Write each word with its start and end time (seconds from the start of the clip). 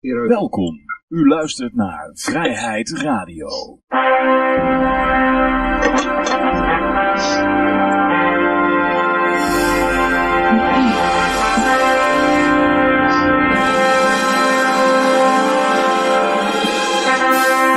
Welkom. 0.00 0.76
U 1.08 1.28
luistert 1.28 1.74
naar 1.74 2.10
Vrijheid 2.14 2.90
Radio. 2.90 3.48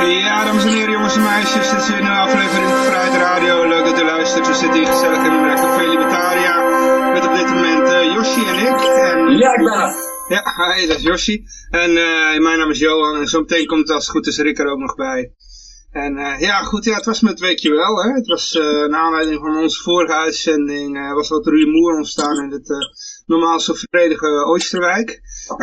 Ja, 0.08 0.44
dames 0.44 0.64
en 0.64 0.70
heren, 0.70 0.90
jongens 0.90 1.16
en 1.16 1.22
meisjes, 1.22 1.70
dit 1.70 1.80
is 1.80 1.88
weer 1.88 1.96
een 1.98 2.02
nieuwe 2.02 2.18
aflevering 2.18 2.70
van 2.70 2.84
Vrijheid 2.84 3.14
Radio. 3.14 3.68
Leuk 3.68 3.84
dat 3.84 4.00
u 4.00 4.04
luistert. 4.04 4.46
We 4.46 4.54
zitten 4.54 4.78
hier 4.78 4.88
gezellig 4.88 5.26
in 5.26 5.32
een 5.32 5.54
café 5.54 5.88
Libertaria 5.88 6.62
met 7.12 7.26
op 7.26 7.34
dit 7.34 7.46
moment 7.46 7.88
uh, 7.88 8.14
Yoshi 8.14 8.48
en 8.48 8.58
ik. 8.58 8.80
En, 8.80 9.36
Ja, 9.38 9.52
ik 9.52 9.64
ben 9.64 9.72
er. 9.72 10.13
Ja, 10.28 10.42
hi, 10.56 10.86
dat 10.86 10.96
is 10.96 11.02
Yoshi. 11.02 11.44
En 11.70 11.90
uh, 11.90 12.38
mijn 12.38 12.58
naam 12.58 12.70
is 12.70 12.78
Johan 12.78 13.20
en 13.20 13.26
zo 13.26 13.40
meteen 13.40 13.66
komt 13.66 13.90
als 13.90 14.04
het 14.04 14.12
goed 14.12 14.26
is 14.26 14.38
Rick 14.38 14.58
er 14.58 14.66
ook 14.66 14.78
nog 14.78 14.94
bij. 14.94 15.32
En 15.90 16.16
uh, 16.16 16.40
ja, 16.40 16.62
goed, 16.62 16.84
ja, 16.84 16.94
het 16.94 17.04
was 17.04 17.20
met 17.20 17.40
weekje 17.40 17.70
wel. 17.70 18.02
Hè. 18.02 18.12
Het 18.12 18.26
was 18.26 18.54
uh, 18.54 18.62
naar 18.64 19.00
aanleiding 19.00 19.40
van 19.40 19.56
onze 19.56 19.82
vorige 19.82 20.14
uitzending 20.14 21.12
was 21.14 21.28
wat 21.28 21.46
rumoer 21.46 21.96
ontstaan 21.96 22.42
in 22.42 22.50
het 22.50 22.68
normaal 23.26 23.60
zo 23.60 23.72
vredige 23.74 24.44
Oosterwijk. 24.46 25.20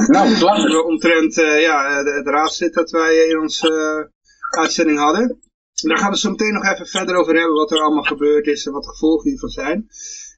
Nou, 0.07 0.37
klasse. 0.37 0.83
Omtrent 0.83 1.35
ja, 1.35 2.03
het 2.03 2.27
raadslid 2.27 2.73
dat 2.73 2.89
wij 2.89 3.15
in 3.15 3.39
onze 3.39 4.09
uitzending 4.49 4.99
hadden. 4.99 5.39
Daar 5.73 5.97
gaan 5.97 6.11
we 6.11 6.17
zo 6.17 6.29
meteen 6.29 6.53
nog 6.53 6.65
even 6.65 6.87
verder 6.87 7.15
over 7.15 7.35
hebben 7.35 7.55
wat 7.55 7.71
er 7.71 7.81
allemaal 7.81 8.03
gebeurd 8.03 8.47
is 8.47 8.65
en 8.65 8.71
wat 8.71 8.83
de 8.83 8.89
gevolgen 8.89 9.29
hiervan 9.29 9.49
zijn. 9.49 9.87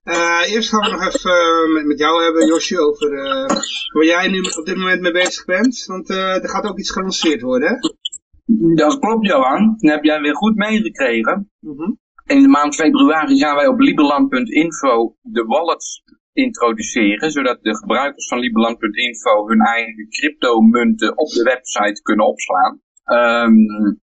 Uh, 0.03 0.53
eerst 0.53 0.69
gaan 0.69 0.81
we 0.81 0.91
nog 0.91 1.07
even 1.07 1.31
uh, 1.31 1.73
met, 1.73 1.85
met 1.85 1.99
jou 1.99 2.23
hebben, 2.23 2.47
Josje, 2.47 2.79
over 2.79 3.11
uh, 3.11 3.45
waar 3.93 4.05
jij 4.05 4.27
nu 4.27 4.39
op 4.39 4.65
dit 4.65 4.75
moment 4.75 5.01
mee 5.01 5.11
bezig 5.11 5.45
bent. 5.45 5.85
Want 5.85 6.09
er 6.09 6.49
gaat 6.49 6.65
ook 6.65 6.79
iets 6.79 6.91
gelanceerd 6.91 7.41
worden, 7.41 7.69
hè? 7.69 7.75
Dat 8.75 8.99
klopt, 8.99 9.27
Johan. 9.27 9.75
Dat 9.77 9.91
heb 9.91 10.03
jij 10.03 10.21
weer 10.21 10.35
goed 10.35 10.55
meegekregen. 10.55 11.51
Mm 11.59 11.77
-hmm. 11.77 11.99
In 12.25 12.41
de 12.41 12.47
maand 12.47 12.75
februari 12.75 13.37
gaan 13.37 13.55
wij 13.55 13.67
op 13.67 13.79
liberland.info 13.79 15.15
de 15.21 15.43
wallets 15.43 16.03
introduceren, 16.33 17.31
zodat 17.31 17.63
de 17.63 17.77
gebruikers 17.77 18.27
van 18.27 18.39
liberland.info 18.39 19.47
hun 19.47 19.61
eigen 19.61 20.09
cryptomunten 20.09 21.17
op 21.17 21.29
de 21.29 21.43
website 21.43 22.01
kunnen 22.01 22.27
opslaan. 22.27 22.81
Um, 23.05 24.01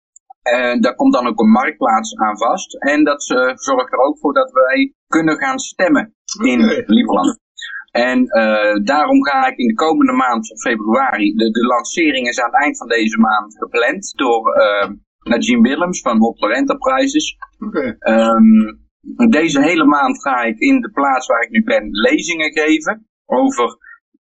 en 0.46 0.82
daar 0.82 0.96
komt 0.96 1.14
dan 1.14 1.28
ook 1.28 1.40
een 1.40 1.52
marktplaats 1.52 2.16
aan 2.16 2.38
vast. 2.38 2.84
En 2.84 3.04
dat 3.04 3.24
zorgt 3.56 3.94
er 3.94 4.00
ook 4.00 4.20
voor 4.20 4.34
dat 4.34 4.52
wij 4.52 4.94
kunnen 5.08 5.38
gaan 5.38 5.60
stemmen 5.60 6.14
in 6.44 6.64
Okay. 6.64 6.84
Lieberland. 6.86 7.44
En 7.92 8.20
uh, 8.20 8.84
daarom 8.84 9.26
ga 9.26 9.48
ik 9.48 9.58
in 9.58 9.68
de 9.68 9.74
komende 9.74 10.12
maand 10.12 10.48
van 10.48 10.58
februari, 10.58 11.34
de, 11.34 11.52
de 11.52 11.66
lancering 11.66 12.28
is 12.28 12.40
aan 12.40 12.52
het 12.52 12.62
eind 12.62 12.78
van 12.78 12.88
deze 12.88 13.18
maand 13.18 13.58
gepland 13.58 14.14
door 14.16 14.58
uh, 14.58 14.90
Najim 15.20 15.62
Willems 15.62 16.02
van 16.02 16.18
Hopler 16.18 16.52
Enterprises. 16.52 17.38
Okay. 17.60 17.96
Um, 18.00 18.84
deze 19.30 19.62
hele 19.62 19.86
maand 19.86 20.22
ga 20.22 20.42
ik 20.44 20.60
in 20.60 20.82
de 20.82 20.92
plaats 20.92 21.28
waar 21.28 21.42
ik 21.42 21.50
nu 21.50 21.64
ben 21.64 21.88
lezingen 21.90 22.52
geven 22.52 23.08
over 23.26 23.78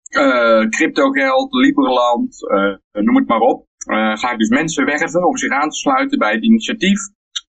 uh, 0.10 0.70
cryptogeld, 0.70 1.54
Liberland, 1.54 2.38
noem 2.92 3.16
het 3.16 3.28
maar 3.28 3.40
op. 3.40 3.68
Uh, 3.86 4.18
ga 4.18 4.32
ik 4.32 4.38
dus 4.38 4.50
mensen 4.50 4.86
werven 4.86 5.28
om 5.28 5.38
zich 5.38 5.52
aan 5.52 5.70
te 5.70 5.78
sluiten 5.78 6.20
bij 6.20 6.34
het 6.34 6.44
initiatief. 6.44 7.00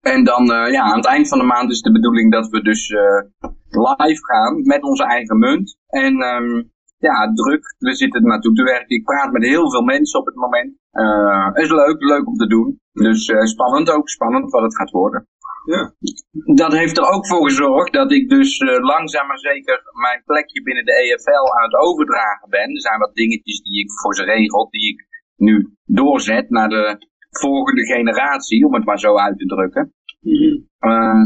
En 0.00 0.24
dan 0.24 0.42
uh, 0.50 0.72
ja, 0.72 0.82
aan 0.82 0.96
het 0.96 1.06
eind 1.06 1.28
van 1.28 1.38
de 1.38 1.44
maand 1.44 1.70
is 1.70 1.80
de 1.80 1.92
bedoeling 1.92 2.32
dat 2.32 2.48
we 2.48 2.62
dus 2.62 2.88
uh, 2.88 3.20
live 3.68 4.24
gaan 4.24 4.62
met 4.62 4.82
onze 4.82 5.04
eigen 5.04 5.38
munt. 5.38 5.78
En 5.86 6.22
um, 6.22 6.70
ja, 6.98 7.32
druk, 7.34 7.74
we 7.78 7.94
zitten 7.94 8.20
er 8.20 8.28
naartoe 8.28 8.54
te 8.54 8.62
werken. 8.62 8.96
Ik 8.96 9.04
praat 9.04 9.32
met 9.32 9.44
heel 9.44 9.70
veel 9.70 9.82
mensen 9.82 10.20
op 10.20 10.26
het 10.26 10.34
moment. 10.34 10.72
is 11.54 11.70
leuk, 11.70 12.02
leuk 12.02 12.26
om 12.26 12.36
te 12.36 12.46
doen. 12.46 12.80
Dus 12.92 13.32
spannend 13.42 13.90
ook, 13.90 14.08
spannend 14.08 14.50
wat 14.50 14.62
het 14.62 14.76
gaat 14.76 14.90
worden. 14.90 15.26
Ja. 15.64 15.94
Dat 16.54 16.72
heeft 16.72 16.98
er 16.98 17.08
ook 17.08 17.26
voor 17.26 17.44
gezorgd 17.44 17.92
dat 17.92 18.12
ik 18.12 18.28
dus 18.28 18.58
langzaam 18.60 19.26
maar 19.26 19.38
zeker 19.38 19.82
mijn 20.00 20.22
plekje 20.24 20.62
binnen 20.62 20.84
de 20.84 20.92
EFL 20.92 21.56
aan 21.56 21.64
het 21.70 21.76
overdragen 21.76 22.48
ben. 22.50 22.74
Er 22.74 22.80
zijn 22.80 22.98
wat 22.98 23.14
dingetjes 23.14 23.62
die 23.62 23.80
ik 23.84 23.90
voor 24.00 24.14
ze 24.14 24.24
regel, 24.24 24.70
die 24.70 24.88
ik 24.92 25.11
nu 25.42 25.54
doorzet 25.84 26.50
naar 26.50 26.68
de 26.68 26.84
volgende 27.30 27.84
generatie, 27.86 28.66
om 28.66 28.74
het 28.74 28.84
maar 28.84 28.98
zo 28.98 29.16
uit 29.16 29.38
te 29.38 29.46
drukken. 29.46 29.92
Mm 30.20 30.32
-hmm. 30.32 30.68
uh, 30.90 31.24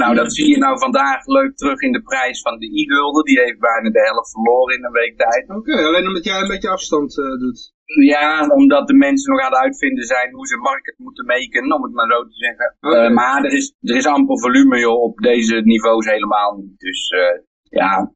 nou, 0.00 0.14
dat 0.14 0.34
zie 0.34 0.48
je 0.48 0.58
nou 0.58 0.78
vandaag 0.78 1.26
leuk 1.26 1.56
terug 1.56 1.80
in 1.80 1.92
de 1.92 2.02
prijs 2.02 2.40
van 2.40 2.58
de 2.58 2.66
e-gulden. 2.80 3.24
Die 3.24 3.40
heeft 3.40 3.58
bijna 3.58 3.90
de 3.90 4.00
helft 4.10 4.30
verloren 4.30 4.76
in 4.76 4.84
een 4.84 4.98
week 5.02 5.16
tijd. 5.16 5.44
Oké, 5.48 5.58
okay, 5.58 5.84
alleen 5.84 6.06
omdat 6.06 6.24
jij 6.24 6.40
een 6.40 6.48
beetje 6.54 6.68
afstand 6.68 7.18
uh, 7.18 7.38
doet. 7.40 7.74
Ja, 7.84 8.46
omdat 8.46 8.86
de 8.88 8.94
mensen 8.94 9.32
nog 9.32 9.40
aan 9.40 9.52
het 9.52 9.60
uitvinden 9.60 10.04
zijn 10.04 10.34
hoe 10.34 10.46
ze 10.46 10.56
market 10.56 10.94
moeten 10.98 11.26
maken, 11.26 11.74
om 11.74 11.82
het 11.82 11.92
maar 11.92 12.10
zo 12.10 12.22
te 12.22 12.34
zeggen. 12.34 12.76
Okay. 12.80 13.08
Uh, 13.08 13.14
maar 13.14 13.44
er 13.44 13.52
is, 13.52 13.74
er 13.80 13.96
is 13.96 14.06
amper 14.06 14.40
volume 14.40 14.78
joh, 14.78 15.02
op 15.02 15.18
deze 15.18 15.56
niveaus 15.64 16.06
helemaal 16.06 16.56
niet. 16.56 16.78
Dus 16.78 17.10
uh, 17.10 17.38
ja, 17.62 18.12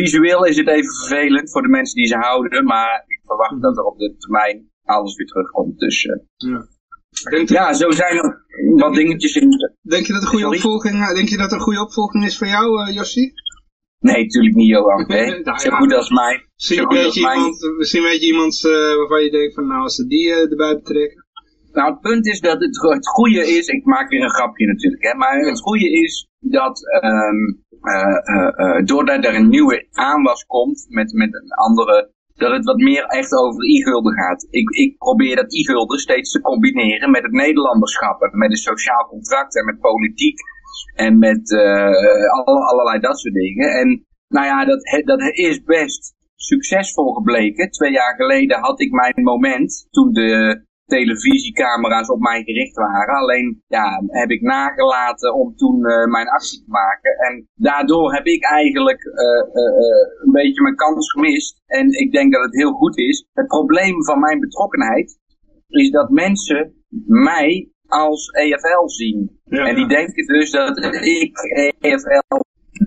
visueel 0.00 0.44
is 0.44 0.56
het 0.56 0.68
even 0.68 0.94
vervelend 0.94 1.50
voor 1.50 1.62
de 1.62 1.68
mensen 1.68 1.96
die 1.96 2.06
ze 2.06 2.16
houden. 2.16 2.64
Maar 2.64 3.04
ik 3.06 3.20
verwacht 3.24 3.62
dat 3.62 3.76
er 3.76 3.84
op 3.84 3.98
de 3.98 4.16
termijn 4.16 4.70
alles 4.92 5.16
weer 5.16 5.26
terugkomt. 5.26 5.78
Dus 5.78 6.04
uh, 6.04 6.16
ja. 6.36 6.66
Denk 7.30 7.48
ja, 7.48 7.72
zo 7.72 7.90
zijn 7.90 8.16
er 8.16 8.44
wat 8.76 8.94
dingetjes 8.94 9.36
in. 9.36 9.50
Denk 9.82 10.06
je 10.06 10.12
dat 10.12 10.22
een 10.22 10.28
goede 10.28 10.44
Sorry? 10.44 10.58
opvolging, 10.58 11.14
denk 11.14 11.28
je 11.28 11.36
dat 11.36 11.50
er 11.50 11.56
een 11.56 11.62
goede 11.62 11.80
opvolging 11.80 12.24
is 12.24 12.38
voor 12.38 12.46
jou, 12.46 12.88
uh, 12.88 12.94
Jossie? 12.94 13.32
Nee, 13.98 14.22
natuurlijk 14.22 14.54
niet, 14.54 14.68
Johan. 14.68 15.04
Nee. 15.08 15.42
Nou, 15.42 15.58
zo 15.58 15.70
goed 15.70 15.94
als 15.94 16.10
mij. 16.10 16.46
Misschien 16.56 16.88
weet 16.88 17.14
je 17.14 17.20
iemand, 17.20 17.74
misschien 17.78 18.02
weet 18.02 18.20
je 18.20 18.26
iemand 18.26 18.64
uh, 18.64 18.72
waarvan 18.72 19.22
je 19.22 19.30
denkt 19.30 19.54
van 19.54 19.66
nou 19.66 19.82
als 19.82 19.94
ze 19.94 20.06
die 20.06 20.28
uh, 20.28 20.50
erbij 20.50 20.74
betrekken. 20.74 21.26
Nou, 21.72 21.90
het 21.90 22.00
punt 22.00 22.26
is 22.26 22.40
dat 22.40 22.60
het, 22.60 22.80
het 22.80 23.08
goede 23.08 23.40
is, 23.56 23.66
ik 23.66 23.84
maak 23.84 24.10
weer 24.10 24.22
een 24.22 24.30
grapje 24.30 24.66
natuurlijk, 24.66 25.02
hè, 25.02 25.14
maar 25.14 25.38
het 25.38 25.60
goede 25.60 25.90
is 25.90 26.28
dat 26.38 26.80
um, 27.04 27.64
uh, 27.82 28.84
doordat 28.84 29.24
er 29.24 29.34
een 29.34 29.48
nieuwe 29.48 29.86
aanwas 29.90 30.44
komt 30.46 30.86
met, 30.88 31.12
met 31.12 31.34
een 31.34 31.50
andere 31.50 32.12
dat 32.34 32.52
het 32.52 32.64
wat 32.64 32.76
meer 32.76 33.04
echt 33.04 33.32
over 33.32 33.64
e-gulden 33.64 34.12
gaat. 34.12 34.46
Ik, 34.50 34.68
ik 34.70 34.98
probeer 34.98 35.36
dat 35.36 35.54
e-gulden 35.54 35.98
steeds 35.98 36.30
te 36.32 36.40
combineren 36.40 37.10
met 37.10 37.22
het 37.22 37.32
Nederlanderschap. 37.32 38.22
En 38.22 38.38
met 38.38 38.50
een 38.50 38.56
sociaal 38.56 39.06
contract 39.08 39.56
en 39.56 39.64
met 39.64 39.80
politiek. 39.80 40.38
En 40.94 41.18
met 41.18 41.52
alle, 42.30 42.66
allerlei 42.70 43.00
dat 43.00 43.18
soort 43.18 43.34
dingen. 43.34 43.70
En 43.70 44.06
nou 44.28 44.46
ja, 44.46 44.64
dat, 44.64 45.02
dat 45.04 45.20
is 45.20 45.62
best 45.62 46.14
succesvol 46.34 47.12
gebleken. 47.12 47.70
Twee 47.70 47.92
jaar 47.92 48.14
geleden 48.14 48.60
had 48.60 48.80
ik 48.80 48.90
mijn 48.90 49.22
moment 49.22 49.86
toen 49.90 50.12
de 50.12 50.62
televisiecamera's 50.86 52.08
op 52.08 52.20
mij 52.20 52.42
gericht 52.42 52.76
waren. 52.76 53.14
Alleen 53.14 53.62
ja, 53.66 54.02
heb 54.06 54.30
ik 54.30 54.40
nagelaten 54.40 55.34
om 55.34 55.56
toen 55.56 55.78
uh, 55.78 56.06
mijn 56.06 56.28
actie 56.28 56.58
te 56.58 56.70
maken. 56.70 57.12
En 57.18 57.48
daardoor 57.54 58.14
heb 58.14 58.26
ik 58.26 58.44
eigenlijk 58.44 59.04
uh, 59.04 59.12
uh, 59.12 60.24
een 60.24 60.32
beetje 60.32 60.62
mijn 60.62 60.76
kans 60.76 61.12
gemist. 61.12 61.62
En 61.66 61.86
ik 61.90 62.12
denk 62.12 62.32
dat 62.32 62.42
het 62.42 62.54
heel 62.54 62.72
goed 62.72 62.98
is. 62.98 63.26
Het 63.32 63.46
probleem 63.46 64.04
van 64.04 64.18
mijn 64.20 64.40
betrokkenheid 64.40 65.18
is 65.68 65.90
dat 65.90 66.10
mensen 66.10 66.74
mij 67.06 67.70
als 67.86 68.30
EFL 68.30 68.86
zien. 68.86 69.40
Ja. 69.44 69.66
En 69.66 69.74
die 69.74 69.88
denken 69.88 70.26
dus 70.26 70.50
dat 70.50 70.78
ik 71.04 71.36
EFL 71.80 72.40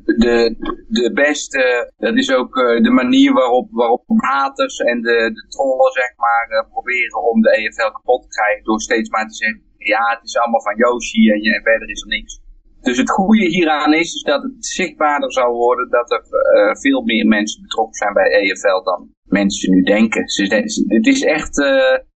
de, 0.04 0.56
de 0.88 1.12
beste, 1.14 1.92
dat 1.98 2.16
is 2.18 2.32
ook 2.32 2.56
uh, 2.56 2.84
de 2.84 2.90
manier 2.90 3.34
waarop, 3.34 3.68
waarop 3.72 4.04
haters 4.08 4.78
en 4.78 5.02
de, 5.02 5.18
de 5.34 5.46
trollen 5.48 5.92
zeg 5.92 6.12
maar 6.18 6.48
uh, 6.50 6.70
proberen 6.70 7.30
om 7.32 7.42
de 7.42 7.50
EFL 7.50 7.92
kapot 7.92 8.22
te 8.22 8.28
krijgen 8.28 8.64
door 8.64 8.82
steeds 8.82 9.10
maar 9.10 9.28
te 9.28 9.34
zeggen, 9.34 9.62
ja 9.78 10.04
het 10.16 10.24
is 10.24 10.38
allemaal 10.38 10.62
van 10.62 10.76
Yoshi 10.76 11.30
en, 11.30 11.42
en 11.54 11.64
verder 11.64 11.90
is 11.90 12.02
er 12.02 12.08
niks. 12.08 12.44
Dus 12.82 12.98
het 12.98 13.12
goede 13.12 13.46
hieraan 13.46 13.94
is, 13.94 14.22
dat 14.22 14.44
het 14.44 14.66
zichtbaarder 14.66 15.32
zal 15.32 15.52
worden 15.54 15.90
dat 15.90 16.12
er 16.12 16.24
uh, 16.24 16.76
veel 16.76 17.02
meer 17.02 17.28
mensen 17.28 17.62
betrokken 17.62 17.96
zijn 17.96 18.14
bij 18.14 18.30
EFL 18.32 18.84
dan 18.84 19.10
mensen 19.24 19.72
nu 19.72 19.82
denken. 19.82 20.22
Dus 20.22 20.84
het 20.88 21.06
is 21.08 21.24
echt 21.24 21.58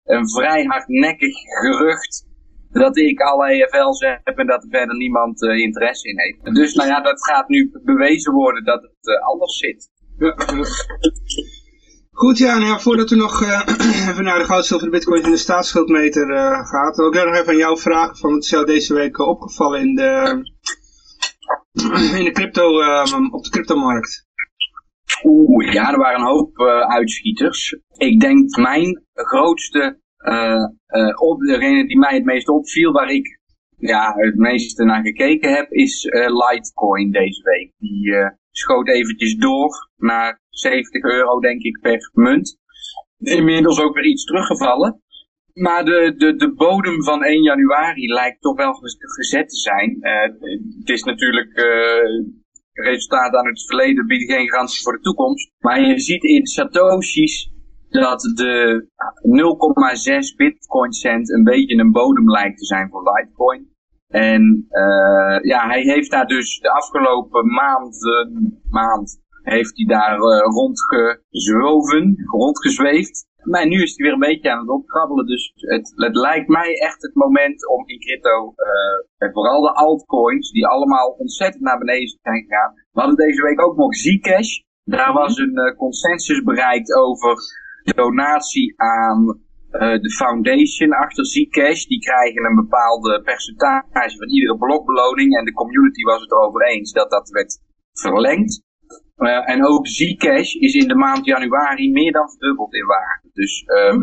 een 0.05 0.29
vrij 0.31 0.65
hardnekkig 0.65 1.35
gerucht 1.61 2.28
dat 2.79 2.97
ik 2.97 3.21
alle 3.21 3.47
EFL's 3.47 4.01
heb 4.01 4.39
en 4.39 4.47
dat 4.47 4.63
er 4.63 4.69
verder 4.71 4.97
niemand 4.97 5.43
uh, 5.43 5.59
interesse 5.59 6.09
in 6.09 6.21
heeft. 6.21 6.55
Dus 6.55 6.75
nou 6.75 6.89
ja, 6.89 7.01
dat 7.01 7.25
gaat 7.25 7.49
nu 7.49 7.71
bewezen 7.85 8.33
worden 8.33 8.65
dat 8.65 8.83
het 8.83 9.15
uh, 9.15 9.27
anders 9.27 9.59
zit. 9.59 9.91
Ja, 10.19 10.35
ja. 10.37 10.65
Goed, 12.11 12.39
ja, 12.39 12.59
nou 12.59 12.67
ja, 12.67 12.79
voordat 12.79 13.11
we 13.11 13.17
nog 13.17 13.43
uh, 13.43 13.63
even 14.11 14.25
naar 14.25 14.39
de 14.39 14.45
goud, 14.45 14.67
zilver, 14.67 14.87
de 14.87 14.93
bitcoin 14.93 15.23
en 15.23 15.31
de 15.31 15.37
staatsschuldmeter 15.37 16.27
gaat, 16.65 16.97
wil 16.97 17.07
ik 17.07 17.25
nog 17.25 17.35
even 17.35 17.49
aan 17.49 17.57
jou 17.57 17.79
vragen 17.79 18.17
van 18.17 18.31
wat 18.31 18.43
is 18.43 18.51
jou 18.51 18.67
deze 18.67 18.95
week 18.95 19.19
opgevallen 19.19 19.81
in 19.81 19.95
de, 19.95 20.41
in 22.19 22.25
de 22.25 22.31
crypto, 22.33 22.67
op 23.31 23.45
de 23.45 23.51
cryptomarkt? 23.51 24.27
Oeh, 25.25 25.73
ja, 25.73 25.93
er 25.93 25.99
waren 25.99 26.21
een 26.21 26.27
hoop 26.27 26.59
uitschieters. 26.89 27.77
Ik 27.97 28.21
denk 28.21 28.57
mijn 28.57 29.05
grootste 29.13 29.79
uh, 29.79 29.87
uh, 29.87 30.08
op, 31.19 31.41
degene 31.41 31.87
die 31.87 31.99
mij 31.99 32.15
het 32.15 32.25
meest 32.25 32.49
opviel, 32.49 32.93
waar 32.93 33.11
ik 33.11 33.41
ja, 33.77 34.15
het 34.17 34.37
meeste 34.37 34.85
naar 34.85 35.03
gekeken 35.03 35.55
heb, 35.55 35.71
is 35.71 36.05
uh, 36.05 36.27
Litecoin 36.27 37.11
deze 37.11 37.43
week. 37.43 37.73
Die 37.79 38.13
schoot 38.51 38.89
eventjes 38.89 39.37
door 39.37 39.91
naar 39.97 40.41
70 40.49 41.03
euro 41.03 41.41
denk 41.41 41.63
ik 41.63 41.81
per 41.81 42.11
munt. 42.13 42.59
inmiddels 43.19 43.81
ook 43.81 43.95
weer 43.95 44.07
iets 44.07 44.25
teruggevallen. 44.25 45.03
Maar 45.53 45.85
de, 45.85 46.15
de, 46.17 46.37
de 46.37 46.55
bodem 46.55 47.03
van 47.03 47.25
1 47.25 47.43
januari 47.43 48.13
lijkt 48.13 48.41
toch 48.41 48.57
wel 48.57 48.73
gezet 48.99 49.49
te 49.49 49.57
zijn. 49.57 49.99
het 50.79 50.89
is 50.89 51.03
natuurlijk 51.03 51.53
resultaten 52.73 53.39
aan 53.39 53.47
het 53.47 53.67
verleden 53.67 54.07
bieden 54.07 54.37
geen 54.37 54.49
garantie 54.49 54.83
voor 54.83 54.93
de 54.93 55.01
toekomst. 55.01 55.51
Maar 55.59 55.81
je 55.81 56.01
ziet 56.01 56.23
in 56.23 56.47
Satoshi's 56.47 57.51
dat 57.91 58.21
de 58.21 58.87
0,6 60.33 60.37
bitcoin 60.37 60.93
cent 60.93 61.31
een 61.31 61.45
beetje 61.45 61.79
een 61.79 61.93
bodem 61.93 62.31
lijkt 62.31 62.59
te 62.59 62.65
zijn 62.65 62.89
voor 62.91 63.03
Litecoin. 63.03 63.77
En 64.09 64.67
uh, 64.71 65.39
ja, 65.43 65.67
hij 65.67 65.81
heeft 65.81 66.11
daar 66.11 66.27
dus 66.27 66.59
de 66.59 66.71
afgelopen 66.71 67.47
maand, 67.47 67.99
maand 68.71 69.21
heeft 69.43 69.77
hij 69.77 69.87
daar 69.87 70.19
uh, 70.19 70.41
rondgezwoven, 70.41 72.25
rondgezweefd. 72.27 73.27
Maar 73.43 73.67
nu 73.67 73.83
is 73.83 73.97
hij 73.97 74.05
weer 74.05 74.13
een 74.13 74.29
beetje 74.29 74.51
aan 74.51 74.61
het 74.61 74.69
opkrabbelen. 74.69 75.27
Dus 75.27 75.53
het, 75.55 75.93
het 75.97 76.17
lijkt 76.17 76.49
mij 76.49 76.75
echt 76.75 77.03
het 77.03 77.15
moment 77.15 77.69
om 77.69 77.87
in 77.87 77.99
crypto, 77.99 78.55
uh, 79.19 79.33
vooral 79.33 79.61
de 79.61 79.73
altcoins, 79.73 80.51
die 80.51 80.67
allemaal 80.67 81.09
ontzettend 81.09 81.63
naar 81.63 81.79
beneden 81.79 82.19
zijn 82.23 82.43
gegaan. 82.43 82.75
We 82.75 83.01
hadden 83.01 83.27
deze 83.27 83.43
week 83.43 83.61
ook 83.61 83.77
nog 83.77 83.95
Zcash. 83.95 84.59
Daar 84.85 85.13
was 85.13 85.37
een 85.37 85.75
consensus 85.77 86.43
bereikt 86.43 86.95
over 86.95 87.37
donatie 87.95 88.75
aan 88.77 89.41
uh, 89.71 89.81
de 89.81 90.11
foundation 90.11 90.93
achter 90.93 91.27
Zcash. 91.27 91.85
Die 91.85 92.01
krijgen 92.01 92.45
een 92.45 92.55
bepaalde 92.55 93.23
percentage 93.23 94.17
van 94.17 94.29
iedere 94.29 94.59
blokbeloning. 94.59 95.37
En 95.39 95.45
de 95.45 95.53
community 95.53 96.03
was 96.03 96.21
het 96.21 96.33
erover 96.33 96.67
eens 96.67 96.93
dat 96.93 97.11
dat 97.11 97.31
werd 97.31 97.61
verlengd. 97.93 98.63
Uh, 99.17 99.51
en 99.51 99.67
ook 99.67 99.87
Zcash 99.87 100.55
is 100.55 100.75
in 100.75 100.89
de 100.89 100.95
maand 100.95 101.25
januari 101.25 101.93
meer 101.93 102.13
dan 102.13 102.31
verdubbeld 102.31 102.75
in 102.75 102.87
waarde. 102.87 103.29
Dus 103.33 103.63
uh, 103.67 103.95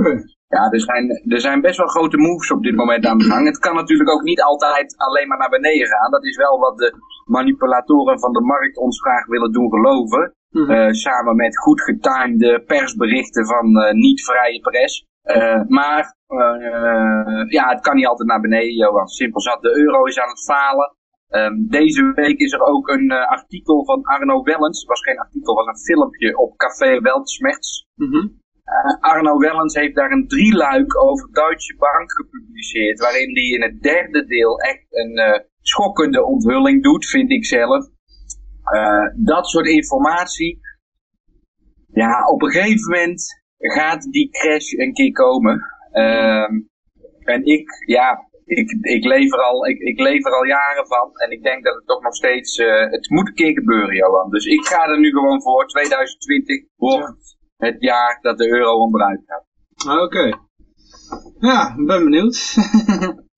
ja, 0.48 0.72
er 0.72 0.82
zijn, 0.82 1.06
er 1.36 1.42
zijn 1.42 1.62
best 1.62 1.78
wel 1.78 1.88
grote 1.88 2.18
moves 2.18 2.52
op 2.52 2.64
dit 2.64 2.76
moment 2.76 3.06
aan 3.06 3.18
de 3.18 3.24
gang. 3.24 3.46
Het 3.46 3.60
kan 3.60 3.76
natuurlijk 3.76 4.10
ook 4.10 4.24
niet 4.24 4.42
altijd 4.42 4.96
alleen 4.98 5.28
maar 5.28 5.38
naar 5.38 5.58
beneden 5.60 5.88
gaan. 5.88 6.12
Dat 6.12 6.26
is 6.26 6.38
wel 6.38 6.60
wat 6.60 6.78
de 6.78 6.94
manipulatoren 7.26 8.20
van 8.20 8.34
de 8.34 8.42
markt 8.42 8.78
ons 8.78 9.02
graag 9.02 9.26
willen 9.26 9.52
doen 9.52 9.70
geloven. 9.70 10.34
Uh, 10.56 10.92
samen 10.92 11.36
met 11.36 11.58
goed 11.58 11.82
getimede 11.82 12.64
persberichten 12.66 13.46
van 13.46 13.68
uh, 13.78 13.92
niet-vrije 13.92 14.60
pers. 14.60 15.06
Uh, 15.24 15.62
maar 15.68 16.16
ja, 17.48 17.70
het 17.70 17.82
kan 17.82 17.96
niet 17.96 18.06
altijd 18.06 18.28
naar 18.28 18.42
beneden, 18.42 18.74
Johan. 18.74 19.08
Simpel 19.08 19.42
zat, 19.42 19.62
de 19.62 19.78
euro 19.78 20.04
is 20.04 20.20
aan 20.20 20.30
het 20.30 20.44
falen. 20.44 20.96
Um, 21.30 21.68
deze 21.70 22.12
week 22.14 22.40
is 22.40 22.52
er 22.52 22.62
ook 22.62 22.88
een 22.88 23.12
artikel 23.12 23.86
van 23.86 24.04
Arno 24.04 24.44
Wellens. 24.44 24.80
Het 24.80 24.90
was 24.90 25.02
geen 25.02 25.20
artikel, 25.20 25.58
het 25.58 25.66
was 25.66 25.76
een 25.76 25.96
filmpje 25.96 26.38
op 26.38 26.58
Café 26.58 27.00
Weltsmerts. 27.00 27.88
Mm 27.96 28.12
-hmm. 28.12 28.42
Arno 29.00 29.38
Wellens 29.38 29.76
heeft 29.76 29.96
daar 29.96 30.12
een 30.12 30.28
drieluik 30.28 31.02
over 31.02 31.30
Deutsche 31.32 31.76
Bank 31.78 32.12
gepubliceerd. 32.12 33.00
Waarin 33.00 33.36
hij 33.36 33.50
in 33.50 33.62
het 33.62 33.82
derde 33.82 34.26
deel 34.26 34.60
echt 34.60 34.86
een 34.90 35.44
schokkende 35.62 36.26
onthulling 36.26 36.84
doet, 36.84 37.06
vind 37.06 37.32
ik 37.32 37.46
zelf. 37.46 37.94
Uh, 38.74 39.26
dat 39.26 39.48
soort 39.48 39.68
informatie. 39.68 40.60
Ja, 41.94 42.26
op 42.28 42.42
een 42.42 42.52
gegeven 42.52 42.90
moment 42.90 43.44
gaat 43.58 44.02
die 44.12 44.30
crash 44.30 44.72
een 44.72 44.94
keer 44.94 45.12
komen. 45.12 45.62
Uh, 45.94 46.50
en 47.24 47.46
ik, 47.46 47.70
ja, 47.86 48.28
ik, 48.46 48.70
ik, 48.82 49.04
leef 49.04 49.34
er 49.34 49.42
al, 49.42 49.68
ik, 49.68 49.80
ik 49.80 50.00
leef 50.00 50.26
er 50.26 50.32
al 50.32 50.46
jaren 50.46 50.88
van. 50.88 51.12
En 51.14 51.32
ik 51.32 51.44
denk 51.44 51.64
dat 51.64 51.76
het 51.76 51.86
toch 51.86 52.02
nog 52.02 52.16
steeds, 52.16 52.58
uh, 52.58 52.92
het 52.92 53.10
moet 53.10 53.28
een 53.28 53.34
keer 53.34 53.54
gebeuren, 53.54 53.96
Johan. 53.96 54.30
Dus 54.30 54.46
ik 54.46 54.66
ga 54.66 54.88
er 54.88 55.00
nu 55.00 55.10
gewoon 55.10 55.42
voor. 55.42 55.68
2020 55.68 56.66
wordt 56.76 57.38
het 57.58 57.76
jaar 57.80 58.20
dat 58.22 58.38
de 58.38 58.48
euro 58.50 58.72
onderuit 58.72 59.24
gaat. 59.26 59.46
Oké. 60.04 60.44
Ja, 61.40 61.76
ben 61.76 62.04
benieuwd. 62.04 62.56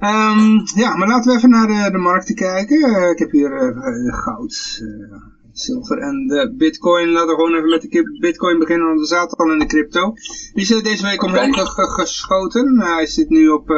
Um, 0.00 0.62
ja, 0.74 0.96
maar 0.96 1.08
laten 1.08 1.30
we 1.30 1.36
even 1.36 1.50
naar 1.50 1.66
de, 1.66 1.88
de 1.90 1.98
markten 1.98 2.34
kijken. 2.34 2.78
Uh, 2.78 3.10
ik 3.10 3.18
heb 3.18 3.30
hier 3.30 3.52
uh, 3.52 4.14
goud, 4.14 4.80
uh, 4.82 5.16
zilver 5.52 5.98
en 5.98 6.26
de 6.26 6.54
bitcoin. 6.56 7.08
Laten 7.08 7.28
we 7.28 7.34
gewoon 7.34 7.54
even 7.54 7.68
met 7.68 7.82
de 7.82 8.18
bitcoin 8.20 8.58
beginnen, 8.58 8.86
want 8.86 9.00
we 9.00 9.06
zaten 9.06 9.38
al 9.38 9.52
in 9.52 9.58
de 9.58 9.66
crypto. 9.66 10.12
Die 10.52 10.62
is 10.62 10.82
deze 10.82 11.06
week 11.06 11.22
omhoog 11.22 11.74
geschoten. 11.94 12.80
hij 12.80 13.06
zit 13.06 13.28
nu 13.28 13.48
op, 13.48 13.70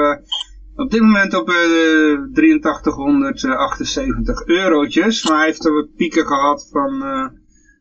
op 0.75 0.91
dit 0.91 1.01
moment 1.01 1.35
op 1.35 1.49
8378 1.49 4.47
eurotjes. 4.47 5.29
Maar 5.29 5.37
hij 5.37 5.47
heeft 5.47 5.65
er 5.65 5.89
pieken 5.97 6.27
gehad 6.27 6.69
van 6.71 7.03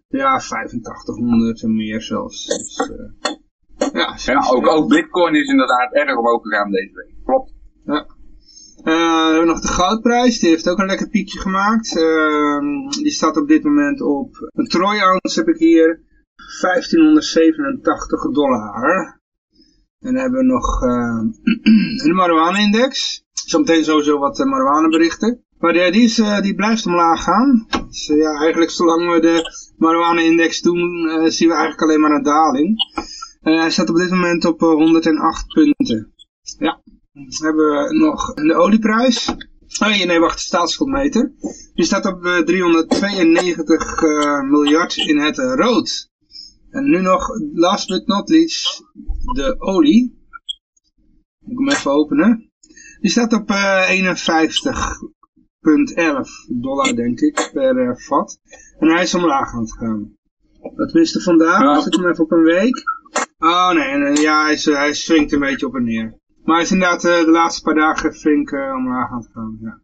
ja, 0.08 0.34
8500 0.34 1.64
en 1.64 1.76
meer 1.76 2.02
zelfs. 2.02 2.46
Dus, 2.46 2.90
ja, 3.94 4.18
ja 4.26 4.46
ook, 4.50 4.68
ook 4.68 4.88
bitcoin 4.88 5.36
is 5.36 5.48
inderdaad 5.48 5.94
erg 5.94 6.18
omhoog 6.18 6.42
gegaan 6.42 6.72
deze 6.72 6.94
week. 6.94 7.14
Klopt. 7.26 7.54
Ja. 7.86 8.16
Uh, 8.88 8.94
we 8.94 9.30
hebben 9.30 9.48
nog 9.48 9.60
de 9.60 9.68
goudprijs, 9.68 10.40
die 10.40 10.50
heeft 10.50 10.70
ook 10.70 10.80
een 10.80 10.86
lekker 10.86 11.10
piekje 11.10 11.40
gemaakt. 11.40 11.96
Uh, 11.96 12.60
die 12.90 13.12
staat 13.12 13.38
op 13.38 13.48
dit 13.48 13.64
moment 13.64 14.02
op, 14.02 14.50
een 14.54 14.68
troy 14.68 15.00
ounce 15.00 15.40
heb 15.40 15.48
ik 15.48 15.58
hier, 15.58 16.02
1587 16.62 18.32
dollar. 18.32 19.20
En 20.00 20.14
dan 20.14 20.16
hebben 20.16 20.40
we 20.40 20.46
nog 20.46 20.80
de 22.06 22.14
marijuana-index. 22.14 23.24
Zometeen 23.32 23.84
sowieso 23.84 24.20
wat 24.20 24.40
uh, 24.40 24.46
marijuana 24.46 24.88
berichten. 24.88 25.44
Maar 25.58 25.74
die, 25.74 25.92
die, 25.92 26.04
is, 26.04 26.20
uh, 26.20 26.42
die 26.42 26.56
blijft 26.56 26.86
omlaag 26.86 27.24
gaan. 27.24 27.68
Dus 27.88 28.06
ja, 28.06 28.40
eigenlijk 28.40 28.72
zolang 28.72 29.14
we 29.14 29.20
de 29.20 29.42
marijuana-index 29.78 30.62
doen, 30.62 30.80
zien 31.32 31.48
we 31.48 31.54
eigenlijk 31.54 31.82
alleen 31.82 32.00
maar 32.00 32.12
een 32.12 32.24
daling. 32.24 32.76
hij 33.42 33.72
staat 33.72 33.90
op 33.90 33.96
dit 33.96 34.10
moment 34.10 34.46
op 34.46 34.60
108 34.60 35.48
punten. 35.48 36.14
Ja, 36.60 36.82
hebben 37.26 37.66
we 37.66 37.98
nog 37.98 38.34
de 38.34 38.54
olieprijs. 38.54 39.36
Oh 39.80 40.06
nee, 40.06 40.20
wacht, 40.20 40.36
de 40.36 40.42
staatsschuldmeter. 40.42 41.32
Die 41.74 41.86
staat 41.86 42.06
op 42.06 42.22
392 42.46 44.02
uh, 44.02 44.24
eh, 44.24 44.44
miljard 44.50 44.98
in 44.98 45.18
het 45.18 45.38
rood. 45.38 46.10
En 46.70 46.90
nu 46.90 47.02
nog, 47.02 47.30
last 47.54 47.88
but 47.88 48.08
not 48.08 48.30
least, 48.30 48.84
de 49.34 49.56
olie. 49.60 50.16
Ik 51.46 51.58
hem 51.58 51.70
even 51.70 51.92
openen. 51.92 52.52
Die 53.00 53.12
staat 53.12 53.34
op 53.34 53.50
uh, 53.50 53.90
51,11 53.90 53.96
dollar, 56.48 56.96
denk 56.96 57.20
ik, 57.20 57.50
per 57.54 58.02
vat. 58.02 58.40
En 58.80 58.88
hij 58.88 59.04
is 59.04 59.16
omlaag 59.16 59.54
aan 59.54 59.62
het 59.62 59.78
gaan. 59.78 60.16
Dat 60.76 60.92
wist 60.92 61.24
vandaag, 61.24 61.62
ja. 61.62 61.82
zit 61.82 61.96
hem 61.96 62.08
even 62.08 62.24
op 62.24 62.32
een 62.32 62.44
week. 62.44 62.84
Oh 63.38 63.72
nee, 63.72 64.22
ja, 64.22 64.44
hij, 64.44 64.56
hij 64.64 64.94
swingt 64.94 65.32
een 65.32 65.40
beetje 65.40 65.68
op 65.68 65.76
en 65.76 65.84
neer. 65.84 66.20
Maar 66.48 66.56
hij 66.56 66.66
is 66.66 66.72
inderdaad 66.72 67.04
uh, 67.04 67.26
de 67.26 67.32
laatste 67.32 67.62
paar 67.62 67.76
dagen 67.76 68.14
flink 68.14 68.52
uh, 68.52 68.74
omlaag 68.76 69.12
aan 69.12 69.18
het 69.18 69.32
gaan. 69.34 69.58
Ja. 69.62 69.82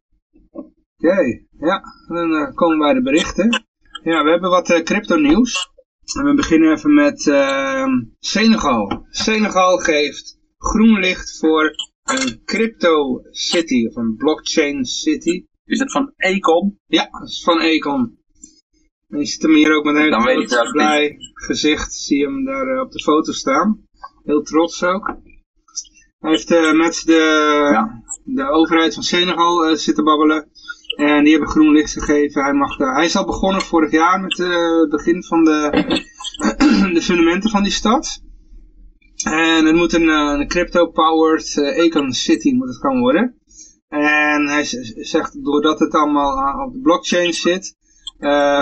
Oké, 0.52 0.68
okay. 0.98 1.48
ja, 1.58 1.84
dan 2.08 2.32
uh, 2.32 2.54
komen 2.54 2.78
wij 2.78 2.94
de 2.94 3.02
berichten. 3.02 3.66
Ja, 4.04 4.24
we 4.24 4.30
hebben 4.30 4.50
wat 4.50 4.82
crypto 4.84 5.16
nieuws. 5.16 5.72
En 6.18 6.26
we 6.26 6.34
beginnen 6.34 6.72
even 6.72 6.94
met 6.94 7.28
ehm, 7.28 7.90
Senegal. 8.20 9.06
Senegal 9.10 9.78
geeft 9.78 10.40
groen 10.58 11.00
licht 11.00 11.38
voor 11.40 11.72
een 12.04 12.42
crypto 12.46 13.22
city, 13.30 13.86
of 13.88 13.96
een 13.96 14.16
blockchain 14.16 14.86
city. 14.86 15.46
Is 15.66 15.80
dat 15.80 15.92
van 15.92 16.14
Econ? 16.16 16.80
Ja, 16.86 17.08
dat 17.12 17.30
is 17.30 17.44
van 17.44 17.60
Econ. 17.60 18.18
En 19.10 19.20
je 19.20 19.26
ziet 19.26 19.42
hem 19.42 19.54
hier 19.54 19.76
ook 19.76 19.84
met 19.84 19.96
een 19.96 20.24
heel 20.24 20.72
blij 20.72 21.16
gezicht, 21.34 21.94
zie 21.94 22.18
je 22.18 22.26
hem 22.26 22.46
daar 22.46 22.82
op 22.82 22.92
de 22.92 23.04
foto 23.04 23.32
staan. 23.32 23.88
Heel 24.24 24.42
trots 24.42 24.84
ook. 24.84 25.18
Hij 26.24 26.32
heeft 26.32 26.52
uh, 26.52 26.74
met 26.74 27.02
de, 27.06 27.14
ja. 27.72 28.04
de 28.24 28.50
overheid 28.50 28.94
van 28.94 29.04
Senegal 29.04 29.70
uh, 29.70 29.76
zitten 29.76 30.04
babbelen. 30.04 30.50
En 30.96 31.24
die 31.24 31.32
hebben 31.32 31.50
groen 31.50 31.72
licht 31.72 31.92
gegeven. 31.92 32.44
Hij, 32.44 32.54
mag, 32.54 32.80
uh, 32.80 32.96
hij 32.96 33.06
is 33.06 33.16
al 33.16 33.26
begonnen 33.26 33.62
vorig 33.62 33.92
jaar 33.92 34.22
met 34.22 34.38
het 34.38 34.90
begin 34.90 35.24
van 35.24 35.44
de, 35.44 35.70
de 36.94 37.02
fundamenten 37.02 37.50
van 37.50 37.64
die 37.64 37.72
stad. 37.72 38.22
En 39.24 39.66
het 39.66 39.76
moet 39.76 39.94
een, 39.94 40.08
een 40.08 40.48
crypto-powered 40.48 41.58
Econ 41.58 42.12
City 42.12 42.54
moet 42.54 42.68
het 42.68 42.78
gaan 42.78 43.00
worden. 43.00 43.38
En 43.88 44.48
hij 44.48 44.66
zegt, 44.96 45.44
doordat 45.44 45.80
het 45.80 45.94
allemaal 45.94 46.66
op 46.66 46.74
de 46.74 46.80
blockchain 46.82 47.34
zit, 47.34 47.76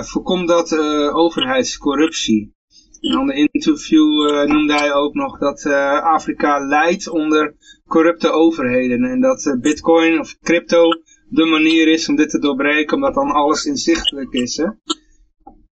voorkomt 0.01 0.48
dat 0.48 0.77
overheidscorruptie. 1.13 2.53
In 3.01 3.12
een 3.12 3.20
ander 3.20 3.36
interview 3.36 4.29
uh, 4.29 4.43
noemde 4.43 4.74
hij 4.74 4.93
ook 4.93 5.13
nog 5.13 5.38
dat 5.38 5.65
uh, 5.65 6.03
Afrika 6.03 6.60
leidt 6.67 7.10
onder 7.10 7.55
corrupte 7.88 8.31
overheden. 8.31 9.03
En 9.03 9.22
dat 9.22 9.46
uh, 9.46 9.60
bitcoin 9.60 10.20
of 10.20 10.38
crypto 10.39 10.89
de 11.29 11.46
manier 11.46 11.88
is 11.88 12.10
om 12.10 12.15
dit 12.15 12.29
te 12.29 12.39
doorbreken, 12.39 12.96
omdat 12.96 13.13
dan 13.13 13.31
alles 13.31 13.65
inzichtelijk 13.65 14.31
is. 14.34 14.58
Hè? 14.58 14.67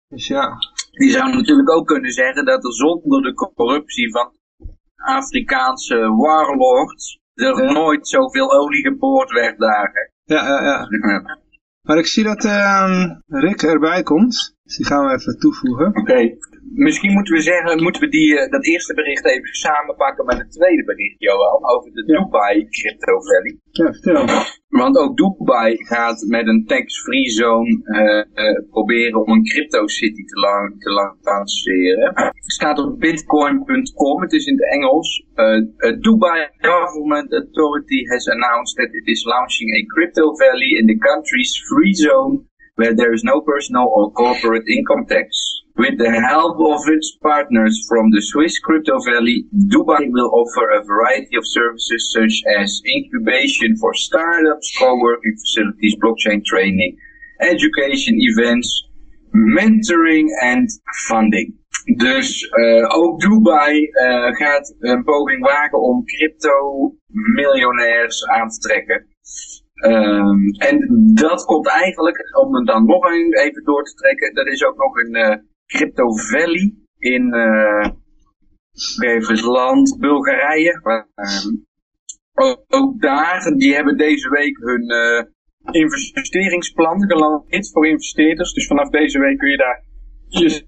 Dus 0.07 0.27
ja. 0.27 0.57
Je 0.91 1.09
zou 1.09 1.35
natuurlijk 1.35 1.69
ook 1.69 1.87
kunnen 1.87 2.11
zeggen 2.11 2.45
dat 2.45 2.65
er 2.65 2.73
zonder 2.73 3.21
de 3.21 3.33
corruptie 3.33 4.11
van 4.11 4.31
Afrikaanse 4.95 5.95
warlords 5.95 7.19
er 7.33 7.63
ja. 7.63 7.71
nooit 7.71 8.07
zoveel 8.07 8.51
olie 8.51 8.81
geboord 8.81 9.31
werd 9.31 9.59
daar. 9.59 10.11
Ja, 10.23 10.47
ja, 10.47 10.61
ja. 11.11 11.39
Maar 11.81 11.97
ik 11.97 12.07
zie 12.07 12.23
dat 12.23 12.45
uh, 12.45 13.11
Rick 13.27 13.61
erbij 13.61 14.03
komt. 14.03 14.55
Dus 14.63 14.77
die 14.77 14.85
gaan 14.85 15.05
we 15.05 15.13
even 15.13 15.39
toevoegen. 15.39 15.87
Oké. 15.87 16.37
Misschien 16.73 17.13
moeten 17.13 17.33
we 17.33 17.41
zeggen, 17.41 17.83
moeten 17.83 18.01
we 18.01 18.07
die, 18.09 18.39
eh, 18.39 18.51
dat 18.51 18.65
eerste 18.65 18.93
bericht 18.93 19.25
even 19.25 19.53
samenpakken 19.53 20.25
met 20.25 20.37
het 20.37 20.51
tweede 20.51 20.83
bericht, 20.83 21.15
Johan, 21.17 21.65
over 21.75 21.91
de 21.91 22.03
Ja. 22.05 22.19
Dubai 22.23 22.67
Crypto 22.69 23.13
Valley. 23.21 23.57
Ja, 23.71 23.91
vertel. 23.93 24.25
Want 24.67 24.97
ook 24.97 25.17
Dubai 25.17 25.75
gaat 25.85 26.25
met 26.27 26.47
een 26.47 26.65
tax-free 26.65 27.29
zone 27.29 27.79
eh, 27.83 28.47
eh, 28.47 28.63
proberen 28.69 29.21
om 29.25 29.31
een 29.31 29.43
crypto 29.43 29.87
city 29.87 30.23
te, 30.25 30.73
te 30.77 30.89
lan- 30.89 31.17
lanceren. 31.21 32.11
Het 32.15 32.33
staat 32.51 32.79
op 32.79 32.99
bitcoin.com, 32.99 34.21
het 34.21 34.33
is 34.33 34.45
in 34.45 34.53
het 34.53 34.71
Engels. 34.71 35.25
Eh, 35.33 35.99
Dubai 35.99 36.49
Government 36.57 37.33
Authority 37.33 38.05
has 38.05 38.27
announced 38.29 38.75
that 38.77 38.93
it 38.93 39.07
is 39.07 39.23
launching 39.23 39.69
a 39.75 39.85
crypto 39.85 40.35
valley 40.35 40.67
in 40.79 40.85
the 40.87 40.97
country's 40.97 41.61
free 41.67 41.93
zone 41.93 42.43
where 42.75 42.93
there 42.95 43.11
is 43.13 43.21
no 43.21 43.41
personal 43.41 43.85
or 43.87 44.11
corporate 44.11 44.65
income 44.65 45.05
tax. 45.05 45.63
With 45.77 45.97
the 45.97 46.09
help 46.31 46.57
of 46.59 46.87
its 46.87 47.17
partners 47.21 47.85
from 47.89 48.09
the 48.11 48.21
Swiss 48.21 48.57
Crypto 48.59 48.97
Valley, 49.11 49.43
Dubai 49.67 50.07
will 50.07 50.31
offer 50.31 50.69
a 50.71 50.85
variety 50.85 51.35
of 51.35 51.45
services 51.45 52.13
such 52.15 52.41
as 52.57 52.81
incubation 52.87 53.75
for 53.75 53.93
startups, 53.93 54.73
co-working 54.79 55.35
facilities, 55.35 55.97
blockchain 55.99 56.45
training, 56.45 56.95
education 57.41 58.15
events, 58.19 58.85
mentoring 59.33 60.29
and 60.43 60.69
funding. 61.07 61.53
Dus 61.97 62.47
eh, 62.47 62.95
ook 62.95 63.19
Dubai 63.19 63.85
eh, 63.85 64.35
gaat 64.35 64.75
een 64.79 65.03
poging 65.03 65.43
wagen 65.43 65.81
om 65.81 66.05
crypto-miljonairs 66.05 68.27
aan 68.27 68.49
te 68.49 68.59
trekken. 68.59 69.07
Ehm, 69.75 70.47
en 70.57 70.87
dat 71.13 71.45
komt 71.45 71.67
eigenlijk, 71.67 72.37
om 72.43 72.55
het 72.55 72.67
dan 72.67 72.85
nog 72.85 73.11
even 73.11 73.63
door 73.63 73.83
te 73.83 73.93
trekken, 73.93 74.33
er 74.33 74.47
is 74.47 74.65
ook 74.65 74.77
nog 74.77 74.97
een 74.97 75.15
eh, 75.15 75.37
Crypto 75.65 76.15
Valley 76.15 76.73
in 76.97 77.33
eh, 77.33 77.89
even 78.99 79.35
het 79.35 79.41
land 79.41 79.97
Bulgarije. 79.99 80.81
Ehm, 81.15 81.55
ook, 82.67 83.01
daar, 83.01 83.53
die 83.57 83.73
hebben 83.73 83.97
deze 83.97 84.29
week 84.29 84.57
hun 84.57 84.89
eh, 84.89 85.23
investeringsplan 85.71 87.05
gelanceerd 87.05 87.71
voor 87.71 87.87
investeerders. 87.87 88.53
Dus 88.53 88.67
vanaf 88.67 88.89
deze 88.89 89.19
week 89.19 89.37
kun 89.37 89.49
je 89.49 89.57
daar 89.57 89.83
je 90.27 90.63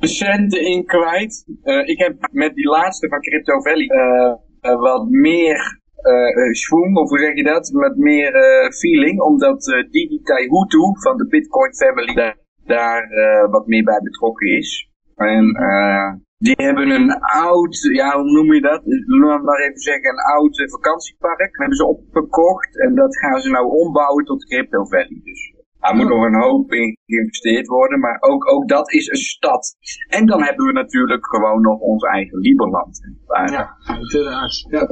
centen 0.00 0.60
in 0.60 0.84
kwijt. 0.84 1.44
Eh, 1.62 1.88
ik 1.88 1.98
heb 1.98 2.28
met 2.32 2.54
die 2.54 2.68
laatste 2.68 3.08
van 3.08 3.20
Crypto 3.20 3.60
Valley 3.60 3.86
eh, 3.86 4.34
eh, 4.60 4.80
wat 4.80 5.08
meer 5.08 5.78
eh 6.00 6.12
eh, 6.12 6.52
schwung, 6.52 6.96
of 6.96 7.08
hoe 7.08 7.18
zeg 7.18 7.34
je 7.34 7.42
dat? 7.42 7.70
Met 7.72 7.96
meer 7.96 8.34
eh, 8.34 8.70
feeling, 8.70 9.20
omdat 9.20 9.66
uh, 9.66 9.90
Didi 9.90 10.20
Hutu 10.24 11.00
van 11.00 11.16
de 11.16 11.26
Bitcoin 11.28 11.74
Family 11.74 12.34
daar, 12.76 13.02
eh, 13.02 13.50
wat 13.50 13.66
meer 13.66 13.84
bij 13.84 14.00
betrokken 14.02 14.48
is. 14.56 14.88
En 15.14 15.44
eh, 15.54 16.08
die 16.38 16.54
hebben 16.66 16.90
een 16.90 17.10
oud, 17.20 17.76
ja 18.00 18.08
hoe 18.18 18.30
noem 18.32 18.52
je 18.54 18.60
dat? 18.60 18.82
Laat 19.06 19.42
maar 19.42 19.60
even 19.60 19.80
zeggen, 19.90 20.10
een 20.10 20.24
oud 20.34 20.70
vakantiepark. 20.70 21.56
hebben 21.58 21.76
ze 21.76 21.86
opgekocht 21.86 22.80
en 22.80 22.94
dat 22.94 23.18
gaan 23.18 23.40
ze 23.40 23.50
nou 23.50 23.66
ombouwen 23.66 24.24
tot 24.24 24.44
Crypto 24.44 24.84
Valley. 24.84 25.20
Dus 25.24 25.54
daar 25.80 25.96
moet 25.96 26.08
nog 26.08 26.24
een 26.24 26.42
hoop 26.42 26.72
in 26.72 26.98
geïnvesteerd 27.06 27.66
worden, 27.66 27.98
maar 28.00 28.16
ook, 28.20 28.52
ook 28.52 28.68
dat 28.68 28.92
is 28.92 29.08
een 29.08 29.24
stad. 29.34 29.76
En 30.08 30.26
dan 30.26 30.42
hebben 30.42 30.66
we 30.66 30.72
natuurlijk 30.72 31.26
gewoon 31.26 31.60
nog 31.62 31.78
ons 31.78 32.02
eigen 32.04 32.38
Liberland. 32.38 33.00
Waar, 33.26 33.50
Ja, 33.50 33.76
uiteraard. 33.84 34.66
Ja. 34.70 34.86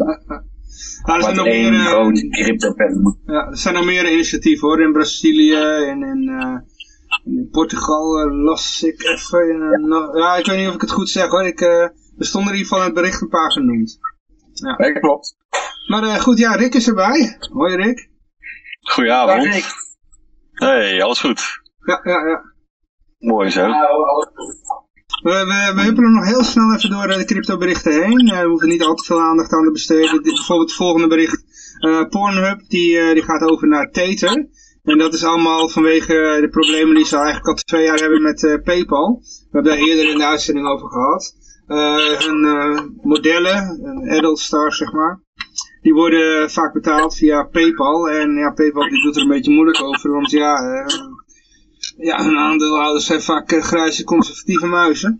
Nou, 1.02 1.18
er, 1.18 1.23
zijn 1.23 1.37
nog 1.37 1.44
meer, 1.44 1.73
eh, 1.73 1.87
groot 1.87 2.28
Crypto 2.30 2.75
ja, 3.25 3.47
er 3.47 3.56
zijn 3.56 3.75
nog 3.75 3.85
meer 3.85 4.12
initiatieven 4.12 4.68
hoor. 4.68 4.82
In 4.82 4.92
Brazilië 4.92 5.54
en 5.92 6.02
in, 6.02 6.30
in 7.25 7.49
Portugal 7.50 8.19
eh, 8.19 8.43
las 8.45 8.83
ik 8.83 9.03
even. 9.03 9.49
in 9.50 9.61
een- 9.61 9.88
nog- 9.88 10.17
ja, 10.19 10.37
ik 10.37 10.47
weet 10.47 10.59
niet 10.59 10.69
of 10.69 10.75
ik 10.75 10.81
het 10.81 10.91
goed 10.91 11.09
zeg 11.09 11.29
hoor. 11.31 11.47
Ik, 11.47 11.61
eh, 11.61 11.83
er 11.83 11.93
stonden 12.19 12.53
in 12.53 12.59
ieder 12.59 12.69
geval 12.69 12.79
in 12.79 12.85
het 12.95 13.03
bericht 13.03 13.21
een 13.23 13.29
paar 13.29 13.53
genoemd. 13.53 13.99
Ja, 14.53 14.93
klopt. 15.00 15.37
Maar 15.88 16.03
eh, 16.03 16.15
goed, 16.21 16.38
ja, 16.38 16.55
Rick 16.55 16.75
is 16.75 16.88
erbij. 16.88 17.37
Hoi 17.53 17.77
Rick. 17.77 18.11
Goedenavond. 18.81 19.45
Dag, 19.45 19.53
Rick. 19.55 19.65
Hey, 20.53 21.03
alles 21.03 21.21
goed? 21.21 21.41
Ja, 21.85 22.00
ja, 22.03 22.27
ja. 22.29 22.43
Mooi 23.19 23.50
zo. 23.50 23.67
Nou, 23.67 23.87
alles 24.09 24.29
goed. 24.35 24.57
We, 25.23 25.31
we, 25.31 25.73
we 25.75 25.83
huppelen 25.83 26.12
nog 26.12 26.25
heel 26.25 26.45
snel 26.45 26.75
even 26.75 26.91
door 26.91 27.07
de 27.07 27.25
cryptoberichten 27.25 27.93
heen. 28.05 28.29
Eh, 28.29 28.41
we 28.41 28.47
hoeven 28.49 28.69
niet 28.69 28.83
al 28.83 28.95
te 28.95 29.05
veel 29.05 29.21
aandacht 29.21 29.53
aan 29.53 29.65
te 29.65 29.71
besteden. 29.71 30.23
Dit, 30.23 30.35
bijvoorbeeld 30.35 30.69
het 30.69 30.79
volgende 30.79 31.07
bericht. 31.07 31.45
eh, 31.79 32.09
Pornhub, 32.09 32.69
die, 32.69 32.99
eh, 32.99 33.12
die 33.12 33.23
gaat 33.23 33.43
over 33.43 33.69
naar 33.69 33.91
Tether. 33.91 34.49
En 34.88 34.99
dat 34.99 35.14
is 35.14 35.25
allemaal 35.25 35.68
vanwege 35.68 36.38
de 36.40 36.49
problemen 36.50 36.95
die 36.95 37.04
ze 37.04 37.16
eigenlijk 37.16 37.47
al 37.47 37.54
twee 37.54 37.85
jaar 37.85 37.99
hebben 37.99 38.23
met 38.23 38.45
eh, 38.45 38.62
Paypal. 38.62 39.21
We 39.23 39.49
hebben 39.50 39.73
daar 39.73 39.83
eerder 39.83 40.11
in 40.11 40.18
de 40.18 40.26
uitzending 40.26 40.66
over 40.66 40.88
gehad. 40.88 41.35
Eh, 41.66 42.18
hun 42.18 42.45
eh, 42.45 42.80
modellen, 43.02 43.80
een 43.83 44.11
Edelstars 44.11 44.76
zeg 44.76 44.92
maar, 44.92 45.21
die 45.83 45.95
worden 45.95 46.50
vaak 46.50 46.73
betaald 46.73 47.16
via 47.16 47.42
Paypal. 47.42 48.09
En 48.09 48.35
ja, 48.35 48.50
Paypal 48.50 48.88
die 48.88 49.02
doet 49.02 49.16
er 49.16 49.23
een 49.23 49.28
beetje 49.28 49.52
moeilijk 49.52 49.83
over, 49.83 50.11
want 50.11 50.30
ja, 50.30 50.61
ja 51.97 52.25
hun 52.25 52.37
aandeelhouders 52.37 53.07
zijn 53.07 53.23
vaak 53.23 53.62
grijze 53.62 54.04
conservatieve 54.04 54.66
muizen. 54.66 55.18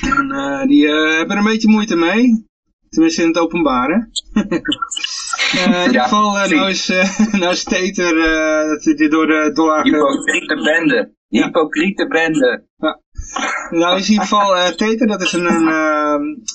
En 0.00 0.68
die 0.68 0.86
hebben 0.88 1.36
er 1.36 1.42
een 1.42 1.52
beetje 1.52 1.70
moeite 1.70 1.96
mee. 1.96 2.46
Tenminste 2.88 3.22
in 3.22 3.28
het 3.28 3.38
openbaar. 3.38 4.10
Eh, 5.54 5.64
in 5.64 5.72
ieder 5.72 5.92
Ja, 5.92 6.02
geval, 6.02 6.38
eh, 6.38 6.50
nou, 6.50 6.70
is, 6.70 6.88
eh, 6.88 7.18
nou 7.40 7.52
is 7.52 7.64
Tether 7.64 8.18
eh, 8.18 8.68
dat 8.68 8.82
die 8.82 9.08
door 9.08 9.26
de 9.26 9.50
dollar... 9.52 9.82
Hypocriete 9.82 10.54
bende. 10.54 11.14
Hypocriete 11.28 12.06
bende. 12.06 12.64
Nou 13.70 13.98
is 13.98 14.06
in 14.06 14.12
ieder 14.12 14.26
geval 14.26 14.56
eh, 14.56 14.66
Tether, 14.66 15.06
dat 15.06 15.22
is 15.22 15.32
een, 15.32 15.46
een, 15.46 15.66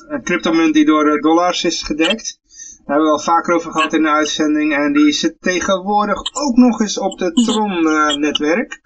een 0.08 0.24
cryptomunt 0.24 0.74
die 0.74 0.86
door 0.86 1.22
dollars 1.22 1.64
is 1.64 1.84
gedekt. 1.84 2.40
Daar 2.86 2.96
hebben 2.96 3.06
we 3.06 3.12
al 3.12 3.24
vaker 3.24 3.56
over 3.56 3.72
gehad 3.72 3.94
in 3.94 4.02
de 4.02 4.10
uitzending. 4.10 4.76
En 4.76 4.94
die 4.94 5.12
zit 5.12 5.36
tegenwoordig 5.40 6.18
ook 6.34 6.56
nog 6.56 6.82
eens 6.82 7.00
op 7.00 7.18
de 7.20 7.32
Tron-netwerk. 7.32 8.80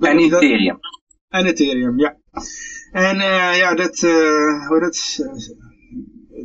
En 0.00 0.18
Ethereum. 0.18 0.78
En 1.28 1.46
Ethereum, 1.46 1.98
ja. 1.98 2.16
En 2.92 3.20
eh, 3.20 3.56
ja, 3.56 3.74
dat, 3.74 4.02
eh 4.02 4.66
hoe 4.68 4.80
dat, 4.80 5.18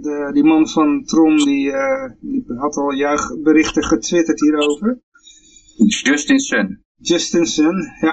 de, 0.02 0.30
die 0.34 0.44
man 0.44 0.68
van 0.70 1.04
Tron, 1.06 1.38
die, 1.38 1.72
eh, 1.72 2.12
die 2.20 2.44
had 2.48 2.76
al 2.76 2.94
juichberichten 2.94 3.84
getwitterd 3.84 4.40
hierover. 4.40 5.02
Justin 6.04 6.40
Sun. 6.40 6.84
Justin 6.96 7.46
Sun, 7.46 7.76
ja. 8.02 8.12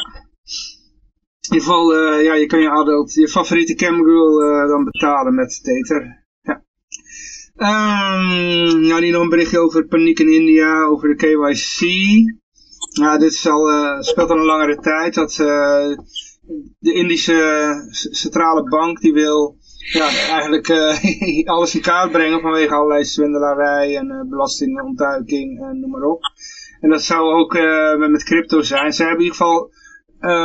In 1.49 1.57
ieder 1.57 1.69
geval, 1.69 1.95
eh, 1.95 2.25
ja, 2.25 2.35
je 2.35 2.47
kan 2.47 2.61
je 2.61 2.71
adult, 2.71 3.13
je 3.13 3.29
favoriete 3.29 3.75
camgirl 3.75 4.43
eh, 4.43 4.69
dan 4.69 4.85
betalen 4.85 5.35
met 5.35 5.61
Tether. 5.63 6.25
Ja. 6.43 6.65
Ehm 7.57 8.81
nou, 8.87 9.01
die 9.01 9.13
nog 9.13 9.23
een 9.23 9.29
berichtje 9.29 9.59
over 9.59 9.87
paniek 9.87 10.19
in 10.19 10.33
India, 10.33 10.85
over 10.85 11.09
de 11.09 11.15
KYC. 11.15 11.81
Nou, 12.99 13.19
dit 13.19 13.33
is 13.33 13.47
al, 13.47 13.67
speelt 14.03 14.31
al 14.31 14.39
een 14.39 14.45
langere 14.45 14.77
tijd. 14.77 15.15
Dat 15.15 15.35
de 16.79 16.93
Indische 16.93 17.73
centrale 17.91 18.63
bank, 18.63 19.01
die 19.01 19.13
wil 19.13 19.60
ja, 19.81 20.09
eigenlijk 20.09 20.69
eh, 20.69 21.47
alles 21.55 21.75
in 21.75 21.81
kaart 21.81 22.11
brengen 22.11 22.41
vanwege 22.41 22.75
allerlei 22.75 23.05
zwendelarij 23.05 23.97
en 23.97 24.11
eh, 24.11 24.29
belastingontduiking 24.29 25.61
en 25.61 25.81
noem 25.81 25.91
maar 25.91 26.03
op. 26.03 26.23
En 26.81 26.91
dat 26.91 27.03
zou 27.03 27.21
ook 27.21 27.55
eh, 27.55 27.97
met, 27.97 28.25
crypto 28.25 28.63
zijn. 28.63 28.93
Ze 28.93 29.03
hebben 29.03 29.19
in 29.19 29.33
ieder 29.33 29.39
geval 29.39 29.71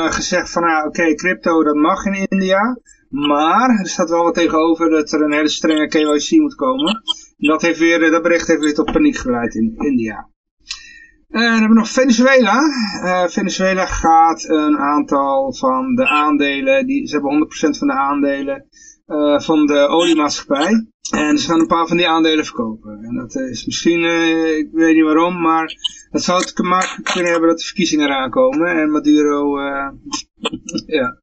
gezegd 0.09 0.51
van, 0.51 0.63
nou, 0.63 0.87
oké, 0.87 1.15
crypto 1.15 1.63
dat 1.63 1.75
mag 1.75 2.05
in 2.05 2.27
India. 2.29 2.79
Maar 3.09 3.69
er 3.69 3.87
staat 3.87 4.09
wel 4.09 4.23
wat 4.23 4.33
tegenover 4.33 4.89
dat 4.89 5.11
er 5.11 5.21
een 5.21 5.33
hele 5.33 5.49
strenge 5.49 5.87
KYC 5.87 6.39
moet 6.39 6.55
komen. 6.55 7.01
En 7.37 7.47
dat, 7.47 7.61
heeft 7.61 7.79
weer, 7.79 8.11
dat 8.11 8.21
bericht 8.21 8.47
heeft 8.47 8.59
weer 8.59 8.73
tot 8.73 8.91
paniek 8.91 9.15
geleid 9.15 9.55
in 9.55 9.73
India. 9.77 10.29
En 11.29 11.41
dan 11.41 11.51
hebben 11.51 11.69
we 11.69 11.75
nog 11.75 11.89
Venezuela. 11.89 12.61
Venezuela 13.29 13.85
gaat 13.85 14.43
een 14.49 14.77
aantal 14.77 15.53
van 15.53 15.95
de 15.95 16.07
aandelen, 16.07 16.85
die, 16.85 17.07
ze 17.07 17.13
hebben 17.13 17.47
100% 17.73 17.77
van 17.77 17.87
de 17.87 17.93
aandelen 17.93 18.67
eh, 19.05 19.39
van 19.39 19.65
de 19.65 19.87
oliemaatschappij. 19.87 20.87
En 21.11 21.37
ze 21.37 21.47
gaan 21.47 21.59
een 21.59 21.67
paar 21.67 21.87
van 21.87 21.97
die 21.97 22.07
aandelen 22.07 22.45
verkopen. 22.45 22.99
En 23.03 23.15
dat 23.15 23.35
is 23.35 23.65
misschien, 23.65 24.03
eh, 24.03 24.57
ik 24.57 24.69
weet 24.71 24.95
niet 24.95 25.03
waarom, 25.03 25.41
maar 25.41 25.73
het 26.09 26.23
zou 26.23 26.39
het 26.39 26.55
te 26.55 26.63
maken 26.63 27.03
kunnen 27.03 27.31
hebben 27.31 27.49
dat 27.49 27.57
de 27.59 27.65
verkiezingen 27.65 28.05
eraan 28.05 28.29
komen. 28.29 28.67
En 28.67 28.91
Maduro, 28.91 29.57
eh, 29.57 29.89
ja. 30.97 31.19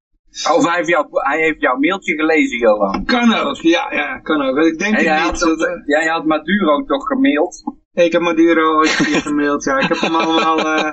Of 0.54 0.66
hij 0.66 0.76
heeft, 0.76 0.88
jou, 0.88 1.06
hij 1.10 1.40
heeft 1.40 1.60
jouw 1.60 1.76
mailtje 1.78 2.14
gelezen, 2.14 2.58
Johan. 2.58 3.04
Kan 3.04 3.34
ook, 3.34 3.56
ja, 3.56 3.92
ja, 3.92 4.18
kan 4.18 4.42
ook. 4.42 4.56
Ik 4.58 4.78
denk 4.78 4.96
En 4.96 5.02
jij, 5.04 5.18
had 5.18 5.32
niet. 5.32 5.40
toch- 5.40 5.58
dat, 5.58 5.82
jij 5.86 6.06
had 6.06 6.24
Maduro 6.24 6.84
toch 6.84 7.06
gemaild? 7.06 7.62
Ik 7.92 8.12
heb 8.12 8.20
Maduro 8.22 8.76
ooit 8.76 8.88
gemaild, 8.90 9.64
ja. 9.64 9.78
Ik 9.78 9.88
heb 9.88 10.00
hem 10.00 10.14
allemaal, 10.14 10.92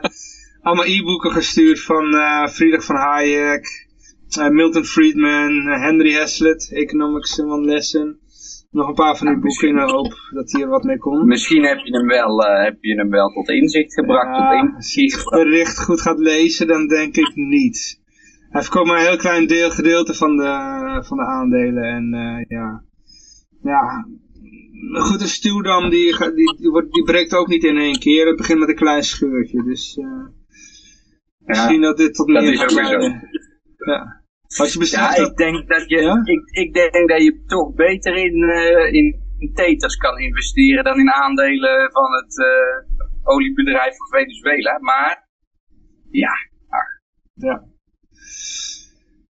allemaal 0.62 0.86
e-boeken 0.86 1.32
gestuurd 1.32 1.82
van 1.82 2.06
Friedrich 2.50 2.84
van 2.86 2.96
Hayek, 2.96 3.88
Milton 4.38 4.86
Friedman, 4.86 5.68
eh, 5.68 5.82
Henry 5.82 6.14
Hazlitt, 6.14 6.72
Economics 6.72 7.38
in 7.38 7.46
One 7.46 7.66
Lesson. 7.66 8.18
Nog 8.72 8.88
een 8.88 8.94
paar 8.94 9.18
van 9.18 9.28
die 9.28 9.40
boeken 9.40 9.68
in 9.68 9.76
de 9.76 9.82
hoop 9.82 10.14
dat 10.34 10.52
hij 10.52 10.62
er 10.62 10.68
wat 10.68 10.84
mee 10.84 10.98
kon. 10.98 11.28
Misschien 11.28 11.64
heb 11.64 11.78
je 11.78 11.98
hem 11.98 12.08
wel, 12.08 12.46
eh, 12.46 12.64
heb 12.64 12.78
je 12.80 12.96
hem 12.96 13.10
wel 13.10 13.30
tot 13.30 13.50
inzicht 13.50 13.94
gebracht. 13.94 14.38
Ja, 14.38 14.62
tot 14.62 14.76
als 14.76 14.94
je 14.94 15.02
inzicht 15.02 15.30
het 15.30 15.44
bericht 15.44 15.84
goed 15.84 16.02
gaat 16.02 16.20
lezen, 16.20 16.68
dan 16.68 16.88
denk 16.88 17.16
ik 17.16 17.32
niet. 17.36 18.02
Hij 18.50 18.62
verkoopt 18.62 18.88
maar 18.88 19.00
een 19.00 19.08
heel 19.08 19.18
klein 19.18 19.48
deel, 19.48 19.70
gedeelte 19.70 20.14
van 20.14 20.38
de, 20.38 21.04
van 21.06 21.18
de 21.18 21.26
aandelen. 21.26 21.84
En 21.84 22.10
ja, 22.48 22.84
ja, 23.64 24.08
goed, 24.94 25.22
een 25.22 25.28
stuwdam 25.28 25.90
die, 25.90 26.18
die, 26.18 26.56
die, 26.58 26.70
wordt, 26.70 26.94
die 26.94 27.04
breekt 27.04 27.34
ook 27.34 27.48
niet 27.48 27.64
in 27.64 27.78
één 27.78 28.00
keer. 28.00 28.28
Het 28.28 28.38
begint 28.38 28.60
met 28.60 28.70
een 28.70 28.76
klein 28.76 29.04
scheurtje. 29.04 29.64
Dus 29.64 29.98
uh, 29.98 30.28
misschien 31.40 31.82
dat 31.82 31.98
dit 31.98 32.14
tot 32.16 32.28
dat 32.28 32.44
meer 32.44 32.58
weer 32.58 32.86
zo. 32.86 33.00
Ja. 33.92 34.19
Als 34.58 34.74
je 34.74 34.88
Ja, 34.90 35.16
ik 35.16 35.36
denk 35.36 35.68
dat 35.68 35.90
je, 35.90 36.02
Ja? 36.02 36.22
ik, 36.24 36.50
ik 36.50 36.74
denk 36.74 37.10
dat 37.10 37.24
je 37.24 37.44
toch 37.46 37.74
beter 37.74 38.16
in, 38.16 38.44
eh, 38.50 38.94
in, 38.94 39.22
in 39.38 39.54
teters 39.54 39.96
kan 39.96 40.20
investeren 40.20 40.84
dan 40.84 41.00
in 41.00 41.12
aandelen 41.12 41.92
van 41.92 42.12
het 42.12 42.40
eh, 42.40 43.34
oliebedrijf 43.34 43.98
van 43.98 44.08
Venezuela. 44.08 44.80
Maar 44.80 45.28
ja, 46.10 46.32
Ja. 47.34 47.64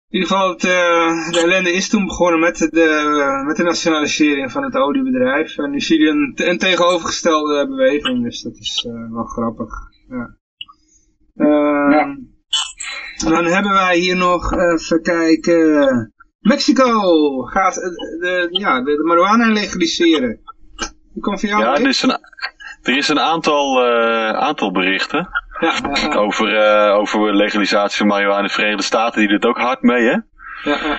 In 0.08 0.22
ieder 0.22 0.28
geval, 0.28 0.48
het, 0.50 0.64
eh, 0.64 1.30
de 1.30 1.40
ellende 1.40 1.72
is 1.72 1.88
toen 1.88 2.06
begonnen 2.06 2.40
met 2.40 2.56
de, 2.56 3.42
met 3.46 3.56
de 3.56 3.62
nationalisering 3.62 4.52
van 4.52 4.62
het 4.62 4.74
oliebedrijf. 4.74 5.58
En 5.58 5.70
nu 5.70 5.80
zie 5.80 6.00
je 6.00 6.08
een, 6.08 6.32
een 6.48 6.58
tegenovergestelde 6.58 7.66
beweging, 7.68 8.22
dus 8.22 8.42
dat 8.42 8.56
is 8.56 8.86
wel 9.10 9.24
grappig. 9.24 9.72
Ja. 10.08 10.36
Ehm, 11.34 11.90
Ja. 11.90 12.16
En 13.24 13.30
dan 13.30 13.44
hebben 13.44 13.72
wij 13.72 13.96
hier 13.96 14.16
nog, 14.16 14.52
even 14.52 15.02
kijken, 15.02 16.12
Mexico 16.46 16.90
gaat 17.42 17.76
eh, 17.76 17.90
de, 18.20 18.48
ja, 18.50 18.82
de, 18.82 18.96
de 18.96 19.04
marijuana 19.04 19.52
legaliseren. 19.52 20.40
Die 21.12 21.22
komt 21.22 21.40
van 21.40 21.48
jou, 21.48 21.62
Ja, 21.62 21.74
er 21.74 21.88
is 21.88 22.02
een, 22.02 22.18
er 22.82 22.96
is 22.96 23.08
een 23.08 23.20
aantal, 23.20 23.84
eh, 23.84 24.30
aantal 24.30 24.72
berichten 24.72 25.28
Ja, 25.60 25.72
ja, 25.82 26.08
ja, 26.08 26.14
over, 26.14 26.56
eh, 26.56 26.94
over 26.94 27.34
legalisatie 27.34 27.98
van 27.98 28.06
marihuana 28.06 28.38
in 28.38 28.46
de 28.46 28.52
Verenigde 28.52 28.82
Staten. 28.82 29.20
Die 29.20 29.28
doet 29.28 29.44
ook 29.44 29.58
hard 29.58 29.82
mee, 29.82 30.02
hè? 30.02 30.16
ja, 30.70 30.78
ja. 30.82 30.98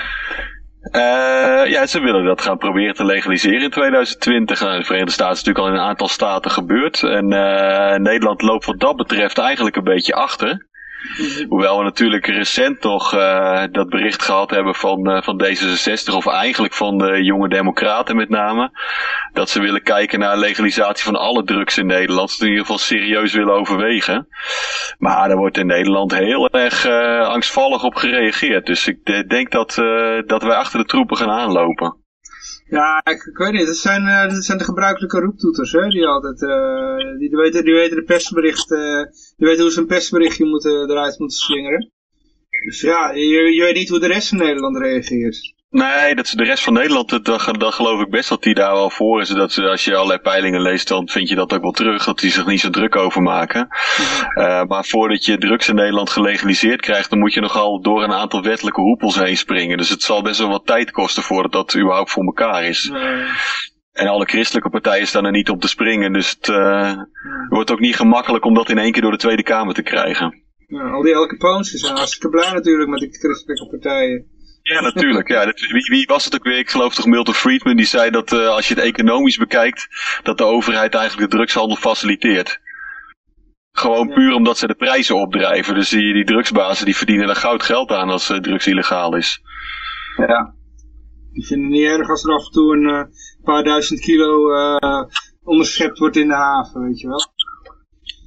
Ja, 1.63 1.85
ze 1.85 1.99
willen 1.99 2.25
dat 2.25 2.41
gaan 2.41 2.57
proberen 2.57 2.95
te 2.95 3.05
legaliseren 3.05 3.61
in 3.61 3.69
2020. 3.69 4.59
Nou, 4.59 4.73
in 4.73 4.79
de 4.79 4.85
Verenigde 4.85 5.13
Staten 5.13 5.33
is 5.35 5.43
natuurlijk 5.43 5.65
al 5.65 5.73
in 5.73 5.79
een 5.79 5.89
aantal 5.89 6.07
staten 6.07 6.51
gebeurd. 6.51 7.03
En 7.03 7.27
Nederland 8.01 8.41
loopt 8.41 8.65
wat 8.65 8.79
dat 8.79 8.95
betreft 8.95 9.37
eigenlijk 9.37 9.75
een 9.75 9.83
beetje 9.83 10.13
achter. 10.13 10.66
Hoewel 11.49 11.77
we 11.77 11.83
natuurlijk 11.83 12.25
recent 12.27 12.83
nog 12.83 13.13
eh, 13.13 13.63
dat 13.71 13.89
bericht 13.89 14.21
gehad 14.21 14.49
hebben 14.49 14.75
van, 14.75 15.09
eh, 15.09 15.21
van 15.21 15.43
D66, 15.43 16.15
of 16.15 16.27
eigenlijk 16.27 16.73
van 16.73 16.97
de 16.97 17.23
jonge 17.23 17.49
democraten 17.49 18.15
met 18.15 18.29
name. 18.29 18.71
Dat 19.33 19.49
ze 19.49 19.61
willen 19.61 19.83
kijken 19.83 20.19
naar 20.19 20.37
legalisatie 20.37 21.05
van 21.05 21.15
alle 21.15 21.43
drugs 21.43 21.77
in 21.77 21.85
Nederland. 21.85 22.31
Ze 22.31 22.43
in 22.43 22.49
ieder 22.49 22.65
geval 22.65 22.77
serieus 22.77 23.33
willen 23.33 23.53
overwegen. 23.53 24.27
Maar 24.97 25.27
daar 25.27 25.37
wordt 25.37 25.57
in 25.57 25.67
Nederland 25.67 26.15
heel 26.15 26.49
erg 26.49 26.85
eh, 26.85 27.27
angstvallig 27.27 27.83
op 27.83 27.95
gereageerd. 27.95 28.65
Dus 28.65 28.87
ik 28.87 29.29
denk 29.29 29.51
dat, 29.51 29.75
dat 30.25 30.43
wij 30.43 30.55
achter 30.55 30.79
de 30.79 30.85
troepen 30.85 31.17
gaan 31.17 31.31
aanlopen. 31.31 32.06
Ja, 32.69 33.01
ik, 33.03 33.37
weet 33.37 33.51
niet. 33.51 33.65
Dat 33.65 33.77
zijn, 33.77 34.07
eh, 34.07 34.33
dat 34.33 34.43
zijn 34.43 34.57
de 34.57 34.63
gebruikelijke 34.63 35.19
roeptoeters, 35.19 35.71
hè, 35.71 35.87
die 35.87 36.05
altijd, 36.05 36.41
eh, 36.41 37.17
die, 37.17 37.29
weten, 37.29 37.63
die 37.63 37.73
weten 37.73 37.95
de 37.97 38.03
persbericht, 38.03 38.71
eh, 38.71 39.03
die 39.37 39.47
weten 39.47 39.61
hoe 39.61 39.71
ze 39.71 39.79
een 39.79 39.87
persberichtje 39.87 40.45
moeten, 40.45 40.89
eruit 40.89 41.19
moeten 41.19 41.37
slingeren. 41.37 41.91
Dus 42.65 42.81
ja, 42.81 43.11
je, 43.11 43.53
je 43.55 43.63
weet 43.63 43.75
niet 43.75 43.89
hoe 43.89 43.99
de 43.99 44.07
rest 44.07 44.27
van 44.27 44.37
Nederland 44.37 44.77
reageert. 44.77 45.55
Nee, 45.69 46.15
dat 46.15 46.25
is 46.25 46.31
de 46.31 46.43
rest 46.43 46.63
van 46.63 46.73
Nederland, 46.73 47.25
dat, 47.25 47.73
geloof 47.73 48.01
ik 48.01 48.09
best 48.09 48.29
dat 48.29 48.43
die 48.43 48.53
daar 48.53 48.73
wel 48.73 48.89
voor 48.89 49.21
is. 49.21 49.29
Dat 49.29 49.51
ze, 49.51 49.69
als 49.69 49.85
je 49.85 49.95
allerlei 49.95 50.19
peilingen 50.19 50.61
leest, 50.61 50.87
dan 50.87 51.09
vind 51.09 51.29
je 51.29 51.35
dat 51.35 51.53
ook 51.53 51.61
wel 51.61 51.71
terug. 51.71 52.03
Dat 52.03 52.19
die 52.19 52.31
zich 52.31 52.45
niet 52.45 52.59
zo 52.59 52.69
druk 52.69 52.95
over 52.95 53.21
maken. 53.21 53.67
Eh, 54.33 54.63
maar 54.63 54.85
voordat 54.85 55.25
je 55.25 55.37
drugs 55.37 55.69
in 55.69 55.75
Nederland 55.75 56.09
gelegaliseerd 56.09 56.81
krijgt, 56.81 57.09
dan 57.09 57.19
moet 57.19 57.33
je 57.33 57.41
nogal 57.41 57.81
door 57.81 58.03
een 58.03 58.13
aantal 58.13 58.43
wettelijke 58.43 58.81
hoepels 58.81 59.15
heen 59.15 59.37
springen. 59.37 59.77
Dus 59.77 59.89
het 59.89 60.01
zal 60.01 60.21
best 60.21 60.39
wel 60.39 60.49
wat 60.49 60.65
tijd 60.65 60.91
kosten 60.91 61.23
voordat 61.23 61.51
dat 61.51 61.75
überhaupt 61.75 62.11
voor 62.11 62.25
elkaar 62.25 62.63
is. 62.63 62.91
En 63.91 64.07
alle 64.07 64.25
christelijke 64.25 64.69
partijen 64.69 65.07
staan 65.07 65.25
er 65.25 65.31
niet 65.31 65.49
op 65.49 65.61
te 65.61 65.67
springen. 65.67 66.13
Dus 66.13 66.29
het 66.29 66.49
eh, 66.49 66.93
wordt 67.49 67.71
ook 67.71 67.79
niet 67.79 67.95
gemakkelijk 67.95 68.45
om 68.45 68.53
dat 68.53 68.69
in 68.69 68.77
één 68.77 68.91
keer 68.91 69.01
door 69.01 69.11
de 69.11 69.17
Tweede 69.17 69.43
Kamer 69.43 69.73
te 69.73 69.83
krijgen. 69.83 70.43
ja, 70.67 70.89
al 70.89 71.01
die 71.01 71.13
El 71.13 71.27
Capones 71.27 71.69
zijn 71.69 71.95
hartstikke 71.95 72.29
blij 72.29 72.53
natuurlijk 72.53 72.89
met 72.89 72.99
die 72.99 73.09
christelijke 73.09 73.67
partijen. 73.67 74.36
Ja, 74.73 74.81
natuurlijk. 74.81 75.27
Ja, 75.27 75.45
dat, 75.45 75.59
wie, 75.59 75.87
wie 75.89 76.05
was 76.05 76.25
het 76.25 76.35
ook 76.35 76.43
weer? 76.43 76.57
Ik 76.57 76.69
geloof 76.69 76.95
toch 76.95 77.05
Milton 77.05 77.33
Friedman 77.33 77.75
die 77.75 77.85
zei 77.85 78.09
dat 78.09 78.31
eh, 78.33 78.47
als 78.47 78.67
je 78.67 78.73
het 78.73 78.83
economisch 78.83 79.37
bekijkt, 79.37 79.87
dat 80.23 80.37
de 80.37 80.43
overheid 80.43 80.95
eigenlijk 80.95 81.31
de 81.31 81.37
drugshandel 81.37 81.75
faciliteert. 81.77 82.59
Gewoon 83.71 84.07
Ja. 84.07 84.13
puur 84.13 84.33
omdat 84.33 84.57
ze 84.57 84.67
de 84.67 84.75
prijzen 84.75 85.15
opdrijven. 85.15 85.73
Dus 85.75 85.89
die, 85.89 86.13
die 86.13 86.25
drugsbazen 86.25 86.85
die 86.85 86.95
verdienen 86.95 87.29
er 87.29 87.35
goud 87.35 87.63
geld 87.63 87.91
aan 87.91 88.09
als 88.09 88.29
eh, 88.29 88.37
drugs 88.37 88.67
illegaal 88.67 89.15
is. 89.15 89.41
ja. 90.17 90.55
Die 91.31 91.45
vinden 91.45 91.65
het 91.65 91.75
niet 91.75 91.85
erg 91.99 92.09
als 92.09 92.23
er 92.23 92.33
af 92.33 92.45
en 92.45 92.51
toe 92.51 92.75
een 92.77 92.89
eh, 92.89 93.03
paar 93.43 93.63
duizend 93.63 93.99
kilo 93.99 94.49
onderschept 95.43 95.97
wordt 95.97 96.15
in 96.15 96.27
de 96.27 96.33
haven, 96.35 96.81
weet 96.81 96.99
je 96.99 97.07
wel. 97.07 97.21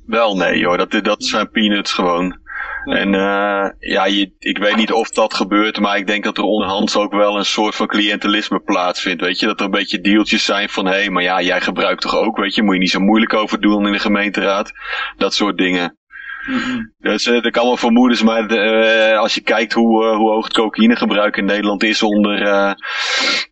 Wel 0.07 0.37
nee 0.37 0.65
hoor, 0.67 0.77
dat, 0.77 1.05
dat 1.05 1.25
zijn 1.25 1.51
peanuts 1.51 1.93
gewoon. 1.93 2.40
En 2.85 3.15
eh, 3.15 3.71
ja, 3.79 4.05
je, 4.05 4.35
ik 4.39 4.59
weet 4.59 4.77
niet 4.77 4.93
of 4.93 5.11
dat 5.11 5.35
gebeurt, 5.35 5.81
maar 5.81 5.97
ik 5.97 6.07
denk 6.07 6.25
dat 6.25 6.39
er 6.39 6.45
onderhands 6.45 6.97
ook 6.97 7.13
wel 7.13 7.37
een 7.37 7.45
soort 7.45 7.75
van 7.75 7.87
cliëntelisme 7.87 8.61
plaatsvindt. 8.61 9.23
Weet 9.23 9.39
je, 9.39 9.47
dat 9.47 9.59
er 9.59 9.65
een 9.65 9.71
beetje 9.71 10.01
deeltjes 10.01 10.45
zijn 10.45 10.69
van 10.69 10.87
hé, 10.87 10.93
hey, 10.93 11.11
maar 11.11 11.23
ja, 11.23 11.41
jij 11.43 11.61
gebruikt 11.61 12.01
toch 12.01 12.17
ook, 12.17 12.37
weet 12.37 12.55
je, 12.55 12.63
moet 12.63 12.75
je 12.75 12.81
niet 12.81 12.91
zo 12.91 13.01
moeilijk 13.01 13.35
over 13.35 13.61
doen 13.61 13.87
in 13.87 13.93
de 13.93 13.99
gemeenteraad. 13.99 14.73
Dat 15.17 15.35
soort 15.35 15.59
dingen. 15.59 15.99
Mhm. 16.47 16.79
Dus 16.99 17.27
uh, 17.27 17.45
er 17.45 17.51
kan 17.51 17.65
wel 17.65 17.77
vermoedens, 17.77 18.23
maar 18.23 18.49
de, 18.49 18.59
eh, 18.59 19.19
als 19.19 19.35
je 19.35 19.41
kijkt 19.41 19.73
hoe, 19.73 20.05
eh, 20.05 20.17
hoe 20.17 20.31
hoog 20.31 20.45
het 20.45 20.55
cocaïnegebruik 20.55 21.37
in 21.37 21.45
Nederland 21.45 21.83
is 21.83 22.03
onder, 22.03 22.43
eh, 22.43 22.73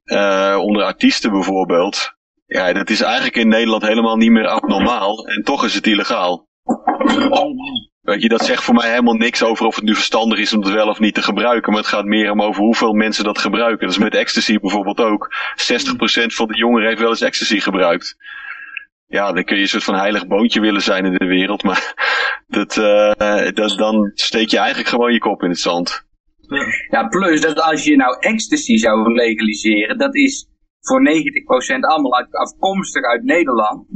eh, 0.05 0.59
onder 0.59 0.83
artiesten 0.83 1.31
bijvoorbeeld. 1.31 2.17
Ja, 2.47 2.73
dat 2.73 2.91
is 2.91 3.01
eigenlijk 3.01 3.37
in 3.37 3.49
Nederland 3.49 3.83
helemaal 3.83 4.17
niet 4.17 4.31
meer 4.31 4.47
abnormaal. 4.47 5.27
En 5.27 5.43
toch 5.43 5.65
is 5.65 5.75
het 5.75 5.87
illegaal. 5.87 6.47
Weet 8.09 8.23
je, 8.23 8.29
dat 8.29 8.45
zegt 8.45 8.65
voor 8.65 8.75
mij 8.75 8.91
helemaal 8.91 9.15
niks 9.15 9.43
over 9.43 9.67
of 9.67 9.75
het 9.75 9.85
nu 9.85 9.95
verstandig 9.95 10.39
is 10.39 10.53
om 10.53 10.63
het 10.63 10.73
wel 10.73 10.89
of 10.89 10.99
niet 10.99 11.15
te 11.15 11.23
gebruiken. 11.23 11.73
Maar 11.73 11.81
het 11.81 11.91
gaat 11.91 12.05
meer 12.05 12.31
om 12.31 12.43
over 12.43 12.63
hoeveel 12.63 12.93
mensen 12.93 13.25
dat 13.25 13.39
gebruiken. 13.39 13.87
Dus 13.87 13.99
met 13.99 14.15
ecstasy 14.15 14.59
bijvoorbeeld 14.59 15.01
ook. 15.01 15.35
60% 15.57 16.27
van 16.27 16.49
de 16.49 16.57
jongeren 16.57 16.89
heeft 16.89 17.01
wel 17.01 17.09
eens 17.09 17.21
ecstasy 17.21 17.61
gebruikt. 17.61 18.17
Ja, 19.07 19.33
dan 19.33 19.45
kun 19.45 19.57
je 19.57 19.63
een 19.63 19.69
soort 19.69 19.85
van 19.85 19.95
heilig 19.95 20.27
boontje 20.27 20.61
willen 20.61 20.83
zijn 20.83 21.05
in 21.05 21.13
de 21.13 21.27
wereld. 21.27 21.63
Maar 21.63 21.95
dat, 22.59 22.77
eh, 22.77 23.53
dat, 23.55 23.79
dan 23.79 24.11
steek 24.15 24.49
je 24.49 24.59
eigenlijk 24.59 24.89
gewoon 24.89 25.13
je 25.13 25.19
kop 25.19 25.43
in 25.43 25.51
het 25.51 25.61
zand. 25.61 26.07
Ja. 26.91 27.09
plus 27.09 27.41
dat 27.41 27.61
als 27.61 27.85
je 27.85 27.97
nou 27.97 28.17
ecstasy 28.21 28.77
zou 28.77 29.13
legaliseren, 29.13 29.99
dat 29.99 30.15
is 30.15 30.49
voor 30.81 31.01
90% 31.01 31.81
allemaal 31.81 32.27
afkomstig 32.31 33.03
uit 33.03 33.23
Nederland. 33.23 33.87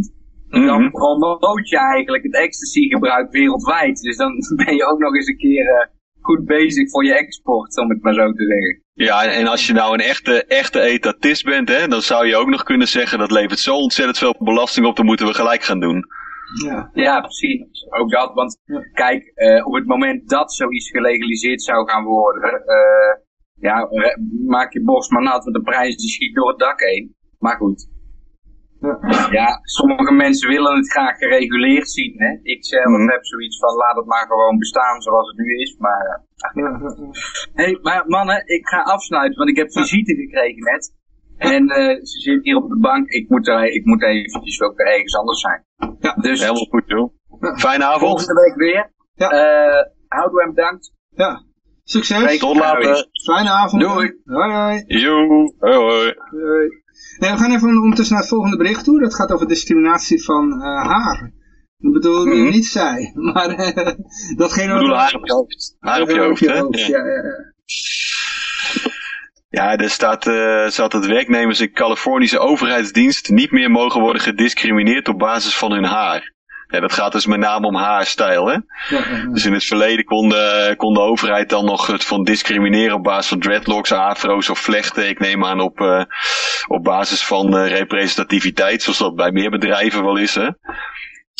Dan 0.53 0.81
Mhm. 0.83 0.91
promoot 0.91 1.69
je 1.69 1.79
eigenlijk 1.79 2.23
het 2.23 2.35
ecstasy 2.37 2.89
gebruik 2.89 3.31
wereldwijd. 3.31 4.01
Dus 4.01 4.17
dan 4.17 4.33
ben 4.65 4.75
je 4.75 4.85
ook 4.87 4.99
nog 4.99 5.15
eens 5.15 5.27
een 5.27 5.37
keer 5.37 5.67
eh, 5.67 5.87
goed 6.21 6.45
bezig 6.45 6.91
voor 6.91 7.05
je 7.05 7.15
export, 7.19 7.79
om 7.79 7.89
het 7.91 8.03
maar 8.03 8.15
zo 8.15 8.33
te 8.33 8.45
zeggen. 8.45 8.83
Ja, 8.95 9.25
en 9.25 9.47
als 9.47 9.67
je 9.67 9.73
nou 9.73 9.93
een 9.95 10.01
echte, 10.01 10.45
echte 10.45 10.81
etatist 10.81 11.45
bent, 11.45 11.69
hè, 11.69 11.89
dan 11.89 12.03
zou 12.03 12.27
je 12.27 12.37
ook 12.37 12.49
nog 12.49 12.63
kunnen 12.63 12.89
zeggen 12.89 13.19
dat 13.19 13.31
levert 13.31 13.59
zo 13.59 13.75
ontzettend 13.75 14.19
veel 14.19 14.35
belasting 14.39 14.87
op, 14.87 14.97
dan 14.97 15.07
moeten 15.07 15.27
we 15.27 15.35
gelijk 15.35 15.63
gaan 15.63 15.81
doen. 15.81 16.05
Ja. 16.65 16.91
Ja, 16.93 17.21
precies. 17.21 17.87
Ook 17.91 18.11
dat, 18.11 18.35
want 18.35 18.59
Ja. 18.65 18.81
kijk, 18.93 19.33
eh, 19.35 19.67
op 19.67 19.75
het 19.75 19.87
moment 19.87 20.29
dat 20.29 20.53
zoiets 20.55 20.91
gelegaliseerd 20.91 21.63
zou 21.63 21.89
gaan 21.91 22.05
worden, 22.05 22.53
eh, 22.67 23.17
ja, 23.61 23.89
maak 24.47 24.73
je 24.73 24.83
borst 24.83 25.11
maar 25.11 25.23
nat, 25.23 25.45
want 25.45 25.57
de 25.57 25.63
prijs 25.63 25.97
die 25.97 26.09
schiet 26.11 26.35
door 26.35 26.49
het 26.49 26.59
dak 26.59 26.81
heen. 26.81 27.15
Maar 27.39 27.57
goed. 27.57 27.89
Ja. 28.83 29.29
Ja, 29.31 29.59
sommige 29.63 30.13
mensen 30.13 30.49
willen 30.49 30.77
het 30.77 30.91
graag 30.91 31.17
gereguleerd 31.17 31.91
zien. 31.91 32.15
Hè? 32.17 32.39
Ik 32.43 32.65
zelf 32.65 32.85
Mhm. 32.85 33.09
heb 33.09 33.25
zoiets 33.25 33.59
van, 33.59 33.75
laat 33.77 33.97
het 33.97 34.07
maar 34.07 34.27
gewoon 34.27 34.59
bestaan 34.59 35.01
zoals 35.03 35.29
het 35.29 35.37
nu 35.39 35.57
is. 35.61 35.77
Maar, 35.79 36.05
eh, 36.07 36.21
Ja, 36.63 36.81
hey, 37.53 37.79
maar 37.83 38.03
mannen, 38.07 38.47
ik 38.47 38.69
ga 38.69 38.81
afsluiten, 38.83 39.39
want 39.39 39.51
ik 39.51 39.57
heb 39.57 39.73
visite 39.73 40.15
gekregen 40.15 40.63
net. 40.73 40.95
En 41.37 41.69
eh, 41.69 41.97
ze 42.03 42.21
zit 42.21 42.45
hier 42.45 42.57
op 42.57 42.69
de 42.69 42.79
bank. 42.79 43.09
Ik 43.09 43.29
moet, 43.29 43.49
er, 43.49 43.65
ik 43.65 43.85
moet 43.85 44.03
eventjes 44.03 44.61
ook 44.61 44.77
weer 44.77 44.87
ergens 44.87 45.17
anders 45.17 45.41
zijn. 45.41 45.65
Ja. 46.01 46.15
Dus 46.15 46.41
Helemaal 46.41 46.67
goed, 46.71 46.83
joh. 46.87 47.13
Fijne 47.59 47.85
avond. 47.85 48.01
volgende 48.01 48.43
week 48.43 48.55
weer. 48.57 48.93
Ja. 49.15 49.29
Eh 49.31 49.85
Houdoe 50.09 50.43
en 50.43 50.55
bedankt. 50.55 50.93
ja. 51.09 51.43
Succes. 51.85 52.39
Tot 52.39 52.57
later. 52.57 53.09
Fijne 53.25 53.51
avond. 53.51 53.83
Doei. 53.83 54.21
Hoi 54.25 54.53
hoi. 54.53 54.85
Joe. 54.87 55.55
Hoi 55.59 55.75
hoi. 55.75 56.15
Hoi. 56.31 56.82
Nee, 57.19 57.31
we 57.31 57.37
gaan 57.39 57.53
even 57.55 57.69
ondertussen 57.69 58.15
naar 58.15 58.25
het 58.25 58.33
volgende 58.33 58.57
bericht 58.57 58.85
toe. 58.85 59.01
Dat 59.01 59.15
gaat 59.15 59.33
over 59.33 59.49
discriminatie 59.49 60.25
van 60.25 60.53
eh, 60.53 60.87
haar. 60.87 61.33
Dat 61.79 61.93
bedoel 61.93 62.27
Mhm. 62.27 62.51
niet 62.51 62.67
zij, 62.67 63.13
maar 63.33 63.49
eh, 63.49 63.93
datgene 64.37 64.73
Ik 64.73 64.79
bedoel 64.79 64.97
haar 64.97 65.15
op 65.15 65.27
je 65.27 65.33
hoofd. 65.33 65.77
Haar 65.81 66.01
op 66.03 66.11
je 66.11 66.21
hoofd, 66.21 66.41
hè? 66.41 66.55
Ja. 66.55 66.69
Ja, 66.71 66.89
ja, 66.89 67.23
ja. 67.23 67.53
Ja, 69.49 69.77
er 69.77 69.91
staat, 69.91 70.27
eh 70.27 70.69
staat 70.69 70.91
dat 70.91 71.07
werknemers 71.07 71.61
in 71.61 71.73
Californische 71.73 72.39
overheidsdienst 72.39 73.31
niet 73.31 73.51
meer 73.51 73.71
mogen 73.71 74.01
worden 74.01 74.23
gediscrimineerd 74.23 75.09
op 75.09 75.19
basis 75.19 75.57
van 75.57 75.73
hun 75.73 75.85
haar. 75.85 76.32
Ja, 76.73 76.81
dat 76.81 76.93
gaat 76.93 77.13
dus 77.13 77.27
met 77.27 77.39
name 77.39 77.67
om 77.67 77.77
haarstijl. 77.77 78.47
Hè? 78.47 78.53
Ja, 78.53 78.63
ja, 78.89 79.17
ja. 79.17 79.27
Dus 79.33 79.45
in 79.45 79.53
het 79.53 79.65
verleden 79.65 80.05
kon 80.05 80.29
de, 80.29 80.75
kon 80.77 80.95
de 80.95 81.01
overheid 81.01 81.49
dan 81.49 81.65
nog 81.65 81.87
het 81.87 82.05
van 82.05 82.25
discrimineren 82.25 82.95
op 82.95 83.03
basis 83.03 83.29
van 83.29 83.41
dreadlocks, 83.41 83.93
afro's 83.93 84.49
of 84.49 84.59
vlechten. 84.59 85.09
Ik 85.09 85.19
neem 85.19 85.45
aan 85.45 85.61
op, 85.61 85.81
eh, 85.81 86.05
op 86.67 86.85
basis 86.85 87.25
van 87.25 87.57
eh, 87.57 87.69
representativiteit, 87.69 88.83
zoals 88.83 88.99
dat 88.99 89.15
bij 89.15 89.33
meer 89.33 89.51
bedrijven 89.51 90.05
wel 90.05 90.17
is. 90.17 90.35
Hè? 90.35 90.49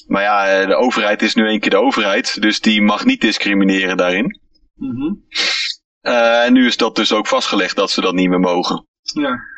Maar 0.07 0.23
ja, 0.23 0.47
eh, 0.47 0.67
de 0.67 0.77
overheid 0.77 1.23
is 1.23 1.35
nu 1.35 1.49
een 1.49 1.61
keer 1.61 1.71
de 1.71 1.83
overheid, 1.83 2.43
dus 2.43 2.61
die 2.61 2.83
mag 2.83 3.05
niet 3.05 3.21
discrimineren 3.21 3.97
daarin. 3.97 4.41
Mhm. 4.75 5.15
En 6.45 6.53
nu 6.53 6.67
is 6.67 6.77
dat 6.77 6.97
dus 6.97 7.13
ook 7.13 7.27
vastgelegd 7.27 7.77
dat 7.77 7.91
ze 7.91 8.01
dat 8.01 8.15
niet 8.15 8.29
meer 8.29 8.41
mogen. 8.41 8.87
ja. 9.03 9.51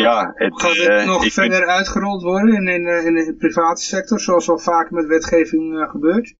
Ja, 0.00 0.32
het, 0.34 0.60
Gaat 0.60 0.74
dit 0.74 0.86
eh, 0.88 1.06
nog 1.06 1.32
verder 1.32 1.66
uitgerold 1.66 2.22
worden 2.22 2.54
in, 2.54 2.66
in, 2.66 2.86
eh, 2.86 3.06
in 3.06 3.14
de 3.14 3.34
private 3.38 3.82
sector, 3.82 4.20
zoals 4.20 4.46
wel 4.46 4.58
vaak 4.58 4.90
met 4.90 5.06
wetgeving 5.06 5.80
eh, 5.80 5.90
gebeurt? 5.90 6.34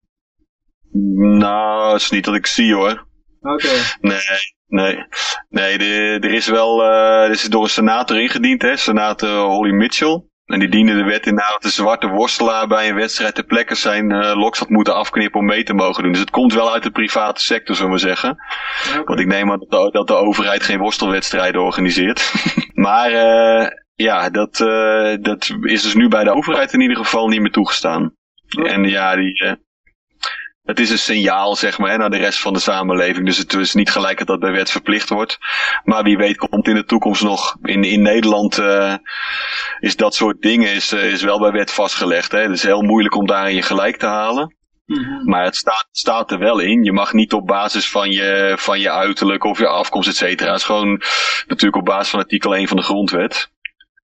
nou, 1.39 1.91
dat 1.91 2.01
is 2.01 2.11
niet 2.11 2.25
dat 2.25 2.35
ik 2.35 2.47
zie 2.47 2.75
hoor. 2.75 3.07
Oké. 3.41 3.69
Nee, 4.01 4.21
nee. 4.67 5.07
Nee, 5.49 5.79
er 6.19 6.33
is 6.33 6.47
wel, 6.47 6.83
eh, 6.83 7.25
er 7.25 7.31
is 7.31 7.43
door 7.43 7.63
een 7.63 7.69
senator 7.69 8.21
ingediend, 8.21 8.63
hè, 8.63 8.77
senator 8.77 9.45
Holly 9.45 9.73
Mitchell. 9.73 10.25
En 10.47 10.59
die 10.59 10.69
diende 10.69 10.95
de 10.95 11.05
wet 11.05 11.27
in 11.27 11.35
dat 11.35 11.63
de 11.63 11.69
zwarte 11.69 12.09
worstelaar 12.09 12.67
bij 12.67 12.89
een 12.89 12.95
wedstrijd 12.95 13.35
ter 13.35 13.45
plekke 13.45 13.75
zijn 13.75 14.13
eh, 14.13 14.37
loks 14.37 14.59
had 14.59 14.69
moeten 14.69 14.95
afknippen 14.95 15.41
om 15.41 15.47
mee 15.47 15.63
te 15.63 15.75
mogen 15.75 16.03
doen. 16.03 16.13
Dus 16.13 16.21
het 16.21 16.31
komt 16.31 16.55
wel 16.55 16.73
uit 16.73 16.83
de 16.83 16.91
private 16.91 17.43
sector, 17.43 17.77
zullen 17.77 17.93
we 17.93 17.99
zeggen. 17.99 18.37
Want 19.05 19.21
ik 19.21 19.27
neem 19.27 19.51
aan 19.51 19.59
dat 19.59 19.71
de, 19.71 19.91
dat 19.91 20.07
de 20.07 20.15
overheid 20.15 20.63
geen 20.63 20.79
worstelwedstrijden 20.79 21.63
organiseert. 21.63 22.33
maar 22.87 23.11
eh, 23.11 23.69
ja, 23.95 24.31
dat, 24.31 24.61
eh, 24.61 25.15
dat 25.21 25.57
is 25.61 25.83
dus 25.83 25.95
nu 25.95 26.09
bij 26.09 26.25
de 26.25 26.35
overheid 26.35 26.73
in 26.73 26.81
ieder 26.81 26.97
geval 26.97 27.29
niet 27.29 27.41
meer 27.41 27.53
toegestaan. 27.53 28.15
En 28.49 28.85
ja, 28.85 29.17
die, 29.17 29.57
het 30.63 30.81
is 30.81 30.91
een 30.91 30.99
signaal, 30.99 31.57
zeg 31.57 31.79
maar, 31.79 31.99
naar 31.99 32.11
de 32.11 32.17
rest 32.17 32.41
van 32.41 32.53
de 32.53 32.59
samenleving. 32.59 33.27
Dus 33.27 33.39
het 33.39 33.55
is 33.55 33.75
niet 33.75 33.91
gelijk 33.91 34.19
dat 34.19 34.27
dat 34.27 34.41
bij 34.41 34.53
wet 34.53 34.71
verplicht 34.71 35.09
wordt. 35.09 35.39
Maar 35.85 36.03
wie 36.03 36.17
weet 36.17 36.37
komt 36.37 36.69
in 36.69 36.75
de 36.75 36.85
toekomst 36.85 37.23
nog. 37.23 37.57
In, 37.63 37.85
in 37.85 38.03
Nederland 38.03 38.59
eh, 38.59 38.95
is 39.81 39.97
dat 39.97 40.15
soort 40.15 40.41
dingen 40.41 40.73
is, 40.73 40.93
eh, 40.93 41.13
is 41.13 41.23
wel 41.23 41.39
bij 41.39 41.53
wet 41.53 41.73
vastgelegd. 41.73 42.33
Hè. 42.33 42.41
Het 42.41 42.51
is 42.51 42.63
heel 42.63 42.83
moeilijk 42.83 43.15
om 43.15 43.27
daarin 43.27 43.55
je 43.55 43.63
gelijk 43.63 43.97
te 43.97 44.07
halen. 44.07 44.57
Mhm. 44.87 45.29
Maar 45.29 45.45
het 45.45 45.57
staat, 45.57 45.89
staat 45.91 46.31
er 46.31 46.39
wel 46.39 46.59
in. 46.59 46.85
Je 46.85 46.93
mag 46.93 47.13
niet 47.13 47.33
op 47.33 47.47
basis 47.47 47.89
van 47.89 48.11
je, 48.11 48.55
van 48.59 48.81
je 48.81 48.91
uiterlijk 48.91 49.45
of 49.45 49.59
je 49.59 49.67
afkomst, 49.67 50.09
et 50.09 50.17
cetera. 50.17 50.51
Het 50.51 50.61
is 50.61 50.67
gewoon 50.67 51.03
natuurlijk 51.47 51.77
op 51.77 51.85
basis 51.85 52.11
van 52.11 52.21
artikel 52.21 52.55
1 52.55 52.69
van 52.69 52.77
de 52.77 52.83
grondwet. 52.83 53.51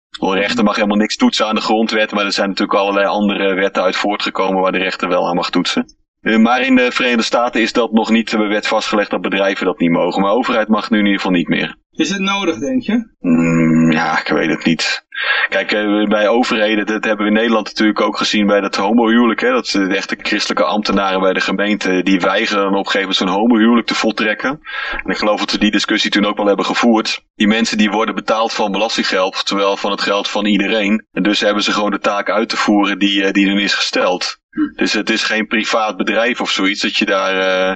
De 0.09 0.33
rechter 0.33 0.63
mag 0.63 0.75
helemaal 0.75 0.97
niks 0.97 1.15
toetsen 1.15 1.47
aan 1.47 1.55
de 1.55 1.61
grondwet, 1.61 2.11
maar 2.11 2.25
er 2.25 2.31
zijn 2.31 2.49
natuurlijk 2.49 2.79
allerlei 2.79 3.05
andere 3.07 3.53
wetten 3.53 3.83
uit 3.83 3.95
voortgekomen 3.95 4.61
waar 4.61 4.71
de 4.71 4.77
rechter 4.77 5.07
wel 5.07 5.27
aan 5.27 5.35
mag 5.35 5.49
toetsen. 5.49 5.96
Eh, 6.27 6.37
Maar 6.37 6.61
in 6.61 6.75
de 6.75 6.91
Verenigde 6.91 7.23
Staten 7.23 7.61
is 7.61 7.73
dat 7.73 7.91
nog 7.91 8.09
niet 8.09 8.37
bij 8.37 8.47
wet 8.47 8.67
vastgelegd 8.67 9.09
dat 9.09 9.21
bedrijven 9.21 9.65
dat 9.65 9.79
niet 9.79 9.91
mogen. 9.91 10.21
Maar 10.21 10.31
de 10.31 10.37
overheid 10.37 10.67
mag 10.67 10.89
nu 10.89 10.97
in 10.97 11.05
ieder 11.05 11.19
geval 11.19 11.35
niet 11.35 11.47
meer. 11.47 11.75
Is 11.91 12.09
het 12.09 12.19
nodig, 12.19 12.59
denk 12.59 12.81
je? 12.81 13.15
Mm, 13.19 13.91
ja, 13.91 14.19
ik 14.19 14.27
weet 14.27 14.49
het 14.49 14.65
niet. 14.65 15.05
Kijk, 15.49 15.71
eh, 15.71 16.03
bij 16.03 16.27
overheden, 16.27 16.85
dat 16.85 17.03
hebben 17.03 17.25
we 17.25 17.31
in 17.31 17.37
Nederland 17.37 17.65
natuurlijk 17.65 18.01
ook 18.01 18.17
gezien 18.17 18.47
bij 18.47 18.61
dat 18.61 18.75
homohuwelijk. 18.75 19.41
Hè, 19.41 19.51
dat 19.51 19.67
de 19.67 19.95
echte 19.95 20.15
christelijke 20.21 20.63
ambtenaren 20.63 21.19
bij 21.19 21.33
de 21.33 21.39
gemeente, 21.39 22.03
die 22.03 22.19
weigeren 22.19 22.67
op 22.67 22.71
een 22.71 22.77
gegeven 22.77 22.99
moment 22.99 23.17
zo'n 23.17 23.27
homohuwelijk 23.27 23.87
te 23.87 23.95
voltrekken. 23.95 24.59
En 25.03 25.11
ik 25.11 25.17
geloof 25.17 25.39
dat 25.39 25.51
we 25.51 25.57
die 25.57 25.71
discussie 25.71 26.11
toen 26.11 26.25
ook 26.25 26.37
wel 26.37 26.47
hebben 26.47 26.65
gevoerd. 26.65 27.21
Die 27.35 27.47
mensen 27.47 27.77
die 27.77 27.89
worden 27.89 28.15
betaald 28.15 28.53
van 28.53 28.71
belastinggeld, 28.71 29.45
terwijl 29.45 29.77
van 29.77 29.91
het 29.91 30.01
geld 30.01 30.29
van 30.29 30.45
iedereen. 30.45 31.05
En 31.11 31.23
dus 31.23 31.39
hebben 31.39 31.63
ze 31.63 31.71
gewoon 31.71 31.91
de 31.91 31.99
taak 31.99 32.29
uit 32.29 32.49
te 32.49 32.57
voeren 32.57 32.99
die, 32.99 33.23
eh, 33.23 33.31
die 33.31 33.47
hun 33.47 33.59
is 33.59 33.73
gesteld. 33.73 34.39
Dus 34.75 34.93
het 34.93 35.09
is 35.09 35.23
geen 35.23 35.47
privaat 35.47 35.97
bedrijf 35.97 36.41
of 36.41 36.51
zoiets 36.51 36.81
dat 36.81 36.95
je 36.95 37.05
daar 37.05 37.39
eh, 37.39 37.75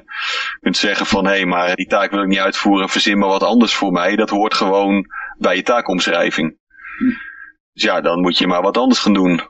kunt 0.60 0.78
zeggen 0.78 1.06
van 1.06 1.26
hé, 1.26 1.32
hey, 1.32 1.46
maar 1.46 1.76
die 1.76 1.88
taak 1.88 2.12
wil 2.12 2.22
ik 2.22 2.28
niet 2.28 2.39
uitvoeren, 2.39 2.89
verzin 2.89 3.17
maar 3.17 3.30
wat 3.30 3.44
anders 3.44 3.74
voor 3.74 3.91
mij. 3.91 4.15
Dat 4.15 4.30
hoort 4.30 4.54
gewoon 4.54 5.06
bij 5.38 5.56
je 5.56 5.63
taakomschrijving. 5.63 6.58
Dus 7.74 7.84
ja, 7.84 8.02
dan 8.02 8.22
moet 8.22 8.38
je 8.38 8.48
maar 8.48 8.62
wat 8.62 8.78
anders 8.78 9.00
gaan 9.00 9.13
doen. 9.13 9.41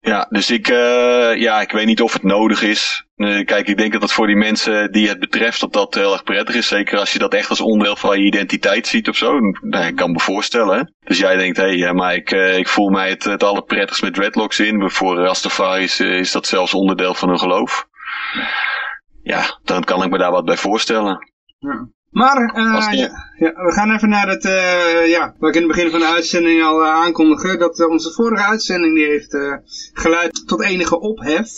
Ja, 0.00 0.26
dus 0.30 0.50
ik, 0.50 0.68
eh, 0.68 1.34
ja, 1.34 1.60
ik 1.60 1.70
weet 1.70 1.86
niet 1.86 2.02
of 2.02 2.12
het 2.12 2.22
nodig 2.22 2.62
is. 2.62 3.05
Eh, 3.16 3.44
kijk, 3.44 3.68
ik 3.68 3.76
denk 3.76 3.92
dat 3.92 4.02
het 4.02 4.12
voor 4.12 4.26
die 4.26 4.36
mensen 4.36 4.92
die 4.92 5.08
het 5.08 5.18
betreft, 5.18 5.60
dat 5.60 5.72
dat 5.72 5.94
heel 5.94 6.12
erg 6.12 6.22
prettig 6.22 6.54
is. 6.54 6.68
Zeker 6.68 6.98
als 6.98 7.12
je 7.12 7.18
dat 7.18 7.34
echt 7.34 7.50
als 7.50 7.60
onderdeel 7.60 7.96
van 7.96 8.18
je 8.18 8.26
identiteit 8.26 8.86
ziet 8.86 9.08
of 9.08 9.16
zo. 9.16 9.38
Nou, 9.60 9.86
ik 9.86 9.96
kan 9.96 10.10
me 10.10 10.20
voorstellen. 10.20 10.78
Hè? 10.78 10.82
Dus 11.04 11.18
jij 11.18 11.36
denkt, 11.36 11.56
hé, 11.56 11.62
hey, 11.62 11.76
ja, 11.76 11.92
maar 11.92 12.14
ik, 12.14 12.30
eh, 12.30 12.58
ik 12.58 12.68
voel 12.68 12.90
mij 12.90 13.08
het, 13.08 13.24
het 13.24 13.42
allerprettigst 13.42 14.02
met 14.02 14.14
dreadlocks 14.14 14.60
in. 14.60 14.90
Voor 14.90 15.16
Rastafari's 15.16 16.00
eh, 16.00 16.18
is 16.18 16.32
dat 16.32 16.46
zelfs 16.46 16.74
onderdeel 16.74 17.14
van 17.14 17.28
hun 17.28 17.38
geloof. 17.38 17.88
Ja, 19.22 19.58
dan 19.64 19.84
kan 19.84 20.02
ik 20.02 20.10
me 20.10 20.18
daar 20.18 20.30
wat 20.30 20.44
bij 20.44 20.56
voorstellen. 20.56 21.32
Ja. 21.58 21.88
Maar, 22.10 22.54
ja, 22.94 23.10
ja, 23.38 23.52
we 23.52 23.72
gaan 23.72 23.94
even 23.94 24.08
naar 24.08 24.28
het, 24.28 24.44
eh, 24.44 25.08
ja, 25.08 25.34
wat 25.38 25.48
ik 25.48 25.54
in 25.54 25.62
het 25.62 25.76
begin 25.76 25.90
van 25.90 26.00
de 26.00 26.06
uitzending 26.06 26.62
al 26.62 26.82
eh, 26.82 26.90
aankondigde, 26.90 27.56
dat 27.56 27.86
onze 27.88 28.12
vorige 28.12 28.44
uitzending 28.44 28.94
die 28.94 29.06
heeft 29.06 29.36
geleid 29.92 30.46
tot 30.46 30.62
enige 30.62 31.00
ophef. 31.00 31.48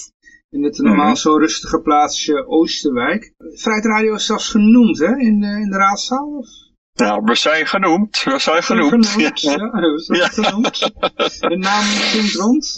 In 0.50 0.62
het 0.64 0.78
normaal 0.78 1.06
Mhm. 1.06 1.16
zo 1.16 1.36
rustige 1.36 1.80
plaatsje 1.80 2.46
Oosterwijk. 2.46 3.32
Vrijheid 3.38 3.86
Radio 3.86 4.14
is 4.14 4.26
zelfs 4.26 4.50
genoemd, 4.50 4.98
hè, 4.98 5.16
in 5.18 5.40
de, 5.40 5.46
in 5.46 5.70
de 5.70 5.76
raadzaal? 5.76 6.36
Of? 6.36 6.48
Nou, 6.98 7.22
we 7.24 7.34
zijn 7.34 7.66
genoemd. 7.66 8.22
We 8.24 8.38
zijn 8.38 8.62
genoemd. 8.62 9.14
Ja. 9.16 9.30
We 9.32 9.38
zijn 9.38 10.18
Ja. 10.18 10.28
genoemd. 10.28 10.78
De 11.40 11.56
naam 11.56 11.84
klinkt 12.10 12.34
rond. 12.34 12.76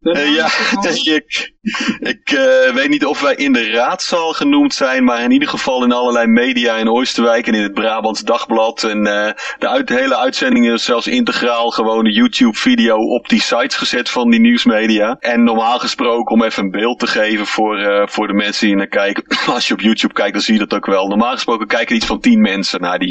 Naam 0.00 0.14
Eh, 0.16 0.34
ja, 0.34 0.48
rond. 0.72 1.06
ik, 1.06 1.52
ik 2.00 2.30
eh, 2.30 2.74
weet 2.74 2.88
niet 2.88 3.04
of 3.04 3.20
wij 3.20 3.34
in 3.34 3.52
de 3.52 3.70
raadzaal 3.70 4.32
genoemd 4.32 4.74
zijn, 4.74 5.04
maar 5.04 5.22
in 5.22 5.30
ieder 5.30 5.48
geval 5.48 5.84
in 5.84 5.92
allerlei 5.92 6.26
media 6.26 6.74
in 6.76 6.88
Oosterwijk 6.88 7.46
en 7.46 7.54
in 7.54 7.62
het 7.62 7.74
Brabants 7.74 8.20
Dagblad. 8.22 8.82
En 8.84 9.06
eh, 9.06 9.32
de, 9.58 9.68
uit, 9.68 9.88
de 9.88 9.94
hele 9.94 10.16
uitzending 10.16 10.72
is 10.72 10.84
zelfs 10.84 11.06
integraal 11.06 11.70
gewoon 11.70 12.04
een 12.06 12.12
YouTube-video 12.12 12.96
op 12.96 13.28
die 13.28 13.40
sites 13.40 13.76
gezet 13.76 14.10
van 14.10 14.30
die 14.30 14.40
nieuwsmedia. 14.40 15.16
En 15.18 15.44
normaal 15.44 15.78
gesproken, 15.78 16.34
om 16.34 16.42
even 16.42 16.64
een 16.64 16.70
beeld 16.70 16.98
te 16.98 17.06
geven 17.06 17.46
voor, 17.46 18.06
voor 18.10 18.26
de 18.26 18.34
mensen 18.34 18.66
die 18.66 18.76
naar 18.76 18.86
kijken. 18.86 19.24
Als 19.54 19.68
je 19.68 19.74
op 19.74 19.80
YouTube 19.80 20.14
kijkt, 20.14 20.32
dan 20.32 20.42
zie 20.42 20.54
je 20.54 20.66
dat 20.66 20.74
ook 20.74 20.86
wel. 20.86 21.08
Normaal 21.08 21.32
gesproken 21.32 21.66
kijken 21.66 21.96
iets 21.96 22.06
van 22.06 22.20
10 22.20 22.40
mensen 22.40 22.80
naar 22.80 22.98
die 22.98 23.08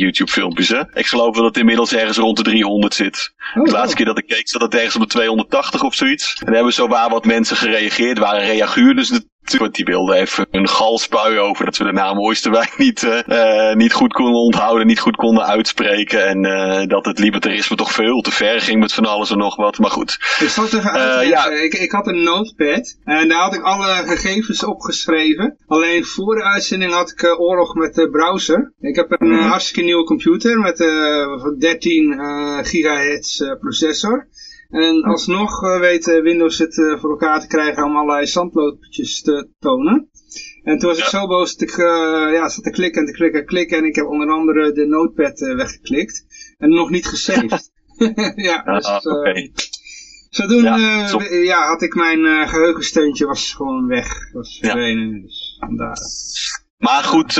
Hè? 0.55 0.81
Ik 0.93 1.05
geloof 1.05 1.35
dat 1.35 1.43
het 1.45 1.57
inmiddels 1.57 1.93
ergens 1.93 2.17
rond 2.17 2.37
de 2.37 2.43
300 2.43 2.93
zit. 2.93 3.33
Oh, 3.55 3.63
De 3.63 3.71
laatste 3.71 3.95
keer 3.95 4.05
dat 4.05 4.17
ik 4.17 4.27
keek 4.27 4.49
zat 4.49 4.61
het 4.61 4.75
ergens 4.75 4.95
op 4.95 5.01
de 5.01 5.07
280 5.07 5.83
of 5.83 5.95
zoiets. 5.95 6.35
En 6.39 6.45
daar 6.45 6.55
hebben 6.55 6.73
zo 6.73 6.87
waar 6.87 7.09
wat 7.09 7.25
mensen 7.25 7.57
gereageerd. 7.57 8.17
waren 8.17 8.45
reaguurders 8.45 9.09
natuurlijk. 9.09 9.35
Want 9.57 9.75
die 9.75 9.85
wilden 9.85 10.15
even 10.15 10.47
hun 10.51 10.67
gal 10.67 10.97
spuien 10.97 11.41
over 11.41 11.65
dat 11.65 11.77
we 11.77 11.83
de 11.83 11.91
naam 11.91 12.19
Oosterwijk 12.19 12.77
niet, 12.85 13.03
eh, 13.03 13.69
eh, 13.69 13.75
niet 13.75 13.93
goed 13.93 14.13
konden 14.13 14.41
onthouden. 14.41 14.87
Niet 14.87 14.99
goed 14.99 15.15
konden 15.15 15.45
uitspreken. 15.45 16.27
En 16.27 16.45
eh, 16.45 16.87
dat 16.87 17.05
het 17.05 17.19
libertarisme 17.19 17.75
toch 17.75 17.91
veel 17.91 18.21
te 18.21 18.31
ver 18.31 18.61
ging 18.61 18.79
met 18.79 18.93
van 18.93 19.05
alles 19.05 19.31
en 19.31 19.37
nog 19.37 19.55
wat. 19.55 19.77
Maar 19.79 19.91
goed. 19.91 20.17
Ik 20.39 20.49
zal 20.49 20.63
het 20.63 20.73
even 20.73 20.89
Eh, 20.89 21.01
uitleggen. 21.01 21.63
ik, 21.63 21.73
ik 21.73 21.91
had 21.91 22.07
een 22.07 22.23
notepad 22.23 22.97
en 23.03 23.27
daar 23.27 23.41
had 23.41 23.53
ik 23.55 23.61
alle 23.63 24.03
gegevens 24.05 24.63
opgeschreven. 24.63 25.57
Alleen 25.67 26.05
voor 26.05 26.35
de 26.35 26.43
uitzending 26.43 26.91
had 26.91 27.11
ik 27.11 27.39
oorlog 27.39 27.73
met 27.75 27.93
de 27.95 28.09
browser. 28.09 28.73
Ik 28.79 28.95
heb 28.95 29.11
een 29.11 29.31
eh, 29.31 29.49
hartstikke 29.49 29.81
nieuwe 29.81 30.03
computer 30.03 30.59
met 30.59 30.79
eh, 30.79 31.41
van 31.41 31.55
13 31.59 32.19
eh, 32.19 32.57
gigahertz 32.61 33.41
processor. 33.59 34.27
En 34.69 35.03
alsnog 35.03 35.63
eh, 35.63 35.79
weet 35.79 36.05
Windows 36.05 36.57
het 36.57 36.77
eh, 36.79 36.99
voor 36.99 37.09
elkaar 37.09 37.39
te 37.39 37.47
krijgen 37.47 37.83
om 37.83 37.95
allerlei 37.95 38.27
zandlopertjes 38.27 39.21
te 39.21 39.49
tonen. 39.59 40.09
En 40.63 40.77
toen 40.77 40.89
was 40.89 40.97
ik 40.97 41.03
Ja. 41.03 41.09
zo 41.09 41.27
boos 41.27 41.55
dat 41.55 41.69
ik 41.69 41.77
eh, 41.77 41.85
ja, 42.33 42.49
zat 42.49 42.63
te 42.63 42.69
klikken 42.69 43.01
en 43.01 43.07
te 43.07 43.13
klikken 43.13 43.39
en 43.39 43.45
klikken. 43.45 43.77
En 43.77 43.85
ik 43.85 43.95
heb 43.95 44.05
onder 44.05 44.29
andere 44.31 44.71
de 44.71 44.85
notepad 44.85 45.39
weggeklikt. 45.39 46.25
En 46.57 46.69
nog 46.69 46.89
niet 46.89 47.05
gesaved. 47.07 47.71
ja, 48.49 48.61
Ah, 48.65 48.75
dus, 48.75 48.85
eh, 48.85 49.11
oké. 49.19 49.51
Zodoende 50.29 50.69
Ja, 50.69 50.77
ja, 50.77 51.25
ja, 51.29 51.67
had 51.67 51.81
ik 51.81 51.95
mijn 51.95 52.25
eh, 52.25 52.49
geheugensteuntje 52.49 53.25
was 53.25 53.53
gewoon 53.53 53.87
weg. 53.87 54.31
Was 54.33 54.57
Ja. 54.61 54.67
verdwenen. 54.69 55.21
Dus 55.21 55.57
vandaar. 55.59 55.97
Maar 56.77 57.03
goed, 57.03 57.33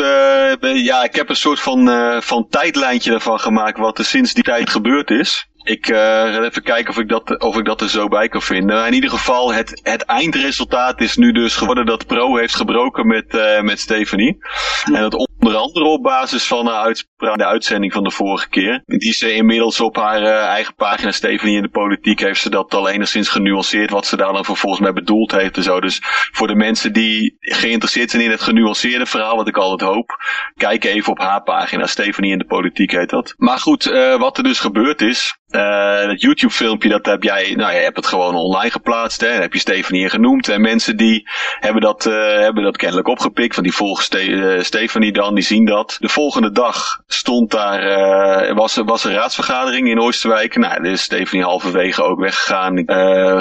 ja, 0.73 1.03
ik 1.03 1.15
heb 1.15 1.29
een 1.29 1.35
soort 1.35 1.59
van, 1.59 1.87
van 2.23 2.47
tijdlijntje 2.49 3.13
ervan 3.13 3.39
gemaakt 3.39 3.77
wat 3.77 3.97
er 3.97 4.05
sinds 4.05 4.33
die 4.33 4.43
tijd 4.43 4.69
gebeurd 4.69 5.09
is. 5.09 5.47
Ik 5.67 5.87
eh, 5.87 5.97
ga 5.97 6.43
even 6.43 6.63
kijken 6.63 6.89
of 6.89 6.99
ik, 6.99 7.09
dat, 7.09 7.39
of 7.39 7.57
ik 7.57 7.65
dat 7.65 7.81
er 7.81 7.89
zo 7.89 8.07
bij 8.07 8.27
kan 8.27 8.41
vinden. 8.41 8.87
In 8.87 8.93
ieder 8.93 9.09
geval, 9.09 9.53
het, 9.53 9.79
het 9.83 10.01
eindresultaat 10.01 11.01
is 11.01 11.17
nu 11.17 11.31
dus 11.31 11.55
geworden 11.55 11.85
dat 11.85 12.07
Pro 12.07 12.35
heeft 12.35 12.55
gebroken 12.55 13.07
met, 13.07 13.35
eh 13.35 13.61
met 13.61 13.79
Stephanie. 13.79 14.37
En 14.85 15.03
het 15.03 15.15
Onder 15.39 15.61
andere 15.61 15.85
op 15.85 16.03
basis 16.03 16.47
van 16.47 16.65
de, 16.65 16.71
uitspraak, 16.71 17.37
de 17.37 17.45
uitzending 17.45 17.93
van 17.93 18.03
de 18.03 18.11
vorige 18.11 18.49
keer. 18.49 18.81
Die 18.85 19.13
ze 19.13 19.33
inmiddels 19.33 19.79
op 19.79 19.95
haar 19.95 20.21
uh, 20.21 20.29
eigen 20.29 20.75
pagina 20.75 21.11
Stephanie 21.11 21.55
in 21.55 21.61
de 21.61 21.69
politiek 21.69 22.19
heeft 22.19 22.41
ze 22.41 22.49
dat 22.49 22.73
al 22.73 22.89
enigszins 22.89 23.29
genuanceerd 23.29 23.89
wat 23.89 24.05
ze 24.05 24.17
daar 24.17 24.33
dan 24.33 24.45
vervolgens 24.45 24.81
mee 24.81 24.93
bedoeld 24.93 25.31
heeft 25.31 25.57
en 25.57 25.63
zo. 25.63 25.79
Dus 25.79 25.99
voor 26.31 26.47
de 26.47 26.55
mensen 26.55 26.93
die 26.93 27.35
geïnteresseerd 27.39 28.11
zijn 28.11 28.23
in 28.23 28.31
het 28.31 28.41
genuanceerde 28.41 29.05
verhaal, 29.05 29.35
wat 29.35 29.47
ik 29.47 29.57
altijd 29.57 29.89
hoop, 29.89 30.17
kijk 30.55 30.83
even 30.83 31.11
op 31.11 31.19
haar 31.19 31.43
pagina. 31.43 31.85
Stephanie 31.85 32.31
in 32.31 32.37
de 32.37 32.45
politiek 32.45 32.91
heet 32.91 33.09
dat. 33.09 33.33
Maar 33.37 33.59
goed, 33.59 33.85
uh, 33.85 34.15
wat 34.19 34.37
er 34.37 34.43
dus 34.43 34.59
gebeurd 34.59 35.01
is, 35.01 35.37
uh, 35.51 36.05
dat 36.05 36.21
YouTube 36.21 36.53
filmpje, 36.53 36.89
dat 36.89 37.05
heb 37.05 37.23
jij, 37.23 37.53
nou 37.55 37.73
je 37.73 37.79
hebt 37.79 37.95
het 37.95 38.07
gewoon 38.07 38.35
online 38.35 38.71
geplaatst, 38.71 39.21
hè. 39.21 39.27
Heb 39.27 39.53
je 39.53 39.59
Stefanie 39.59 40.09
genoemd. 40.09 40.49
En 40.49 40.61
mensen 40.61 40.97
die 40.97 41.29
hebben 41.59 41.81
dat, 41.81 42.05
uh, 42.05 42.13
hebben 42.39 42.63
dat 42.63 42.77
kennelijk 42.77 43.07
opgepikt, 43.07 43.53
van 43.53 43.63
die 43.63 43.73
volgen 43.73 44.29
uh, 44.29 44.61
Stefanie 44.61 45.11
dan, 45.11 45.35
die 45.35 45.43
zien 45.43 45.65
dat. 45.65 45.97
De 45.99 46.09
volgende 46.09 46.51
dag 46.51 47.01
stond 47.07 47.51
daar, 47.51 48.55
was, 48.55 48.75
was 48.85 49.03
een 49.03 49.13
raadsvergadering 49.13 49.89
in 49.89 49.99
Oosterwijk. 49.99 50.55
Nou, 50.55 50.81
daar 50.81 50.91
is 50.91 51.01
Stefanie 51.01 51.45
halverwege 51.45 52.03
ook 52.03 52.19
weggegaan. 52.19 52.83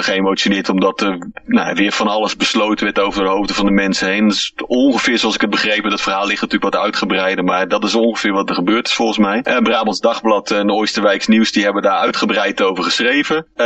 geëmotioneerd 0.01 0.69
omdat 0.69 1.01
er 1.01 1.17
nou, 1.45 1.73
weer 1.73 1.91
van 1.91 2.07
alles 2.07 2.35
besloten 2.35 2.83
werd 2.85 2.99
over 2.99 3.23
de 3.23 3.29
hoofden 3.29 3.55
van 3.55 3.65
de 3.65 3.71
mensen 3.71 4.07
heen. 4.07 4.27
Dus 4.27 4.53
ongeveer 4.67 5.17
zoals 5.17 5.35
ik 5.35 5.41
het 5.41 5.49
begrepen, 5.49 5.89
dat 5.89 6.01
verhaal 6.01 6.27
ligt 6.27 6.41
natuurlijk 6.41 6.73
wat 6.73 6.83
uitgebreider, 6.83 7.43
maar 7.43 7.67
dat 7.67 7.83
is 7.83 7.95
ongeveer 7.95 8.33
wat 8.33 8.49
er 8.49 8.55
gebeurd 8.55 8.87
is 8.87 8.93
volgens 8.93 9.17
mij. 9.17 9.41
Brabants 9.41 9.99
Dagblad 9.99 10.51
en 10.51 10.71
Oosterwijks 10.71 11.27
Nieuws, 11.27 11.51
die 11.51 11.63
hebben 11.63 11.81
daar 11.81 11.96
uitgebreid 11.99 12.61
over 12.61 12.83
geschreven. 12.83 13.35
Uh, 13.55 13.65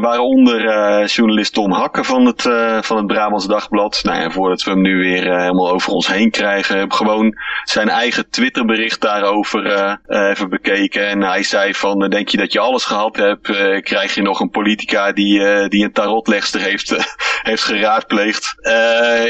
waaronder 0.00 0.64
uh, 0.64 1.06
journalist 1.06 1.52
Tom 1.52 1.72
Hakker 1.72 2.04
van 2.04 2.26
het, 2.26 2.44
uh, 2.44 2.82
van 2.82 2.96
het 2.96 3.06
Brabants 3.06 3.46
Dagblad. 3.46 4.00
Nou 4.02 4.20
ja, 4.20 4.30
voordat 4.30 4.62
we 4.62 4.70
hem 4.70 4.80
nu 4.80 4.96
weer 4.96 5.38
helemaal 5.38 5.70
over 5.70 5.92
ons 5.92 6.06
heen 6.06 6.30
krijgen, 6.30 6.78
heb 6.78 6.92
gewoon 6.92 7.34
zijn 7.64 7.88
eigen 7.88 8.30
Twitterbericht 8.30 9.00
daarover 9.00 9.98
even 10.06 10.48
bekeken. 10.48 11.08
En 11.08 11.22
hij 11.22 11.42
zei 11.42 11.74
van, 11.74 12.10
denk 12.10 12.28
je 12.28 12.36
dat 12.36 12.52
je 12.52 12.58
alles 12.58 12.84
gehad 12.84 13.16
hebt, 13.16 13.42
krijg 13.82 14.14
je 14.14 14.22
nog 14.22 14.40
een 14.40 14.50
politica 14.50 15.12
die, 15.12 15.68
die 15.68 15.84
een 15.84 15.92
tarotlegster 15.92 16.60
heeft, 16.60 17.16
heeft 17.50 17.62
geraadpleegd 17.62 18.54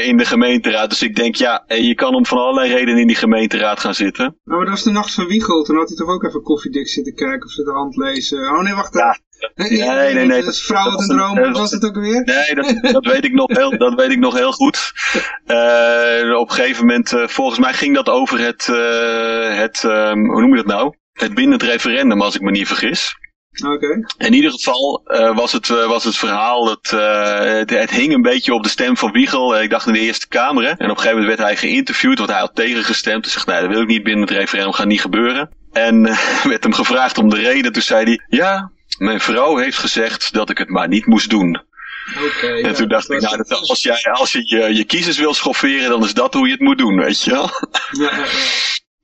in 0.05 0.17
de 0.17 0.25
gemeenteraad. 0.25 0.89
Dus 0.89 1.01
ik 1.01 1.15
denk, 1.15 1.35
ja, 1.35 1.63
je 1.67 1.95
kan 1.95 2.15
om 2.15 2.25
van 2.25 2.37
allerlei 2.37 2.73
redenen 2.73 3.01
in 3.01 3.07
die 3.07 3.15
gemeenteraad 3.15 3.79
gaan 3.79 3.95
zitten. 3.95 4.23
Nou, 4.23 4.57
maar 4.57 4.59
dat 4.59 4.69
was 4.69 4.83
de 4.83 4.91
nacht 4.91 5.13
van 5.13 5.27
Wiegel. 5.27 5.63
Toen 5.63 5.77
had 5.77 5.87
hij 5.87 5.97
toch 5.97 6.09
ook 6.09 6.23
even 6.23 6.41
koffiedik 6.41 6.87
zitten 6.87 7.15
kijken 7.15 7.45
of 7.45 7.51
ze 7.51 7.63
de 7.63 7.71
hand 7.71 7.95
lezen. 7.95 8.16
Oh 8.17 8.61
nee, 8.61 8.73
wacht. 8.73 8.93
Ja. 8.93 9.17
Nee, 9.55 9.69
nee, 9.69 10.13
nee. 10.13 10.25
nee 10.25 10.43
dat 10.43 10.53
is 10.53 10.65
vrouw 10.65 10.91
met 10.91 11.09
een 11.09 11.17
droom. 11.17 11.53
was 11.53 11.71
het 11.71 11.85
ook 11.85 11.95
weer? 11.95 12.21
Nee, 12.25 12.55
dat, 12.55 12.93
dat, 12.93 13.05
weet 13.05 13.25
ik 13.25 13.33
nog 13.33 13.47
heel, 13.57 13.77
dat 13.77 13.93
weet 13.93 14.11
ik 14.11 14.19
nog 14.19 14.33
heel 14.33 14.51
goed. 14.51 14.91
Uh, 15.47 16.39
op 16.39 16.49
een 16.49 16.55
gegeven 16.55 16.85
moment, 16.85 17.11
uh, 17.11 17.27
volgens 17.27 17.59
mij 17.59 17.73
ging 17.73 17.95
dat 17.95 18.09
over 18.09 18.39
het, 18.39 18.67
uh, 18.71 19.57
het 19.57 19.83
um, 19.83 20.31
hoe 20.31 20.41
noem 20.41 20.49
je 20.49 20.55
dat 20.55 20.65
nou? 20.65 20.95
Het 21.13 21.33
bindend 21.33 21.63
referendum, 21.63 22.21
als 22.21 22.35
ik 22.35 22.41
me 22.41 22.51
niet 22.51 22.67
vergis. 22.67 23.15
Okay. 23.65 24.05
In 24.17 24.33
ieder 24.33 24.51
geval 24.51 25.01
was, 25.35 25.51
het, 25.51 25.67
was 25.67 26.03
het 26.03 26.17
verhaal, 26.17 26.65
dat, 26.65 26.89
het, 27.49 27.69
het, 27.69 27.89
hing 27.89 28.13
een 28.13 28.21
beetje 28.21 28.53
op 28.53 28.63
de 28.63 28.69
stem 28.69 28.97
van 28.97 29.11
Wiegel. 29.11 29.61
ik 29.61 29.69
dacht 29.69 29.87
in 29.87 29.93
de 29.93 29.99
Eerste 29.99 30.27
Kamer. 30.27 30.63
Hè? 30.63 30.69
En 30.69 30.75
op 30.75 30.79
een 30.79 30.89
gegeven 30.89 31.19
moment 31.19 31.27
werd 31.27 31.49
hij 31.49 31.57
geïnterviewd, 31.57 32.17
want 32.17 32.29
hij 32.29 32.39
had 32.39 32.55
tegengestemd. 32.55 33.23
Hij 33.23 33.33
zegt, 33.33 33.47
nee, 33.47 33.61
dat 33.61 33.69
wil 33.69 33.81
ik 33.81 33.87
niet 33.87 34.03
binnen 34.03 34.27
het 34.27 34.37
referendum, 34.37 34.73
gaat 34.73 34.87
niet 34.87 35.01
gebeuren. 35.01 35.49
En 35.77 36.03
werd 36.51 36.63
hem 36.63 36.73
gevraagd 36.73 37.17
om 37.17 37.29
de 37.29 37.35
reden. 37.35 37.71
Toen 37.71 37.81
zei 37.81 38.05
hij, 38.05 38.21
ja, 38.27 38.71
mijn 38.97 39.19
vrouw 39.19 39.57
heeft 39.57 39.77
gezegd 39.77 40.33
dat 40.33 40.49
ik 40.49 40.57
het 40.57 40.69
maar 40.69 40.87
niet 40.87 41.05
moest 41.05 41.29
doen. 41.29 41.65
Okay, 42.15 42.61
en 42.61 42.69
ja, 42.69 42.73
toen 42.73 42.87
dacht 42.87 43.11
ik, 43.11 43.21
nou, 43.21 43.37
dat, 43.37 43.51
als, 43.51 43.83
jij, 43.83 44.01
als 44.11 44.31
je, 44.31 44.41
je 44.45 44.75
je 44.75 44.85
kiezers 44.85 45.17
wil 45.17 45.33
schofferen, 45.33 45.89
dan 45.89 46.03
is 46.03 46.13
dat 46.13 46.33
hoe 46.33 46.45
je 46.45 46.51
het 46.51 46.61
moet 46.61 46.77
doen, 46.77 46.97
weet 46.97 47.21
je 47.21 47.31
wel. 47.31 47.49
Ja, 47.91 48.17
ja, 48.17 48.25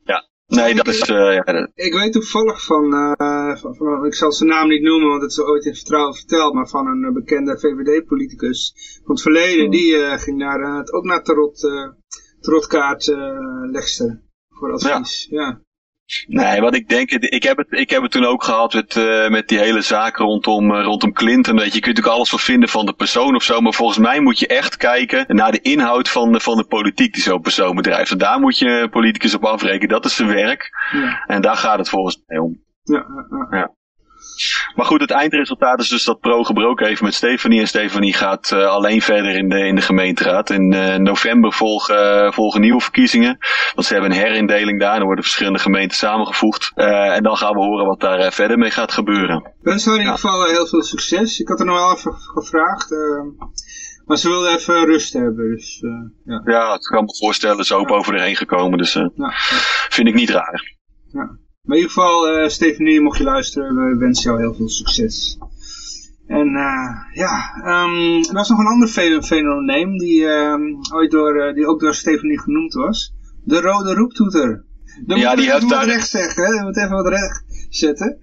ja. 0.03 0.27
Nee, 0.47 0.75
dat 0.75 0.88
is... 0.88 1.09
Uh, 1.09 1.33
ja, 1.33 1.69
ik 1.73 1.93
weet 1.93 2.13
toevallig 2.13 2.65
van, 2.65 2.93
uh, 2.93 3.55
van, 3.57 3.75
van, 3.75 4.05
ik 4.05 4.15
zal 4.15 4.31
zijn 4.31 4.49
naam 4.49 4.67
niet 4.67 4.81
noemen, 4.81 5.09
want 5.09 5.21
het 5.21 5.31
is 5.31 5.39
ooit 5.39 5.65
in 5.65 5.75
vertrouwen 5.75 6.15
verteld, 6.15 6.53
maar 6.53 6.67
van 6.67 6.88
een 6.88 7.13
bekende 7.13 7.59
VVD-politicus 7.59 8.73
van 9.05 9.15
het 9.15 9.21
verleden, 9.21 9.69
die 9.69 9.95
uh, 9.95 10.13
ging 10.17 10.38
naar, 10.38 10.88
ook 10.91 11.03
naar 11.03 11.23
tarot, 11.23 11.59
tarotkaart 12.39 13.07
legster 13.71 14.21
voor 14.49 14.71
advies. 14.71 15.27
Ja. 15.29 15.62
Nee, 16.28 16.62
wat 16.62 16.76
ik 16.76 16.89
denk, 16.89 17.12
ik 17.12 17.44
heb 17.44 17.58
het, 17.58 17.68
ik 17.70 17.89
heb 17.89 18.02
het 18.02 18.12
toen 18.12 18.26
ook 18.26 18.44
gehad 18.44 18.74
met, 18.74 18.96
uh, 18.96 19.30
met 19.30 19.48
die 19.48 19.60
hele 19.60 19.82
zaak 19.82 20.18
rondom, 20.18 20.72
uh, 20.72 20.84
rondom 20.84 21.13
Clinton. 21.13 21.56
Weet 21.56 21.68
je, 21.68 21.74
je 21.74 21.80
kunt 21.80 21.86
natuurlijk 21.86 22.16
alles 22.16 22.30
van 22.30 22.39
vinden 22.39 22.70
van 22.70 22.86
de 22.86 22.94
persoon 22.94 23.36
of 23.36 23.44
zo, 23.44 23.62
maar 23.62 23.74
volgens 23.74 23.98
mij 23.98 24.20
moet 24.20 24.39
je 24.39 24.48
echt 24.48 24.78
kijken 24.78 25.26
naar 25.28 25.52
de 25.52 25.62
inhoud 25.62 26.10
van 26.10 26.32
de, 26.32 26.39
van 26.39 26.58
de 26.58 26.66
politiek 26.66 27.13
die 27.13 27.24
zo'n 27.24 27.42
persoon 27.42 27.76
bedrijft. 27.76 28.12
En 28.12 28.18
daar 28.18 28.39
moet 28.39 28.58
je 28.58 28.88
politicus 28.92 29.34
op 29.34 29.46
afrekenen, 29.46 29.89
dat 29.89 30.06
is 30.06 30.16
zijn 30.16 30.30
werk. 30.30 30.70
Ja. 30.92 31.24
En 31.28 31.42
daar 31.42 31.58
gaat 31.58 31.78
het 31.78 31.89
volgens 31.89 32.24
mij 32.26 32.38
om. 32.38 32.62
Ja, 32.84 33.06
ja, 33.50 33.58
ja. 33.58 33.72
Maar 34.76 34.86
goed, 34.86 35.02
het 35.02 35.12
eindresultaat 35.12 35.80
is 35.80 35.89
dus 35.89 36.04
dat 36.04 36.19
Pro 36.19 36.43
gebroken 36.43 36.88
heeft 36.88 37.02
met 37.02 37.13
Stefanie. 37.13 37.60
En 37.60 37.67
Stefanie 37.67 38.13
gaat 38.13 38.52
uh, 38.52 38.65
alleen 38.65 39.02
verder 39.02 39.36
in 39.36 39.50
de, 39.50 39.60
in 39.60 39.76
de 39.76 39.82
gemeenteraad. 39.82 40.50
In 40.50 40.74
uh, 40.74 40.96
november 40.96 41.54
volgen, 41.54 42.26
uh, 42.26 42.32
volgen 42.32 42.62
nieuwe 42.62 42.82
verkiezingen. 42.82 43.38
Want 43.76 43.88
ze 43.88 43.93
hebben 43.93 44.12
een 44.12 44.17
herindeling 44.17 44.80
daar. 44.80 44.96
Dan 44.98 45.06
worden 45.06 45.24
verschillende 45.24 45.60
gemeenten 45.60 45.98
samengevoegd. 45.98 46.72
en 46.76 47.24
dan 47.24 47.38
gaan 47.38 47.54
we 47.54 47.60
horen 47.60 47.86
wat 47.86 48.00
daar 48.00 48.32
verder 48.32 48.58
mee 48.58 48.72
gaat 48.72 48.91
gebeuren. 48.91 49.54
Wens 49.62 49.86
haar 49.86 49.93
in 49.93 50.00
ieder 50.00 50.15
geval 50.15 50.46
heel 50.46 50.67
veel 50.67 50.84
succes. 50.84 51.39
Ik 51.39 51.48
had 51.48 51.60
er 51.60 51.65
nog 51.65 51.78
wel 51.78 51.96
even 51.96 52.13
gevraagd. 52.13 52.89
maar 54.06 54.17
ze 54.17 54.30
wilde 54.30 54.50
even 54.50 54.86
rust 54.86 55.13
hebben. 55.13 55.52
Dus, 55.52 55.80
ja. 56.24 56.41
ja, 56.46 56.74
ik 56.74 56.82
kan 56.82 57.04
me 57.04 57.17
voorstellen. 57.17 57.65
Ze 57.65 57.74
is 57.74 57.80
ook 57.80 57.89
ja. 57.89 57.96
over 57.96 58.13
erheen 58.13 58.36
gekomen. 58.36 58.78
Dus 58.78 58.93
ja, 58.93 59.12
vind 59.89 60.08
ik 60.08 60.13
niet 60.13 60.30
raar. 60.30 60.78
Ja. 61.08 61.41
Maar 61.63 61.78
in 61.78 61.84
ieder 61.84 61.95
geval, 61.95 62.43
uh, 62.43 62.49
Stefanie, 62.49 63.02
mocht 63.02 63.17
je 63.17 63.23
luisteren, 63.23 63.76
we 63.76 63.97
wensen 63.97 64.23
jou 64.23 64.41
heel 64.41 64.54
veel 64.54 64.69
succes. 64.69 65.38
En 66.28 66.47
uh, 66.47 66.89
ja, 67.13 67.54
um, 67.65 68.23
er 68.23 68.34
was 68.34 68.49
nog 68.49 68.60
een 68.60 68.65
ander 68.65 68.88
fenomeen 69.23 69.97
die, 69.97 70.26
um, 70.26 70.80
ooit 70.93 71.12
door, 71.12 71.47
uh, 71.47 71.54
die 71.54 71.67
ook 71.67 71.80
door 71.80 71.93
Stefanie 71.93 72.39
genoemd 72.39 72.73
was. 72.73 73.13
De 73.43 73.62
rode 73.62 73.93
roeptoeter. 73.93 74.65
Dan 75.06 75.19
ja, 75.19 75.30
moet 75.30 75.38
die 75.38 75.52
heeft 75.52 75.69
daar... 75.69 75.86
recht 75.86 76.10
zeggen, 76.10 76.43
hè? 76.43 76.49
Je 76.49 76.63
moet 76.63 76.78
even 76.78 76.95
wat 76.95 77.08
recht 77.08 77.43
zetten. 77.69 78.19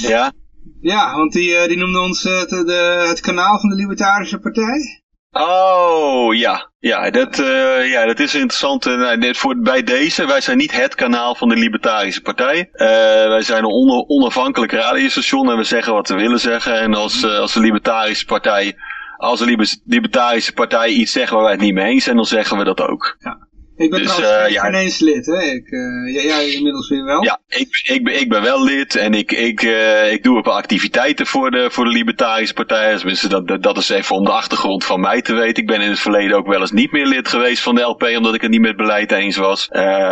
ja? 0.00 0.32
Ja, 0.80 1.16
want 1.16 1.32
die, 1.32 1.68
die 1.68 1.76
noemde 1.76 2.00
ons 2.00 2.22
de, 2.22 2.62
de, 2.66 3.04
het 3.08 3.20
kanaal 3.20 3.60
van 3.60 3.68
de 3.68 3.74
Libertarische 3.74 4.38
Partij. 4.38 5.04
Oh, 5.40 6.34
ja. 6.34 6.70
Ja, 6.78 7.10
dat, 7.10 7.38
uh, 7.38 7.90
ja, 7.90 8.06
dat 8.06 8.18
is 8.18 8.34
interessant. 8.34 8.86
Uh, 8.86 9.32
voor, 9.32 9.60
bij 9.60 9.82
deze, 9.82 10.26
wij 10.26 10.40
zijn 10.40 10.56
niet 10.56 10.72
het 10.72 10.94
kanaal 10.94 11.34
van 11.34 11.48
de 11.48 11.56
Libertarische 11.56 12.20
Partij. 12.20 12.58
Uh, 12.72 12.88
wij 13.28 13.42
zijn 13.42 13.64
een 13.64 13.70
on 13.70 14.04
onafhankelijk 14.08 14.72
radiostation 14.72 15.50
en 15.50 15.56
we 15.56 15.64
zeggen 15.64 15.92
wat 15.92 16.08
we 16.08 16.14
willen 16.14 16.40
zeggen. 16.40 16.80
En 16.80 16.94
als, 16.94 17.24
als 17.24 17.52
de 17.52 17.60
Libertarische 17.60 18.24
Partij, 18.24 18.76
als 19.16 19.38
de 19.38 19.66
Libertarische 19.84 20.52
Partij 20.52 20.88
iets 20.88 21.12
zegt 21.12 21.30
waar 21.30 21.42
wij 21.42 21.52
het 21.52 21.60
niet 21.60 21.74
mee 21.74 21.92
eens 21.92 22.04
zijn, 22.04 22.16
dan 22.16 22.24
zeggen 22.24 22.58
we 22.58 22.64
dat 22.64 22.80
ook. 22.80 23.16
Ja. 23.18 23.38
Ik 23.76 23.90
ben 23.90 24.02
Dus, 24.02 24.14
trouwens 24.14 24.42
geen- 24.42 24.52
ja. 24.52 24.62
geen 24.62 24.74
eens 24.74 24.98
lid, 24.98 25.26
hè? 25.26 25.42
Ik, 25.42 25.66
eh, 25.70 26.14
jij, 26.14 26.24
jij 26.24 26.50
inmiddels 26.52 26.88
weer 26.88 27.04
wel. 27.04 27.22
Ja, 27.24 27.40
ik, 27.48 27.68
ik, 27.92 28.04
ben, 28.04 28.20
ik 28.20 28.28
ben 28.28 28.42
wel 28.42 28.64
lid 28.64 28.94
en 28.96 29.14
ik, 29.14 29.32
ik, 29.32 29.62
eh, 29.62 30.12
ik 30.12 30.22
doe 30.22 30.36
een 30.36 30.42
paar 30.42 30.52
activiteiten 30.52 31.26
voor 31.26 31.50
de, 31.50 31.68
voor 31.70 31.84
de 31.84 31.90
Libertarische 31.90 32.54
Partij. 32.54 32.96
Tenminste, 32.96 33.28
dat, 33.28 33.48
dat, 33.48 33.62
dat 33.62 33.76
is 33.76 33.88
even 33.88 34.16
om 34.16 34.24
de 34.24 34.30
achtergrond 34.30 34.84
van 34.84 35.00
mij 35.00 35.22
te 35.22 35.34
weten. 35.34 35.62
Ik 35.62 35.66
ben 35.66 35.80
in 35.80 35.88
het 35.88 35.98
verleden 36.00 36.36
ook 36.36 36.46
wel 36.46 36.60
eens 36.60 36.70
niet 36.72 36.92
meer 36.92 37.06
lid 37.06 37.28
geweest 37.28 37.62
van 37.62 37.74
de 37.74 37.80
LP, 37.80 38.02
omdat 38.02 38.34
ik 38.34 38.40
het 38.40 38.50
niet 38.50 38.60
met 38.60 38.76
beleid 38.76 39.12
eens 39.12 39.36
was. 39.36 39.68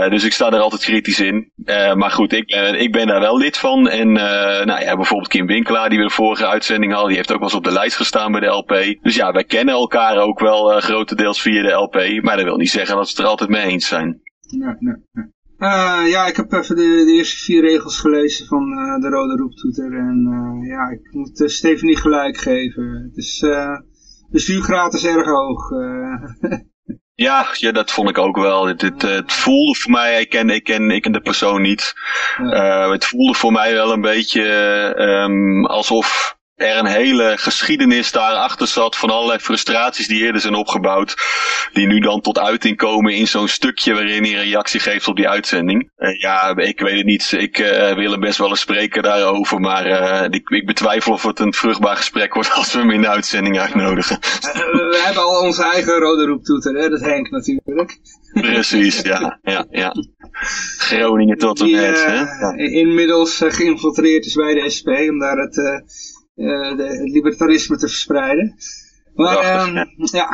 Dus 0.09 0.24
ik 0.24 0.33
sta 0.33 0.53
er 0.53 0.59
altijd 0.59 0.83
kritisch 0.85 1.20
in. 1.20 1.53
Maar 1.94 2.11
goed, 2.11 2.33
ik, 2.33 2.46
ben 2.46 2.81
ik 2.81 2.92
ben 2.92 3.07
daar 3.07 3.20
wel 3.20 3.38
lid 3.38 3.57
van. 3.59 3.88
En 3.88 4.12
nou 4.12 4.81
ja, 4.81 4.96
bijvoorbeeld 4.96 5.31
Kim 5.31 5.46
Winkelaar, 5.46 5.88
die 5.88 5.98
we 5.98 6.05
de 6.05 6.11
vorige 6.11 6.46
uitzending 6.46 6.90
hadden, 6.92 7.09
die 7.09 7.16
heeft 7.16 7.33
ook 7.33 7.38
wel 7.38 7.48
eens 7.48 7.57
op 7.57 7.64
de 7.64 7.72
lijst 7.72 7.96
gestaan 7.96 8.33
bij 8.33 8.40
de 8.40 8.46
LP. 8.46 8.96
Dus 9.03 9.14
ja, 9.14 9.33
wij 9.33 9.44
kennen 9.44 9.74
elkaar 9.74 10.16
ook 10.18 10.40
wel 10.40 10.81
grotendeels 10.81 11.40
via 11.40 11.62
de 11.62 11.72
LP. 11.72 12.22
Maar 12.22 12.37
dat 12.37 12.44
wil 12.44 12.57
niet 12.57 12.70
zeggen 12.70 12.96
dat 12.96 13.09
het 13.09 13.18
er 13.18 13.24
altijd 13.27 13.50
mee 13.55 13.67
eens 13.67 13.87
zijn. 13.87 14.21
Nee, 14.51 14.75
nee, 14.79 14.97
nee. 15.12 15.33
Eh, 15.59 16.11
ja, 16.11 16.27
ik 16.27 16.37
heb 16.37 16.53
even 16.53 16.77
de, 16.77 17.03
de 17.07 17.12
eerste 17.12 17.45
vier 17.45 17.61
regels 17.61 18.01
gelezen 18.01 18.47
van 18.47 18.73
eh, 18.73 19.01
de 19.01 19.09
rode 19.09 19.37
roeptoeter. 19.37 19.93
En 19.93 20.27
eh, 20.31 20.69
ja, 20.69 20.88
ik 20.88 21.09
moet 21.11 21.40
uh, 21.40 21.49
Stephanie 21.49 21.97
gelijk 21.97 22.37
geven. 22.37 23.03
Het 23.09 23.17
is, 23.17 23.38
de 24.31 24.38
stuurgraad 24.38 24.95
is 24.95 25.05
erg 25.05 25.27
hoog. 25.27 25.69
Ja, 27.17 27.47
ja, 27.53 27.73
dat 27.73 27.90
vond 27.90 28.09
ik 28.09 28.19
ook 28.19 28.37
wel. 28.37 28.67
Het, 28.67 28.81
het, 28.81 29.03
het 29.03 29.33
voelde 29.33 29.75
voor 29.75 29.90
mij, 29.90 30.21
ik 30.21 30.29
ken, 30.29 30.51
ik, 30.51 30.64
ken, 30.64 30.90
ik 30.90 31.03
ken 31.03 31.12
de 31.12 31.21
persoon 31.21 31.62
niet. 31.62 31.93
Het 32.90 33.05
voelde 33.05 33.35
voor 33.35 33.53
mij 33.53 33.73
wel 33.73 33.93
een 33.93 34.01
beetje 34.01 34.43
um, 34.99 35.67
alsof 35.67 36.37
er 36.55 36.79
een 36.79 36.87
hele 36.87 37.33
geschiedenis 37.37 38.12
daarachter 38.12 38.67
zat 38.67 38.97
van 38.97 39.11
allerlei 39.11 39.38
frustraties 39.38 40.07
die 40.07 40.23
eerder 40.23 40.40
zijn 40.40 40.55
opgebouwd. 40.55 41.14
Die 41.73 41.87
nu 41.87 41.99
dan 41.99 42.21
tot 42.21 42.38
uiting 42.38 42.77
komen 42.77 43.14
in 43.14 43.29
zo'n 43.29 43.49
stukje 43.49 43.95
waarin 43.95 44.25
hij 44.25 44.33
reactie 44.33 44.81
geeft 44.81 45.09
op 45.09 45.17
die 45.17 45.29
uitzending. 45.29 45.90
Uh, 45.99 46.21
ja, 46.21 46.57
ik 46.57 46.81
weet 46.81 46.97
het 46.97 47.07
niet. 47.07 47.33
Ik 47.33 47.59
uh, 47.59 47.95
wil 47.95 48.11
hem 48.11 48.21
best 48.21 48.38
wel 48.38 48.49
eens 48.49 48.61
spreken 48.61 49.03
daarover. 49.03 49.61
Maar 49.61 49.87
uh, 49.87 50.25
ik, 50.31 50.49
ik, 50.49 50.67
betwijfel 50.67 51.12
of 51.12 51.23
het 51.23 51.38
een 51.38 51.55
vruchtbaar 51.55 51.97
gesprek 51.97 52.35
wordt 52.35 52.53
als 52.53 52.73
we 52.73 52.79
hem 52.79 52.90
in 52.90 53.01
de 53.01 53.09
uitzending 53.09 53.61
uitnodigen. 53.61 54.19
we 54.21 55.03
hebben 55.05 55.23
al 55.23 55.40
onze 55.43 55.62
eigen 55.62 55.99
rode 55.99 56.27
roeptoeter, 56.27 56.75
hè? 56.75 56.88
dat 56.88 57.01
Henk 57.01 57.31
natuurlijk. 57.31 57.99
Precies, 58.33 59.01
ja, 59.01 59.38
ja, 59.43 59.67
ja. 59.71 59.93
Groningen 60.79 61.38
tot 61.38 61.61
en 61.61 61.71
met, 61.71 62.05
hè? 62.05 62.14
eh, 62.14 62.40
Ja. 62.40 62.55
inmiddels 62.57 63.40
eh, 63.40 63.53
geïnfiltreerd 63.53 64.25
is 64.27 64.35
bij 64.35 64.55
de 64.55 64.71
SP 64.77 64.88
om 64.88 65.19
daar 65.19 65.37
het, 65.37 65.59
eh, 65.59 65.75
eh, 65.75 65.81
de, 66.35 66.85
het 67.01 67.11
libertarisme 67.11 67.77
te 67.77 67.88
verspreiden. 67.88 68.55
Maar 69.14 69.35
Prachtig, 69.38 69.66
ehm, 69.66 69.75
ja. 69.77 69.87
ja, 70.11 70.29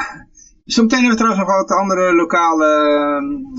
zometeen 0.64 0.98
hebben 0.98 1.16
we 1.18 1.22
trouwens 1.24 1.46
nog 1.48 1.56
wat 1.56 1.78
andere 1.78 2.14
lokale 2.14 2.68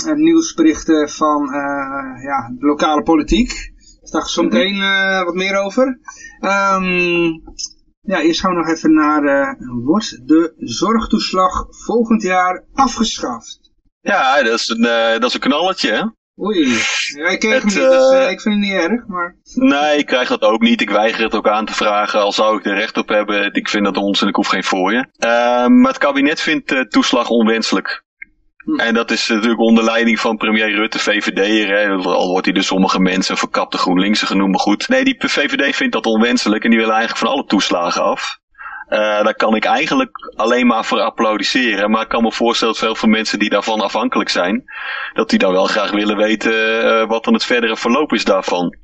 eh, 0.07 0.13
nieuwsberichten 0.13 1.09
van 1.09 1.43
eh, 1.53 2.23
ja, 2.23 2.53
de 2.57 2.65
lokale 2.65 3.03
politiek. 3.03 3.49
Dus 4.01 4.11
daar 4.11 4.27
zometeen 4.27 4.75
Mhm. 4.75 4.83
eh, 4.83 5.23
wat 5.23 5.33
meer 5.35 5.55
over. 5.55 5.99
Ehm, 6.39 7.29
ja, 8.01 8.21
eerst 8.21 8.39
gaan 8.39 8.51
we 8.51 8.57
nog 8.57 8.67
even 8.69 8.93
naar, 8.93 9.23
eh, 9.23 9.55
wordt 9.83 10.27
de 10.27 10.53
zorgtoeslag 10.57 11.65
volgend 11.69 12.21
jaar 12.21 12.65
afgeschaft? 12.73 13.59
Ja, 14.01 14.43
dat 14.43 14.59
is 14.59 14.69
een, 14.69 14.85
eh, 14.85 15.11
dat 15.19 15.23
is 15.23 15.33
een 15.33 15.39
knalletje, 15.39 15.91
hè? 15.91 16.03
Oei, 16.39 16.67
ja, 17.15 17.27
ik 17.27 17.39
kreeg 17.39 17.61
hem 17.61 17.61
Het, 17.61 17.63
niet, 17.63 17.73
dus 17.73 18.11
eh, 18.11 18.25
eh, 18.25 18.31
ik 18.31 18.41
vind 18.41 18.55
het 18.55 18.63
niet 18.63 18.73
erg, 18.73 19.07
maar... 19.07 19.35
Nee, 19.53 19.97
ik 19.97 20.05
krijg 20.05 20.27
dat 20.27 20.41
ook 20.41 20.61
niet. 20.61 20.81
Ik 20.81 20.89
weiger 20.89 21.23
het 21.23 21.35
ook 21.35 21.47
aan 21.47 21.65
te 21.65 21.73
vragen, 21.73 22.19
al 22.19 22.31
zou 22.31 22.57
ik 22.57 22.65
er 22.65 22.75
recht 22.75 22.97
op 22.97 23.07
hebben. 23.07 23.53
Ik 23.53 23.69
vind 23.69 23.83
dat 23.83 23.97
onzin, 23.97 24.27
ik 24.27 24.35
hoef 24.35 24.47
geen 24.47 24.63
fooien. 24.63 25.09
Ehm, 25.17 25.79
maar 25.79 25.91
het 25.91 26.01
kabinet 26.01 26.41
vindt 26.41 26.69
de 26.69 26.87
toeslag 26.87 27.29
onwenselijk. 27.29 28.03
Hm. 28.63 28.79
En 28.79 28.93
dat 28.93 29.11
is 29.11 29.27
natuurlijk 29.27 29.59
onder 29.59 29.83
leiding 29.83 30.19
van 30.19 30.37
premier 30.37 30.75
Rutte, 30.75 30.99
VVD'er. 30.99 32.05
Al 32.05 32.29
wordt 32.29 32.45
hij 32.45 32.53
door 32.53 32.63
sommige 32.63 32.99
mensen 32.99 33.37
verkapte 33.37 33.77
GroenLinkse 33.77 34.25
genoemd, 34.25 34.51
maar 34.51 34.59
goed. 34.59 34.87
Nee, 34.87 35.03
die 35.03 35.15
VVD 35.17 35.75
vindt 35.75 35.93
dat 35.93 36.05
onwenselijk 36.05 36.63
en 36.63 36.69
die 36.69 36.79
willen 36.79 36.95
eigenlijk 36.95 37.25
van 37.25 37.33
alle 37.33 37.45
toeslagen 37.45 38.03
af. 38.03 38.39
Eh, 38.91 38.99
daar 38.99 39.35
kan 39.35 39.55
ik 39.55 39.65
eigenlijk 39.65 40.31
alleen 40.35 40.67
maar 40.67 40.85
voor 40.85 40.99
applaudisseren. 40.99 41.91
Maar 41.91 42.01
ik 42.01 42.07
kan 42.07 42.23
me 42.23 42.31
voorstellen 42.31 42.73
dat 42.73 42.83
veel 42.83 42.95
van 42.95 43.09
mensen 43.09 43.39
die 43.39 43.49
daarvan 43.49 43.81
afhankelijk 43.81 44.29
zijn, 44.29 44.63
dat 45.13 45.29
die 45.29 45.39
dan 45.39 45.51
wel 45.51 45.65
graag 45.65 45.91
willen 45.91 46.17
weten 46.17 46.83
eh, 46.83 47.07
wat 47.07 47.23
dan 47.23 47.33
het 47.33 47.43
verdere 47.43 47.77
verloop 47.77 48.13
is 48.13 48.23
daarvan. 48.23 48.77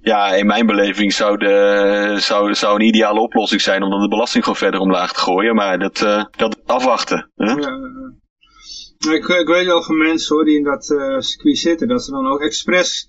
Ja, 0.00 0.34
in 0.34 0.46
mijn 0.46 0.66
beleving 0.66 1.12
zou, 1.12 1.38
de, 1.38 2.14
zou, 2.18 2.54
zou 2.54 2.74
een 2.74 2.86
ideale 2.86 3.20
oplossing 3.20 3.60
zijn 3.60 3.82
om 3.82 3.90
dan 3.90 4.00
de 4.00 4.08
belasting 4.08 4.44
gewoon 4.44 4.58
verder 4.58 4.80
omlaag 4.80 5.12
te 5.12 5.20
gooien. 5.20 5.54
Maar 5.54 5.78
dat, 5.78 6.02
eh, 6.02 6.24
dat 6.36 6.60
afwachten. 6.66 7.30
Hè? 7.34 7.52
Ja, 7.52 9.14
ik, 9.14 9.26
ik 9.26 9.46
weet 9.46 9.66
wel 9.66 9.82
van 9.82 9.98
mensen 9.98 10.36
hoor, 10.36 10.44
die 10.44 10.56
in 10.56 10.64
dat 10.64 10.84
circuit 11.24 11.58
zitten, 11.58 11.88
dat 11.88 12.04
ze 12.04 12.10
dan 12.10 12.26
ook 12.26 12.40
expres 12.40 13.08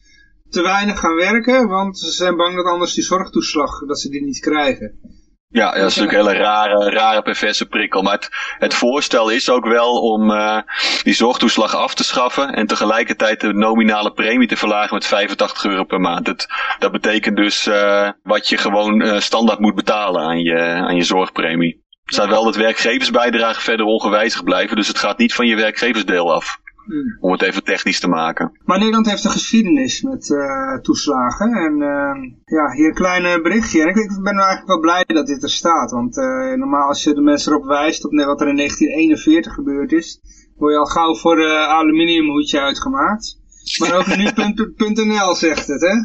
te 0.50 0.62
weinig 0.62 1.00
gaan 1.00 1.16
werken, 1.16 1.68
want 1.68 2.00
ze 2.00 2.12
zijn 2.12 2.36
bang 2.36 2.56
dat 2.56 2.66
anders 2.66 2.94
die 2.94 3.04
zorgtoeslag, 3.04 3.86
dat 3.86 4.00
ze 4.00 4.10
die 4.10 4.24
niet 4.24 4.40
krijgen. 4.40 5.17
Ja, 5.50 5.76
ja, 5.76 5.82
dat 5.82 5.90
is 5.90 5.96
natuurlijk 5.96 6.28
een 6.28 6.34
hele 6.34 6.44
rare, 6.44 6.90
rare 6.90 7.22
perverse 7.22 7.66
prikkel. 7.66 8.02
Maar 8.02 8.14
het, 8.14 8.30
het 8.58 8.74
voorstel 8.74 9.30
is 9.30 9.50
ook 9.50 9.66
wel 9.66 10.02
om 10.02 10.32
eh, 10.32 10.58
die 11.04 11.14
zorgtoeslag 11.14 11.76
af 11.76 11.96
te 11.96 12.04
schaffen 12.04 12.54
en 12.54 12.68
tegelijkertijd 12.68 13.42
de 13.42 13.54
nominale 13.54 14.12
premie 14.12 14.48
te 14.48 14.58
verlagen 14.58 14.94
met 14.94 15.06
85 15.06 15.66
euro 15.66 15.84
per 15.84 16.00
maand. 16.00 16.26
Dat, 16.26 16.48
dat 16.80 16.92
betekent 16.92 17.36
dus 17.36 17.68
eh, 17.68 18.10
wat 18.24 18.50
je 18.50 18.58
gewoon 18.58 19.02
eh, 19.02 19.20
standaard 19.20 19.60
moet 19.60 19.76
betalen 19.76 20.22
aan 20.22 20.42
je, 20.42 20.60
aan 20.60 20.96
je 20.96 21.04
zorgpremie. 21.04 21.86
Staat 22.06 22.30
wel 22.30 22.44
dat 22.44 22.56
werkgeversbijdragen 22.56 23.62
verder 23.62 23.86
ongewijzigd 23.86 24.44
blijven, 24.44 24.76
dus 24.76 24.88
het 24.88 25.00
gaat 25.00 25.18
niet 25.18 25.34
van 25.34 25.48
je 25.48 25.56
werkgeversdeel 25.56 26.34
af. 26.34 26.60
Hmm. 26.88 27.18
Om 27.20 27.32
het 27.32 27.42
even 27.42 27.64
technisch 27.64 28.00
te 28.00 28.08
maken. 28.08 28.52
Maar 28.66 28.78
Nederland 28.78 29.10
heeft 29.10 29.24
een 29.24 29.32
geschiedenis 29.32 30.02
met 30.02 30.32
eh, 30.32 30.78
toeslagen. 30.82 31.52
En 31.52 31.74
eh, 31.82 32.32
ja, 32.46 32.72
hier 32.72 32.88
een 32.88 32.94
klein 32.94 33.42
berichtje. 33.42 33.82
En 33.82 33.88
ik, 33.88 33.96
ik 33.96 34.24
ben 34.24 34.36
nou 34.36 34.48
eigenlijk 34.48 34.68
wel 34.68 34.80
blij 34.80 35.04
dat 35.08 35.28
dit 35.28 35.44
er 35.44 35.50
staat. 35.50 35.92
Want 35.92 36.18
eh, 36.18 36.54
normaal 36.54 36.88
als 36.88 37.04
je 37.04 37.14
de 37.14 37.22
mensen 37.22 37.52
erop 37.52 37.66
wijst 37.66 38.06
op 38.06 38.12
wat 38.12 38.42
er 38.42 38.48
in 38.48 38.56
1941 38.56 39.54
gebeurd 39.54 39.92
is, 39.92 40.20
word 40.56 40.74
je 40.74 40.80
al 40.80 40.86
gauw 40.86 41.16
voor 41.16 41.40
uh, 41.40 41.68
aluminiumhoedje 41.68 42.60
uitgemaakt. 42.60 43.38
Maar 43.80 43.98
over 43.98 44.18
nu.nl 44.18 45.36
zegt 45.46 45.68
het, 45.68 45.82
hè? 45.82 45.96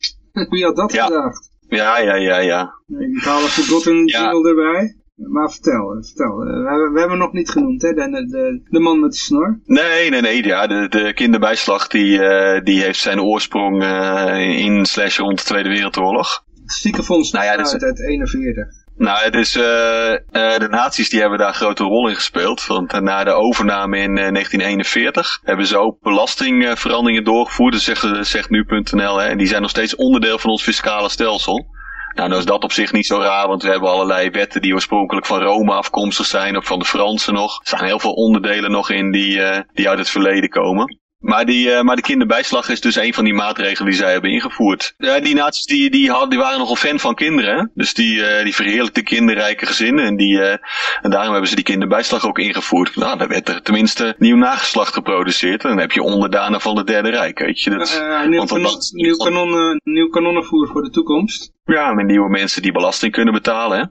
Wie 0.50 0.64
had 0.64 0.76
dat 0.76 0.92
Ja. 0.92 1.04
gedacht? 1.04 1.50
Ja, 1.68 1.98
ja, 1.98 2.14
ja, 2.14 2.38
ja. 2.38 2.74
Ik 2.98 3.22
haal 3.24 3.40
even 3.42 3.64
Godwin 3.64 4.06
Ja. 4.06 4.22
jingle 4.22 4.48
erbij. 4.48 4.96
Maar 5.16 5.50
vertel, 5.50 5.96
vertel. 6.02 6.40
Eh, 6.40 6.46
we, 6.62 6.68
hebben, 6.68 6.92
we 6.92 6.98
hebben 6.98 7.08
hem 7.10 7.18
nog 7.18 7.32
niet 7.32 7.50
genoemd, 7.50 7.82
hè? 7.82 7.92
De, 7.92 8.10
de, 8.26 8.60
de 8.70 8.80
man 8.80 9.00
met 9.00 9.10
de 9.10 9.16
snor. 9.16 9.60
Nee, 9.64 10.10
nee, 10.10 10.20
nee. 10.20 10.44
Ja, 10.44 10.66
de, 10.66 10.88
de 10.88 11.12
kinderbijslag 11.14 11.86
die, 11.86 12.22
eh, 12.22 12.62
die 12.64 12.82
heeft 12.82 12.98
zijn 12.98 13.20
oorsprong 13.22 13.82
eh, 13.82 14.58
in 14.64 14.86
slash 14.86 15.18
rond 15.18 15.38
de 15.38 15.44
Tweede 15.44 15.68
Wereldoorlog. 15.68 16.44
Ziekenfonds 16.64 17.30
Nou 17.32 17.44
ja, 17.44 17.56
dat 17.56 17.66
is- 17.66 17.72
uit, 17.72 17.82
uit 17.82 18.00
41. 18.08 18.66
Nou, 18.96 19.24
het 19.24 19.34
is, 19.34 19.56
eh, 19.56 20.12
eh, 20.12 20.58
de 20.58 20.68
nazi's 20.70 21.08
die 21.10 21.20
hebben 21.20 21.38
daar 21.38 21.48
een 21.48 21.54
grote 21.54 21.82
rol 21.84 22.08
in 22.08 22.14
gespeeld. 22.14 22.66
Want 22.66 22.92
eh, 22.92 23.00
na 23.00 23.24
de 23.24 23.32
overname 23.32 23.96
in 23.98 24.18
eh, 24.18 24.30
1941 24.32 25.40
hebben 25.42 25.66
ze 25.66 25.78
ook 25.78 26.00
belastingveranderingen 26.00 27.24
doorgevoerd. 27.24 27.72
Dat 27.72 27.82
zegt, 27.82 28.26
zegt 28.26 28.50
nu.nl. 28.50 29.16
hè, 29.18 29.26
En 29.26 29.38
die 29.38 29.46
zijn 29.46 29.60
nog 29.62 29.70
steeds 29.70 29.96
onderdeel 29.96 30.38
van 30.38 30.50
ons 30.50 30.62
fiscale 30.62 31.08
stelsel. 31.08 31.66
Nou, 32.14 32.28
nou 32.28 32.40
is 32.40 32.46
dat 32.46 32.64
op 32.64 32.72
zich 32.72 32.92
niet 32.92 33.06
zo 33.06 33.18
raar, 33.18 33.48
want 33.48 33.62
we 33.62 33.70
hebben 33.70 33.90
allerlei 33.90 34.30
wetten 34.30 34.60
die 34.60 34.74
oorspronkelijk 34.74 35.26
van 35.26 35.42
Rome 35.42 35.72
afkomstig 35.72 36.26
zijn, 36.26 36.56
of 36.56 36.66
van 36.66 36.78
de 36.78 36.84
Fransen 36.84 37.34
nog. 37.34 37.60
Er 37.60 37.66
staan 37.66 37.84
heel 37.84 37.98
veel 37.98 38.12
onderdelen 38.12 38.70
nog 38.70 38.90
in 38.90 39.12
die, 39.12 39.42
eh, 39.42 39.60
die 39.72 39.88
uit 39.88 39.98
het 39.98 40.10
verleden 40.10 40.48
komen. 40.48 41.01
Maar, 41.22 41.44
die, 41.44 41.72
eh, 41.72 41.82
maar 41.82 41.96
de 41.96 42.02
kinderbijslag 42.02 42.68
is 42.68 42.80
dus 42.80 42.96
een 42.96 43.14
van 43.14 43.24
die 43.24 43.34
maatregelen 43.34 43.90
die 43.90 43.98
zij 43.98 44.12
hebben 44.12 44.30
ingevoerd. 44.30 44.94
Ja, 44.96 45.20
die 45.20 45.34
naties 45.34 45.64
die, 45.66 45.90
die, 45.90 46.10
hadden, 46.10 46.30
die 46.30 46.38
waren 46.38 46.58
nogal 46.58 46.76
fan 46.76 46.98
van 46.98 47.14
kinderen. 47.14 47.58
hè. 47.58 47.64
Dus 47.74 47.94
die, 47.94 48.24
eh 48.24 48.44
die 48.44 48.54
verheerlijkten 48.54 49.04
kinderrijke 49.04 49.66
gezinnen. 49.66 50.04
En, 50.04 50.16
die, 50.16 50.40
eh, 50.40 50.56
en 51.02 51.10
daarom 51.10 51.30
hebben 51.30 51.48
ze 51.48 51.54
die 51.54 51.64
kinderbijslag 51.64 52.26
ook 52.26 52.38
ingevoerd. 52.38 52.96
Nou, 52.96 53.18
dan 53.18 53.28
werd 53.28 53.48
er 53.48 53.62
tenminste 53.62 54.14
nieuw 54.18 54.36
nageslacht 54.36 54.94
geproduceerd. 54.94 55.62
En 55.62 55.68
dan 55.68 55.78
heb 55.78 55.92
je 55.92 56.02
onderdanen 56.02 56.60
van 56.60 56.76
het 56.76 56.86
Derde 56.86 57.10
Rijk. 57.10 57.38
Weet 57.38 57.60
je. 57.60 57.70
Dat, 57.70 58.04
nieuw, 58.28 58.44
kanon, 58.44 58.70
nieuw, 58.92 59.16
kanon, 59.16 59.48
eh, 59.48 59.76
nieuw 59.84 60.08
kanonnenvoer 60.08 60.68
voor 60.68 60.82
de 60.82 60.90
toekomst. 60.90 61.52
ja, 61.64 61.92
met 61.92 62.06
nieuwe 62.06 62.28
mensen 62.28 62.62
die 62.62 62.72
belasting 62.72 63.12
kunnen 63.12 63.34
betalen. 63.34 63.78
Hè. 63.78 63.84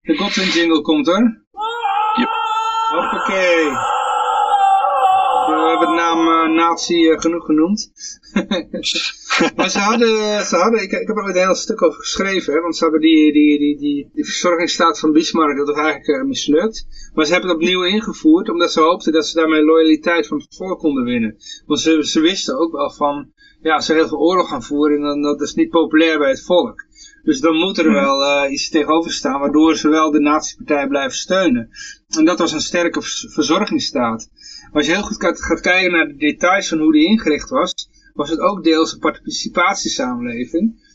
De 0.00 0.16
Godwin 0.16 0.48
jingle 0.48 0.80
komt 0.82 1.06
hoor. 1.06 1.44
Yep. 2.16 2.28
Hoppakee. 2.88 3.99
We 5.50 5.68
hebben 5.68 5.88
de 5.88 5.94
naam 5.94 6.28
eh, 6.28 6.56
nazi 6.56 7.08
eh, 7.08 7.20
genoeg 7.20 7.44
genoemd. 7.44 7.92
maar 9.56 9.70
ze 9.70 9.78
hadden, 9.78 10.44
ze 10.44 10.56
hadden 10.56 10.82
ik, 10.82 10.92
ik 10.92 11.06
heb 11.06 11.16
er 11.16 11.22
ooit 11.22 11.36
een 11.36 11.42
heel 11.42 11.54
stuk 11.54 11.82
over 11.82 11.98
geschreven, 12.00 12.52
hè, 12.52 12.60
want 12.60 12.76
ze 12.76 12.82
hebben 12.82 13.00
die, 13.00 13.32
die, 13.32 13.58
die, 13.58 13.78
die, 13.78 14.10
die 14.12 14.24
verzorgingsstaat 14.24 14.98
van 14.98 15.12
Bismarck, 15.12 15.56
dat 15.56 15.66
was 15.66 15.76
eigenlijk 15.76 16.20
eh, 16.20 16.26
mislukt. 16.26 16.86
Maar 17.14 17.24
ze 17.24 17.32
hebben 17.32 17.50
het 17.50 17.58
opnieuw 17.58 17.84
ingevoerd, 17.84 18.48
omdat 18.48 18.72
ze 18.72 18.80
hoopten 18.80 19.12
dat 19.12 19.26
ze 19.26 19.38
daarmee 19.38 19.62
loyaliteit 19.62 20.26
van 20.26 20.38
het 20.38 20.56
volk 20.56 20.78
konden 20.78 21.04
winnen. 21.04 21.36
Want 21.66 21.80
ze, 21.80 22.06
ze 22.06 22.20
wisten 22.20 22.58
ook 22.58 22.72
wel 22.72 22.90
van, 22.90 23.32
ja, 23.62 23.74
als 23.74 23.86
ze 23.86 23.94
heel 23.94 24.08
veel 24.08 24.18
oorlog 24.18 24.48
gaan 24.48 24.62
voeren, 24.62 25.00
dan 25.00 25.22
dat 25.22 25.40
is 25.40 25.54
niet 25.54 25.70
populair 25.70 26.18
bij 26.18 26.30
het 26.30 26.44
volk. 26.44 26.88
Dus 27.22 27.40
dan 27.40 27.56
moet 27.56 27.78
er 27.78 27.92
wel 27.92 28.24
eh, 28.24 28.52
iets 28.52 28.68
tegenover 28.68 29.12
staan, 29.12 29.40
waardoor 29.40 29.76
ze 29.76 29.88
wel 29.88 30.10
de 30.10 30.20
nazi-partij 30.20 30.88
blijven 30.88 31.16
steunen. 31.16 31.70
En 32.08 32.24
dat 32.24 32.38
was 32.38 32.52
een 32.52 32.60
sterke 32.60 33.02
verzorgingsstaat. 33.28 34.30
Als 34.72 34.86
je 34.86 34.92
heel 34.92 35.02
goed 35.02 35.20
gaat, 35.20 35.42
gaat 35.42 35.60
kijken 35.60 35.92
naar 35.92 36.06
de 36.06 36.16
details 36.16 36.68
van 36.68 36.78
hoe 36.78 36.92
die 36.92 37.06
ingericht 37.06 37.48
was, 37.50 37.88
was 38.14 38.30
het 38.30 38.38
ook 38.38 38.64
deels 38.64 38.92
een 38.92 38.98
participatiesamenleving. 38.98 40.88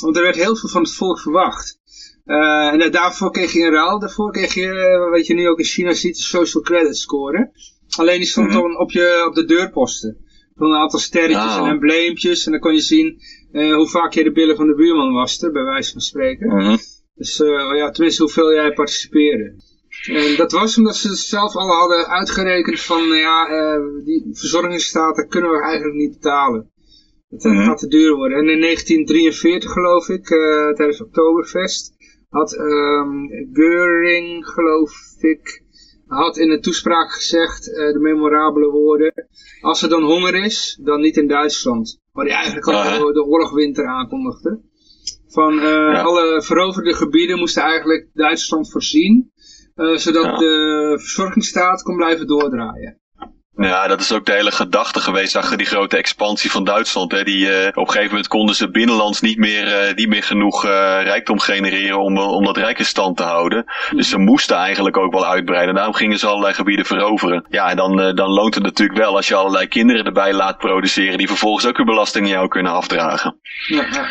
Want 0.00 0.16
er 0.16 0.22
werd 0.22 0.36
heel 0.36 0.56
veel 0.56 0.68
van 0.68 0.82
het 0.82 0.94
volk 0.94 1.20
verwacht. 1.20 1.78
Eh, 2.24 2.68
en 2.72 2.90
daarvoor 2.92 3.30
kreeg 3.30 3.52
je 3.52 3.60
een 3.64 3.72
ruil, 3.72 3.98
daarvoor 3.98 4.32
kreeg 4.32 4.54
je, 4.54 4.66
eh, 4.70 5.10
wat 5.10 5.26
je 5.26 5.34
nu 5.34 5.48
ook 5.48 5.58
in 5.58 5.64
China 5.64 5.92
ziet, 5.92 6.16
de 6.16 6.22
social 6.22 6.62
credit 6.62 6.96
score. 6.96 7.50
Alleen 7.96 8.18
die 8.18 8.26
stond 8.28 8.46
Mhm. 8.48 8.56
dan 8.58 8.78
op, 8.78 8.90
je, 8.90 9.24
op 9.28 9.34
de 9.34 9.44
deurposten. 9.44 10.16
Van 10.54 10.70
een 10.70 10.76
aantal 10.80 10.98
sterretjes 10.98 11.56
Oh. 11.56 11.64
en 11.64 11.70
embleempjes. 11.70 12.44
En 12.46 12.52
dan 12.52 12.60
kon 12.60 12.74
je 12.74 12.80
zien 12.80 13.18
eh, 13.52 13.74
hoe 13.74 13.88
vaak 13.88 14.12
je 14.12 14.24
de 14.24 14.32
billen 14.32 14.56
van 14.56 14.66
de 14.66 14.74
buurman 14.74 15.12
waste, 15.12 15.50
bij 15.50 15.64
wijze 15.64 15.92
van 15.92 16.00
spreken. 16.00 16.46
Mhm. 16.56 16.76
Dus 17.14 17.40
eh, 17.40 17.48
ja, 17.76 17.90
tenminste 17.90 18.22
hoeveel 18.22 18.52
jij 18.54 18.72
participeerde. 18.72 19.54
En 20.06 20.36
dat 20.36 20.52
was 20.52 20.76
omdat 20.78 20.96
ze 20.96 21.08
het 21.08 21.18
zelf 21.18 21.54
al 21.54 21.68
hadden 21.68 22.06
uitgerekend 22.06 22.80
van, 22.80 23.08
nou 23.08 23.20
ja, 23.20 23.48
eh, 23.48 24.04
die 24.04 24.28
verzorgingsstaten 24.32 25.28
kunnen 25.28 25.50
we 25.50 25.62
eigenlijk 25.62 25.96
niet 25.96 26.12
betalen. 26.12 26.70
Het 27.28 27.44
eh, 27.44 27.52
Mhm. 27.52 27.64
gaat 27.64 27.78
te 27.78 27.86
duur 27.88 28.14
worden. 28.14 28.38
En 28.38 28.48
in 28.48 28.60
1943 28.60 29.70
geloof 29.70 30.08
ik, 30.08 30.30
eh, 30.30 30.70
tijdens 30.72 31.02
Oktoberfest, 31.02 31.94
had 32.28 32.52
ehm 32.56 33.28
Göring 33.52 34.44
geloof 34.46 34.92
ik, 35.18 35.62
had 36.06 36.36
in 36.36 36.50
een 36.50 36.60
toespraak 36.60 37.12
gezegd, 37.12 37.74
eh, 37.74 37.92
de 37.92 37.98
memorabele 37.98 38.70
woorden, 38.70 39.12
als 39.60 39.82
er 39.82 39.88
dan 39.88 40.02
honger 40.02 40.34
is, 40.34 40.78
dan 40.82 41.00
niet 41.00 41.16
in 41.16 41.28
Duitsland. 41.28 42.00
Waar 42.12 42.26
hij 42.26 42.34
eigenlijk 42.34 42.66
al 42.66 42.74
Aha. 42.74 43.12
de, 43.12 43.24
oorlogwinter 43.24 43.86
aankondigde. 43.86 44.60
Van 45.28 45.60
eh, 45.60 46.04
alle 46.04 46.42
veroverde 46.42 46.94
gebieden 46.94 47.38
moesten 47.38 47.62
eigenlijk 47.62 48.08
Duitsland 48.12 48.70
voorzien, 48.70 49.29
eh, 49.29 49.29
zodat 49.94 50.24
Ja. 50.24 50.36
de 50.36 50.96
verzorgingsstaat 51.00 51.82
kon 51.82 51.96
blijven 51.96 52.26
doordraaien. 52.26 53.00
Ja, 53.56 53.86
dat 53.86 54.00
is 54.00 54.12
ook 54.12 54.26
de 54.26 54.32
hele 54.32 54.50
gedachte 54.50 55.00
geweest 55.00 55.36
achter 55.36 55.56
die 55.56 55.66
grote 55.66 55.96
expansie 55.96 56.50
van 56.50 56.64
Duitsland. 56.64 57.12
Hè. 57.12 57.22
Die, 57.24 57.46
uh, 57.46 57.66
op 57.66 57.76
een 57.76 57.86
gegeven 57.86 58.08
moment 58.08 58.28
konden 58.28 58.54
ze 58.54 58.70
binnenlands 58.70 59.20
niet 59.20 59.38
meer, 59.38 59.88
uh, 59.88 59.94
niet 59.94 60.08
meer 60.08 60.22
genoeg 60.22 60.64
uh, 60.64 60.70
rijkdom 61.02 61.38
genereren 61.38 61.98
om, 61.98 62.18
om 62.18 62.44
dat 62.44 62.56
rijk 62.56 62.78
in 62.78 62.84
stand 62.84 63.16
te 63.16 63.22
houden. 63.22 63.64
Dus 63.90 64.08
ze 64.08 64.18
moesten 64.18 64.56
eigenlijk 64.56 64.96
ook 64.96 65.12
wel 65.12 65.26
uitbreiden. 65.26 65.74
Daarom 65.74 65.94
gingen 65.94 66.18
ze 66.18 66.26
allerlei 66.26 66.54
gebieden 66.54 66.86
veroveren. 66.86 67.46
Ja, 67.48 67.70
en 67.70 67.76
dan, 67.76 68.14
dan 68.14 68.30
loont 68.30 68.54
het 68.54 68.64
natuurlijk 68.64 68.98
wel 68.98 69.16
als 69.16 69.28
je 69.28 69.34
allerlei 69.34 69.66
kinderen 69.68 70.04
erbij 70.04 70.32
laat 70.32 70.58
produceren 70.58 71.18
die 71.18 71.28
vervolgens 71.28 71.66
ook 71.66 71.76
weer 71.76 71.86
belasting 71.86 72.24
aan 72.24 72.32
jou 72.32 72.48
kunnen 72.48 72.72
afdragen. 72.72 73.40
Ja, 73.68 73.86
ja. 73.90 74.06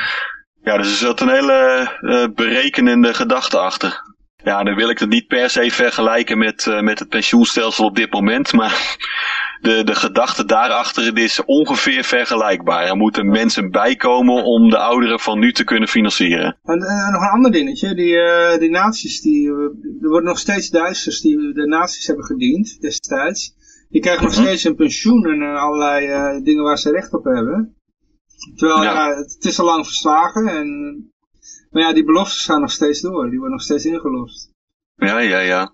ja 0.63 0.77
dus 0.77 0.91
er 0.91 0.97
zat 1.07 1.21
een 1.21 1.29
hele 1.29 2.31
berekenende 2.35 3.13
gedachte 3.13 3.59
achter. 3.59 4.01
Ja, 4.43 4.63
dan 4.63 4.75
wil 4.75 4.89
ik 4.89 4.99
het 4.99 5.09
niet 5.09 5.27
per 5.27 5.49
se 5.49 5.71
vergelijken 5.71 6.37
met, 6.37 6.65
uh, 6.65 6.81
met 6.81 6.99
het 6.99 7.09
pensioenstelsel 7.09 7.85
op 7.85 7.95
dit 7.95 8.11
moment. 8.11 8.53
Maar 8.53 8.97
de, 9.61 9.83
de 9.83 9.95
gedachte 9.95 10.45
daarachter 10.45 11.17
is 11.17 11.45
ongeveer 11.45 12.03
vergelijkbaar. 12.03 12.85
Er 12.85 12.95
moeten 12.95 13.27
mensen 13.27 13.69
bijkomen 13.71 14.43
om 14.43 14.69
de 14.69 14.77
ouderen 14.77 15.19
van 15.19 15.39
nu 15.39 15.51
te 15.51 15.63
kunnen 15.63 15.89
financieren. 15.89 16.57
En 16.63 16.77
uh, 16.77 17.11
nog 17.11 17.21
een 17.21 17.29
ander 17.29 17.51
dingetje. 17.51 17.95
Die, 17.95 18.13
uh, 18.13 18.57
die 18.57 18.69
naties, 18.69 19.21
die, 19.21 19.47
er 20.01 20.09
worden 20.09 20.29
nog 20.29 20.39
steeds 20.39 20.69
Duitsers 20.69 21.21
die 21.21 21.53
de 21.53 21.67
naties 21.67 22.07
hebben 22.07 22.25
gediend 22.25 22.81
destijds. 22.81 23.57
Die 23.89 24.01
krijgen 24.01 24.23
nog 24.23 24.33
mhm. 24.35 24.43
steeds 24.43 24.63
een 24.63 24.75
pensioen 24.75 25.25
en 25.25 25.55
allerlei 25.55 26.41
dingen 26.43 26.63
waar 26.63 26.77
ze 26.77 26.91
recht 26.91 27.13
op 27.13 27.23
hebben. 27.23 27.73
Terwijl 28.55 28.83
ja. 28.83 29.15
het, 29.15 29.45
is 29.45 29.59
al 29.59 29.65
lang 29.65 29.85
verslagen 29.85 30.47
en 30.47 31.08
maar 31.69 31.81
ja, 31.81 31.93
die 31.93 32.05
beloftes 32.05 32.45
gaan 32.45 32.61
nog 32.61 32.71
steeds 32.71 33.01
door. 33.01 33.29
Die 33.29 33.39
worden 33.39 33.57
nog 33.57 33.65
steeds 33.65 33.85
ingelost. 33.85 34.51
Ja, 34.95 35.19
ja, 35.19 35.39
ja. 35.39 35.73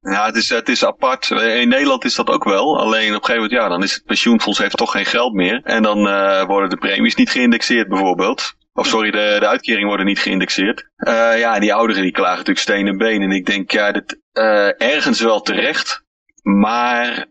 Ja, 0.00 0.26
het 0.26 0.36
is, 0.36 0.48
het 0.48 0.68
is 0.68 0.84
apart. 0.84 1.30
In 1.30 1.68
Nederland 1.68 2.04
is 2.04 2.14
dat 2.14 2.28
ook 2.28 2.44
wel. 2.44 2.78
Alleen 2.78 3.08
op 3.08 3.20
een 3.20 3.24
gegeven 3.24 3.34
moment, 3.34 3.52
ja, 3.52 3.68
dan 3.68 3.82
is 3.82 3.94
het 3.94 4.04
pensioenfonds 4.04 4.58
heeft 4.58 4.76
toch 4.76 4.90
geen 4.90 5.06
geld 5.06 5.34
meer. 5.34 5.60
En 5.64 5.82
dan 5.82 6.06
uh, 6.06 6.44
worden 6.44 6.70
de 6.70 6.76
premies 6.76 7.14
niet 7.14 7.30
geïndexeerd 7.30 7.88
bijvoorbeeld. 7.88 8.54
Of 8.72 8.86
sorry, 8.86 9.10
de, 9.10 9.36
de 9.40 9.48
uitkeringen 9.48 9.86
worden 9.86 10.06
niet 10.06 10.18
geïndexeerd. 10.18 10.90
Uh, 10.96 11.38
ja, 11.38 11.58
die 11.58 11.74
ouderen 11.74 12.02
die 12.02 12.12
klagen 12.12 12.36
natuurlijk 12.36 12.58
steen 12.58 12.86
en 12.86 12.96
been. 12.96 13.22
En 13.22 13.30
ik 13.30 13.46
denk, 13.46 13.70
ja, 13.70 13.92
dit, 13.92 14.20
uh, 14.32 14.82
ergens 14.82 15.20
wel 15.20 15.40
terecht. 15.40 16.04
Maar 16.42 17.26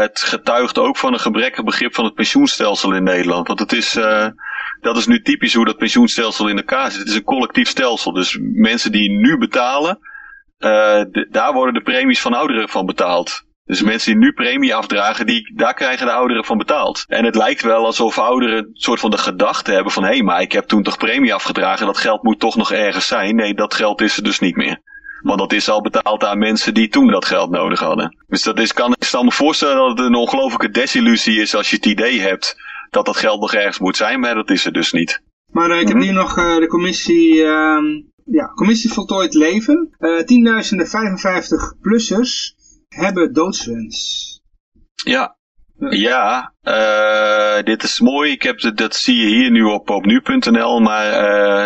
het 0.00 0.20
getuigt 0.20 0.78
ook 0.78 0.96
van 0.96 1.12
een 1.12 1.18
gebrekkig 1.18 1.64
begrip 1.64 1.94
van 1.94 2.04
het 2.04 2.14
pensioenstelsel 2.14 2.94
in 2.94 3.02
Nederland. 3.02 3.46
Want 3.46 3.58
het 3.58 3.72
is, 3.72 3.98
dat 4.80 4.96
is 4.96 5.06
nu 5.06 5.22
typisch 5.22 5.54
hoe 5.54 5.64
dat 5.64 5.76
pensioenstelsel 5.76 6.48
in 6.48 6.56
elkaar 6.56 6.90
zit. 6.90 7.00
Het 7.00 7.08
is 7.08 7.14
een 7.14 7.22
collectief 7.22 7.68
stelsel. 7.68 8.12
Dus 8.12 8.38
mensen 8.40 8.92
die 8.92 9.10
nu 9.10 9.38
betalen, 9.38 9.98
uh, 10.58 11.02
daar 11.30 11.52
worden 11.52 11.74
de 11.74 11.82
premies 11.82 12.20
van 12.20 12.34
ouderen 12.34 12.68
van 12.68 12.86
betaald. 12.86 13.46
Dus 13.64 13.82
mensen 13.82 14.12
die 14.12 14.20
nu 14.20 14.32
premie 14.32 14.74
afdragen, 14.74 15.26
die, 15.26 15.52
daar 15.54 15.74
krijgen 15.74 16.06
de 16.06 16.12
ouderen 16.12 16.44
van 16.44 16.58
betaald. 16.58 17.04
En 17.08 17.24
het 17.24 17.34
lijkt 17.34 17.62
wel 17.62 17.84
alsof 17.84 18.18
ouderen 18.18 18.58
een 18.58 18.70
soort 18.72 19.00
van 19.00 19.10
de 19.10 19.18
gedachte 19.18 19.72
hebben 19.72 19.92
van... 19.92 20.02
hé, 20.02 20.08
hey, 20.08 20.22
maar 20.22 20.40
ik 20.40 20.52
heb 20.52 20.64
toen 20.64 20.82
toch 20.82 20.98
premie 20.98 21.34
afgedragen, 21.34 21.86
dat 21.86 21.98
geld 21.98 22.22
moet 22.22 22.40
toch 22.40 22.56
nog 22.56 22.72
ergens 22.72 23.06
zijn. 23.06 23.36
Nee, 23.36 23.54
dat 23.54 23.74
geld 23.74 24.00
is 24.00 24.16
er 24.16 24.22
dus 24.22 24.38
niet 24.38 24.56
meer. 24.56 24.80
Want 25.22 25.38
dat 25.38 25.52
is 25.52 25.68
al 25.68 25.80
betaald 25.80 26.24
aan 26.24 26.38
mensen 26.38 26.74
die 26.74 26.88
toen 26.88 27.10
dat 27.10 27.24
geld 27.24 27.50
nodig 27.50 27.80
hadden. 27.80 28.16
Dus 28.26 28.42
dat 28.42 28.58
is, 28.58 28.72
kan 28.72 28.92
ik 28.92 29.22
me 29.22 29.32
voorstellen 29.32 29.76
dat 29.76 29.88
het 29.88 30.06
een 30.06 30.14
ongelofelijke 30.14 30.70
desillusie 30.70 31.40
is 31.40 31.54
als 31.54 31.70
je 31.70 31.76
het 31.76 31.86
idee 31.86 32.20
hebt 32.20 32.56
dat 32.90 33.06
dat 33.06 33.16
geld 33.16 33.40
nog 33.40 33.54
ergens 33.54 33.78
moet 33.78 33.96
zijn, 33.96 34.20
maar 34.20 34.34
dat 34.34 34.50
is 34.50 34.64
er 34.64 34.72
dus 34.72 34.92
niet. 34.92 35.22
Maar 35.52 35.70
uh, 35.70 35.80
ik 35.80 35.88
heb 35.88 35.96
mhm. 35.96 36.04
hier 36.04 36.14
nog 36.14 36.38
uh, 36.38 36.56
de 36.56 36.66
commissie, 36.66 37.34
uh, 37.34 37.78
ja, 38.24 38.46
commissie 38.54 38.92
voltooid 38.92 39.34
leven. 39.34 39.94
Uh, 39.98 40.22
tienduizenden 40.22 40.86
55-plussers 40.86 42.54
hebben 42.88 43.32
doodswens. 43.32 44.26
Ja, 44.94 45.37
ja, 45.78 46.52
uh, 46.62 47.62
dit 47.62 47.82
is 47.82 48.00
mooi. 48.00 48.32
Ik 48.32 48.42
heb, 48.42 48.76
dat 48.76 48.94
zie 48.94 49.16
je 49.16 49.26
hier 49.26 49.50
nu 49.50 49.62
op, 49.62 49.90
op 49.90 50.04
nu.nl. 50.04 50.80
Maar 50.80 51.06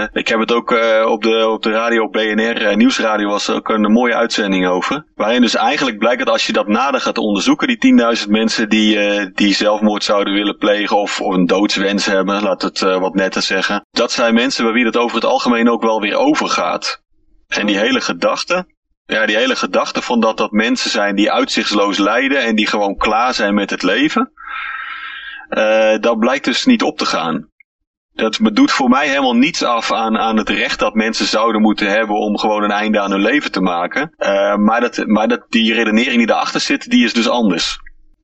uh, 0.02 0.06
ik 0.12 0.28
heb 0.28 0.38
het 0.38 0.52
ook 0.52 0.72
uh, 0.72 1.06
op, 1.06 1.22
de, 1.22 1.48
op 1.48 1.62
de 1.62 1.70
radio 1.70 2.08
BNR, 2.08 2.76
Nieuwsradio 2.76 3.28
was 3.28 3.50
ook 3.50 3.68
een 3.68 3.92
mooie 3.92 4.14
uitzending 4.14 4.66
over. 4.66 5.06
Waarin 5.14 5.40
dus 5.40 5.54
eigenlijk 5.54 5.98
blijkt 5.98 6.18
dat 6.18 6.28
als 6.28 6.46
je 6.46 6.52
dat 6.52 6.68
nader 6.68 7.00
gaat 7.00 7.18
onderzoeken, 7.18 7.78
die 7.78 8.18
10.000 8.24 8.28
mensen 8.28 8.68
die, 8.68 9.30
die 9.32 9.54
zelfmoord 9.54 10.04
zouden 10.04 10.34
willen 10.34 10.56
plegen 10.56 10.96
of, 10.96 11.20
of 11.20 11.34
een 11.34 11.46
doodswens 11.46 12.06
hebben, 12.06 12.42
laat 12.42 12.62
het 12.62 12.80
wat 12.80 13.14
netter 13.14 13.42
zeggen. 13.42 13.86
Dat 13.90 14.12
zijn 14.12 14.34
mensen 14.34 14.64
bij 14.64 14.72
wie 14.72 14.84
het 14.84 14.96
over 14.96 15.16
het 15.16 15.24
algemeen 15.24 15.70
ook 15.70 15.82
wel 15.82 16.00
weer 16.00 16.16
overgaat. 16.16 17.02
En 17.48 17.66
die 17.66 17.78
hele 17.78 18.00
gedachte, 18.00 18.66
ja, 19.12 19.26
die 19.26 19.36
hele 19.36 19.56
gedachte 19.56 20.02
van 20.02 20.20
dat 20.20 20.36
dat 20.36 20.50
mensen 20.50 20.90
zijn 20.90 21.14
die 21.14 21.32
uitzichtsloos 21.32 21.98
lijden 21.98 22.42
en 22.42 22.56
die 22.56 22.66
gewoon 22.66 22.96
klaar 22.96 23.34
zijn 23.34 23.54
met 23.54 23.70
het 23.70 23.82
leven, 23.82 24.32
uh, 25.50 25.98
dat 26.00 26.18
blijkt 26.18 26.44
dus 26.44 26.64
niet 26.64 26.82
op 26.82 26.98
te 26.98 27.06
gaan. 27.06 27.50
Dat 28.12 28.38
doet 28.52 28.72
voor 28.72 28.88
mij 28.88 29.08
helemaal 29.08 29.36
niets 29.36 29.64
af 29.64 29.92
aan, 29.92 30.18
aan 30.18 30.36
het 30.36 30.48
recht 30.48 30.78
dat 30.78 30.94
mensen 30.94 31.26
zouden 31.26 31.60
moeten 31.60 31.90
hebben 31.90 32.16
om 32.16 32.38
gewoon 32.38 32.62
een 32.62 32.70
einde 32.70 33.00
aan 33.00 33.10
hun 33.10 33.20
leven 33.20 33.52
te 33.52 33.60
maken. 33.60 34.14
Uh, 34.18 34.56
maar 34.56 34.80
dat, 34.80 35.06
maar 35.06 35.28
dat, 35.28 35.44
die 35.48 35.74
redenering 35.74 36.16
die 36.16 36.26
daarachter 36.26 36.60
zit, 36.60 36.90
die 36.90 37.04
is 37.04 37.12
dus 37.12 37.28
anders. 37.28 37.78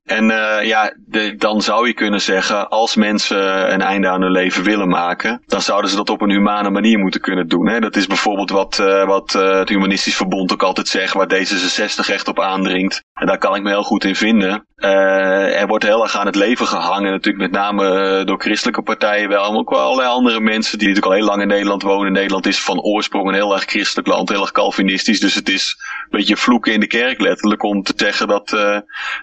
En 0.09 0.29
uh, 0.29 0.63
ja, 0.63 0.93
dan 1.37 1.61
zou 1.61 1.87
je 1.87 1.93
kunnen 1.93 2.21
zeggen, 2.21 2.69
als 2.69 2.95
mensen 2.95 3.73
een 3.73 3.81
einde 3.81 4.07
aan 4.07 4.21
hun 4.21 4.31
leven 4.31 4.63
willen 4.63 4.87
maken, 4.87 5.41
dan 5.45 5.61
zouden 5.61 5.89
ze 5.89 5.95
dat 5.95 6.09
op 6.09 6.21
een 6.21 6.31
humane 6.31 6.69
manier 6.69 6.99
moeten 6.99 7.21
kunnen 7.21 7.47
doen. 7.47 7.67
Hè? 7.67 7.79
Dat 7.79 7.95
is 7.95 8.07
bijvoorbeeld 8.07 8.49
wat, 8.49 8.77
uh, 8.81 9.05
wat 9.05 9.33
uh, 9.37 9.57
het 9.57 9.69
Humanistisch 9.69 10.15
Verbond 10.15 10.53
ook 10.53 10.63
altijd 10.63 10.87
zegt, 10.87 11.13
waar 11.13 11.27
D66 11.33 12.09
echt 12.09 12.27
op 12.27 12.39
aandringt. 12.39 13.03
En 13.13 13.27
daar 13.27 13.37
kan 13.37 13.55
ik 13.55 13.61
me 13.61 13.69
heel 13.69 13.83
goed 13.83 14.03
in 14.03 14.15
vinden. 14.15 14.65
er 14.75 15.67
wordt 15.67 15.83
heel 15.83 16.03
erg 16.03 16.17
aan 16.17 16.25
het 16.25 16.35
leven 16.35 16.67
gehangen, 16.67 17.11
natuurlijk 17.11 17.51
met 17.51 17.61
name 17.61 18.23
door 18.25 18.41
christelijke 18.41 18.81
partijen 18.81 19.29
wel, 19.29 19.51
maar 19.51 19.59
ook 19.59 19.69
wel 19.69 19.79
allerlei 19.79 20.09
andere 20.09 20.39
mensen 20.39 20.77
die 20.77 20.87
natuurlijk 20.87 21.13
al 21.13 21.19
heel 21.19 21.29
lang 21.29 21.41
in 21.41 21.47
Nederland 21.47 21.81
wonen. 21.81 22.11
Nederland 22.11 22.47
is 22.47 22.61
van 22.61 22.81
oorsprong 22.81 23.27
een 23.27 23.33
heel 23.33 23.53
erg 23.53 23.63
christelijk 23.63 24.07
land, 24.07 24.29
heel 24.29 24.41
erg 24.41 24.51
Calvinistisch, 24.51 25.19
dus 25.19 25.35
het 25.35 25.49
is 25.49 25.75
een 25.79 26.17
beetje 26.17 26.37
vloeken 26.37 26.73
in 26.73 26.79
de 26.79 26.87
kerk 26.87 27.19
letterlijk 27.19 27.63
om 27.63 27.83
te 27.83 27.93
zeggen 27.95 28.27
dat, 28.27 28.49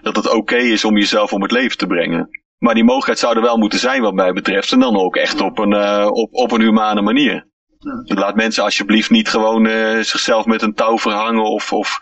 dat 0.01 0.15
het 0.15 0.29
oké 0.29 0.55
is 0.55 0.76
is 0.77 0.85
om 0.85 0.97
jezelf 0.97 1.33
om 1.33 1.41
het 1.41 1.51
leven 1.51 1.77
te 1.77 1.87
brengen. 1.87 2.29
Maar 2.57 2.73
die 2.73 2.83
mogelijkheid 2.83 3.19
zou 3.19 3.35
er 3.35 3.41
wel 3.41 3.57
moeten 3.57 3.79
zijn 3.79 4.01
wat 4.01 4.13
mij 4.13 4.33
betreft. 4.33 4.71
En 4.71 4.79
dan 4.79 4.97
ook 4.97 5.15
echt 5.15 5.41
op 5.41 5.57
een, 5.57 5.73
uh, 5.73 6.07
op, 6.11 6.33
op 6.33 6.51
een 6.51 6.61
humane 6.61 7.01
manier. 7.01 7.45
Laat 8.03 8.35
mensen 8.35 8.63
alsjeblieft 8.63 9.09
niet 9.09 9.29
gewoon 9.29 9.65
uh, 9.65 9.99
zichzelf 9.99 10.45
met 10.45 10.61
een 10.61 10.73
touw 10.73 10.97
verhangen 10.97 11.43
of, 11.43 11.73
of 11.73 11.99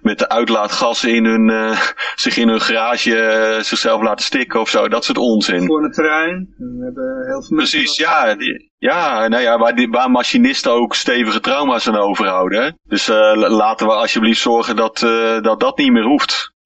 met 0.00 0.18
de 0.18 0.28
uitlaatgassen 0.28 1.14
in 1.14 1.24
hun, 1.24 1.48
uh, 1.48 1.80
zich 2.14 2.36
in 2.36 2.48
hun 2.48 2.60
garage 2.60 3.58
zichzelf 3.62 4.02
laten 4.02 4.24
stikken 4.24 4.60
of 4.60 4.68
zo. 4.68 4.88
Dat 4.88 5.04
soort 5.04 5.18
onzin. 5.18 5.66
Voor 5.66 5.84
een 5.84 5.92
terrein. 5.92 6.54
We 6.56 6.84
hebben 6.84 7.26
heel 7.26 7.42
veel 7.42 7.56
Precies, 7.56 7.96
ja. 7.96 8.34
Die, 8.34 8.70
ja, 8.78 9.28
nou 9.28 9.42
ja, 9.42 9.58
waar, 9.58 9.74
die, 9.74 9.88
waar 9.88 10.10
machinisten 10.10 10.72
ook 10.72 10.94
stevige 10.94 11.40
trauma's 11.40 11.88
aan 11.88 11.96
overhouden. 11.96 12.78
Dus 12.82 13.06
laten 13.34 13.86
we 13.86 13.92
alsjeblieft 13.92 14.40
zorgen 14.40 14.76
dat, 14.76 14.98
dat 15.42 15.60
dat 15.60 15.78
niet 15.78 15.92
meer 15.92 16.04
hoeft. 16.04 16.56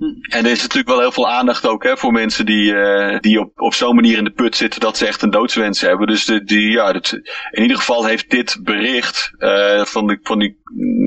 En 0.00 0.44
er 0.44 0.50
is 0.50 0.60
natuurlijk 0.62 0.88
wel 0.88 0.98
heel 0.98 1.12
veel 1.12 1.28
aandacht 1.28 1.66
ook 1.66 1.82
hè, 1.82 1.96
voor 1.96 2.12
mensen 2.12 2.46
die, 2.46 2.72
uh, 2.72 3.18
die 3.18 3.40
op, 3.40 3.60
op 3.60 3.74
zo'n 3.74 3.94
manier 3.94 4.18
in 4.18 4.24
de 4.24 4.30
put 4.30 4.56
zitten 4.56 4.80
dat 4.80 4.96
ze 4.96 5.06
echt 5.06 5.22
een 5.22 5.30
doodswens 5.30 5.80
hebben. 5.80 6.06
Dus 6.06 6.24
de, 6.24 6.44
die, 6.44 6.70
ja, 6.70 6.92
dat, 6.92 7.12
in 7.50 7.62
ieder 7.62 7.76
geval 7.76 8.04
heeft 8.04 8.30
dit 8.30 8.58
bericht 8.62 9.32
uh, 9.38 9.84
van, 9.84 10.06
de, 10.06 10.18
van 10.22 10.38
die, 10.38 10.58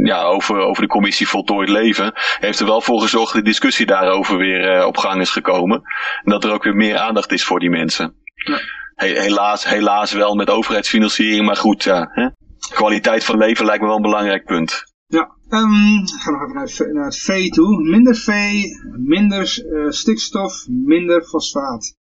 ja, 0.04 0.24
over, 0.24 0.58
over 0.58 0.82
de 0.82 0.90
commissie 0.90 1.28
Voltooid 1.28 1.70
Leven, 1.70 2.14
heeft 2.40 2.60
er 2.60 2.66
wel 2.66 2.82
voor 2.82 3.02
gezorgd 3.02 3.34
dat 3.34 3.44
de 3.44 3.50
discussie 3.50 3.86
daarover 3.86 4.38
weer 4.38 4.78
uh, 4.78 4.86
op 4.86 4.98
gang 4.98 5.22
is 5.22 5.30
gekomen. 5.30 5.82
En 6.24 6.32
dat 6.32 6.44
er 6.44 6.52
ook 6.52 6.64
weer 6.64 6.76
meer 6.76 6.98
aandacht 6.98 7.32
is 7.32 7.44
voor 7.44 7.60
die 7.60 7.70
mensen. 7.70 8.16
Ja. 8.36 8.60
helaas, 8.96 9.66
helaas 9.66 10.12
wel 10.12 10.36
met 10.36 10.50
overheidsfinanciering, 10.50 11.46
maar 11.46 11.56
goed, 11.56 11.84
ja. 11.84 12.10
Hè? 12.12 12.28
Kwaliteit 12.74 13.24
van 13.24 13.38
leven 13.38 13.66
lijkt 13.66 13.82
me 13.82 13.88
wel 13.88 13.96
een 13.96 14.02
belangrijk 14.02 14.46
punt. 14.46 14.93
Um, 15.54 16.08
gaan 16.08 16.34
we 16.34 16.40
even 16.40 16.86
naar, 16.86 16.94
naar, 16.94 17.06
het 17.06 17.20
vee 17.20 17.50
toe. 17.50 17.82
Minder 17.82 18.16
vee, 18.16 18.64
minder 18.98 19.64
uh, 19.66 19.90
stikstof, 19.90 20.68
minder 20.68 21.24
fosfaat. 21.24 21.98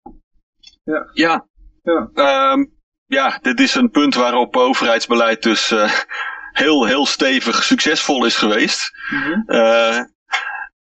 Ja. 0.84 1.10
Ja. 1.12 1.46
Ja. 1.82 2.10
Um, 2.52 2.72
ja, 3.06 3.38
dit 3.42 3.60
is 3.60 3.74
een 3.74 3.90
punt 3.90 4.14
waarop 4.14 4.56
overheidsbeleid 4.56 5.42
dus 5.42 5.72
uh, 5.72 5.92
heel, 6.62 6.86
heel 6.86 7.06
stevig 7.06 7.62
succesvol 7.62 8.24
is 8.24 8.36
geweest. 8.36 8.90
Mm 9.10 9.22
-hmm. 9.22 9.42
uh, 9.46 10.00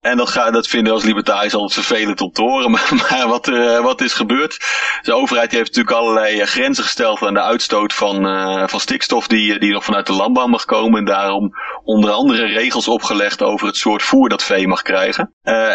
en 0.02 0.16
dat, 0.16 0.30
ga, 0.30 0.50
dat 0.50 0.68
vinden 0.68 0.88
we 0.88 0.98
als 0.98 1.06
libertariërs 1.06 1.54
altijd 1.54 1.86
vervelend 1.86 2.20
om 2.20 2.32
te 2.32 2.42
horen. 2.42 2.70
Maar, 2.70 2.88
maar 3.10 3.28
wat, 3.28 3.46
er, 3.46 3.74
eh, 3.74 3.82
wat 3.82 4.00
is 4.00 4.12
gebeurd? 4.12 4.58
De 5.02 5.14
overheid 5.14 5.52
heeft 5.52 5.66
natuurlijk 5.66 5.96
allerlei 5.96 6.40
eh, 6.40 6.46
grenzen 6.46 6.84
gesteld 6.84 7.22
aan 7.22 7.34
de 7.34 7.42
uitstoot 7.42 7.92
van, 7.92 8.26
uh, 8.26 8.66
van 8.66 8.80
stikstof 8.80 9.26
die, 9.26 9.58
die 9.58 9.72
nog 9.72 9.84
vanuit 9.84 10.06
de 10.06 10.12
landbouw 10.12 10.46
mag 10.46 10.64
komen. 10.64 10.98
En 10.98 11.04
daarom 11.04 11.50
onder 11.84 12.10
andere 12.10 12.44
regels 12.44 12.88
opgelegd 12.88 13.42
over 13.42 13.66
het 13.66 13.76
soort 13.76 14.02
voer 14.02 14.28
dat 14.28 14.42
vee 14.42 14.68
mag 14.68 14.82
krijgen. 14.82 15.34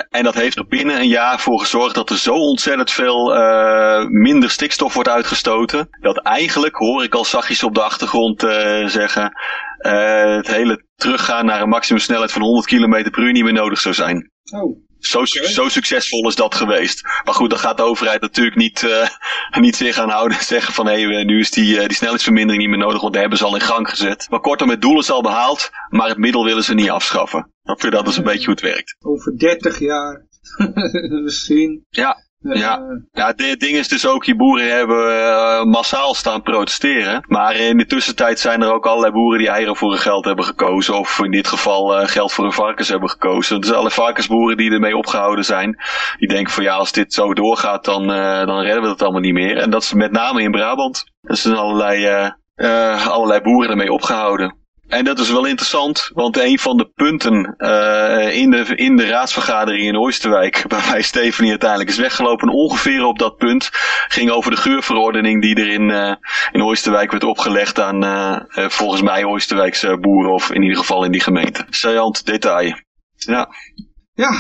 En 0.09 0.23
dat 0.23 0.34
heeft 0.34 0.57
er 0.57 0.67
binnen 0.67 0.99
een 0.99 1.07
jaar 1.07 1.39
voor 1.39 1.59
gezorgd 1.59 1.95
dat 1.95 2.09
er 2.09 2.17
zo 2.17 2.34
ontzettend 2.34 2.91
veel 2.91 3.34
minder 4.09 4.49
stikstof 4.49 4.93
wordt 4.93 5.09
uitgestoten. 5.09 5.88
Dat 6.01 6.17
eigenlijk, 6.17 6.75
hoor 6.75 7.03
ik 7.03 7.15
al 7.15 7.25
zachtjes 7.25 7.63
op 7.63 7.73
de 7.73 7.82
achtergrond 7.82 8.41
zeggen, 8.86 9.32
het 9.78 10.47
hele 10.47 10.86
teruggaan 10.98 11.45
naar 11.45 11.62
een 11.62 11.70
maximumsnelheid 11.70 12.32
van 12.32 12.41
100 12.41 12.66
km 12.66 13.10
per 13.10 13.24
uur 13.24 13.32
niet 13.32 13.43
meer 13.43 13.54
nodig 13.54 13.80
zou 13.80 13.95
zijn. 13.95 14.32
Oh. 14.54 14.86
Zo, 15.00 15.26
zo 15.26 15.70
succesvol 15.70 16.28
is 16.28 16.36
dat 16.36 16.56
geweest. 16.56 17.04
Maar 17.24 17.34
goed, 17.34 17.50
dan 17.50 17.60
gaat 17.60 17.78
de 17.78 17.84
overheid 17.84 18.22
natuurlijk 18.22 18.56
niet, 18.56 18.82
uh, 18.82 19.08
niet 19.64 19.76
zich 19.76 19.98
aan 19.98 20.10
houden 20.10 20.38
en 20.38 20.43
zeggen 20.56 20.74
van 20.74 20.88
hé, 20.88 21.02
hey, 21.02 21.24
nu 21.24 21.39
is 21.39 21.52
die, 21.52 21.76
uh, 21.76 21.86
die 21.86 21.95
snelheidsvermindering 21.95 22.62
niet 22.62 22.72
meer 22.72 22.86
nodig, 22.86 23.02
want 23.02 23.12
die 23.12 23.22
hebben 23.22 23.39
ze 23.39 23.45
al 23.45 23.56
in 23.56 23.62
gang 23.62 23.89
gezet. 23.89 24.28
Maar 24.30 24.39
kortom, 24.39 24.70
het 24.70 24.82
doel 24.82 25.00
is 25.00 25.12
al 25.12 25.22
behaald, 25.22 25.70
maar 25.89 26.08
het 26.08 26.18
middel 26.18 26.43
willen 26.43 26.64
ze 26.64 26.74
niet 26.74 26.89
afschaffen. 26.89 27.52
Dat, 27.64 27.82
dat 27.82 28.08
is 28.08 28.18
een 28.18 28.24
beetje 28.24 28.45
hoe 28.45 28.54
het 28.54 28.64
werkt. 28.64 28.95
Over 29.00 29.38
30 29.38 29.80
jaar 29.80 30.26
misschien. 31.24 31.86
Ja, 31.89 32.26
ja, 32.54 32.82
ja 33.12 33.28
het 33.28 33.60
ding 33.60 33.78
is 33.78 33.88
dus 33.88 34.08
ook, 34.08 34.26
die 34.26 34.36
boeren 34.36 34.76
hebben 34.76 35.12
uh, 35.12 35.64
massaal 35.64 36.14
staan 36.14 36.41
protesteren. 36.41 37.24
Maar 37.28 37.56
in 37.56 37.78
de 37.78 37.86
tussentijd 37.86 38.39
zijn 38.39 38.62
er 38.62 38.74
ook 38.74 38.86
allerlei 38.86 39.14
boeren 39.14 39.39
die 39.39 39.50
eieren 39.50 39.76
voor 39.76 39.89
hun 39.89 40.00
geld 40.00 40.26
hebben 40.26 40.45
gekozen. 40.45 40.98
Of 40.98 41.20
in 41.24 41.32
dit 41.32 41.48
geval 41.48 42.02
uh, 42.02 42.08
geld 42.08 42.34
voor 42.34 42.43
hun 42.43 42.54
varkens 42.54 42.89
hebben 42.89 43.10
gekozen. 43.10 43.62
Dus 43.62 43.72
alle 43.72 43.91
varkensboeren 43.91 44.58
die 44.58 44.72
ermee 44.72 44.98
opgehouden 44.98 45.45
zijn. 45.45 45.78
Die 46.18 46.28
denken 46.28 46.54
van 46.54 46.64
ja, 46.64 46.76
als 46.76 46.91
dit 46.91 47.14
zo 47.14 47.34
doorgaat, 47.34 47.86
dan, 47.86 48.12
uh, 48.12 48.45
dan 48.45 48.60
redden 48.60 48.84
we 48.84 48.89
het 48.89 49.02
allemaal 49.02 49.22
niet 49.22 49.34
meer. 49.34 49.58
En 49.58 49.70
dat 49.70 49.82
is 49.82 49.93
met 49.93 50.12
name 50.12 50.41
in 50.41 50.52
Brabant. 50.52 51.04
Er 51.22 51.38
zijn 51.38 51.56
allerlei, 51.56 52.32
allerlei 53.08 53.41
boeren 53.41 53.70
ermee 53.70 53.93
opgehouden. 53.93 54.66
En 54.88 55.06
dat 55.06 55.20
is 55.20 55.32
wel 55.32 55.46
interessant, 55.46 56.12
want 56.14 56.38
een 56.38 56.60
van 56.60 56.78
de 56.78 56.92
punten 56.96 57.56
uh, 57.58 58.38
in, 58.38 58.52
de, 58.52 58.76
in 58.76 58.96
de 58.96 59.08
raadsvergadering 59.08 59.84
in 59.84 59.98
Oosterwijk, 59.98 60.64
waarbij 60.68 61.02
Stephanie 61.02 61.50
uiteindelijk 61.50 61.90
is 61.90 61.98
weggelopen, 61.98 62.50
ongeveer 62.50 63.04
op 63.04 63.20
dat 63.20 63.38
punt, 63.38 63.70
ging 64.08 64.30
over 64.30 64.52
de 64.52 64.58
geurverordening 64.58 65.42
die 65.42 65.56
er 65.56 65.68
in, 65.68 65.90
uh, 65.90 66.14
in 66.52 66.62
Oosterwijk 66.62 67.12
werd 67.12 67.24
opgelegd 67.24 67.80
aan 67.80 68.04
uh, 68.04 68.40
volgens 68.70 69.02
mij 69.02 69.26
Oosterwijkse 69.26 69.98
boeren, 69.98 70.34
of 70.34 70.52
in 70.52 70.62
ieder 70.62 70.78
geval 70.78 71.04
in 71.04 71.12
die 71.12 71.22
gemeente. 71.22 71.66
Saillant 71.70 72.26
detail. 72.26 72.76
Ja. 73.16 73.50
Ja, 74.14 74.32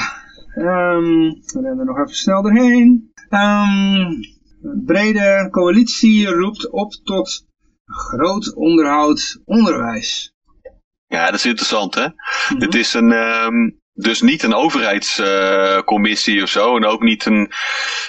um, 0.55 1.29
we 1.31 1.61
rennen 1.61 1.85
nog 1.85 1.97
even 1.97 2.15
snel 2.15 2.41
doorheen. 2.41 3.11
Um, 3.29 4.19
brede 4.85 5.47
coalitie 5.51 6.27
roept 6.27 6.71
op 6.71 6.93
tot 7.03 7.45
groot 7.85 8.55
onderhoud 8.55 9.41
onderwijs. 9.45 10.35
Ja, 11.07 11.25
dat 11.25 11.33
is 11.33 11.45
interessant 11.45 11.95
hè. 11.95 12.05
Mhm. 12.49 12.61
Het 12.61 12.75
is 12.75 12.93
een, 12.93 13.11
um, 13.11 13.79
dus 13.93 14.21
niet 14.21 14.43
een 14.43 14.53
overheidscommissie 14.53 16.35
uh, 16.35 16.43
of 16.43 16.49
zo. 16.49 16.75
En 16.75 16.85
ook 16.85 17.01
niet 17.01 17.25
een 17.25 17.51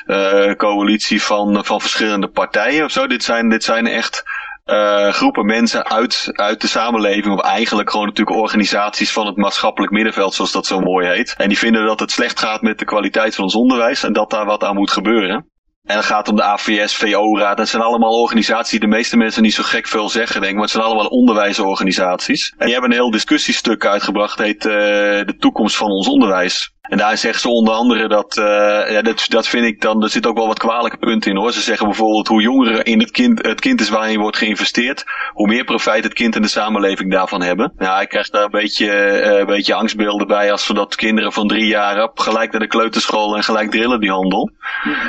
uh, 0.06 0.52
coalitie 0.52 1.22
van, 1.22 1.64
van 1.64 1.80
verschillende 1.80 2.28
partijen 2.28 2.84
of 2.84 2.90
zo. 2.90 3.06
Dit 3.06 3.24
zijn, 3.24 3.48
dit 3.48 3.64
zijn 3.64 3.86
echt 3.86 4.22
uh, 4.66 5.08
groepen 5.08 5.46
mensen 5.46 5.90
uit, 5.90 6.28
uit 6.32 6.60
de 6.60 6.66
samenleving. 6.66 7.34
Of 7.34 7.40
eigenlijk 7.40 7.90
gewoon 7.90 8.06
natuurlijk 8.06 8.36
organisaties 8.36 9.12
van 9.12 9.26
het 9.26 9.36
maatschappelijk 9.36 9.92
middenveld, 9.92 10.34
zoals 10.34 10.52
dat 10.52 10.66
zo 10.66 10.80
mooi 10.80 11.06
heet. 11.06 11.34
En 11.36 11.48
die 11.48 11.58
vinden 11.58 11.86
dat 11.86 12.00
het 12.00 12.10
slecht 12.10 12.40
gaat 12.40 12.62
met 12.62 12.78
de 12.78 12.84
kwaliteit 12.84 13.34
van 13.34 13.44
ons 13.44 13.54
onderwijs. 13.54 14.02
En 14.02 14.12
dat 14.12 14.30
daar 14.30 14.44
wat 14.44 14.64
aan 14.64 14.74
moet 14.74 14.90
gebeuren. 14.90 15.46
En 15.88 15.96
het 15.96 16.04
gaat 16.04 16.28
om 16.28 16.36
de 16.36 16.42
AVS, 16.42 16.96
VO-raad. 16.96 17.56
Dat 17.56 17.68
zijn 17.68 17.82
allemaal 17.82 18.20
organisaties 18.20 18.70
die 18.70 18.80
de 18.80 18.96
meeste 18.96 19.16
mensen 19.16 19.42
niet 19.42 19.54
zo 19.54 19.62
gek 19.62 19.86
veel 19.86 20.08
zeggen, 20.08 20.34
denk 20.34 20.46
ik. 20.46 20.52
Maar 20.52 20.62
het 20.62 20.72
zijn 20.72 20.84
allemaal 20.84 21.06
onderwijsorganisaties. 21.06 22.54
En 22.58 22.64
die 22.64 22.72
hebben 22.72 22.90
een 22.90 22.96
heel 22.96 23.10
discussiestuk 23.10 23.86
uitgebracht. 23.86 24.38
Heet 24.38 24.64
uh, 24.64 24.72
De 24.72 25.36
toekomst 25.38 25.76
van 25.76 25.90
ons 25.90 26.08
onderwijs. 26.08 26.72
En 26.88 26.98
daar 26.98 27.18
zeggen 27.18 27.40
ze 27.40 27.48
onder 27.48 27.74
andere 27.74 28.08
dat, 28.08 28.36
uh, 28.36 28.44
ja, 28.90 29.02
dat, 29.02 29.24
dat 29.28 29.48
vind 29.48 29.64
ik 29.64 29.80
dan, 29.80 30.02
er 30.02 30.10
zit 30.10 30.26
ook 30.26 30.36
wel 30.36 30.46
wat 30.46 30.58
kwalijke 30.58 30.96
punten 30.96 31.30
in 31.30 31.36
hoor. 31.36 31.52
Ze 31.52 31.60
zeggen 31.60 31.86
bijvoorbeeld 31.86 32.28
hoe 32.28 32.42
jonger 32.42 32.86
in 32.86 33.00
het 33.00 33.10
kind, 33.10 33.46
het 33.46 33.60
kind 33.60 33.80
is 33.80 33.88
waarin 33.88 34.20
wordt 34.20 34.36
geïnvesteerd, 34.36 35.04
hoe 35.32 35.46
meer 35.46 35.64
profijt 35.64 36.04
het 36.04 36.12
kind 36.12 36.36
en 36.36 36.42
de 36.42 36.48
samenleving 36.48 37.12
daarvan 37.12 37.42
hebben. 37.42 37.72
Ja, 37.78 38.00
ik 38.00 38.08
krijg 38.08 38.30
daar 38.30 38.44
een 38.44 38.50
beetje, 38.50 38.86
uh, 38.86 39.38
een 39.38 39.46
beetje 39.46 39.74
angstbeelden 39.74 40.26
bij 40.26 40.52
als 40.52 40.66
we 40.66 40.74
dat 40.74 40.94
kinderen 40.94 41.32
van 41.32 41.48
drie 41.48 41.66
jaar 41.66 42.02
op 42.02 42.18
gelijk 42.18 42.50
naar 42.50 42.60
de 42.60 42.66
kleuterschool 42.66 43.36
en 43.36 43.42
gelijk 43.42 43.70
drillen 43.70 44.00
die 44.00 44.10
handel. 44.10 44.50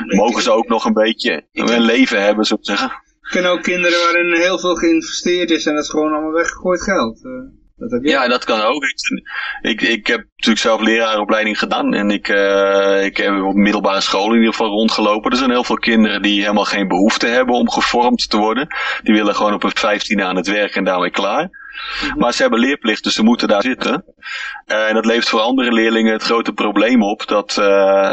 Mogen 0.05 0.41
ze 0.41 0.51
ook 0.51 0.67
nog 0.67 0.85
een 0.85 0.93
beetje 0.93 1.47
een 1.53 1.81
leven 1.81 2.23
hebben, 2.23 2.45
zou 2.45 2.59
ik 2.59 2.65
zeggen. 2.65 2.87
Ik 2.87 3.29
ken 3.41 3.51
ook 3.51 3.63
kinderen 3.63 3.99
waarin 3.99 4.41
heel 4.41 4.59
veel 4.59 4.75
geïnvesteerd 4.75 5.51
is 5.51 5.65
en 5.65 5.73
dat 5.73 5.83
is 5.83 5.89
gewoon 5.89 6.11
allemaal 6.11 6.31
weggegooid 6.31 6.81
geld. 6.81 7.23
Uh. 7.23 7.58
Dat 7.79 7.99
ja, 8.01 8.27
dat 8.27 8.43
kan 8.43 8.61
ook. 8.61 8.83
Ik, 9.61 9.81
ik, 9.81 10.07
heb 10.07 10.25
natuurlijk 10.35 10.61
zelf 10.61 10.81
leraaropleiding 10.81 11.59
gedaan. 11.59 11.93
En 11.93 12.11
ik, 12.11 12.27
uh, 12.27 13.05
ik 13.05 13.17
heb 13.17 13.41
op 13.41 13.53
middelbare 13.53 14.01
school 14.01 14.29
in 14.29 14.37
ieder 14.37 14.51
geval 14.51 14.67
rondgelopen. 14.67 15.31
Er 15.31 15.37
zijn 15.37 15.49
heel 15.49 15.63
veel 15.63 15.77
kinderen 15.77 16.21
die 16.21 16.41
helemaal 16.41 16.65
geen 16.65 16.87
behoefte 16.87 17.27
hebben 17.27 17.55
om 17.55 17.71
gevormd 17.71 18.29
te 18.29 18.37
worden. 18.37 18.67
Die 19.03 19.13
willen 19.13 19.35
gewoon 19.35 19.53
op 19.53 19.63
een 19.63 19.77
vijftiende 19.77 20.23
aan 20.23 20.35
het 20.35 20.47
werk 20.47 20.75
en 20.75 20.83
daarmee 20.83 21.11
klaar. 21.11 21.49
Mhm. 22.03 22.19
Maar 22.19 22.33
ze 22.33 22.41
hebben 22.41 22.59
leerplicht, 22.59 23.03
dus 23.03 23.15
ze 23.15 23.23
moeten 23.23 23.47
daar 23.47 23.61
zitten. 23.61 24.03
Uh, 24.67 24.87
en 24.87 24.93
dat 24.93 25.05
levert 25.05 25.29
voor 25.29 25.39
andere 25.39 25.71
leerlingen 25.71 26.13
het 26.13 26.23
grote 26.23 26.53
probleem 26.53 27.03
op 27.03 27.27
dat, 27.27 27.57
uh, 27.59 27.65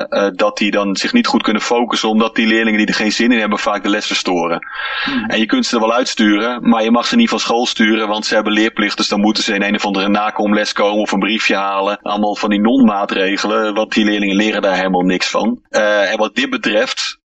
uh, 0.09 0.29
dat 0.35 0.57
die 0.57 0.71
dan 0.71 0.97
zich 0.97 1.13
niet 1.13 1.27
goed 1.27 1.43
kunnen 1.43 1.63
focussen, 1.63 2.09
omdat 2.09 2.35
die 2.35 2.47
leerlingen 2.47 2.79
die 2.79 2.87
er 2.87 2.95
geen 2.95 3.13
zin 3.13 3.33
in 3.33 3.39
hebben 3.39 3.59
vaak 3.59 3.83
de 3.83 3.89
les 3.89 4.07
verstoren. 4.07 4.67
Mhm. 5.07 5.25
En 5.25 5.39
je 5.39 5.47
kunt 5.47 5.67
ze 5.67 5.75
er 5.75 5.81
wel 5.81 5.95
uitsturen, 5.95 6.69
maar 6.69 6.83
je 6.83 6.91
mag 6.91 7.07
ze 7.07 7.17
niet 7.17 7.29
van 7.29 7.41
school 7.41 7.67
sturen, 7.67 8.09
want 8.09 8.27
ze 8.27 8.35
hebben 8.35 8.53
leerplicht, 8.53 8.97
dus 8.97 9.09
dan 9.09 9.21
moeten 9.21 9.43
ze 9.43 9.55
in 9.55 9.63
een 9.63 9.75
of 9.75 9.85
andere 9.85 10.09
nakomles 10.09 10.73
komen 10.73 11.01
of 11.01 11.13
een 11.13 11.19
briefje 11.19 11.57
halen. 11.57 11.99
Allemaal 12.03 12.37
van 12.37 12.51
die 12.51 12.61
non-maatregelen, 12.61 13.75
want 13.75 13.93
die 13.93 14.05
leerlingen 14.05 14.37
leren 14.37 14.63
daar 14.63 14.77
helemaal 14.77 15.03
niks 15.03 15.31
van. 15.31 15.61
en 15.71 16.17
wat 16.17 16.35
dit 16.35 16.51
betreft, 16.51 17.19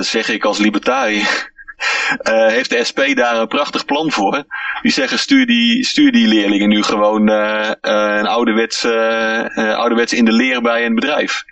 zeg 0.00 0.28
ik 0.28 0.44
als 0.44 0.58
libertariër, 0.58 1.51
uh, 2.22 2.46
heeft 2.56 2.70
de 2.70 2.84
SP 2.88 3.00
daar 3.14 3.36
een 3.36 3.48
prachtig 3.48 3.84
plan 3.84 4.10
voor. 4.10 4.44
Die 4.82 4.92
zeggen 4.92 5.18
stuur 5.18 5.46
die, 5.46 5.84
stuur 5.84 6.12
die 6.12 6.28
leerlingen 6.28 6.68
nu 6.68 6.82
gewoon 6.82 7.30
uh, 7.30 7.70
een 7.80 8.26
ouderwets, 8.26 8.84
ouderwets 9.54 10.12
in 10.12 10.24
de 10.24 10.32
leer 10.32 10.62
bij 10.62 10.86
een 10.86 10.94
bedrijf. 10.94 11.44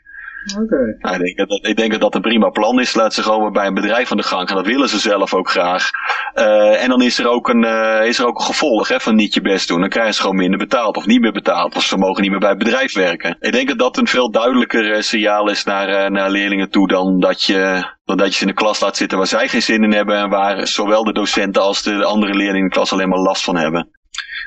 Nou, 0.99 1.25
ik, 1.25 1.37
denk 1.37 1.49
dat, 1.49 1.67
ik 1.67 1.77
denk 1.77 1.91
dat 1.91 2.01
dat 2.01 2.15
een 2.15 2.21
prima 2.21 2.49
plan 2.49 2.81
is. 2.81 2.95
Laat 2.95 3.15
ze 3.15 3.23
gewoon 3.23 3.53
bij 3.53 3.67
een 3.67 3.75
bedrijf 3.75 4.11
aan 4.11 4.17
de 4.17 4.23
gang 4.23 4.49
gaan. 4.49 4.57
Dat 4.57 4.67
willen 4.67 4.89
ze 4.89 4.99
zelf 4.99 5.35
ook 5.35 5.51
graag. 5.51 5.91
Uh, 6.35 6.83
en 6.83 6.89
dan 6.89 7.03
is 7.03 7.19
er 7.19 7.29
ook 7.29 7.49
een, 7.49 7.65
uh, 7.65 8.07
is 8.07 8.19
er 8.19 8.27
ook 8.27 8.39
een 8.39 8.45
gevolg 8.45 8.89
hè, 8.89 9.01
van 9.01 9.15
niet 9.15 9.35
je 9.35 9.41
best 9.41 9.69
doen. 9.69 9.81
Dan 9.81 9.89
krijgen 9.89 10.15
ze 10.15 10.21
gewoon 10.21 10.37
minder 10.37 10.59
betaald 10.59 10.97
of 10.97 11.07
niet 11.07 11.21
meer 11.21 11.33
betaald. 11.33 11.77
Of 11.77 11.83
ze 11.83 11.97
mogen 11.97 12.23
niet 12.23 12.31
meer 12.31 12.41
bij 12.41 12.49
het 12.49 12.59
bedrijf 12.59 12.95
werken. 12.95 13.37
Ik 13.41 13.53
denk 13.53 13.69
dat 13.69 13.79
dat 13.79 13.97
een 13.97 14.07
veel 14.07 14.31
duidelijker 14.31 15.03
signaal 15.03 15.51
is 15.51 15.65
naar, 15.65 16.11
naar 16.11 16.31
leerlingen 16.31 16.71
toe 16.71 16.89
dan 16.89 17.21
dat 17.21 17.43
je 17.43 17.89
dat 18.05 18.27
je 18.27 18.33
ze 18.33 18.41
in 18.41 18.47
de 18.47 18.55
klas 18.55 18.81
laat 18.81 18.97
zitten 18.97 19.19
waar 19.19 19.27
zij 19.27 19.49
geen 19.49 19.63
zin 19.63 19.85
in 19.85 19.93
hebben 19.93 20.17
en 20.17 20.29
waar 20.29 20.67
zowel 20.67 21.05
de 21.05 21.13
docenten 21.13 21.63
als 21.63 21.83
de 21.83 22.05
andere 22.05 22.35
leerlingen 22.35 22.61
in 22.61 22.69
de 22.69 22.75
klas 22.75 22.93
alleen 22.93 23.09
maar 23.09 23.19
last 23.19 23.45
van 23.45 23.57
hebben. 23.57 23.91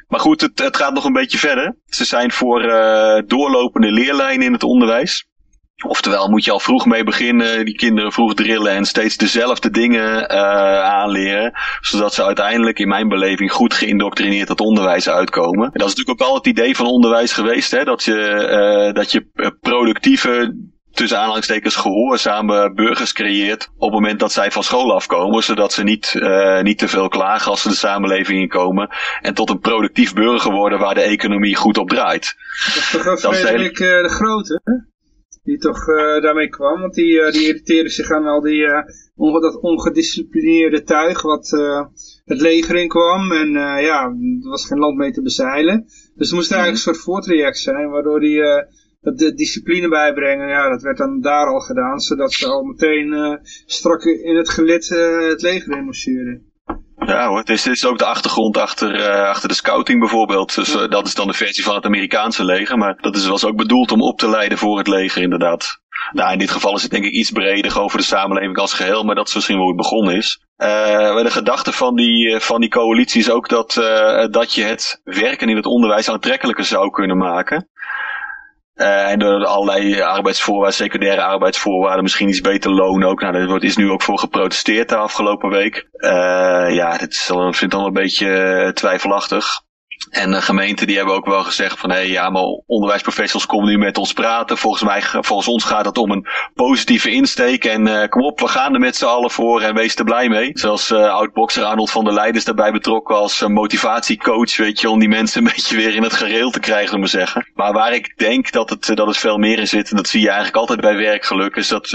Maar 0.07 0.19
goed, 0.19 0.41
het, 0.41 0.59
het 0.59 0.77
gaat 0.77 0.93
nog 0.93 1.05
een 1.05 1.13
beetje 1.13 1.37
verder. 1.37 1.75
Ze 1.85 2.05
zijn 2.05 2.31
voor 2.31 2.61
doorlopende 3.27 3.91
leerlijnen 3.91 4.45
in 4.45 4.53
het 4.53 4.63
onderwijs. 4.63 5.27
Oftewel 5.87 6.29
moet 6.29 6.45
je 6.45 6.51
al 6.51 6.59
vroeg 6.59 6.85
mee 6.85 7.03
beginnen, 7.03 7.65
die 7.65 7.75
kinderen 7.75 8.11
vroeg 8.11 8.33
drillen 8.33 8.71
en 8.71 8.85
steeds 8.85 9.17
dezelfde 9.17 9.69
dingen 9.69 10.31
uh, 10.31 10.37
aanleren. 10.81 11.53
Zodat 11.81 12.13
ze 12.13 12.25
uiteindelijk 12.25 12.79
in 12.79 12.87
mijn 12.87 13.07
beleving 13.07 13.51
goed 13.51 13.73
geïndoctrineerd 13.73 14.47
het 14.47 14.59
onderwijs 14.59 15.09
uitkomen. 15.09 15.65
En 15.65 15.79
dat 15.79 15.87
is 15.87 15.95
natuurlijk 15.95 16.21
ook 16.21 16.27
al 16.27 16.35
het 16.35 16.47
idee 16.47 16.75
van 16.75 16.85
onderwijs 16.85 17.33
geweest. 17.33 17.71
Hè? 17.71 17.83
Dat 17.83 18.03
je, 18.03 18.87
uh, 18.87 18.93
dat 18.93 19.11
je 19.11 19.25
productieve 19.59 20.55
tussen 20.91 21.19
aanhalingstekens 21.19 21.75
gehoorzame 21.75 22.73
burgers 22.73 23.13
creëert 23.13 23.69
op 23.77 23.91
het 23.91 23.99
moment 23.99 24.19
dat 24.19 24.31
zij 24.31 24.51
van 24.51 24.63
school 24.63 24.93
afkomen, 24.93 25.43
zodat 25.43 25.73
ze 25.73 25.83
niet, 25.83 26.13
uh, 26.17 26.61
niet 26.61 26.77
te 26.77 26.87
veel 26.87 27.07
klagen 27.07 27.51
als 27.51 27.61
ze 27.61 27.69
de 27.69 27.75
samenleving 27.75 28.39
inkomen 28.39 28.89
en 29.21 29.33
tot 29.33 29.49
een 29.49 29.59
productief 29.59 30.13
burger 30.13 30.51
worden 30.51 30.79
waar 30.79 30.93
de 30.93 31.01
economie 31.01 31.55
goed 31.55 31.77
op 31.77 31.89
draait. 31.89 32.35
Dat 32.93 33.15
is 33.15 33.21
toch 33.21 33.35
Frederik 33.35 33.77
de, 33.77 33.99
de 34.01 34.09
Grote, 34.09 34.61
die 35.43 35.57
toch 35.57 35.87
uh, 35.87 36.21
daarmee 36.21 36.49
kwam, 36.49 36.81
want 36.81 36.93
die, 36.93 37.13
uh, 37.13 37.31
die 37.31 37.47
irriteerde 37.47 37.89
zich 37.89 38.11
aan 38.11 38.25
al 38.25 38.41
die, 38.41 38.61
uh, 38.61 39.41
dat 39.41 39.59
ongedisciplineerde 39.61 40.83
tuig 40.83 41.21
wat 41.21 41.49
het 42.25 42.41
leger 42.41 42.75
in 42.75 42.87
kwam 42.87 43.31
en 43.31 43.51
ja, 43.81 44.03
er 44.41 44.49
was 44.49 44.67
geen 44.67 44.79
land 44.79 44.97
mee 44.97 45.11
te 45.11 45.21
bezeilen. 45.21 45.85
Dus 46.15 46.29
er 46.29 46.35
moest 46.35 46.51
eigenlijk 46.51 46.85
een 46.85 46.93
soort 46.93 47.05
voortraject 47.05 47.57
zijn, 47.57 47.89
waardoor 47.89 48.19
die 48.19 48.41
dat 49.01 49.17
de 49.17 49.33
discipline 49.33 49.87
bijbrengen, 49.87 50.47
ja, 50.47 50.69
dat 50.69 50.81
werd 50.81 50.97
dan 50.97 51.21
daar 51.21 51.47
al 51.47 51.59
gedaan, 51.59 51.99
zodat 51.99 52.33
ze 52.33 52.47
al 52.47 52.63
meteen 52.63 53.39
strak 53.65 54.03
in 54.03 54.35
het 54.35 54.49
gelid 54.49 54.89
het 55.29 55.41
leger 55.41 55.77
in 55.77 55.83
marcheren. 55.83 56.52
Ja 57.05 57.27
hoor, 57.27 57.37
het 57.37 57.49
is, 57.49 57.65
het 57.65 57.75
is 57.75 57.85
ook 57.85 57.97
de 57.97 58.05
achtergrond 58.05 58.57
achter, 58.57 58.99
uh, 58.99 59.29
achter 59.29 59.47
de 59.49 59.55
scouting 59.55 59.99
bijvoorbeeld. 59.99 60.55
Dus 60.55 60.75
uh, 60.75 60.89
dat 60.89 61.07
is 61.07 61.15
dan 61.15 61.27
de 61.27 61.33
versie 61.33 61.63
van 61.63 61.75
het 61.75 61.85
Amerikaanse 61.85 62.45
leger. 62.45 62.77
Maar 62.77 62.97
dat 63.01 63.15
is, 63.15 63.25
was 63.25 63.45
ook 63.45 63.55
bedoeld 63.55 63.91
om 63.91 64.01
op 64.01 64.19
te 64.19 64.29
leiden 64.29 64.57
voor 64.57 64.77
het 64.77 64.87
leger 64.87 65.21
inderdaad. 65.21 65.81
Nou, 66.11 66.31
in 66.31 66.39
dit 66.39 66.51
geval 66.51 66.75
is 66.75 66.81
het 66.81 66.91
denk 66.91 67.05
ik 67.05 67.11
iets 67.11 67.31
breder 67.31 67.79
over 67.79 67.97
de 67.97 68.03
samenleving 68.03 68.57
als 68.57 68.73
geheel. 68.73 69.03
Maar 69.03 69.15
dat 69.15 69.27
is 69.27 69.35
misschien 69.35 69.57
hoe 69.57 69.67
het 69.67 69.77
begonnen 69.77 70.15
is. 70.15 70.39
Uh, 70.57 70.67
de 71.21 71.31
gedachte 71.31 71.71
van 71.71 71.95
die, 71.95 72.39
van 72.39 72.61
die 72.61 72.69
coalitie 72.69 73.21
is 73.21 73.29
ook 73.29 73.49
dat, 73.49 73.73
dat 74.31 74.53
je 74.53 74.63
het 74.63 75.01
werken 75.03 75.49
in 75.49 75.55
het 75.55 75.65
onderwijs 75.65 76.09
aantrekkelijker 76.09 76.65
zou 76.65 76.89
kunnen 76.89 77.17
maken. 77.17 77.69
Uh, 78.75 79.11
en 79.11 79.19
door 79.19 79.45
allerlei 79.45 80.01
arbeidsvoorwaarden, 80.01 80.73
secundaire 80.73 81.23
arbeidsvoorwaarden, 81.23 82.03
misschien 82.03 82.29
iets 82.29 82.41
beter 82.41 82.71
loon 82.71 83.03
ook. 83.03 83.21
Nou, 83.21 83.47
daar 83.47 83.63
is 83.63 83.77
nu 83.77 83.91
ook 83.91 84.01
voor 84.01 84.19
geprotesteerd 84.19 84.89
de 84.89 84.95
afgelopen 84.95 85.49
week. 85.49 85.87
Uh, 85.91 86.09
ja, 86.75 86.97
dit 86.97 87.11
is 87.11 87.25
vind 87.25 87.61
ik 87.61 87.69
dan 87.69 87.85
een 87.85 87.93
beetje 87.93 88.71
twijfelachtig. 88.73 89.62
En 90.09 90.31
de 90.31 90.41
gemeenten 90.41 90.87
die 90.87 90.95
hebben 90.95 91.15
ook 91.15 91.25
wel 91.25 91.43
gezegd 91.43 91.79
van 91.79 91.89
hé 91.89 91.95
hey, 91.95 92.09
ja, 92.09 92.29
maar 92.29 92.43
onderwijsprofessionals 92.43 93.45
komen 93.45 93.69
nu 93.69 93.77
met 93.77 93.97
ons 93.97 94.13
praten. 94.13 94.57
Volgens 94.57 94.83
mij, 94.83 95.01
volgens 95.01 95.47
ons 95.47 95.63
gaat 95.63 95.85
het 95.85 95.97
om 95.97 96.11
een 96.11 96.27
positieve 96.53 97.11
insteek. 97.11 97.65
En 97.65 97.87
uh, 97.87 98.07
kom 98.07 98.21
op, 98.21 98.39
we 98.39 98.47
gaan 98.47 98.73
er 98.73 98.79
met 98.79 98.95
z'n 98.95 99.05
allen 99.05 99.31
voor 99.31 99.61
en 99.61 99.75
wees 99.75 99.95
er 99.95 100.03
blij 100.03 100.29
mee. 100.29 100.51
Zoals 100.53 100.91
uh, 100.91 101.13
oud-bokser 101.13 101.63
Arnold 101.63 101.91
van 101.91 102.03
der 102.03 102.13
Leijden 102.13 102.35
is 102.35 102.45
daarbij 102.45 102.71
betrokken 102.71 103.15
als 103.15 103.41
uh, 103.41 103.49
motivatiecoach, 103.49 104.57
weet 104.57 104.81
je, 104.81 104.89
om 104.89 104.99
die 104.99 105.09
mensen 105.09 105.45
een 105.45 105.51
beetje 105.55 105.75
weer 105.75 105.95
in 105.95 106.03
het 106.03 106.13
gereel 106.13 106.51
te 106.51 106.59
krijgen, 106.59 106.95
om 106.95 107.03
te 107.03 107.09
zeggen. 107.09 107.51
Maar 107.53 107.73
waar 107.73 107.93
ik 107.93 108.17
denk 108.17 108.51
dat 108.51 108.69
het, 108.69 108.85
dat 108.85 109.07
het 109.07 109.17
veel 109.17 109.37
meer 109.37 109.59
in 109.59 109.67
zit, 109.67 109.89
en 109.89 109.95
dat 109.95 110.07
zie 110.07 110.21
je 110.21 110.27
eigenlijk 110.27 110.57
altijd 110.57 110.81
bij 110.81 110.95
werkgeluk, 110.95 111.55
is 111.55 111.67
dat 111.67 111.91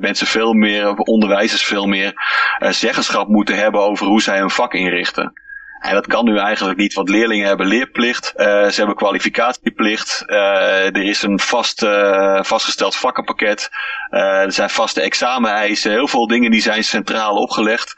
mensen 0.00 0.26
veel 0.26 0.52
meer, 0.52 0.94
onderwijzers 0.94 1.62
veel 1.62 1.86
meer 1.86 2.12
zeggenschap 2.58 3.28
moeten 3.28 3.56
hebben 3.56 3.80
over 3.80 4.06
hoe 4.06 4.22
zij 4.22 4.38
hun 4.38 4.50
vak 4.50 4.74
inrichten. 4.74 5.43
En 5.84 5.94
dat 5.94 6.06
kan 6.06 6.24
nu 6.24 6.38
eigenlijk 6.38 6.78
niet, 6.78 6.94
want 6.94 7.08
leerlingen 7.08 7.46
hebben 7.46 7.66
leerplicht, 7.66 8.32
uh, 8.36 8.44
ze 8.44 8.74
hebben 8.76 8.96
kwalificatieplicht, 8.96 10.22
uh, 10.26 10.86
er 10.86 11.02
is 11.02 11.22
een 11.22 11.40
vast, 11.40 11.82
uh, 11.82 12.42
vastgesteld 12.42 12.96
vakkenpakket, 12.96 13.70
er 14.10 14.52
zijn 14.52 14.70
vaste 14.70 15.00
exameneisen, 15.00 15.90
heel 15.90 16.08
veel 16.08 16.26
dingen 16.26 16.50
die 16.50 16.60
zijn 16.60 16.84
centraal 16.84 17.36
opgelegd, 17.36 17.94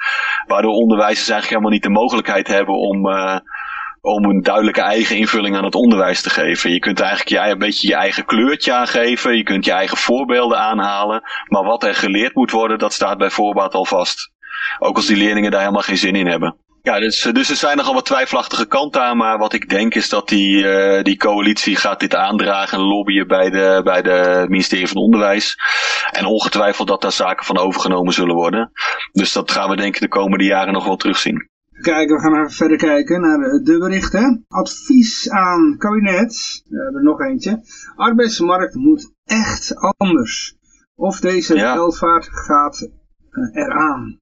waardoor 0.47 0.73
onderwijzers 0.73 1.29
eigenlijk 1.29 1.49
helemaal 1.49 1.71
niet 1.71 1.83
de 1.83 2.01
mogelijkheid 2.01 2.49
hebben 2.49 2.75
om 2.75 3.09
om 4.01 4.25
een 4.25 4.43
duidelijke 4.43 4.81
eigen 4.81 5.17
invulling 5.17 5.57
aan 5.57 5.65
het 5.65 5.75
onderwijs 5.75 6.23
te 6.23 6.31
geven. 6.31 6.73
Je 6.73 6.79
kunt 6.79 7.01
eigenlijk 7.01 7.29
je, 7.29 7.51
een 7.51 7.59
beetje 7.59 7.89
je 7.89 7.95
eigen 7.95 8.25
kleurtje 8.25 8.73
aangeven, 8.73 9.37
je 9.37 9.43
kunt 9.43 9.65
je 9.65 9.73
eigen 9.73 9.97
voorbeelden 9.97 10.59
aanhalen, 10.59 11.23
maar 11.49 11.65
wat 11.65 11.85
er 11.85 11.95
geleerd 11.95 12.35
moet 12.35 12.51
worden, 12.51 12.79
dat 12.79 12.93
staat 12.93 13.19
bij 13.19 13.31
voorbaat 13.31 13.75
al 13.75 13.85
vast. 13.85 14.33
Ook 14.79 14.97
als 14.97 15.07
die 15.07 15.17
leerlingen 15.17 15.51
daar 15.51 15.61
helemaal 15.61 15.83
geen 15.83 15.97
zin 15.97 16.15
in 16.15 16.27
hebben. 16.27 16.57
Ja, 16.87 16.99
dus, 16.99 17.23
dus 17.33 17.51
er 17.51 17.57
zijn 17.57 17.77
nogal 17.77 17.95
wat 17.95 18.05
twijfelachtige 18.05 18.67
kanten 18.67 19.03
aan. 19.03 19.17
Maar 19.17 19.39
wat 19.39 19.53
ik 19.53 19.69
denk 19.69 19.95
is 19.95 20.09
dat 20.09 20.29
die, 20.29 20.65
uh, 20.65 21.03
die 21.03 21.17
coalitie 21.17 21.77
gaat 21.77 22.01
dit 22.01 22.15
aandragen 22.15 22.79
en 22.79 22.85
lobbyen 22.85 23.27
bij 23.27 23.51
de, 23.51 23.81
bij 23.85 24.03
de 24.03 24.45
ministerie 24.49 24.89
van 24.89 24.97
Onderwijs. 24.97 25.59
En 26.11 26.25
ongetwijfeld 26.25 26.89
dat 26.89 27.03
daar 27.03 27.13
zaken 27.13 27.45
van 27.47 27.59
overgenomen 27.59 28.13
zullen 28.13 28.35
worden. 28.35 28.71
Dus 29.13 29.33
dat 29.33 29.51
gaan 29.51 29.71
we 29.71 29.77
denk 29.77 29.95
ik 29.95 30.01
de 30.01 30.09
komende 30.09 30.45
jaren 30.45 30.73
nog 30.73 30.85
wel 30.85 30.97
terugzien. 30.97 31.49
Kijk, 31.81 32.09
we 32.09 32.21
gaan 32.21 32.35
even 32.35 32.51
verder 32.51 32.77
kijken 32.77 33.21
naar 33.21 33.39
de, 33.39 33.79
berichten. 33.79 34.45
Advies 34.49 35.31
aan 35.31 35.77
kabinet. 35.79 36.63
We 36.69 36.83
hebben 36.83 37.01
er 37.01 37.07
nog 37.07 37.21
eentje. 37.21 37.63
Arbeidsmarkt 37.97 38.75
moet 38.75 39.13
echt 39.25 39.75
anders. 39.97 40.57
Of 40.95 41.21
deze 41.21 41.55
ja. 41.55 41.75
welvaart 41.75 42.29
gaat 42.31 42.91
uh, 43.31 43.65
eraan. 43.65 44.21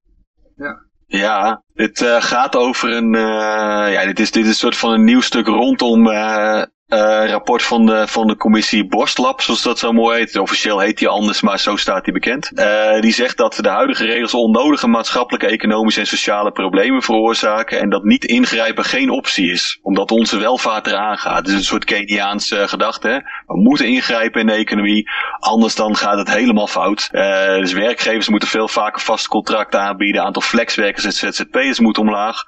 Ja. 0.55 0.83
Ja, 1.07 1.63
dit 1.75 2.01
uh, 2.01 2.21
gaat 2.21 2.55
over 2.55 2.91
een, 2.91 3.13
uh, 3.13 3.93
ja, 3.93 4.05
dit 4.05 4.19
is, 4.19 4.31
dit 4.31 4.43
is 4.43 4.49
een 4.49 4.55
soort 4.55 4.77
van 4.77 4.91
een 4.91 5.03
nieuw 5.03 5.21
stuk 5.21 5.47
rondom 5.47 6.07
uh, 6.07 6.61
uh, 6.89 7.29
rapport 7.29 7.63
van 7.63 7.85
de, 7.85 8.07
van 8.07 8.27
de 8.27 8.35
commissie 8.35 8.87
Borstlab, 8.87 9.41
zoals 9.41 9.61
dat 9.61 9.79
zo 9.79 9.91
mooi 9.91 10.17
heet. 10.17 10.37
Officieel 10.37 10.79
heet 10.79 10.97
die 10.97 11.07
anders, 11.07 11.41
maar 11.41 11.59
zo 11.59 11.75
staat 11.75 12.03
die 12.03 12.13
bekend. 12.13 12.51
Uh, 12.53 13.01
die 13.01 13.13
zegt 13.13 13.37
dat 13.37 13.57
de 13.61 13.69
huidige 13.69 14.05
regels 14.05 14.33
onnodige 14.33 14.87
maatschappelijke, 14.87 15.47
economische 15.47 15.99
en 15.99 16.07
sociale 16.07 16.51
problemen 16.51 17.01
veroorzaken. 17.01 17.79
En 17.79 17.89
dat 17.89 18.03
niet 18.03 18.25
ingrijpen 18.25 18.83
geen 18.83 19.09
optie 19.09 19.51
is, 19.51 19.79
omdat 19.81 20.11
onze 20.11 20.37
welvaart 20.37 20.87
eraan 20.87 21.17
gaat. 21.17 21.37
Het 21.37 21.47
is 21.47 21.53
een 21.53 21.63
soort 21.63 21.85
Keniaanse 21.85 22.67
gedachte. 22.67 23.07
Hè? 23.07 23.17
We 23.45 23.61
moeten 23.61 23.87
ingrijpen 23.87 24.41
in 24.41 24.47
de 24.47 24.53
economie, 24.53 25.09
anders 25.39 25.75
dan 25.75 25.95
gaat 25.95 26.17
het 26.17 26.33
helemaal 26.33 26.67
fout. 26.67 27.09
Uh, 27.11 27.55
dus 27.55 27.73
werkgevers 27.73 28.29
moeten 28.29 28.49
veel 28.49 28.67
vaker 28.67 29.01
vaste 29.01 29.29
contracten 29.29 29.79
aanbieden. 29.79 30.23
Aantal 30.23 30.41
flexwerkers 30.41 31.05
en 31.05 31.11
ZZP'ers 31.11 31.79
moet 31.79 31.97
omlaag. 31.97 32.43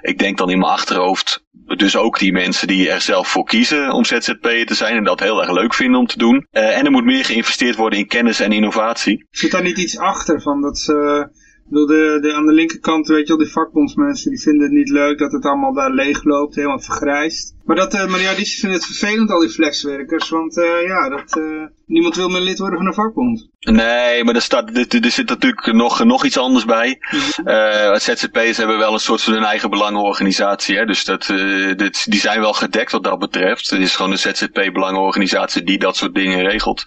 Ik 0.00 0.18
denk 0.18 0.38
dan 0.38 0.50
in 0.50 0.58
mijn 0.58 0.72
achterhoofd, 0.72 1.44
dus 1.76 1.96
ook 1.96 2.18
die 2.18 2.32
mensen 2.32 2.66
die 2.66 2.90
er 2.90 3.00
zelf 3.00 3.28
voor 3.28 3.44
kiezen 3.44 3.92
om 3.92 4.04
ZZP'er 4.04 4.66
te 4.66 4.74
zijn 4.74 4.96
en 4.96 5.04
dat 5.04 5.20
heel 5.20 5.40
erg 5.40 5.50
leuk 5.50 5.74
vinden 5.74 6.00
om 6.00 6.06
te 6.06 6.18
doen. 6.18 6.46
Uh, 6.52 6.78
en 6.78 6.84
er 6.84 6.90
moet 6.90 7.04
meer 7.04 7.24
geïnvesteerd 7.24 7.76
worden 7.76 7.98
in 7.98 8.06
kennis 8.06 8.40
en 8.40 8.52
innovatie. 8.52 9.26
Zit 9.30 9.50
daar 9.50 9.62
niet 9.62 9.78
iets 9.78 9.98
achter 9.98 10.42
van 10.42 10.60
dat 10.60 10.78
ze... 10.78 11.28
Wil 11.72 11.86
de, 11.86 12.18
de, 12.20 12.34
aan 12.34 12.46
de 12.46 12.52
linkerkant, 12.52 13.06
weet 13.06 13.26
je 13.26 13.34
wel, 13.34 13.44
die 13.44 13.52
vakbondsmensen, 13.52 14.30
die 14.30 14.40
vinden 14.40 14.62
het 14.62 14.72
niet 14.72 14.88
leuk 14.88 15.18
dat 15.18 15.32
het 15.32 15.44
allemaal 15.44 15.72
daar 15.74 15.90
leeg 15.90 16.24
loopt, 16.24 16.54
helemaal 16.54 16.80
vergrijst. 16.80 17.54
Maar 17.64 17.76
dat, 17.76 17.94
uh, 17.94 18.06
Mariadici 18.06 18.60
vindt 18.60 18.76
het 18.76 18.86
vervelend, 18.86 19.30
al 19.30 19.40
die 19.40 19.48
flexwerkers, 19.48 20.28
want 20.28 20.56
uh, 20.56 20.86
ja, 20.86 21.08
dat, 21.08 21.36
uh, 21.36 21.66
niemand 21.86 22.16
wil 22.16 22.28
meer 22.28 22.40
lid 22.40 22.58
worden 22.58 22.78
van 22.78 22.86
een 22.86 22.94
vakbond. 22.94 23.48
Nee, 23.60 24.24
maar 24.24 24.34
er, 24.34 24.42
staat, 24.42 24.76
er, 24.76 25.04
er 25.04 25.10
zit 25.10 25.28
natuurlijk 25.28 25.72
nog, 25.72 26.04
nog 26.04 26.24
iets 26.24 26.38
anders 26.38 26.64
bij. 26.64 26.98
Uh, 27.44 27.94
ZZP'ers 27.94 28.56
hebben 28.56 28.78
wel 28.78 28.92
een 28.92 28.98
soort 28.98 29.22
van 29.22 29.32
hun 29.32 29.44
eigen 29.44 29.70
belangenorganisatie, 29.70 30.76
hè? 30.76 30.84
dus 30.84 31.04
dat, 31.04 31.26
dit, 31.76 32.10
die 32.10 32.20
zijn 32.20 32.40
wel 32.40 32.52
gedekt 32.52 32.92
wat 32.92 33.04
dat 33.04 33.18
betreft. 33.18 33.70
Het 33.70 33.80
is 33.80 33.96
gewoon 33.96 34.10
een 34.10 34.18
ZZP-belangenorganisatie 34.18 35.62
die 35.62 35.78
dat 35.78 35.96
soort 35.96 36.14
dingen 36.14 36.42
regelt. 36.42 36.86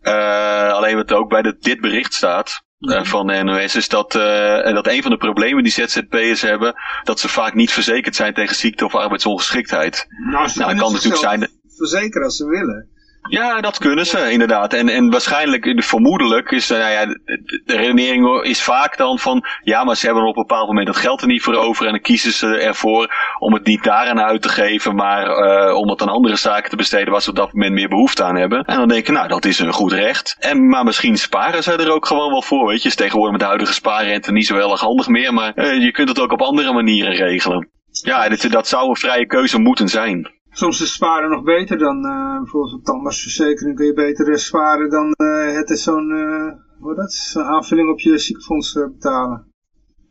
alleen 0.72 0.96
wat 0.96 1.14
ook 1.14 1.30
bij 1.30 1.42
de, 1.42 1.58
dit 1.60 1.82
bericht 1.82 2.14
staat, 2.14 2.64
van 2.80 3.28
de 3.28 3.44
NOS 3.44 3.76
is 3.76 3.88
dat, 3.88 4.16
uh, 4.16 4.74
dat 4.74 4.88
een 4.88 5.02
van 5.02 5.12
de 5.12 5.18
problemen 5.18 5.64
die 5.64 5.72
ZZP'ers 5.72 6.42
hebben, 6.42 6.76
dat 7.04 7.20
ze 7.20 7.30
vaak 7.30 7.54
niet 7.54 7.72
verzekerd 7.72 8.16
zijn 8.16 8.34
tegen 8.34 8.56
ziekte 8.56 8.86
of 8.86 8.96
arbeidsongeschiktheid. 8.96 10.06
Nou, 10.32 10.48
ze 10.48 10.60
nou, 10.60 10.78
kan 10.78 10.92
natuurlijk 10.92 11.22
zijn. 11.22 11.50
Verzekeren 11.68 12.24
als 12.24 12.38
ze 12.38 12.46
willen. 12.46 12.90
Ja, 13.28 13.62
dat 13.62 13.78
kunnen 13.78 14.06
ze 14.06 14.32
inderdaad. 14.32 14.74
En, 14.74 14.90
en 14.90 15.10
waarschijnlijk, 15.10 15.84
vermoedelijk, 15.84 16.52
is 16.52 16.68
nou 16.68 16.92
ja, 16.92 17.06
de, 17.06 17.62
de 17.66 17.76
redenering 17.76 18.44
is 18.44 18.64
vaak 18.64 18.98
dan 18.98 19.20
van, 19.20 19.46
ja, 19.64 19.84
maar 19.84 19.96
ze 19.96 20.06
hebben 20.06 20.24
op 20.24 20.36
een 20.36 20.42
bepaald 20.48 20.68
moment 20.68 20.88
dat 20.88 20.96
geld 20.96 21.22
er 21.22 21.28
niet 21.28 21.42
voor 21.42 21.56
over 21.56 21.86
en 21.86 21.92
dan 21.92 22.02
kiezen 22.02 22.32
ze 22.32 22.58
ervoor 22.58 23.14
om 23.40 23.54
het 23.54 23.66
niet 23.66 23.84
daaraan 23.84 24.22
uit 24.22 24.42
te 24.42 24.50
geven, 24.50 24.96
maar 24.96 25.28
uh, 25.28 25.76
om 25.76 25.90
het 25.90 26.02
aan 26.02 26.10
andere 26.10 26.36
zaken 26.36 26.70
te 26.70 26.76
besteden 26.76 27.12
waar 27.12 27.22
ze 27.22 27.30
op 27.30 27.36
dat 27.36 27.54
moment 27.54 27.74
meer 27.74 27.90
behoefte 27.90 28.24
aan 28.24 28.36
hebben. 28.36 28.64
En 28.64 28.78
dan 28.78 28.88
denken, 28.88 29.14
nou, 29.14 29.28
dat 29.28 29.46
is 29.46 29.60
een 29.60 29.74
goed 29.74 29.92
recht. 29.92 30.36
En, 30.40 30.68
maar 30.68 30.84
misschien 30.84 31.18
sparen 31.18 31.64
ze 31.64 31.72
er 31.72 31.92
ook 31.92 32.06
gewoon 32.06 32.32
wel 32.32 32.42
voor, 32.42 32.68
weet 32.68 32.82
je. 32.82 32.90
Is 32.90 32.96
tegenwoordig 32.96 33.32
met 33.32 33.42
de 33.42 33.48
huidige 33.48 33.74
spaarrente 33.74 34.32
niet 34.32 34.46
zo 34.46 34.56
heel 34.56 34.72
erg 34.72 34.82
handig 34.82 35.08
meer, 35.08 35.34
maar 35.34 35.52
uh, 35.56 35.84
je 35.84 35.92
kunt 35.92 36.10
het 36.10 36.20
ook 36.20 36.32
op 36.32 36.42
andere 36.42 36.74
manieren 36.74 37.16
regelen. 37.16 37.70
Ja, 38.04 38.30
dat 38.30 38.68
zou 38.68 38.90
een 38.90 38.96
vrije 38.96 39.26
keuze 39.26 39.60
moeten 39.60 39.88
zijn 39.88 40.35
soms 40.58 40.82
is 40.82 40.93
sparen 40.93 41.30
nog 41.30 41.43
beter 41.43 41.78
dan 41.78 42.06
uh, 42.06 42.38
bijvoorbeeld 42.38 42.74
een 42.74 42.84
tandartsverzekering 42.84 43.76
kun 43.76 43.86
je 43.86 43.93
beter 43.93 44.39
sparen 44.39 44.89
dan 44.89 45.14
uh, 45.18 45.56
het 45.56 45.70
is 45.70 45.84
zo'n 45.84 46.10
uh, 46.10 46.95
dat, 46.95 47.34
aanvulling 47.36 47.91
op 47.91 47.99
je 47.99 48.18
ziekenfonds 48.18 48.74
betalen. 48.74 49.53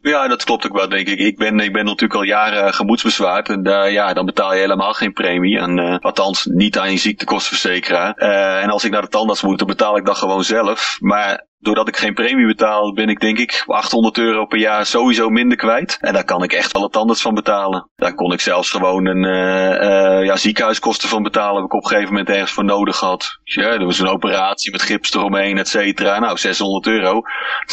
Ja, 0.00 0.28
dat 0.28 0.44
klopt 0.44 0.66
ook 0.66 0.76
wel, 0.76 0.88
denk 0.88 1.08
ik. 1.08 1.18
Ik 1.18 1.36
ben, 1.36 1.60
ik 1.60 1.72
ben 1.72 1.84
natuurlijk 1.84 2.14
al 2.14 2.22
jaren 2.22 2.74
gemoedsbezwaard. 2.74 3.48
En 3.48 3.62
ja, 3.92 4.12
dan 4.12 4.26
betaal 4.26 4.52
je 4.54 4.60
helemaal 4.60 4.92
geen 4.92 5.12
premie. 5.12 5.58
En, 5.58 5.78
uh, 5.78 5.98
althans, 5.98 6.44
niet 6.44 6.78
aan 6.78 6.90
je 6.90 6.98
ziektekostenverzekeraar. 6.98 8.14
En 8.62 8.70
als 8.70 8.84
ik 8.84 8.90
naar 8.90 9.02
de 9.02 9.08
tandarts 9.08 9.42
moet, 9.42 9.58
dan 9.58 9.66
betaal 9.66 9.96
ik 9.96 10.04
dat 10.04 10.16
gewoon 10.16 10.44
zelf. 10.44 10.96
Maar 11.00 11.46
doordat 11.64 11.88
ik 11.88 11.96
geen 11.96 12.14
premie 12.14 12.46
betaal, 12.46 12.92
ben 12.92 13.08
ik 13.08 13.20
denk 13.20 13.38
ik 13.38 13.64
800 13.66 14.18
euro 14.18 14.46
per 14.46 14.58
jaar 14.58 14.86
sowieso 14.86 15.28
minder 15.28 15.56
kwijt. 15.56 15.98
En 16.00 16.12
daar 16.12 16.24
kan 16.24 16.42
ik 16.42 16.52
echt 16.52 16.72
wel 16.72 16.82
het 16.82 16.96
anders 16.96 17.20
van 17.20 17.34
betalen. 17.34 17.90
Daar 17.96 18.14
kon 18.14 18.32
ik 18.32 18.40
zelfs 18.40 18.70
gewoon 18.70 19.06
een 19.06 19.24
uh, 19.24 20.20
uh, 20.20 20.24
ja, 20.24 20.36
ziekenhuiskosten 20.36 21.08
van 21.08 21.22
betalen. 21.22 21.56
Heb 21.56 21.64
ik 21.64 21.74
op 21.74 21.82
een 21.82 21.88
gegeven 21.88 22.10
moment 22.10 22.28
ergens 22.28 22.52
voor 22.52 22.64
nodig 22.64 22.96
gehad. 22.96 23.38
Ja, 23.44 23.68
er 23.68 23.84
was 23.84 23.98
een 23.98 24.08
operatie 24.08 24.72
met 24.72 24.82
gips 24.82 25.14
eromheen, 25.14 25.58
et 25.58 25.68
cetera. 25.68 26.18
Nou, 26.18 26.38
600 26.38 26.86
euro. 26.86 27.22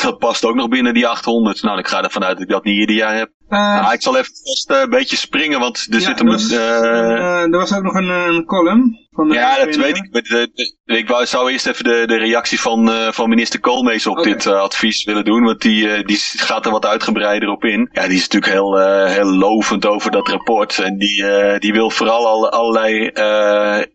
Dat 0.02 0.18
past 0.18 0.46
ook 0.46 0.56
nog 0.56 0.68
binnen 0.68 0.94
die 0.94 1.08
800. 1.08 1.64
Nou, 1.64 1.80
ik 1.80 1.88
ga 1.88 2.04
ervan 2.04 2.24
uit 2.24 2.34
dat 2.34 2.44
ik 2.44 2.50
dat 2.50 2.64
niet 2.64 2.80
ieder 2.80 2.96
jaar 2.96 3.16
heb. 3.16 3.30
Uh, 3.52 3.60
nou, 3.60 3.94
ik 3.94 4.02
zal 4.02 4.18
even 4.18 4.34
vast 4.44 4.70
een 4.70 4.90
beetje 4.90 5.16
springen, 5.16 5.60
want 5.60 5.88
er 5.90 6.00
ja, 6.00 6.06
zit 6.06 6.20
een... 6.20 6.28
Was, 6.28 6.52
er 6.52 7.50
was 7.50 7.74
ook 7.74 7.84
nog 7.84 7.94
een, 7.94 8.10
een 8.10 8.46
column 8.46 9.02
ja, 9.12 9.66
dat 9.66 9.76
weet 9.76 9.98
ik. 9.98 10.74
Ik 10.86 11.08
wou, 11.08 11.26
zou 11.26 11.52
eerst 11.52 11.68
even 11.68 11.84
de, 11.84 12.04
de 12.06 12.18
reactie 12.18 12.60
van, 12.60 12.90
uh, 12.90 13.12
van 13.12 13.30
minister 13.30 13.60
Koolmees 13.60 14.08
op 14.08 14.18
okay. 14.18 14.32
dit 14.32 14.46
uh, 14.46 14.54
advies 14.54 15.04
willen 15.04 15.26
doen. 15.26 15.44
Want 15.44 15.62
die, 15.62 15.88
uh, 15.88 16.04
die 16.06 16.18
gaat 16.18 16.66
er 16.66 16.72
wat 16.72 16.86
uitgebreider 16.86 17.50
op 17.50 17.64
in. 17.64 17.90
Ja, 17.92 18.08
die 18.08 18.18
is 18.18 18.28
natuurlijk 18.28 18.52
heel, 18.52 18.78
heel 19.08 19.26
lovend 19.26 19.86
over 19.86 20.12
dat 20.12 20.28
rapport. 20.28 20.80
En 20.80 20.98
die, 20.98 21.26
die 21.60 21.74
wil 21.74 21.90
vooral 21.90 22.28
al, 22.28 22.50
allerlei 22.50 23.12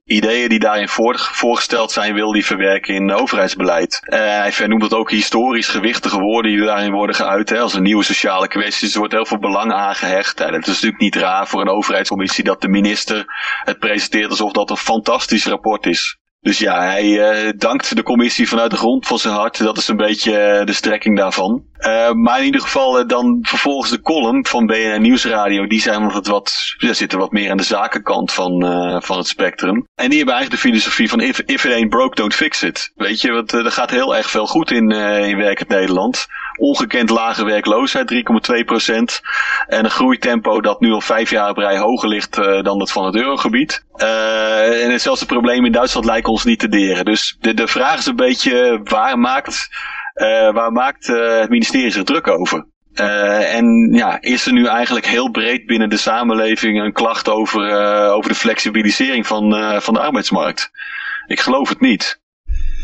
ideeën 0.04 0.48
die 0.48 0.58
daarin 0.58 0.88
voor, 0.88 1.18
voorgesteld 1.18 1.92
zijn, 1.92 2.14
wil 2.14 2.32
die 2.32 2.46
verwerken 2.46 2.94
in 2.94 3.12
overheidsbeleid. 3.12 4.00
hij 4.04 4.52
vernoemt 4.52 4.82
het 4.82 4.94
ook 4.94 5.10
historisch 5.10 5.68
gewichtige 5.68 6.20
woorden 6.20 6.50
die 6.50 6.64
daarin 6.64 6.92
worden 6.92 7.16
geuit. 7.16 7.50
Hè, 7.50 7.60
als 7.60 7.74
een 7.74 7.82
nieuwe 7.82 8.04
sociale 8.04 8.48
kwestie. 8.48 8.92
Er 8.92 8.98
wordt 8.98 9.12
heel 9.12 9.26
veel 9.26 9.38
belang 9.46 9.72
aangehecht. 9.72 10.40
En 10.40 10.52
het 10.52 10.66
is 10.66 10.74
natuurlijk 10.74 11.02
niet 11.02 11.16
raar 11.16 11.46
voor 11.46 11.60
een 11.60 11.68
overheidscommissie 11.68 12.44
dat 12.44 12.60
de 12.60 12.68
minister 12.68 13.24
het 13.64 13.78
presenteert 13.78 14.30
alsof 14.30 14.52
dat 14.52 14.70
een 14.70 14.76
fantastisch 14.76 15.46
rapport 15.46 15.86
is. 15.86 16.18
Dus 16.46 16.58
ja, 16.58 16.80
hij 16.80 17.04
uh, 17.04 17.52
dankt 17.56 17.96
de 17.96 18.02
commissie 18.02 18.48
vanuit 18.48 18.70
de 18.70 18.76
grond 18.76 19.06
van 19.06 19.18
zijn 19.18 19.34
hart. 19.34 19.58
Dat 19.58 19.76
is 19.76 19.88
een 19.88 19.96
beetje 19.96 20.58
uh, 20.60 20.66
de 20.66 20.72
strekking 20.72 21.16
daarvan. 21.16 21.64
Uh, 21.78 22.12
maar 22.12 22.38
in 22.38 22.44
ieder 22.44 22.60
geval 22.60 23.06
dan 23.06 23.38
vervolgens 23.42 23.90
de 23.90 24.00
column 24.00 24.46
van 24.46 24.66
BNN 24.66 25.02
Nieuwsradio. 25.02 25.66
Die 25.66 25.80
zijn 25.80 26.10
wat, 26.10 26.26
wat, 26.26 26.74
zitten 26.78 27.18
wat 27.18 27.32
meer 27.32 27.50
aan 27.50 27.56
de 27.56 27.62
zakenkant 27.62 28.32
van, 28.32 28.60
van 29.02 29.16
het 29.16 29.26
spectrum. 29.26 29.86
En 29.94 30.08
die 30.08 30.16
hebben 30.16 30.34
eigenlijk 30.34 30.62
de 30.62 30.68
filosofie 30.68 31.08
van 31.08 31.20
if, 31.20 31.40
if 31.40 31.64
it 31.64 31.72
ain't 31.72 31.88
broke, 31.88 32.14
don't 32.14 32.34
fix 32.34 32.62
it. 32.62 32.92
Weet 32.94 33.20
je, 33.20 33.32
want 33.32 33.52
er 33.52 33.72
gaat 33.72 33.90
heel 33.90 34.16
erg 34.16 34.30
veel 34.30 34.46
goed 34.46 34.70
in, 34.70 34.90
in 34.90 35.36
werkend 35.36 35.68
Nederland. 35.68 36.26
Ongekend 36.56 37.10
lage 37.10 37.44
werkloosheid, 37.44 38.12
3,2 38.58 38.64
procent. 38.64 39.20
En 39.66 39.84
een 39.84 39.90
groeitempo 39.90 40.60
dat 40.60 40.80
nu 40.80 40.92
al 40.92 41.00
vijf 41.00 41.30
jaar 41.30 41.58
rij 41.58 41.78
hoger 41.78 42.08
ligt 42.08 42.38
uh, 42.38 42.62
dan 42.62 42.78
dat 42.78 42.92
van 42.92 43.04
het 43.04 43.16
eurogebied. 43.16 43.84
Uh, 43.96 44.84
en 44.84 45.00
zelfs 45.00 45.20
de 45.20 45.26
problemen 45.26 45.66
in 45.66 45.72
Duitsland 45.72 46.06
lijken 46.06 46.32
ons 46.32 46.44
niet 46.44 46.58
te 46.58 46.68
deren. 46.68 47.04
Dus 47.04 47.36
de, 47.40 47.54
de 47.54 47.68
vraag 47.68 47.98
is 47.98 48.06
een 48.06 48.16
beetje 48.16 48.80
waar 48.84 49.18
maakt, 49.18 49.68
uh, 50.14 50.52
waar 50.52 50.72
maakt 50.72 51.06
het 51.06 51.48
ministerie 51.48 51.90
zich 51.90 52.04
druk 52.04 52.28
over? 52.28 52.66
En 52.94 53.90
ja, 53.92 54.20
is 54.20 54.46
er 54.46 54.52
nu 54.52 54.66
eigenlijk 54.66 55.06
heel 55.06 55.30
breed 55.30 55.66
binnen 55.66 55.88
de 55.88 55.96
samenleving 55.96 56.80
een 56.80 56.92
klacht 56.92 57.28
over, 57.28 57.70
over 58.10 58.30
de 58.30 58.36
flexibilisering 58.36 59.26
van, 59.26 59.54
van 59.82 59.94
de 59.94 60.00
arbeidsmarkt? 60.00 60.70
Ik 61.26 61.40
geloof 61.40 61.68
het 61.68 61.80
niet. 61.80 62.20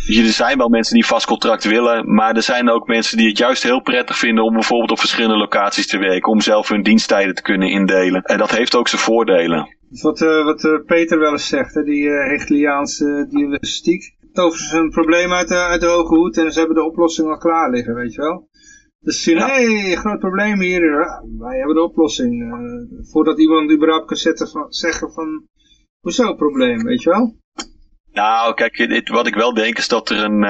Er 0.07 0.25
zijn 0.25 0.59
wel 0.59 0.69
mensen 0.69 0.95
die 0.95 1.07
vast 1.07 1.27
contract 1.27 1.65
willen, 1.65 2.15
maar 2.15 2.37
er 2.37 2.43
zijn 2.43 2.71
ook 2.71 2.87
mensen 2.87 3.17
die 3.17 3.29
het 3.29 3.39
juist 3.39 3.63
heel 3.63 3.81
prettig 3.81 4.19
vinden 4.19 4.45
om 4.45 4.53
bijvoorbeeld 4.53 4.91
op 4.91 4.99
verschillende 4.99 5.37
locaties 5.37 5.87
te 5.87 5.99
werken, 5.99 6.33
om 6.33 6.41
zelf 6.41 6.69
hun 6.69 6.83
diensttijden 6.83 7.35
te 7.35 7.43
kunnen 7.43 7.71
indelen. 7.71 8.23
En 8.23 8.39
dat 8.39 8.51
heeft 8.51 8.77
ook 8.77 8.89
zijn 8.89 9.03
voordelen. 9.03 9.77
Wat, 10.03 10.19
wat 10.19 10.83
Peter 10.87 11.19
wel 11.19 11.33
eens 11.33 11.49
zegt, 11.49 11.75
hè, 11.75 11.83
die 11.83 12.09
Hegeliaanse 12.09 13.27
diagnostiek. 13.29 14.15
Toveren 14.33 14.67
ze 14.67 14.79
een 14.79 14.91
probleem 14.91 15.33
uit 15.33 15.49
de, 15.49 15.57
uit 15.57 15.81
de 15.81 15.87
hoge 15.87 16.15
hoed 16.15 16.39
en 16.39 16.53
ze 16.53 16.59
hebben 16.59 16.77
de 16.77 16.85
oplossing 16.85 17.29
al 17.29 17.39
klaar 17.39 17.71
liggen, 17.71 17.95
weet 17.95 18.15
je 18.15 18.21
wel. 18.21 18.49
Dus 19.01 19.23
zien, 19.23 19.39
hé, 19.39 19.45
hey, 19.45 19.97
groot 19.97 20.19
probleem 20.19 20.61
hier. 20.61 20.81
wij 21.39 21.57
hebben 21.59 21.75
de 21.75 21.83
oplossing. 21.83 22.43
Uh, 22.43 23.11
voordat 23.11 23.39
iemand 23.39 23.73
überhaupt 23.73 24.07
kan 24.07 24.17
zetten 24.17 24.49
van, 24.49 24.73
zeggen 24.73 25.13
van, 25.13 25.47
hoezo 26.01 26.35
probleem, 26.35 26.83
weet 26.83 27.03
je 27.03 27.11
wel? 27.11 27.37
Nou, 28.13 28.55
kijk, 28.55 29.09
wat 29.09 29.27
ik 29.27 29.35
wel 29.35 29.55
denk 29.55 29.79
is 29.79 29.89
dat 29.89 30.11
er 30.11 30.25
een... 30.25 30.43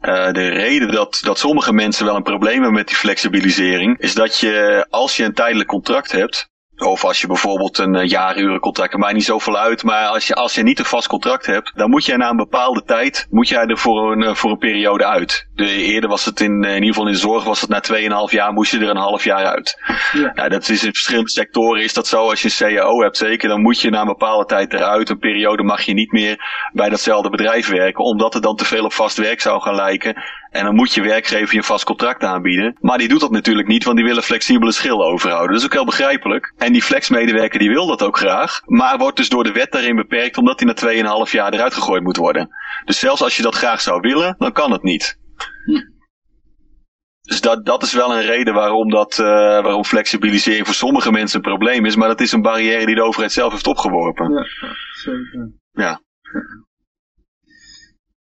Uh, 0.00 0.32
de 0.32 0.48
reden 0.48 0.92
dat, 0.92 1.20
dat 1.22 1.38
sommige 1.38 1.72
mensen 1.72 2.04
wel 2.04 2.16
een 2.16 2.22
probleem 2.22 2.52
hebben 2.52 2.72
met 2.72 2.86
die 2.86 2.96
flexibilisering, 2.96 3.98
is 3.98 4.14
dat 4.14 4.38
je, 4.38 4.86
als 4.90 5.16
je 5.16 5.24
een 5.24 5.34
tijdelijk 5.34 5.68
contract 5.68 6.12
hebt, 6.12 6.50
of 6.76 7.04
als 7.04 7.20
je 7.20 7.26
bijvoorbeeld 7.26 7.78
een 7.78 7.94
uh, 7.94 8.04
jaarurencontract, 8.04 8.92
maakt 8.92 9.04
mij 9.04 9.12
niet 9.12 9.24
zoveel 9.24 9.58
uit. 9.58 9.82
Maar 9.82 10.06
als 10.06 10.26
je, 10.26 10.34
als 10.34 10.54
je 10.54 10.62
niet 10.62 10.78
een 10.78 10.84
vast 10.84 11.08
contract 11.08 11.46
hebt, 11.46 11.72
dan 11.74 11.90
moet 11.90 12.04
je 12.04 12.16
na 12.16 12.30
een 12.30 12.36
bepaalde 12.36 12.82
tijd, 12.84 13.26
moet 13.30 13.48
jij 13.48 13.64
er 13.66 13.78
voor 13.78 14.12
een, 14.12 14.22
uh, 14.22 14.34
voor 14.34 14.50
een 14.50 14.58
periode 14.58 15.06
uit. 15.06 15.46
De, 15.54 15.68
eerder 15.68 16.10
was 16.10 16.24
het 16.24 16.40
in, 16.40 16.62
uh, 16.64 16.68
in 16.68 16.74
ieder 16.74 16.88
geval 16.88 17.06
in 17.06 17.12
de 17.12 17.18
zorg, 17.18 17.44
was 17.44 17.60
het 17.60 17.70
na 17.70 17.80
2,5 18.28 18.32
jaar, 18.32 18.52
moest 18.52 18.70
je 18.70 18.78
er 18.78 18.90
een 18.90 18.96
half 18.96 19.24
jaar 19.24 19.44
uit. 19.44 19.80
Ja. 20.12 20.32
Nou, 20.34 20.48
dat 20.48 20.68
is 20.68 20.84
in 20.84 20.90
verschillende 20.90 21.30
sectoren 21.30 21.82
is 21.82 21.94
dat 21.94 22.06
zo. 22.06 22.28
Als 22.28 22.42
je 22.42 22.66
een 22.66 22.74
CAO 22.74 23.00
hebt 23.02 23.16
zeker, 23.16 23.48
dan 23.48 23.62
moet 23.62 23.80
je 23.80 23.90
na 23.90 24.00
een 24.00 24.06
bepaalde 24.06 24.44
tijd 24.44 24.72
eruit. 24.72 25.10
Een 25.10 25.18
periode 25.18 25.62
mag 25.62 25.82
je 25.82 25.92
niet 25.92 26.12
meer 26.12 26.68
bij 26.72 26.88
datzelfde 26.88 27.30
bedrijf 27.30 27.68
werken, 27.68 28.04
omdat 28.04 28.34
het 28.34 28.42
dan 28.42 28.56
te 28.56 28.64
veel 28.64 28.84
op 28.84 28.92
vast 28.92 29.16
werk 29.16 29.40
zou 29.40 29.60
gaan 29.60 29.74
lijken. 29.74 30.22
En 30.50 30.64
dan 30.64 30.74
moet 30.74 30.94
je 30.94 31.02
werkgever 31.02 31.52
je 31.52 31.58
een 31.58 31.64
vast 31.64 31.84
contract 31.84 32.22
aanbieden. 32.22 32.76
Maar 32.80 32.98
die 32.98 33.08
doet 33.08 33.20
dat 33.20 33.30
natuurlijk 33.30 33.68
niet, 33.68 33.84
want 33.84 33.96
die 33.96 34.06
willen 34.06 34.22
flexibele 34.22 34.72
schil 34.72 35.04
overhouden. 35.04 35.50
Dat 35.50 35.58
is 35.60 35.64
ook 35.64 35.72
heel 35.72 35.84
begrijpelijk. 35.84 36.54
En 36.56 36.72
die 36.72 36.82
flexmedewerker 36.82 37.58
die 37.58 37.70
wil 37.70 37.86
dat 37.86 38.02
ook 38.02 38.18
graag. 38.18 38.60
Maar 38.64 38.98
wordt 38.98 39.16
dus 39.16 39.28
door 39.28 39.44
de 39.44 39.52
wet 39.52 39.72
daarin 39.72 39.96
beperkt, 39.96 40.36
omdat 40.36 40.60
hij 40.60 41.02
na 41.02 41.24
2,5 41.26 41.32
jaar 41.32 41.52
eruit 41.52 41.74
gegooid 41.74 42.02
moet 42.02 42.16
worden. 42.16 42.48
Dus 42.84 42.98
zelfs 42.98 43.22
als 43.22 43.36
je 43.36 43.42
dat 43.42 43.54
graag 43.54 43.80
zou 43.80 44.00
willen, 44.00 44.34
dan 44.38 44.52
kan 44.52 44.72
het 44.72 44.82
niet. 44.82 45.18
Dus 47.20 47.40
dat, 47.40 47.64
dat 47.64 47.82
is 47.82 47.92
wel 47.92 48.16
een 48.16 48.22
reden 48.22 48.54
waarom, 48.54 48.90
dat, 48.90 49.18
uh, 49.18 49.26
waarom 49.26 49.84
flexibilisering 49.84 50.66
voor 50.66 50.74
sommige 50.74 51.12
mensen 51.12 51.36
een 51.36 51.50
probleem 51.50 51.84
is. 51.84 51.96
Maar 51.96 52.08
dat 52.08 52.20
is 52.20 52.32
een 52.32 52.42
barrière 52.42 52.86
die 52.86 52.94
de 52.94 53.02
overheid 53.02 53.32
zelf 53.32 53.52
heeft 53.52 53.66
opgeworpen. 53.66 54.32
Ja, 54.32 54.44
zeker. 54.92 55.52
Ja. 55.72 56.00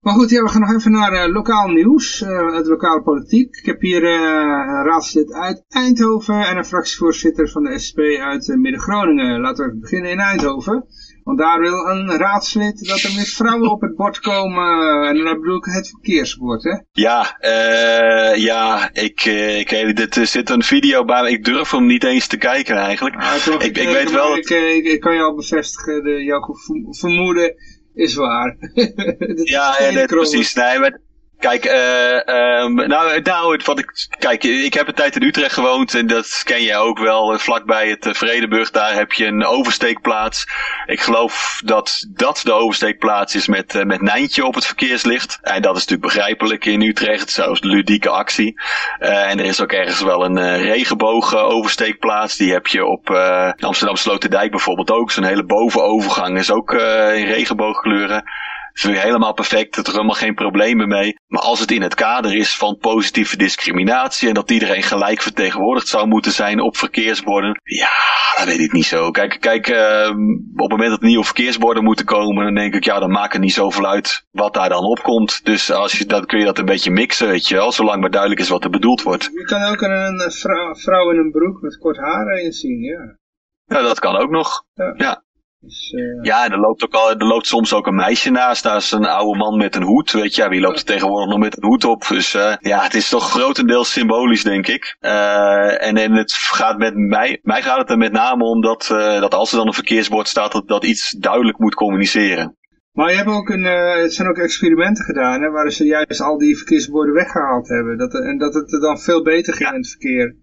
Maar 0.05 0.15
goed, 0.15 0.31
ja, 0.31 0.43
we 0.43 0.49
gaan 0.49 0.61
nog 0.61 0.73
even 0.73 0.91
naar 0.91 1.13
uh, 1.13 1.33
lokaal 1.33 1.69
nieuws, 1.69 2.21
uh, 2.21 2.29
uit 2.55 2.65
de 2.65 2.71
lokale 2.71 3.03
politiek. 3.03 3.57
Ik 3.57 3.67
heb 3.67 3.81
hier 3.81 4.03
uh, 4.03 4.11
een 4.11 4.85
raadslid 4.85 5.33
uit 5.33 5.65
Eindhoven 5.69 6.47
en 6.47 6.57
een 6.57 6.65
fractievoorzitter 6.65 7.49
van 7.49 7.63
de 7.63 7.79
SP 7.87 7.99
uit 8.21 8.57
Midden-Groningen. 8.57 9.41
Laten 9.41 9.65
we 9.65 9.71
even 9.71 9.81
beginnen 9.81 10.11
in 10.11 10.19
Eindhoven. 10.19 10.87
Want 11.23 11.39
daar 11.39 11.61
wil 11.61 11.87
een 11.87 12.11
raadslid 12.11 12.89
dat 12.89 13.03
er 13.03 13.15
meer 13.15 13.25
vrouwen 13.25 13.71
op 13.71 13.81
het 13.81 13.97
bord 13.97 14.19
komen. 14.19 15.03
En 15.09 15.25
dan 15.25 15.41
bedoel 15.41 15.57
ik 15.57 15.65
het 15.65 15.89
verkeersbord, 15.89 16.63
hè? 16.63 16.79
Ja, 16.93 17.37
uh, 17.41 18.37
ja, 18.37 18.91
ik, 18.93 19.25
ik, 19.59 19.97
dit 19.97 20.29
zit 20.29 20.51
een 20.51 20.63
video 20.63 21.05
bij 21.05 21.31
Ik 21.31 21.45
durf 21.45 21.71
hem 21.71 21.87
niet 21.87 22.05
eens 22.05 22.27
te 22.27 22.37
kijken 22.37 22.77
eigenlijk. 22.77 23.17
Ah, 23.17 23.37
ik, 23.37 23.63
ik, 23.63 23.77
ik, 23.77 23.89
weet 23.89 24.11
wel... 24.11 24.37
Ik, 24.37 24.51
ik, 24.51 24.85
ik, 24.85 25.01
kan 25.01 25.15
je 25.15 25.23
al 25.23 25.35
bevestigen, 25.35 26.03
de, 26.03 26.23
jouw 26.23 26.41
vermoeden 26.91 27.55
is 27.95 28.14
waar. 28.14 28.57
ja, 29.55 29.76
ja 29.78 29.90
net 29.90 30.07
precies. 30.07 30.55
Nee, 30.55 30.78
maar 30.78 30.99
Kijk, 31.51 31.64
uh, 31.64 32.62
um, 32.62 32.74
nou, 32.74 33.20
nou, 33.22 33.61
wat 33.64 33.78
ik, 33.78 34.07
kijk, 34.18 34.45
ik 34.45 34.74
heb 34.74 34.88
een 34.88 34.95
tijd 34.95 35.16
in 35.16 35.22
Utrecht 35.22 35.55
gewoond 35.55 35.95
en 35.95 36.07
dat 36.07 36.42
ken 36.45 36.62
je 36.62 36.76
ook 36.76 36.99
wel. 36.99 37.38
Vlakbij 37.38 37.88
het 37.88 38.07
uh, 38.07 38.14
Vredeburg, 38.14 38.70
daar 38.70 38.95
heb 38.95 39.12
je 39.12 39.26
een 39.26 39.45
oversteekplaats. 39.45 40.47
Ik 40.86 41.01
geloof 41.01 41.61
dat 41.64 42.07
dat 42.09 42.40
de 42.45 42.53
oversteekplaats 42.53 43.34
is 43.34 43.47
met, 43.47 43.84
met 43.84 44.01
Nijntje 44.01 44.45
op 44.45 44.55
het 44.55 44.66
verkeerslicht. 44.66 45.38
En 45.42 45.62
dat 45.62 45.76
is 45.76 45.80
natuurlijk 45.86 46.14
begrijpelijk 46.14 46.64
in 46.64 46.82
Utrecht, 46.82 47.30
zo'n 47.30 47.59
ludieke 47.61 48.09
actie. 48.09 48.61
en 48.99 49.38
er 49.38 49.45
is 49.45 49.61
ook 49.61 49.72
ergens 49.72 50.03
wel 50.03 50.24
een 50.24 50.57
regenboog 50.57 51.36
oversteekplaats. 51.36 52.36
Die 52.36 52.53
heb 52.53 52.66
je 52.66 52.86
op 52.86 53.11
Amsterdam 53.61 53.97
Sloterdijk 53.97 54.51
bijvoorbeeld 54.51 54.90
ook. 54.90 55.11
Zo'n 55.11 55.24
hele 55.24 55.45
bovenovergang 55.45 56.38
is 56.38 56.51
ook 56.51 56.72
in 56.72 57.26
regenboogkleuren 57.26 58.24
is 58.75 58.83
weer 58.83 59.01
helemaal 59.01 59.33
perfect, 59.33 59.77
er 59.77 59.87
is 59.87 59.93
helemaal 59.93 60.14
geen 60.14 60.35
problemen 60.35 60.89
mee. 60.89 61.18
Maar 61.27 61.43
als 61.43 61.61
het 61.61 61.70
in 61.70 61.83
het 61.83 61.95
kader 61.95 62.35
is 62.35 62.57
van 62.57 62.77
positieve 62.77 63.37
discriminatie 63.37 64.29
en 64.29 64.35
dat 64.35 64.51
iedereen 64.51 64.83
gelijk 64.83 65.22
vertegenwoordigd 65.22 65.89
zou 65.89 66.07
moeten 66.07 66.33
zijn 66.33 66.61
op 66.61 66.77
verkeersborden, 66.77 67.61
ja, 67.62 67.89
dat 68.37 68.47
weet 68.47 68.61
ik 68.61 68.72
niet 68.72 68.87
zo. 68.87 69.11
Kijk, 69.11 69.37
kijk 69.41 69.68
uh, 69.68 70.09
op 70.53 70.70
het 70.70 70.70
moment 70.70 70.91
dat 70.91 71.01
er 71.01 71.07
nieuwe 71.07 71.25
verkeersborden 71.25 71.85
moeten 71.85 72.05
komen, 72.05 72.45
dan 72.45 72.55
denk 72.55 72.75
ik, 72.75 72.85
ja, 72.85 72.99
dan 72.99 73.11
maakt 73.11 73.33
het 73.33 73.43
niet 73.43 73.53
zoveel 73.53 73.87
uit 73.87 74.27
wat 74.31 74.55
daar 74.55 74.68
dan 74.68 74.85
opkomt. 74.85 75.45
Dus 75.45 75.70
als 75.72 75.99
je, 75.99 76.07
dan 76.07 76.27
kun 76.27 76.39
je 76.39 76.45
dat 76.45 76.59
een 76.59 76.64
beetje 76.64 76.91
mixen, 76.91 77.29
weet 77.29 77.49
je 77.49 77.55
wel, 77.55 77.72
zolang 77.72 78.01
maar 78.01 78.11
duidelijk 78.11 78.41
is 78.41 78.49
wat 78.49 78.64
er 78.64 78.70
bedoeld 78.70 79.03
wordt. 79.03 79.31
Je 79.33 79.45
kan 79.45 79.62
ook 79.62 79.81
een 79.81 80.31
vrouw, 80.33 80.75
vrouw 80.75 81.11
in 81.11 81.18
een 81.18 81.31
broek 81.31 81.61
met 81.61 81.79
kort 81.79 81.97
haar 81.97 82.39
in 82.39 82.53
zien, 82.53 82.81
ja. 82.81 83.16
Ja, 83.66 83.83
dat 83.83 83.99
kan 83.99 84.16
ook 84.16 84.31
nog. 84.31 84.64
ja. 84.75 84.95
ja. 84.97 85.24
Dus, 85.65 85.93
uh... 85.93 86.23
Ja, 86.23 86.51
er 86.51 86.59
loopt, 86.59 86.85
ook 86.85 86.95
al, 86.95 87.11
er 87.11 87.27
loopt 87.27 87.47
soms 87.47 87.73
ook 87.73 87.87
een 87.87 87.95
meisje 87.95 88.31
naast. 88.31 88.62
Daar 88.62 88.77
is 88.77 88.91
een 88.91 89.07
oude 89.07 89.39
man 89.39 89.57
met 89.57 89.75
een 89.77 89.83
hoed. 89.83 90.12
Weet 90.12 90.35
je, 90.35 90.43
ja, 90.43 90.49
wie 90.49 90.61
loopt 90.61 90.79
er 90.79 90.85
tegenwoordig 90.85 91.29
nog 91.31 91.39
met 91.39 91.57
een 91.57 91.69
hoed 91.69 91.85
op? 91.85 92.07
Dus 92.09 92.35
uh, 92.35 92.55
ja, 92.61 92.83
het 92.83 92.95
is 92.95 93.09
toch 93.09 93.31
grotendeels 93.31 93.93
symbolisch, 93.93 94.43
denk 94.43 94.67
ik. 94.67 94.97
Uh, 95.01 95.87
en, 95.87 95.97
en 95.97 96.12
het 96.12 96.33
gaat 96.33 96.79
met 96.79 96.95
mij, 96.95 97.39
mij 97.43 97.62
gaat 97.62 97.79
het 97.79 97.91
er 97.91 97.99
met 97.99 98.12
name 98.12 98.45
om 98.45 98.61
dat, 98.61 98.87
dat 99.21 99.35
als 99.35 99.51
er 99.51 99.57
dan 99.57 99.67
een 99.67 99.73
verkeersbord 99.73 100.29
staat, 100.29 100.53
dat, 100.53 100.69
dat 100.69 100.85
iets 100.85 101.11
duidelijk 101.11 101.59
moet 101.59 101.75
communiceren. 101.75 102.57
Maar 102.93 103.11
je 103.11 103.17
hebt 103.17 103.29
ook 103.29 103.49
een, 103.49 103.65
het 104.03 104.15
zijn 104.15 104.29
ook 104.29 104.39
experimenten 104.39 105.05
gedaan, 105.05 105.43
hè, 105.43 105.51
waar 105.51 105.71
ze 105.71 105.85
juist 105.85 106.21
al 106.21 106.39
die 106.39 106.57
verkeersborden 106.57 107.15
weggehaald 107.15 107.69
hebben. 107.69 107.99
Dat, 107.99 108.15
en 108.15 108.39
dat 108.39 108.55
het 108.55 108.81
dan 108.81 108.99
veel 108.99 109.23
beter 109.23 109.55
ging 109.55 109.71
in 109.71 109.77
het 109.77 109.91
verkeer. 109.91 110.37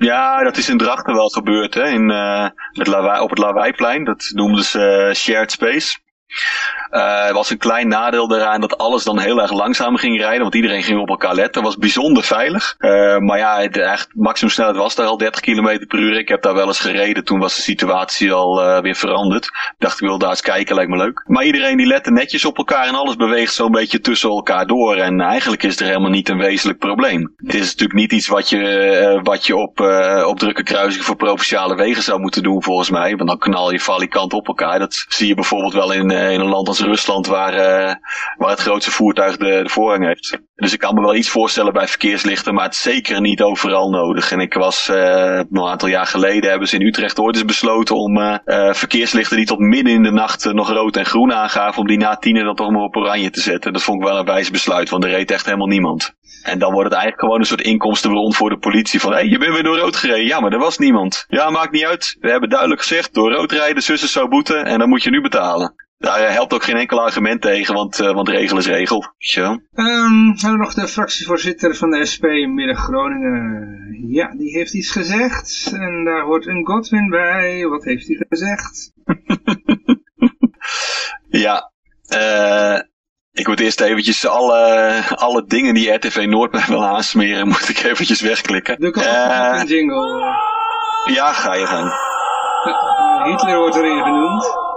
Ja, 0.00 0.42
dat 0.42 0.56
is 0.56 0.68
in 0.68 0.78
Drachten 0.78 1.14
wel 1.14 1.28
gebeurd, 1.28 1.74
hè? 1.74 1.88
In, 1.88 2.10
uh, 2.10 2.48
het 2.72 2.86
lawaai, 2.86 3.20
op 3.20 3.30
het 3.30 3.38
Lawaai-plein. 3.38 4.04
Dat 4.04 4.30
noemden 4.34 4.64
ze 4.64 5.06
uh, 5.08 5.14
shared 5.14 5.50
space. 5.50 5.98
Uh, 6.90 7.26
er 7.26 7.34
was 7.34 7.50
een 7.50 7.58
klein 7.58 7.88
nadeel 7.88 8.28
daaraan 8.28 8.60
dat 8.60 8.78
alles 8.78 9.04
dan 9.04 9.18
heel 9.18 9.40
erg 9.40 9.52
langzaam 9.52 9.96
ging 9.96 10.18
rijden, 10.18 10.42
want 10.42 10.54
iedereen 10.54 10.82
ging 10.82 11.00
op 11.00 11.08
elkaar 11.08 11.34
letten. 11.34 11.62
was 11.62 11.76
bijzonder 11.76 12.22
veilig. 12.22 12.74
Uh, 12.78 13.18
maar 13.18 13.38
ja, 13.38 13.68
de 13.68 13.82
echt 13.82 14.08
maximumsnelheid 14.14 14.76
was 14.76 14.94
daar 14.94 15.06
al 15.06 15.16
30 15.16 15.40
km 15.40 15.86
per 15.86 15.98
uur. 15.98 16.18
Ik 16.18 16.28
heb 16.28 16.42
daar 16.42 16.54
wel 16.54 16.66
eens 16.66 16.80
gereden, 16.80 17.24
toen 17.24 17.38
was 17.38 17.56
de 17.56 17.62
situatie 17.62 18.32
al 18.32 18.62
uh, 18.62 18.80
weer 18.80 18.94
veranderd. 18.94 19.44
Ik 19.44 19.74
dacht, 19.78 20.00
ik 20.00 20.06
wil 20.06 20.18
daar 20.18 20.30
eens 20.30 20.40
kijken, 20.40 20.74
lijkt 20.74 20.90
me 20.90 20.96
leuk. 20.96 21.24
Maar 21.26 21.44
iedereen 21.44 21.76
die 21.76 21.86
lette 21.86 22.10
netjes 22.10 22.44
op 22.44 22.58
elkaar 22.58 22.86
en 22.86 22.94
alles 22.94 23.16
beweegt 23.16 23.54
zo'n 23.54 23.72
beetje 23.72 24.00
tussen 24.00 24.30
elkaar 24.30 24.66
door. 24.66 24.96
En 24.96 25.20
eigenlijk 25.20 25.62
is 25.62 25.80
er 25.80 25.86
helemaal 25.86 26.10
niet 26.10 26.28
een 26.28 26.38
wezenlijk 26.38 26.78
probleem. 26.78 27.34
Het 27.36 27.54
is 27.54 27.66
natuurlijk 27.66 27.98
niet 27.98 28.12
iets 28.12 28.28
wat 28.28 28.48
je, 28.48 29.20
wat 29.22 29.46
je 29.46 29.56
op, 29.56 29.80
op 30.26 30.38
drukke 30.38 30.62
kruisingen 30.62 31.06
voor 31.06 31.16
provinciale 31.16 31.76
wegen 31.76 32.02
zou 32.02 32.20
moeten 32.20 32.42
doen, 32.42 32.62
volgens 32.62 32.90
mij. 32.90 33.16
Want 33.16 33.28
dan 33.28 33.38
knal 33.38 33.72
je 33.72 33.80
valikant 33.80 34.32
op 34.32 34.48
elkaar. 34.48 34.78
Dat 34.78 35.06
zie 35.08 35.28
je 35.28 35.34
bijvoorbeeld 35.34 35.72
wel 35.72 35.92
in, 35.92 36.10
in 36.32 36.40
een 36.40 36.48
land 36.48 36.68
als 36.68 36.80
Rusland 36.80 37.26
waar, 37.26 37.52
uh, 37.52 37.94
waar 38.36 38.50
het 38.50 38.60
grootste 38.60 38.90
voertuig 38.90 39.36
de, 39.36 39.60
de 39.62 39.68
voorrang 39.68 40.06
heeft. 40.06 40.38
Dus 40.54 40.72
ik 40.72 40.78
kan 40.78 40.94
me 40.94 41.00
wel 41.00 41.14
iets 41.14 41.28
voorstellen 41.28 41.72
bij 41.72 41.88
verkeerslichten, 41.88 42.54
maar 42.54 42.64
het 42.64 42.76
zeker 42.76 43.20
niet 43.20 43.42
overal 43.42 43.90
nodig. 43.90 44.32
En 44.32 44.40
ik 44.40 44.54
was 44.54 44.88
uh, 44.88 45.40
een 45.50 45.66
aantal 45.66 45.88
jaar 45.88 46.06
geleden 46.06 46.50
hebben 46.50 46.68
ze 46.68 46.76
in 46.76 46.86
Utrecht 46.86 47.18
ooit 47.18 47.34
eens 47.34 47.44
besloten 47.44 47.96
om 47.96 48.40
verkeerslichten 48.74 49.36
die 49.36 49.46
tot 49.46 49.58
midden 49.58 49.92
in 49.92 50.02
de 50.02 50.10
nacht 50.10 50.52
nog 50.52 50.70
rood 50.70 50.96
en 50.96 51.06
groen 51.06 51.32
aangaven, 51.32 51.80
om 51.80 51.86
die 51.86 51.98
na 51.98 52.16
tienen 52.16 52.44
dan 52.44 52.54
toch 52.54 52.70
maar 52.70 52.82
op 52.82 52.96
oranje 52.96 53.30
te 53.30 53.40
zetten. 53.40 53.72
Dat 53.72 53.82
vond 53.82 54.00
ik 54.00 54.08
wel 54.08 54.18
een 54.18 54.24
wijs 54.24 54.50
besluit, 54.50 54.88
want 54.88 55.04
er 55.04 55.10
reed 55.10 55.30
echt 55.30 55.44
helemaal 55.44 55.66
niemand. 55.66 56.16
En 56.42 56.58
dan 56.58 56.72
wordt 56.72 56.88
het 56.88 56.98
eigenlijk 56.98 57.22
gewoon 57.22 57.40
een 57.40 57.46
soort 57.46 57.60
inkomstenbron 57.60 58.34
voor 58.34 58.50
de 58.50 58.58
politie. 58.58 59.00
Van, 59.00 59.10
hé, 59.10 59.18
hey, 59.18 59.28
je 59.28 59.38
bent 59.38 59.52
weer 59.52 59.62
door 59.62 59.78
rood 59.78 59.96
gereden. 59.96 60.26
Ja, 60.26 60.40
maar 60.40 60.52
er 60.52 60.58
was 60.58 60.78
niemand. 60.78 61.24
Ja, 61.28 61.50
maakt 61.50 61.72
niet 61.72 61.84
uit. 61.84 62.16
We 62.20 62.30
hebben 62.30 62.48
duidelijk 62.48 62.80
gezegd, 62.80 63.14
door 63.14 63.32
rood 63.32 63.52
rijden, 63.52 63.82
zussen 63.82 64.08
zou 64.08 64.28
boeten 64.28 64.64
en 64.64 64.78
dan 64.78 64.88
moet 64.88 65.02
je 65.02 65.10
nu 65.10 65.20
betalen. 65.20 65.87
Daar 65.98 66.32
helpt 66.32 66.52
ook 66.52 66.62
geen 66.62 66.76
enkel 66.76 67.00
argument 67.00 67.42
tegen, 67.42 67.74
want, 67.74 68.00
uh, 68.00 68.12
want 68.12 68.28
regel 68.28 68.58
is 68.58 68.66
regel. 68.66 69.14
Zo. 69.18 69.42
Um, 69.42 70.26
hebben 70.26 70.52
we 70.52 70.56
nog 70.56 70.74
de 70.74 70.88
fractievoorzitter 70.88 71.76
van 71.76 71.90
de 71.90 72.06
SP 72.12 72.24
in 72.24 72.54
Midden-Groningen. 72.54 73.78
Ja, 74.08 74.34
die 74.36 74.50
heeft 74.50 74.74
iets 74.74 74.90
gezegd. 74.90 75.72
En 75.72 76.04
daar 76.04 76.22
hoort 76.22 76.46
een 76.46 76.66
Godwin 76.66 77.08
bij. 77.10 77.66
Wat 77.66 77.84
heeft 77.84 78.06
hij 78.06 78.24
gezegd? 78.28 78.92
ja, 81.44 81.72
uh, 82.14 82.80
ik 83.32 83.46
moet 83.46 83.60
eerst 83.60 83.80
eventjes 83.80 84.26
alle, 84.26 85.02
alle 85.08 85.44
dingen 85.46 85.74
die 85.74 85.90
RTV 85.90 86.26
Noord 86.28 86.52
mij 86.52 86.64
wil 86.66 86.84
aansmeren, 86.84 87.48
moet 87.48 87.68
ik 87.68 87.82
eventjes 87.82 88.20
wegklikken. 88.20 88.80
Doe 88.80 88.88
ik 88.88 88.96
uh, 88.96 89.58
een 89.60 89.66
jingle. 89.66 90.20
Ja, 91.04 91.32
ga 91.32 91.54
je 91.54 91.66
gang. 91.66 91.92
Hitler 93.24 93.58
wordt 93.58 93.76
erin 93.76 94.02
genoemd. 94.02 94.67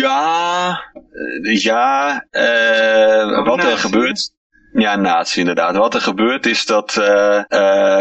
Ja, 0.00 0.82
ja, 1.42 2.24
uh, 2.32 3.44
wat 3.44 3.64
er 3.64 3.78
gebeurt. 3.78 4.34
Ja, 4.78 4.96
nazi 4.96 5.40
inderdaad. 5.40 5.76
Wat 5.76 5.94
er 5.94 6.00
gebeurt 6.00 6.46
is 6.46 6.66
dat 6.66 6.96
uh, 6.98 7.06
uh, 7.06 7.42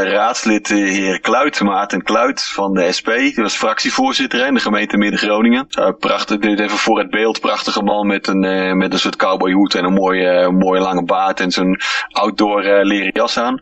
raadslid 0.04 0.68
de 0.68 0.76
heer 0.76 1.20
Kluit, 1.20 1.62
Maarten 1.62 2.04
Kluit 2.04 2.44
van 2.44 2.74
de 2.74 2.92
SP, 2.98 3.08
die 3.08 3.34
was 3.36 3.56
fractievoorzitter 3.56 4.48
in 4.48 4.54
de 4.54 4.60
gemeente 4.60 4.98
Midden-Groningen. 4.98 5.68
Uh, 5.80 5.90
prachtig, 6.00 6.38
dit 6.38 6.60
even 6.60 6.78
voor 6.78 7.00
het 7.00 7.10
beeld, 7.10 7.40
prachtige 7.40 7.82
man 7.82 8.08
met 8.08 8.28
een, 8.28 8.78
met 8.78 8.94
een 8.94 9.00
soort 9.00 9.16
cowboyhoed 9.16 9.76
en 9.76 9.84
een 9.84 9.94
mooie, 9.94 10.52
mooie 10.52 10.82
lange 10.82 11.04
baard 11.04 11.40
en 11.40 11.52
zo'n 11.52 11.80
outdoor 12.12 12.64
leren 12.64 13.12
jas 13.14 13.38
aan. 13.38 13.60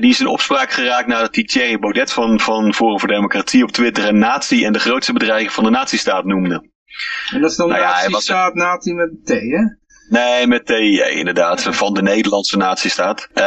die 0.00 0.10
is 0.10 0.20
in 0.20 0.26
opspraak 0.26 0.70
geraakt 0.70 1.06
nadat 1.06 1.34
hij 1.34 1.44
Thierry 1.44 1.78
Baudet 1.78 2.12
van, 2.12 2.40
van 2.40 2.74
Forum 2.74 2.98
voor 2.98 3.08
Democratie 3.08 3.62
op 3.62 3.70
Twitter 3.70 4.08
een 4.08 4.18
nazi 4.18 4.64
en 4.64 4.72
de 4.72 4.78
grootste 4.78 5.12
bedreiging 5.12 5.52
van 5.52 5.64
de 5.64 5.70
nazistaat 5.70 6.24
noemde. 6.24 6.68
En 7.32 7.40
dat 7.40 7.50
is 7.50 7.56
dan 7.56 7.68
nou 7.68 7.80
ja, 7.80 7.88
nazi-staat, 7.88 8.54
nazi 8.54 8.94
met 8.94 9.10
T, 9.24 9.28
hè? 9.28 9.79
Nee, 10.10 10.46
met 10.46 10.66
TIE 10.66 11.10
inderdaad, 11.10 11.62
van 11.70 11.94
de 11.94 12.02
Nederlandse 12.02 12.56
nazistaat. 12.56 13.28
Uh, 13.34 13.44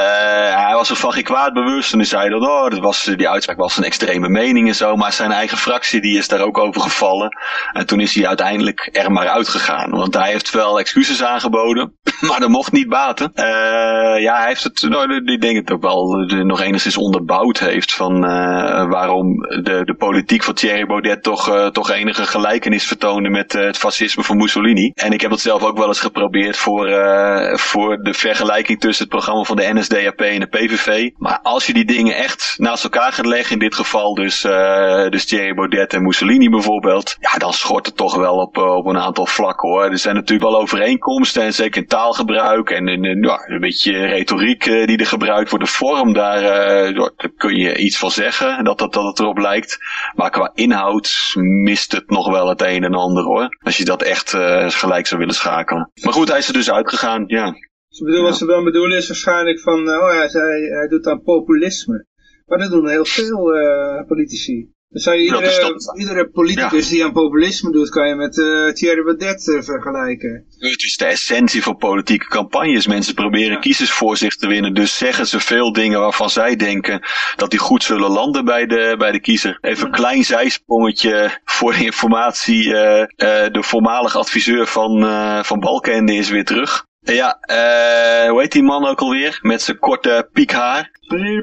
hij 0.66 0.74
was 0.74 0.90
er 0.90 0.96
van 0.96 1.14
geen 1.14 1.24
kwaad 1.24 1.54
bewust 1.54 1.92
en 1.92 1.98
hij 1.98 2.08
zei 2.08 2.30
dat, 2.30 2.42
oh, 2.42 2.70
dat 2.70 2.80
was, 2.80 3.04
die 3.04 3.30
uitspraak 3.30 3.58
was 3.58 3.78
een 3.78 3.84
extreme 3.84 4.30
mening 4.30 4.68
en 4.68 4.76
zo. 4.76 4.96
Maar 4.96 5.14
zijn 5.14 5.32
eigen 5.32 5.58
fractie 5.58 6.02
die 6.02 6.18
is 6.18 6.28
daar 6.28 6.42
ook 6.42 6.58
over 6.58 6.82
gevallen. 6.82 7.38
En 7.74 7.86
toen 7.86 8.00
is 8.00 8.16
hij 8.16 8.28
uiteindelijk 8.28 8.90
er 8.92 9.12
maar 9.12 9.28
uitgegaan. 9.28 9.92
Want 9.92 10.14
hij 10.14 10.32
heeft 10.32 10.52
wel 10.52 10.80
excuses 10.80 11.24
aangeboden, 11.24 11.98
maar 12.28 12.40
dat 12.40 12.50
mocht 12.50 12.72
niet 12.72 12.90
baten. 12.90 13.32
Uh, 13.36 13.44
ja, 14.22 14.38
hij 14.38 14.48
heeft 14.48 14.64
het, 14.64 14.82
nou, 14.90 15.32
ik 15.32 15.42
denk 15.42 15.56
het 15.56 15.72
ook 15.72 15.82
wel 15.82 16.18
nog 16.28 16.62
enigszins 16.62 16.98
onderbouwd 16.98 17.60
heeft 17.60 17.94
van 17.94 18.16
uh, 18.16 18.90
waarom 18.90 19.40
de, 19.40 19.82
de 19.84 19.96
politiek 19.98 20.44
van 20.44 20.54
Thierry 20.54 20.86
Baudet 20.86 21.24
toch, 21.24 21.70
toch 21.72 21.90
enige 21.90 22.26
gelijkenis 22.26 22.88
vertoonde 22.88 23.30
met 23.30 23.54
het 23.54 23.78
fascisme 23.78 24.24
van 24.24 24.38
Mussolini. 24.38 24.92
En 24.94 25.12
ik 25.12 25.22
heb 25.22 25.32
het 25.32 25.40
zelf 25.40 25.64
ook 25.64 25.78
wel 25.78 25.88
eens 25.88 26.00
geprobeerd 26.00 26.52
voor, 26.58 26.90
uh, 26.90 27.56
voor 27.56 27.98
de 28.02 28.14
vergelijking 28.14 28.80
tussen 28.80 29.06
het 29.06 29.14
programma 29.14 29.44
van 29.44 29.56
de 29.56 29.74
NSDAP 29.74 30.22
en 30.22 30.40
de 30.40 30.46
PVV. 30.46 31.10
Maar 31.18 31.40
als 31.44 31.66
je 31.66 31.74
die 31.74 31.86
dingen 31.86 32.16
echt 32.16 32.56
naast 32.58 32.84
elkaar 32.84 33.14
gaat 33.14 33.26
leggen, 33.26 33.54
in 33.54 33.60
dit 33.60 33.76
geval 33.76 34.14
dus, 34.16 34.44
uh, 34.44 35.10
dus 35.10 35.26
Thierry 35.26 35.54
Baudet 35.54 35.94
en 35.94 36.04
Mussolini 36.04 36.50
bijvoorbeeld, 36.50 37.16
ja, 37.20 37.38
dan 37.38 37.54
schort 37.54 37.86
het 37.86 37.98
toch 37.98 38.16
wel 38.16 38.36
op, 38.36 38.58
op 38.58 38.86
een 38.86 38.98
aantal 38.98 39.26
vlakken 39.26 39.70
hoor. 39.70 39.84
Er 39.84 39.98
zijn 39.98 40.16
natuurlijk 40.16 40.50
wel 40.50 40.62
overeenkomsten 40.62 41.44
en 41.44 41.54
zeker 41.54 41.82
in 41.82 41.88
taalgebruik 41.88 42.70
en 42.70 42.88
in, 42.88 43.22
ja, 43.22 43.44
een 43.46 43.60
beetje 43.60 44.06
retoriek 44.06 44.64
die 44.64 44.98
er 44.98 45.06
gebruikt 45.06 45.50
wordt. 45.50 45.66
De 45.66 45.72
vorm, 45.72 46.14
daar, 46.14 46.42
daar 46.94 47.12
kun 47.38 47.56
je 47.56 47.78
iets 47.78 47.98
van 47.98 48.12
zeggen, 48.12 48.64
dat, 48.64 48.78
dat, 48.78 48.94
dat 48.94 49.06
het 49.06 49.20
erop 49.20 49.38
lijkt. 49.38 49.78
Maar 50.16 50.30
qua 50.30 50.52
inhoud 50.54 51.32
mist 51.64 51.92
het 51.92 52.10
nog 52.10 52.30
wel 52.32 52.48
het 52.48 52.62
een 52.62 52.84
en 52.84 52.94
ander 52.94 53.24
hoor. 53.24 53.58
Als 53.64 53.78
je 53.78 53.86
dat 53.86 54.02
echt 54.02 54.30
gelijk 54.68 55.08
zou 55.08 55.20
willen 55.20 55.36
schakelen. 55.36 55.92
Maar 56.02 56.14
goed, 56.14 56.32
hij 56.32 56.42
is 56.44 56.50
er 56.50 56.54
dus 56.54 56.72
uitgegaan, 56.72 57.24
ja. 57.28 57.56
Ze 57.88 58.04
bedoel, 58.04 58.24
Wat 58.24 58.38
ze 58.38 58.46
dan 58.46 58.64
bedoelen 58.64 58.98
is 58.98 59.08
waarschijnlijk 59.08 59.60
van, 59.60 59.90
oh 59.90 60.10
hij, 60.10 60.28
hij, 60.32 60.62
hij 60.62 60.88
doet 60.88 61.08
aan 61.08 61.24
populisme. 61.24 62.06
Maar 62.46 62.58
dat 62.58 62.72
doen 62.72 62.90
heel 62.90 63.06
veel 63.06 63.56
uh, 63.56 64.08
politici. 64.08 64.73
Dan 64.94 65.02
zou 65.02 65.16
je 65.16 65.24
iedere, 65.24 65.76
iedere 65.98 66.30
politicus 66.30 66.90
die 66.90 67.04
aan 67.04 67.12
populisme 67.12 67.72
doet, 67.72 67.90
kan 67.90 68.08
je 68.08 68.16
met 68.16 68.38
uh, 68.38 68.72
Thierry 68.72 69.04
Baudet 69.04 69.48
uh, 69.48 69.62
vergelijken. 69.62 70.46
Het 70.58 70.84
is 70.84 70.98
de 70.98 71.06
essentie 71.06 71.64
van 71.64 71.78
politieke 71.78 72.28
campagnes. 72.28 72.88
Mensen 72.88 73.14
proberen 73.14 73.52
ja. 73.52 73.60
kiezers 73.60 73.92
voor 73.92 74.18
zich 74.18 74.36
te 74.36 74.48
winnen. 74.48 74.74
Dus 74.74 74.98
zeggen 74.98 75.28
ze 75.28 75.40
veel 75.40 75.74
dingen 75.74 76.00
waarvan 76.00 76.30
zij 76.30 76.56
denken 76.56 77.02
dat 77.36 77.50
die 77.50 77.60
goed 77.60 77.84
zullen 77.84 78.12
landen 78.12 78.46
bij 78.46 78.66
de, 78.66 78.96
bij 78.98 79.12
de 79.12 79.20
kiezer. 79.20 79.58
Even 79.62 79.86
een 79.86 79.92
klein 79.92 80.24
zijsprongetje 80.24 81.40
voor 81.46 81.72
de 81.72 81.84
informatie. 81.84 82.66
Uh, 82.66 82.74
de 83.52 83.60
voormalige 83.60 84.18
adviseur 84.18 84.68
van, 84.68 85.04
van 85.46 85.60
Balkende 85.60 86.16
is 86.16 86.30
weer 86.30 86.46
terug. 86.46 86.86
Ja, 87.00 87.40
hoe 88.30 88.42
heet 88.42 88.52
die 88.52 88.64
man 88.64 88.88
ook 88.88 89.00
alweer? 89.00 89.40
Met 89.42 89.62
zijn 89.62 89.80
korte 89.80 90.30
piekhaar. 90.34 90.92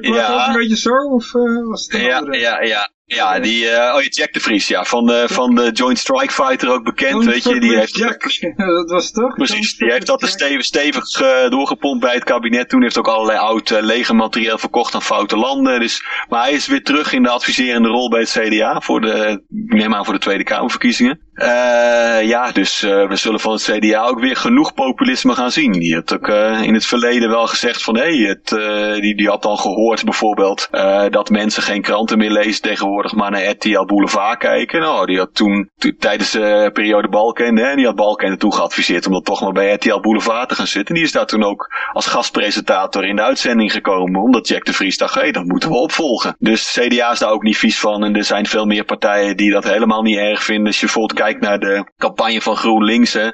Ja, 0.01 0.47
een 0.47 0.53
beetje 0.53 0.77
zo? 0.77 0.93
Of 0.93 1.33
uh, 1.33 1.67
was 1.67 1.87
het 1.87 2.01
ja, 2.01 2.27
ja, 2.31 2.61
ja, 2.61 2.90
ja, 3.15 3.39
die, 3.39 3.63
uh, 3.63 3.93
oh, 3.95 4.01
Jack 4.03 4.33
de 4.33 4.39
Vries, 4.39 4.67
ja, 4.67 4.83
van 4.83 5.05
de, 5.05 5.23
van 5.27 5.55
de 5.55 5.71
Joint 5.71 5.97
Strike 5.97 6.33
Fighter 6.33 6.69
ook 6.69 6.83
bekend, 6.83 7.11
Joint 7.11 7.25
weet 7.25 7.43
je. 7.43 7.59
Die 7.59 7.77
heeft, 7.77 7.95
Jack, 7.97 8.21
dat 8.57 8.89
was 8.89 9.11
toch? 9.11 9.35
Precies, 9.35 9.77
die 9.77 9.91
heeft 9.91 10.05
dat 10.05 10.21
stevig, 10.27 10.65
stevig 10.65 11.21
uh, 11.21 11.49
doorgepompt 11.49 11.99
bij 11.99 12.13
het 12.13 12.23
kabinet. 12.23 12.69
Toen 12.69 12.81
heeft 12.81 12.97
ook 12.97 13.07
allerlei 13.07 13.37
oud 13.37 13.69
uh, 13.69 13.81
legermateriaal 13.81 14.57
verkocht 14.57 14.95
aan 14.95 15.01
foute 15.01 15.37
landen. 15.37 15.79
Dus, 15.79 16.05
maar 16.29 16.43
hij 16.43 16.51
is 16.51 16.67
weer 16.67 16.83
terug 16.83 17.13
in 17.13 17.23
de 17.23 17.29
adviserende 17.29 17.89
rol 17.89 18.09
bij 18.09 18.19
het 18.19 18.29
CDA, 18.29 18.81
voor 18.81 19.01
de, 19.01 19.43
neem 19.47 19.95
aan 19.95 20.05
voor 20.05 20.13
de 20.13 20.19
Tweede 20.19 20.43
Kamerverkiezingen. 20.43 21.19
Uh, 21.41 22.27
ja, 22.27 22.51
dus 22.51 22.83
uh, 22.83 23.07
we 23.07 23.15
zullen 23.15 23.39
van 23.39 23.51
het 23.51 23.61
CDA 23.61 24.03
ook 24.03 24.19
weer 24.19 24.35
genoeg 24.35 24.73
populisme 24.73 25.33
gaan 25.33 25.51
zien. 25.51 25.71
Die 25.71 25.95
had 25.95 26.13
ook 26.13 26.27
uh, 26.27 26.61
in 26.61 26.73
het 26.73 26.85
verleden 26.85 27.29
wel 27.29 27.47
gezegd 27.47 27.83
van 27.83 27.97
hé, 27.97 28.15
hey, 28.15 28.99
die, 28.99 29.15
die 29.15 29.27
had 29.27 29.41
dan 29.41 29.57
gehoord 29.57 30.03
bijvoorbeeld 30.03 30.67
dat 31.09 31.29
mensen 31.29 31.63
geen 31.63 31.81
kranten 31.81 32.17
meer 32.17 32.31
lezen 32.31 32.61
tegenwoordig, 32.61 33.13
maar 33.13 33.31
naar 33.31 33.49
RTL 33.49 33.85
Boulevard 33.85 34.37
kijken. 34.37 34.79
Nou, 34.79 35.05
die 35.05 35.17
had 35.17 35.35
toen, 35.35 35.69
tijdens 35.99 36.31
de 36.31 36.69
periode 36.73 37.09
Balkende, 37.09 37.61
hè, 37.61 37.75
die 37.75 37.85
had 37.85 37.95
Balkende 37.95 38.37
toen 38.37 38.53
geadviseerd 38.53 39.07
om 39.07 39.13
dat 39.13 39.25
toch 39.25 39.41
maar 39.41 39.51
bij 39.51 39.73
RTL 39.73 39.99
Boulevard 39.99 40.49
te 40.49 40.55
gaan 40.55 40.67
zitten. 40.67 40.95
Die 40.95 41.03
is 41.03 41.11
daar 41.11 41.25
toen 41.25 41.43
ook 41.43 41.69
als 41.93 42.07
gastpresentator 42.07 43.05
in 43.05 43.15
de 43.15 43.21
uitzending 43.21 43.71
gekomen, 43.71 44.21
omdat 44.21 44.47
Jack 44.47 44.65
de 44.65 44.73
Vries 44.73 44.97
dacht, 44.97 45.13
hé, 45.13 45.21
hey, 45.21 45.31
dat 45.31 45.45
moeten 45.45 45.69
we 45.69 45.75
opvolgen. 45.75 46.35
Dus 46.39 46.79
CDA 46.79 47.11
is 47.11 47.19
daar 47.19 47.31
ook 47.31 47.43
niet 47.43 47.57
vies 47.57 47.79
van 47.79 48.03
en 48.03 48.15
er 48.15 48.23
zijn 48.23 48.45
veel 48.45 48.65
meer 48.65 48.83
partijen 48.83 49.37
die 49.37 49.51
dat 49.51 49.63
helemaal 49.63 50.01
niet 50.01 50.17
erg 50.17 50.43
vinden. 50.43 50.65
Als 50.65 50.79
je 50.79 50.85
bijvoorbeeld 50.85 51.19
kijkt 51.19 51.30
naar 51.39 51.59
de 51.59 51.91
campagne 51.97 52.41
van 52.41 52.55
GroenLinks, 52.55 53.15
uh, 53.15 53.31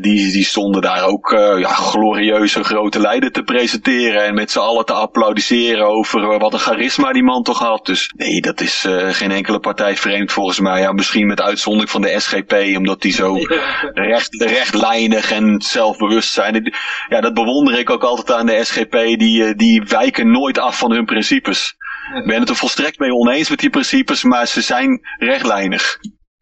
die, 0.00 0.32
die 0.32 0.44
stonden 0.44 0.82
daar 0.82 1.04
ook 1.04 1.32
uh, 1.32 1.58
ja, 1.58 1.68
glorieuze 1.68 2.64
grote 2.64 3.00
leider 3.00 3.32
te 3.32 3.42
presenteren 3.42 4.24
en 4.24 4.34
met 4.34 4.50
z'n 4.50 4.58
allen 4.58 4.84
te 4.84 4.92
applaudisseren 4.92 5.86
over 5.86 6.38
wat 6.38 6.52
een 6.52 6.58
charisma 6.58 7.12
die 7.12 7.22
man 7.22 7.42
toch 7.42 7.58
had. 7.58 7.86
Dus 7.86 8.12
nee, 8.16 8.40
dat 8.40 8.60
is 8.60 8.86
geen 9.10 9.30
enkele 9.30 9.60
partij 9.60 9.96
vreemd 9.96 10.32
volgens 10.32 10.60
mij. 10.60 10.80
Ja, 10.80 10.92
misschien 10.92 11.26
met 11.26 11.40
uitzondering 11.40 11.90
van 11.90 12.02
de 12.02 12.20
SGP, 12.20 12.76
omdat 12.76 13.02
die 13.02 13.12
zo 13.12 13.36
recht, 14.10 14.42
rechtlijnig 14.42 15.32
en 15.32 15.60
zelfbewust 15.60 16.32
zijn. 16.32 16.74
Ja, 17.08 17.20
dat 17.20 17.34
bewonder 17.34 17.78
ik 17.78 17.90
ook 17.90 18.02
altijd 18.02 18.38
aan 18.38 18.46
de 18.46 18.64
SGP. 18.64 18.92
Die, 18.92 19.54
die 19.54 19.82
wijken 19.82 20.30
nooit 20.30 20.58
af 20.58 20.78
van 20.78 20.92
hun 20.92 21.04
principes. 21.04 21.76
Ik 22.14 22.26
ben 22.26 22.40
het 22.40 22.48
er 22.48 22.56
volstrekt 22.56 22.98
mee 22.98 23.14
oneens 23.14 23.50
met 23.50 23.58
die 23.58 23.70
principes, 23.70 24.22
maar 24.22 24.46
ze 24.46 24.60
zijn 24.60 25.00
rechtlijnig. 25.18 25.98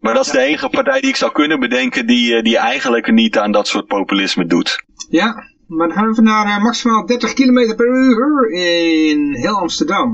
Maar 0.06 0.14
dat 0.14 0.26
is 0.26 0.32
de 0.32 0.40
enige 0.40 0.68
partij 0.68 1.00
die 1.00 1.08
ik 1.08 1.16
zou 1.16 1.32
kunnen 1.32 1.60
bedenken 1.60 2.06
die, 2.06 2.42
die 2.42 2.58
eigenlijk 2.58 3.10
niet 3.12 3.38
aan 3.38 3.52
dat 3.52 3.68
soort 3.68 3.86
populisme 3.86 4.46
doet. 4.46 4.84
Ja, 5.10 5.34
maar 5.66 5.88
dan 5.88 5.96
gaan 5.96 6.12
we 6.12 6.22
naar 6.22 6.46
uh, 6.46 6.62
maximaal 6.62 7.06
30 7.06 7.32
km 7.32 7.74
per 7.76 7.86
uur 7.86 8.50
in 8.50 9.34
heel 9.34 9.58
Amsterdam. 9.58 10.10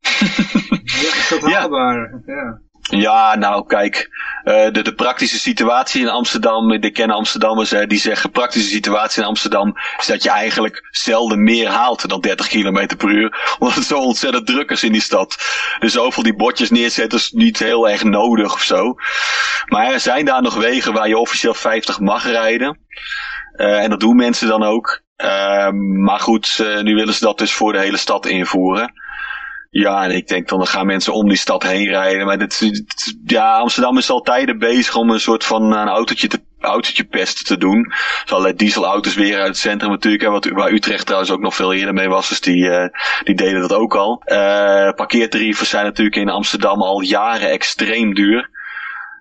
ja, 1.02 1.10
is 1.20 1.36
dat 1.40 1.52
haalbaar? 1.52 2.22
Ja. 2.26 2.34
ja. 2.34 2.69
Ja, 2.90 3.36
nou 3.36 3.66
kijk, 3.66 4.10
uh, 4.44 4.70
de, 4.70 4.82
de 4.82 4.94
praktische 4.94 5.38
situatie 5.38 6.00
in 6.00 6.08
Amsterdam, 6.08 6.80
de 6.80 6.90
kennen 6.90 7.16
Amsterdammers, 7.16 7.72
uh, 7.72 7.86
die 7.86 7.98
zeggen 7.98 8.30
praktische 8.30 8.68
situatie 8.68 9.22
in 9.22 9.28
Amsterdam 9.28 9.76
is 9.98 10.06
dat 10.06 10.22
je 10.22 10.30
eigenlijk 10.30 10.88
zelden 10.90 11.42
meer 11.42 11.68
haalt 11.68 12.08
dan 12.08 12.20
30 12.20 12.48
km 12.48 12.96
per 12.96 13.08
uur, 13.08 13.38
omdat 13.58 13.76
het 13.76 13.84
zo 13.84 13.98
ontzettend 13.98 14.46
druk 14.46 14.70
is 14.70 14.82
in 14.82 14.92
die 14.92 15.00
stad. 15.00 15.36
Dus 15.78 15.92
zoveel 15.92 16.22
die 16.22 16.36
bordjes 16.36 16.70
neerzetten 16.70 17.18
is 17.18 17.30
niet 17.30 17.58
heel 17.58 17.88
erg 17.88 18.04
nodig 18.04 18.52
of 18.52 18.62
zo. 18.62 18.94
Maar 19.66 19.92
er 19.92 20.00
zijn 20.00 20.24
daar 20.24 20.42
nog 20.42 20.54
wegen 20.54 20.92
waar 20.92 21.08
je 21.08 21.18
officieel 21.18 21.54
50 21.54 22.00
mag 22.00 22.24
rijden. 22.24 22.78
Uh, 23.56 23.82
en 23.82 23.90
dat 23.90 24.00
doen 24.00 24.16
mensen 24.16 24.48
dan 24.48 24.62
ook. 24.62 25.02
maar 26.04 26.20
goed, 26.20 26.64
nu 26.82 26.94
willen 26.94 27.14
ze 27.14 27.24
dat 27.24 27.38
dus 27.38 27.52
voor 27.52 27.72
de 27.72 27.78
hele 27.78 27.96
stad 27.96 28.26
invoeren. 28.26 28.92
Ja, 29.70 30.04
en 30.04 30.10
ik 30.10 30.28
denk 30.28 30.48
dan, 30.48 30.58
dan 30.58 30.66
gaan 30.66 30.86
mensen 30.86 31.12
om 31.12 31.28
die 31.28 31.36
stad 31.36 31.62
heen 31.62 31.88
rijden. 31.88 32.26
Maar 32.26 32.38
dit, 32.38 32.70
ja, 33.24 33.56
Amsterdam 33.56 33.98
is 33.98 34.10
al 34.10 34.20
tijden 34.20 34.58
bezig 34.58 34.96
om 34.96 35.10
een 35.10 35.20
soort 35.20 35.44
van 35.44 35.72
een 35.72 35.88
autootje 35.88 36.28
te 36.28 36.40
autootje 36.60 37.06
te 37.44 37.56
doen. 37.56 37.92
Zo 38.24 38.34
allerlei 38.34 38.56
dieselauto's 38.56 39.14
weer 39.14 39.38
uit 39.38 39.46
het 39.46 39.56
centrum 39.56 39.90
natuurlijk. 39.90 40.22
Hè, 40.22 40.30
wat, 40.30 40.44
waar 40.44 40.72
Utrecht 40.72 41.04
trouwens 41.04 41.30
ook 41.32 41.40
nog 41.40 41.54
veel 41.54 41.72
eerder 41.72 41.94
mee 41.94 42.08
was. 42.08 42.28
Dus 42.28 42.40
die, 42.40 42.64
uh, 42.64 42.84
die 43.24 43.34
deden 43.34 43.60
dat 43.60 43.72
ook 43.72 43.94
al. 43.94 44.22
Uh, 44.26 44.36
parkeertarieven 44.92 45.66
zijn 45.66 45.84
natuurlijk 45.84 46.16
in 46.16 46.28
Amsterdam 46.28 46.82
al 46.82 47.00
jaren 47.00 47.50
extreem 47.50 48.14
duur. 48.14 48.58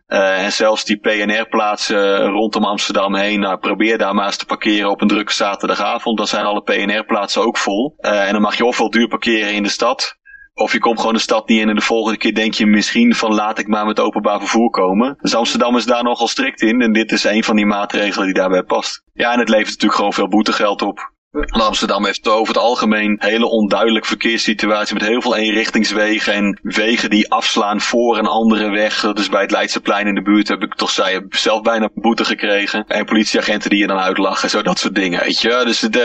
En 0.08 0.52
zelfs 0.52 0.86
die 0.86 0.98
PNR-plaatsen 0.98 2.26
rondom 2.26 2.64
Amsterdam 2.64 3.16
heen, 3.16 3.40
nou, 3.40 3.58
probeer 3.58 3.98
daar 3.98 4.16
maar 4.16 4.26
eens 4.26 4.38
te 4.38 4.46
parkeren 4.46 4.90
op 4.90 5.02
een 5.02 5.08
drukke 5.08 5.34
zaterdagavond. 5.34 6.18
Dan 6.18 6.28
zijn 6.28 6.46
alle 6.46 6.62
PNR-plaatsen 6.62 7.42
ook 7.42 7.58
vol. 7.58 7.96
En 7.98 8.32
dan 8.32 8.42
mag 8.42 8.58
je 8.58 8.66
ofwel 8.66 8.90
duur 8.90 9.08
parkeren 9.08 9.54
in 9.54 9.64
de 9.64 9.70
stad, 9.70 10.19
of 10.60 10.72
je 10.72 10.80
komt 10.80 11.00
gewoon 11.00 11.14
de 11.14 11.20
stad 11.20 11.48
niet 11.48 11.60
in 11.60 11.70
en 11.70 11.76
de 11.76 11.82
volgende 11.82 12.18
keer 12.18 12.34
denk 12.34 12.54
je 12.54 12.66
misschien 12.66 13.16
van 13.16 13.34
laat 13.34 13.60
ik 13.60 13.68
maar 13.68 13.86
met 13.86 14.00
openbaar 14.00 14.40
vervoer 14.40 14.70
komen. 14.70 15.18
Dus 15.22 15.36
Amsterdam 15.36 15.76
is 15.76 15.86
daar 15.86 16.04
nogal 16.04 16.28
strikt 16.28 16.62
in 16.62 16.82
en 16.82 16.94
dit 16.94 17.12
is 17.12 17.24
een 17.24 17.44
van 17.44 17.56
die 17.56 17.66
maatregelen 17.66 18.26
die 18.26 18.36
daarbij 18.36 18.64
past. 18.64 19.04
Ja, 19.14 19.34
en 19.34 19.40
het 19.40 19.50
levert 19.50 19.68
natuurlijk 19.68 19.96
gewoon 19.96 20.14
veel 20.14 20.28
boetegeld 20.28 20.82
op. 20.82 21.12
Amsterdam 21.50 22.06
heeft 22.06 22.28
over 22.28 22.54
het 22.54 22.64
algemeen 22.64 23.12
een 23.12 23.30
hele 23.30 23.46
onduidelijke 23.46 24.08
verkeerssituatie 24.08 24.94
met 24.94 25.08
heel 25.08 25.22
veel 25.22 25.36
eenrichtingswegen 25.36 26.34
en 26.34 26.60
wegen 26.62 27.10
die 27.10 27.32
afslaan 27.32 27.82
voor 27.82 28.18
een 28.18 28.26
andere 28.26 28.70
weg. 28.70 29.14
Dus 29.14 29.30
bij 29.30 29.42
het 29.42 29.52
Leidseplein 29.52 30.08
in 30.08 30.16
de 30.16 30.22
buurt 30.22 30.48
heb 30.48 30.62
ik 30.62 30.76
toch 30.76 30.90
zei, 30.90 31.26
zelf 31.30 31.62
bijna 31.62 31.90
boete 31.94 32.26
gekregen. 32.26 32.88
En 32.88 33.06
politieagenten 33.06 33.70
die 33.70 33.80
je 33.80 33.88
dan 33.88 33.98
uitlachen, 33.98 34.50
zo 34.50 34.62
dat 34.62 34.80
soort 34.80 34.96
dingen, 34.96 35.20
weet 35.20 35.42
je. 35.42 35.62
Dus 35.66 35.82
het, 35.82 35.96
uh, 35.96 36.02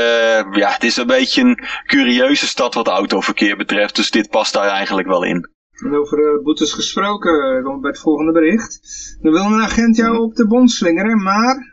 ja, 0.52 0.70
het 0.70 0.84
is 0.84 0.96
een 0.96 1.06
beetje 1.06 1.42
een 1.42 1.64
curieuze 1.86 2.46
stad 2.46 2.74
wat 2.74 2.88
autoverkeer 2.88 3.56
betreft, 3.56 3.96
dus 3.96 4.10
dit 4.10 4.30
past 4.30 4.52
daar 4.52 4.68
eigenlijk 4.68 5.08
wel 5.08 5.24
in. 5.24 5.48
En 5.84 5.94
over 5.94 6.18
uh, 6.18 6.42
boetes 6.42 6.72
gesproken, 6.72 7.64
uh, 7.64 7.80
bij 7.80 7.90
het 7.90 8.00
volgende 8.00 8.32
bericht. 8.32 8.80
Dan 9.20 9.32
wil 9.32 9.44
een 9.44 9.62
agent 9.62 9.96
jou 9.96 10.18
op 10.18 10.34
de 10.34 10.46
bond 10.46 10.70
slingeren, 10.70 11.22
maar... 11.22 11.72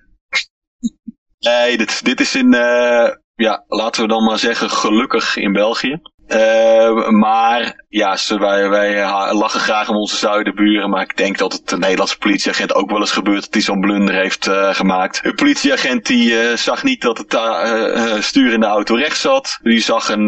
Nee, 1.40 1.78
dit, 1.78 2.06
dit 2.06 2.20
is 2.20 2.36
in, 2.36 2.54
uh, 2.54 3.10
ja, 3.42 3.64
laten 3.68 4.02
we 4.02 4.08
dan 4.08 4.24
maar 4.24 4.40
zeggen, 4.40 4.70
gelukkig 4.70 5.36
in 5.36 5.52
België. 5.54 6.02
Uh, 6.28 7.10
maar 7.10 7.81
ja, 7.92 8.18
wij, 8.28 8.70
wij 8.70 9.06
lachen 9.34 9.60
graag 9.60 9.90
om 9.90 9.96
onze 9.96 10.16
zuidenburen, 10.16 10.90
maar 10.90 11.02
ik 11.02 11.18
denk 11.18 11.38
dat 11.38 11.54
het 11.54 11.70
de 11.70 11.78
Nederlandse 11.78 12.18
politieagent 12.18 12.74
ook 12.74 12.90
wel 12.90 13.00
eens 13.00 13.12
gebeurt 13.12 13.42
dat 13.42 13.54
hij 13.54 13.62
zo'n 13.62 13.80
blunder 13.80 14.16
heeft 14.16 14.48
uh, 14.48 14.74
gemaakt. 14.74 15.20
Een 15.24 15.36
politieagent 15.36 16.06
die 16.06 16.32
uh, 16.32 16.56
zag 16.56 16.84
niet 16.84 17.02
dat 17.02 17.18
het 17.18 18.24
stuur 18.24 18.54
in 18.54 18.60
de 18.60 18.66
auto 18.66 18.96
rechts 18.96 19.22
zat. 19.22 19.60
Die 19.62 19.82
zag 19.82 20.10
een, 20.10 20.26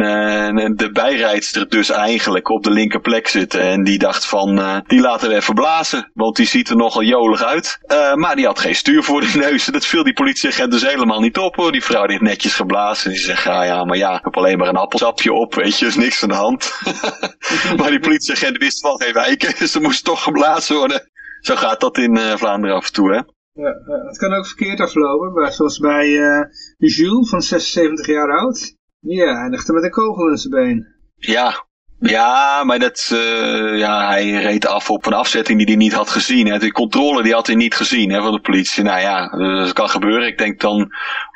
de 0.76 0.89
bijrijdster 0.93 1.70
dus 1.70 1.89
eigenlijk 1.89 2.49
op 2.49 2.64
de 2.64 2.72
linker 2.72 3.01
plek 3.01 3.28
zitten 3.28 3.61
en 3.61 3.84
die 3.84 3.97
dacht 3.97 4.26
van, 4.26 4.84
die 4.88 5.01
laten 5.01 5.30
we 5.30 5.36
even 5.36 5.53
blazen, 5.53 6.11
want 6.14 6.36
die 6.36 6.47
ziet 6.47 6.70
er 6.70 6.76
nogal 6.76 7.03
jolig 7.03 7.43
uit. 7.43 7.80
maar 8.14 8.36
die 8.36 8.45
had 8.45 8.59
geen 8.59 8.76
stuur 8.76 9.03
voor 9.03 9.22
de 9.22 9.32
neus 9.34 9.66
dat 9.66 9.86
viel 9.86 10.03
die 10.03 10.14
politieagent 10.14 10.72
dus 10.72 10.88
helemaal 10.88 11.20
niet 11.20 11.38
op 11.38 11.55
hoor. 11.55 11.72
Die 11.72 11.84
vrouw 11.84 12.01
die 12.01 12.11
heeft 12.11 12.30
netjes 12.30 12.53
geblazen 12.53 13.05
en 13.05 13.11
die 13.11 13.26
zegt, 13.26 13.43
ja, 13.43 13.64
ja, 13.64 13.84
maar 13.84 13.97
ja, 13.97 14.18
ik 14.18 14.24
heb 14.24 14.38
alleen 14.38 14.57
maar 14.57 14.68
een 14.68 14.76
appelsapje 14.76 15.34
op, 15.34 15.55
weet 15.55 15.80
je, 15.80 15.86
is 15.86 15.95
niks 15.95 16.24
aan 16.24 16.30
de 16.30 16.36
hand. 16.36 16.72
maar 17.78 17.89
die 17.89 17.99
politieagent 17.99 18.58
wist 18.58 18.82
van 18.82 19.01
geen 19.01 19.14
wijken, 19.14 19.56
dus 19.60 19.74
er 19.76 19.82
moest 19.82 20.06
toch 20.06 20.24
geblazen 20.24 20.76
worden. 20.76 21.12
Zo 21.39 21.56
gaat 21.56 21.80
dat 21.80 21.97
in 21.97 22.18
uh, 22.18 22.36
Vlaanderen 22.36 22.76
af 22.76 22.86
en 22.86 22.93
toe, 22.93 23.12
hè? 23.12 23.22
Ja, 23.64 23.74
het 24.08 24.18
kan 24.18 24.34
ook 24.34 24.47
verkeerd 24.47 24.80
aflopen, 24.80 25.54
zoals 25.54 25.78
bij 25.78 26.08
uh, 26.08 26.41
Jules 26.78 27.30
van 27.30 27.41
76 27.41 28.06
jaar 28.06 28.38
oud. 28.39 28.76
Die 28.99 29.24
eindigde 29.24 29.74
met 29.74 29.84
een 29.84 29.89
kogel 29.89 30.30
in 30.30 30.38
zijn 30.38 30.54
been. 30.54 30.88
Ja, 31.16 31.66
ja, 31.99 32.64
maar 32.64 32.80
dat, 32.80 33.10
uh, 33.14 33.78
ja, 33.78 34.08
hij 34.08 34.32
reed 34.32 34.68
af 34.68 34.89
op 34.89 35.06
een 35.06 35.14
afzetting 35.14 35.58
die 35.58 35.68
hij 35.68 35.76
niet 35.76 35.93
had 35.93 36.10
gezien. 36.10 36.47
Hè. 36.47 36.60
De 36.60 36.72
controle 36.72 37.24
die 37.24 37.34
had 37.34 37.47
hij 37.47 37.56
niet 37.56 37.76
gezien 37.76 38.12
hè, 38.12 38.22
van 38.22 38.32
de 38.32 38.39
politie. 38.39 38.84
Nou 38.84 38.99
ja, 38.99 39.28
dat 39.64 39.74
kan 39.74 39.89
gebeuren. 39.89 40.28
Ik 40.28 40.38
denk 40.38 40.60
dan 40.60 40.91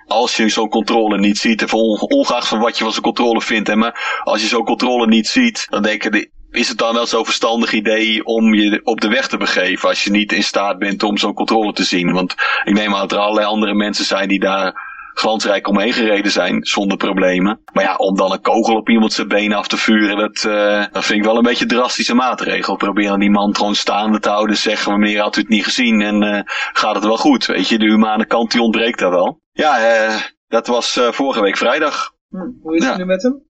als 0.07 0.35
je 0.35 0.49
zo'n 0.49 0.69
controle 0.69 1.17
niet 1.17 1.37
ziet, 1.37 1.73
ongeacht 2.07 2.47
van 2.47 2.59
wat 2.59 2.77
je 2.77 2.83
van 2.83 2.93
zo'n 2.93 3.03
controle 3.03 3.41
vindt, 3.41 3.67
hè, 3.67 3.75
maar 3.75 4.21
als 4.23 4.41
je 4.41 4.47
zo'n 4.47 4.65
controle 4.65 5.07
niet 5.07 5.27
ziet, 5.27 5.67
dan 5.69 5.81
denk 5.81 6.03
ik, 6.03 6.29
is 6.51 6.69
het 6.69 6.77
dan 6.77 6.93
wel 6.93 7.05
zo'n 7.05 7.25
verstandig 7.25 7.71
idee 7.71 8.25
om 8.25 8.53
je 8.53 8.81
op 8.83 9.01
de 9.01 9.07
weg 9.07 9.27
te 9.27 9.37
begeven 9.37 9.89
als 9.89 10.03
je 10.03 10.11
niet 10.11 10.33
in 10.33 10.43
staat 10.43 10.77
bent 10.77 11.03
om 11.03 11.17
zo'n 11.17 11.33
controle 11.33 11.73
te 11.73 11.83
zien? 11.83 12.11
Want 12.11 12.35
ik 12.63 12.73
neem 12.73 12.93
aan 12.93 12.99
dat 12.99 13.11
er 13.11 13.17
allerlei 13.17 13.47
andere 13.47 13.73
mensen 13.73 14.05
zijn 14.05 14.27
die 14.27 14.39
daar 14.39 14.95
glansrijk 15.13 15.67
omheen 15.67 15.93
gereden 15.93 16.31
zijn 16.31 16.65
zonder 16.65 16.97
problemen. 16.97 17.59
Maar 17.73 17.83
ja, 17.83 17.95
om 17.95 18.15
dan 18.15 18.31
een 18.31 18.41
kogel 18.41 18.75
op 18.75 18.89
iemand 18.89 19.13
zijn 19.13 19.27
benen 19.27 19.57
af 19.57 19.67
te 19.67 19.77
vuren, 19.77 20.17
dat, 20.17 20.43
uh, 20.47 20.85
dat 20.91 21.05
vind 21.05 21.19
ik 21.19 21.25
wel 21.25 21.37
een 21.37 21.43
beetje 21.43 21.65
drastische 21.65 22.15
maatregel. 22.15 22.75
Probeer 22.75 23.07
dan 23.07 23.19
die 23.19 23.29
man 23.29 23.55
gewoon 23.55 23.75
staande 23.75 24.19
te 24.19 24.29
houden, 24.29 24.57
zeggen 24.57 24.91
we 24.91 24.97
meer 24.97 25.21
had 25.21 25.35
u 25.35 25.39
het 25.39 25.49
niet 25.49 25.63
gezien 25.63 26.01
en 26.01 26.23
uh, 26.23 26.39
gaat 26.73 26.95
het 26.95 27.03
wel 27.03 27.17
goed. 27.17 27.45
Weet 27.45 27.67
je, 27.67 27.77
de 27.77 27.85
humane 27.85 28.25
kant 28.25 28.51
die 28.51 28.61
ontbreekt 28.61 28.99
daar 28.99 29.09
wel. 29.09 29.41
Ja, 29.57 30.05
uh, 30.07 30.21
dat 30.47 30.67
was 30.67 30.99
vorige 31.11 31.41
week 31.41 31.57
vrijdag. 31.57 32.13
Hm, 32.29 32.37
hoe 32.61 32.75
is 32.75 32.83
het 32.83 32.91
ja. 32.91 32.97
nu 32.97 33.05
met 33.05 33.23
hem? 33.23 33.45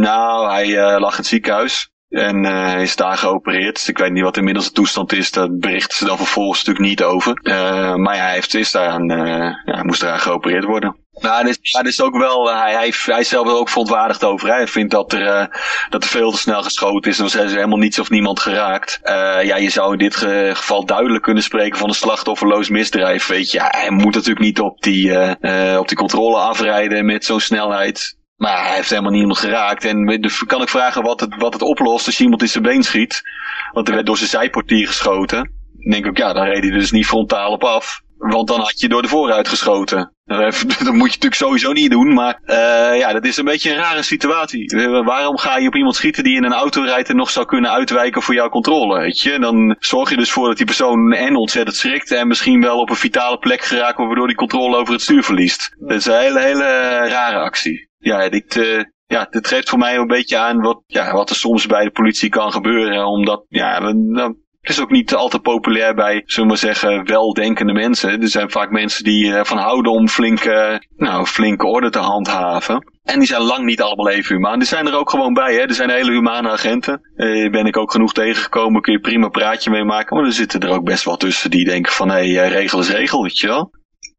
Nou, 0.00 0.50
hij 0.50 0.98
lag 1.00 1.10
in 1.10 1.16
het 1.16 1.26
ziekenhuis. 1.26 1.92
En 2.08 2.44
uh, 2.44 2.80
is 2.80 2.96
daar 2.96 3.16
geopereerd. 3.16 3.74
Dus 3.74 3.88
ik 3.88 3.98
weet 3.98 4.12
niet 4.12 4.22
wat 4.22 4.36
inmiddels 4.36 4.66
de 4.66 4.72
toestand 4.72 5.12
is. 5.12 5.30
Daar 5.30 5.56
berichten 5.56 5.96
ze 5.96 6.04
dan 6.04 6.16
vervolgens 6.16 6.58
natuurlijk 6.58 6.86
niet 6.88 7.02
over. 7.02 7.40
Uh, 7.42 7.94
maar 7.94 8.16
ja, 8.16 8.22
hij 8.22 8.32
heeft, 8.32 8.54
is 8.54 8.70
daaraan, 8.70 9.10
uh, 9.12 9.54
ja, 9.64 9.82
moest 9.82 10.02
eraan 10.02 10.18
geopereerd 10.18 10.64
worden. 10.64 10.96
Nou, 11.22 11.44
dat 11.44 11.58
is, 11.60 11.80
is 11.82 12.02
ook 12.02 12.16
wel, 12.16 12.54
hij, 12.54 12.72
hij, 12.72 12.92
hij 13.04 13.20
is 13.20 13.28
zelf 13.28 13.48
ook 13.48 13.68
verontwaardigd 13.68 14.24
over. 14.24 14.48
Hij 14.48 14.66
vindt 14.66 14.90
dat 14.90 15.12
er, 15.12 15.60
dat 15.90 16.02
er 16.02 16.08
veel 16.08 16.30
te 16.30 16.38
snel 16.38 16.62
geschoten 16.62 17.10
is. 17.10 17.18
Er 17.18 17.24
is 17.24 17.52
helemaal 17.52 17.78
niets 17.78 17.98
of 17.98 18.10
niemand 18.10 18.40
geraakt. 18.40 19.00
ja, 19.42 19.56
je 19.56 19.70
zou 19.70 19.92
in 19.92 19.98
dit 19.98 20.16
geval 20.16 20.84
duidelijk 20.84 21.22
kunnen 21.22 21.42
spreken 21.42 21.78
van 21.78 21.88
een 21.88 21.94
slachtofferloos 21.94 22.68
misdrijf. 22.68 23.26
Weet 23.26 23.50
je, 23.50 23.60
hij 23.62 23.90
moet 23.90 24.14
natuurlijk 24.14 24.44
niet 24.44 24.60
op 24.60 24.82
die, 24.82 25.12
op 25.78 25.88
die 25.88 25.96
controle 25.96 26.36
afrijden 26.36 27.06
met 27.06 27.24
zo'n 27.24 27.40
snelheid. 27.40 28.16
Maar 28.38 28.66
hij 28.66 28.74
heeft 28.74 28.90
helemaal 28.90 29.12
niemand 29.12 29.38
geraakt. 29.38 29.84
En 29.84 30.30
kan 30.46 30.62
ik 30.62 30.68
vragen 30.68 31.02
wat 31.02 31.20
het, 31.20 31.34
wat 31.36 31.52
het 31.52 31.62
oplost 31.62 32.06
als 32.06 32.20
iemand 32.20 32.42
in 32.42 32.48
zijn 32.48 32.62
been 32.62 32.82
schiet. 32.82 33.22
Want 33.72 33.88
er 33.88 33.94
werd 33.94 34.06
door 34.06 34.16
zijn 34.16 34.28
zijportier 34.30 34.86
geschoten. 34.86 35.38
Dan 35.72 35.90
denk 35.90 36.06
ik, 36.06 36.18
ja, 36.18 36.32
dan 36.32 36.44
reed 36.44 36.62
hij 36.62 36.70
dus 36.70 36.90
niet 36.90 37.06
frontaal 37.06 37.52
op 37.52 37.64
af. 37.64 38.00
Want 38.18 38.48
dan 38.48 38.60
had 38.60 38.80
je 38.80 38.88
door 38.88 39.02
de 39.02 39.08
vooruit 39.08 39.48
geschoten. 39.48 40.12
Dat 40.28 40.58
moet 40.68 40.84
je 40.84 40.94
natuurlijk 40.94 41.34
sowieso 41.34 41.72
niet 41.72 41.90
doen. 41.90 42.14
Maar 42.14 42.40
uh, 42.46 42.98
ja, 42.98 43.12
dat 43.12 43.24
is 43.24 43.36
een 43.36 43.44
beetje 43.44 43.70
een 43.70 43.76
rare 43.76 44.02
situatie. 44.02 44.76
Waarom 45.04 45.38
ga 45.38 45.58
je 45.58 45.68
op 45.68 45.74
iemand 45.74 45.94
schieten 45.94 46.24
die 46.24 46.36
in 46.36 46.44
een 46.44 46.52
auto 46.52 46.82
rijdt 46.82 47.08
en 47.08 47.16
nog 47.16 47.30
zou 47.30 47.46
kunnen 47.46 47.70
uitwijken 47.70 48.22
voor 48.22 48.34
jouw 48.34 48.48
controle? 48.48 48.98
Weet 48.98 49.20
je? 49.20 49.38
Dan 49.38 49.76
zorg 49.78 50.10
je 50.10 50.16
dus 50.16 50.30
voor 50.30 50.48
dat 50.48 50.56
die 50.56 50.66
persoon 50.66 51.12
en 51.12 51.36
ontzettend 51.36 51.76
schrikt. 51.76 52.10
En 52.10 52.28
misschien 52.28 52.60
wel 52.60 52.78
op 52.78 52.90
een 52.90 52.96
vitale 52.96 53.38
plek 53.38 53.62
geraakt 53.62 53.98
waardoor 53.98 54.26
die 54.26 54.36
controle 54.36 54.76
over 54.76 54.92
het 54.92 55.02
stuur 55.02 55.22
verliest. 55.22 55.76
Dat 55.78 55.98
is 55.98 56.06
een 56.06 56.18
hele, 56.18 56.40
hele 56.40 56.64
rare 57.08 57.38
actie 57.38 57.88
ja, 57.98 58.28
dit, 58.28 58.56
uh, 58.56 58.82
ja, 59.06 59.26
dit 59.30 59.46
geeft 59.46 59.68
voor 59.68 59.78
mij 59.78 59.96
een 59.96 60.06
beetje 60.06 60.38
aan 60.38 60.60
wat, 60.60 60.82
ja, 60.86 61.12
wat 61.12 61.30
er 61.30 61.36
soms 61.36 61.66
bij 61.66 61.84
de 61.84 61.90
politie 61.90 62.28
kan 62.28 62.52
gebeuren. 62.52 63.06
Omdat, 63.06 63.44
ja, 63.48 63.80
dan, 63.80 64.36
het 64.68 64.76
is 64.76 64.82
ook 64.82 64.90
niet 64.90 65.14
altijd 65.14 65.42
populair 65.42 65.94
bij, 65.94 66.22
zullen 66.26 66.50
we 66.50 66.56
zeggen, 66.56 67.04
weldenkende 67.04 67.72
mensen. 67.72 68.20
Er 68.20 68.28
zijn 68.28 68.50
vaak 68.50 68.70
mensen 68.70 69.04
die 69.04 69.32
ervan 69.32 69.58
houden 69.58 69.92
om 69.92 70.08
flinke, 70.08 70.82
nou, 70.96 71.26
flinke 71.26 71.66
orde 71.66 71.90
te 71.90 71.98
handhaven. 71.98 72.92
En 73.02 73.18
die 73.18 73.28
zijn 73.28 73.42
lang 73.42 73.64
niet 73.64 73.82
allemaal 73.82 74.08
even 74.08 74.34
humaan. 74.34 74.58
Die 74.58 74.68
zijn 74.68 74.86
er 74.86 74.96
ook 74.96 75.10
gewoon 75.10 75.32
bij, 75.32 75.54
hè. 75.54 75.60
Er 75.60 75.74
zijn 75.74 75.90
hele 75.90 76.10
humane 76.10 76.50
agenten. 76.50 77.00
Eh, 77.16 77.50
ben 77.50 77.66
ik 77.66 77.76
ook 77.76 77.92
genoeg 77.92 78.12
tegengekomen, 78.12 78.82
kun 78.82 78.92
je 78.92 79.00
prima 79.00 79.28
praatje 79.28 79.70
mee 79.70 79.84
maken. 79.84 80.16
Maar 80.16 80.26
er 80.26 80.32
zitten 80.32 80.60
er 80.60 80.70
ook 80.70 80.84
best 80.84 81.04
wel 81.04 81.16
tussen 81.16 81.50
die 81.50 81.64
denken 81.64 81.92
van, 81.92 82.10
hé, 82.10 82.32
hey, 82.34 82.48
regel 82.48 82.80
is 82.80 82.90
regel, 82.90 83.22
weet 83.22 83.38
je 83.38 83.46
wel. 83.46 83.70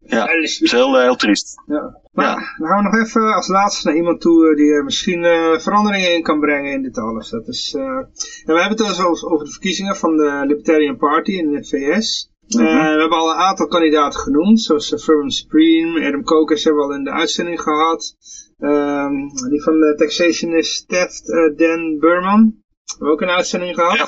Ja, 0.09 0.25
dat 0.25 0.43
is 0.43 0.71
heel, 0.71 0.99
heel 0.99 1.15
triest. 1.15 1.61
Ja. 1.65 1.99
Maar 2.11 2.25
ja. 2.25 2.33
dan 2.57 2.67
gaan 2.67 2.83
we 2.83 2.89
nog 2.89 3.05
even 3.05 3.33
als 3.35 3.47
laatste 3.47 3.87
naar 3.87 3.95
iemand 3.95 4.21
toe 4.21 4.55
die 4.55 4.83
misschien 4.83 5.23
uh, 5.23 5.57
veranderingen 5.57 6.13
in 6.13 6.23
kan 6.23 6.39
brengen 6.39 6.71
in 6.71 6.81
dit 6.81 6.97
alles. 6.97 7.29
Dat 7.29 7.47
is, 7.47 7.73
uh, 7.77 7.99
we 8.45 8.59
hebben 8.59 8.77
het 8.77 8.77
dus 8.77 9.01
over, 9.01 9.29
over 9.29 9.45
de 9.45 9.51
verkiezingen 9.51 9.95
van 9.95 10.17
de 10.17 10.43
Libertarian 10.45 10.97
Party 10.97 11.31
in 11.31 11.51
de 11.51 11.65
VS. 11.65 12.31
Uh, 12.47 12.57
we 12.57 12.99
hebben 12.99 13.17
al 13.17 13.29
een 13.29 13.37
aantal 13.37 13.67
kandidaten 13.67 14.19
genoemd, 14.19 14.61
zoals 14.61 14.91
uh, 14.91 14.99
Furman 14.99 15.31
Supreme, 15.31 16.07
Adam 16.07 16.23
Kokes 16.23 16.63
hebben 16.63 16.81
we 16.81 16.89
al 16.91 16.97
in 16.97 17.03
de 17.03 17.11
uitzending 17.11 17.61
gehad. 17.61 18.15
Um, 18.59 19.27
die 19.49 19.63
van 19.63 19.79
de 19.79 19.95
taxationist 19.97 20.87
Ted 20.87 21.23
Dan 21.55 21.97
Burman, 21.99 22.63
hebben 22.85 23.07
we 23.07 23.11
ook 23.11 23.21
een 23.21 23.29
uitzending 23.29 23.75
gehad. 23.75 23.97
Ja. 23.97 24.07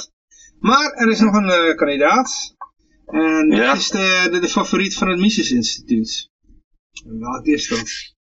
Maar 0.59 0.91
er 0.91 1.09
is 1.09 1.19
nog 1.19 1.33
een 1.33 1.75
kandidaat, 1.75 2.55
en 3.11 3.51
ja. 3.51 3.65
dat 3.65 3.77
is 3.77 3.89
de, 3.89 4.27
de, 4.31 4.39
de, 4.39 4.47
favoriet 4.47 4.95
van 4.95 5.09
het 5.09 5.19
Mises 5.19 5.51
Instituut. 5.51 6.29
Welk 7.05 7.45
is 7.45 7.67
dat? 7.67 8.13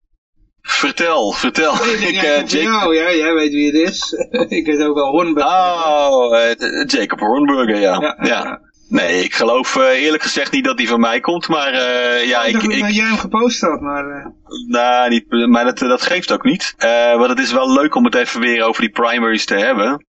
Vertel, 0.60 1.32
vertel. 1.32 1.74
Nee, 1.74 1.94
ik, 1.94 2.00
ik 2.14 2.22
uh, 2.22 2.62
jou, 2.62 2.94
ja, 2.94 3.14
jij 3.14 3.34
weet 3.34 3.52
wie 3.52 3.66
het 3.66 3.88
is. 3.88 4.12
ik 4.58 4.66
weet 4.66 4.82
ook 4.82 4.94
wel 4.94 5.10
Hornburger. 5.10 5.52
Oh, 5.52 6.32
uh, 6.32 6.84
Jacob 6.86 7.18
Hornburger, 7.18 7.80
ja. 7.80 8.00
ja, 8.00 8.26
ja. 8.26 8.60
Nee, 8.90 9.24
ik 9.24 9.34
geloof 9.34 9.76
uh, 9.76 10.02
eerlijk 10.02 10.22
gezegd 10.22 10.52
niet 10.52 10.64
dat 10.64 10.76
die 10.76 10.88
van 10.88 11.00
mij 11.00 11.20
komt, 11.20 11.48
maar 11.48 11.72
uh, 11.72 12.26
ja, 12.28 12.44
ik... 12.44 12.62
Ik, 12.62 12.62
ik 12.62 12.80
dat 12.80 12.94
jij 12.94 13.06
hem 13.06 13.16
gepost 13.16 13.60
had, 13.60 13.80
maar... 13.80 14.04
Uh... 14.04 14.26
Nou, 14.68 15.08
niet, 15.08 15.48
maar 15.48 15.64
dat, 15.64 15.78
dat 15.78 16.02
geeft 16.02 16.32
ook 16.32 16.44
niet. 16.44 16.74
want 17.16 17.28
het 17.28 17.38
is 17.38 17.52
wel 17.52 17.72
leuk 17.72 17.94
om 17.94 18.04
het 18.04 18.14
even 18.14 18.40
weer 18.40 18.64
over 18.64 18.80
die 18.80 18.90
primaries 18.90 19.44
te 19.44 19.54
hebben. 19.54 20.04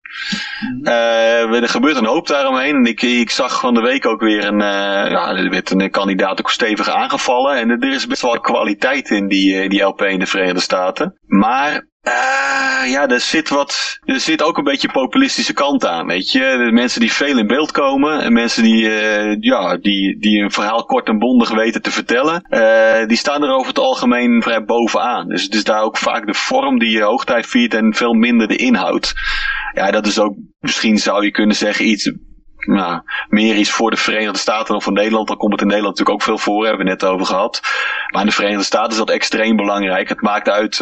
Uh, 0.83 1.63
er 1.63 1.69
gebeurt 1.69 1.97
een 1.97 2.05
hoop 2.05 2.27
daaromheen. 2.27 2.75
En 2.75 2.85
ik, 2.85 3.03
ik 3.03 3.31
zag 3.31 3.61
van 3.61 3.75
de 3.75 3.81
week 3.81 4.07
ook 4.07 4.21
weer 4.21 4.45
een, 4.45 4.61
uh, 4.61 5.11
ja, 5.11 5.37
er 5.37 5.51
werd 5.51 5.71
een 5.71 5.91
kandidaat 5.91 6.39
ook 6.39 6.51
stevig 6.51 6.89
aangevallen. 6.89 7.57
En 7.57 7.71
er 7.71 7.93
is 7.93 8.07
best 8.07 8.23
wel 8.23 8.41
kwaliteit 8.41 9.11
in 9.11 9.29
die, 9.29 9.69
die 9.69 9.83
LP 9.83 10.03
in 10.03 10.19
de 10.19 10.27
Verenigde 10.27 10.61
Staten. 10.61 11.19
Maar 11.27 11.89
uh, 12.07 12.91
ja, 12.91 13.09
er 13.09 13.21
zit 13.21 13.49
wat, 13.49 13.99
er 14.05 14.21
zit 14.21 14.43
ook 14.43 14.59
een 14.59 14.65
beetje 14.65 14.91
populistische 14.91 15.53
kant 15.53 15.87
aan, 15.87 16.07
weet 16.07 16.31
je. 16.31 16.39
De 16.39 16.73
mensen 16.73 17.01
die 17.01 17.13
veel 17.13 17.39
in 17.39 17.47
beeld 17.47 17.73
komen 17.73 18.21
en 18.21 18.33
mensen 18.33 18.63
die, 18.63 18.85
uh, 18.85 19.37
ja, 19.41 19.77
die, 19.77 20.19
die 20.19 20.43
een 20.43 20.51
verhaal 20.51 20.85
kort 20.85 21.09
en 21.09 21.19
bondig 21.19 21.51
weten 21.51 21.83
te 21.83 21.91
vertellen, 21.91 22.47
uh, 22.51 23.07
die 23.07 23.17
staan 23.17 23.43
er 23.43 23.51
over 23.51 23.69
het 23.69 23.79
algemeen 23.79 24.43
vrij 24.43 24.65
bovenaan. 24.65 25.29
Dus 25.29 25.43
het 25.43 25.55
is 25.55 25.65
daar 25.65 25.83
ook 25.83 25.97
vaak 25.97 26.27
de 26.27 26.35
vorm 26.35 26.79
die 26.79 26.91
je 26.91 27.03
hoogtijd 27.03 27.47
viert 27.47 27.75
en 27.75 27.95
veel 27.95 28.13
minder 28.13 28.49
de 28.49 28.57
inhoud. 28.57 29.13
Ja, 29.75 29.91
dat 29.91 30.07
is 30.07 30.19
ook, 30.19 30.35
misschien 30.61 30.99
zou 30.99 31.25
je 31.25 31.31
kunnen 31.31 31.57
zeggen, 31.57 31.89
iets 31.89 32.13
nou, 32.57 33.01
meer 33.29 33.57
iets 33.57 33.71
voor 33.71 33.91
de 33.91 33.97
Verenigde 33.97 34.39
Staten 34.39 34.73
dan 34.73 34.83
voor 34.83 34.93
Nederland. 34.93 35.29
Dan 35.29 35.37
komt 35.37 35.53
het 35.53 35.61
in 35.61 35.67
Nederland 35.67 35.99
natuurlijk 35.99 36.29
ook 36.29 36.37
veel 36.37 36.45
voor, 36.45 36.67
hebben 36.67 36.85
we 36.85 36.91
net 36.91 37.05
over 37.05 37.27
gehad. 37.27 37.61
Maar 38.13 38.21
in 38.21 38.29
de 38.29 38.35
Verenigde 38.35 38.65
Staten 38.65 38.91
is 38.91 38.97
dat 38.97 39.11
extreem 39.11 39.57
belangrijk. 39.57 40.09
Het 40.09 40.21
maakt 40.21 40.49
uit 40.49 40.81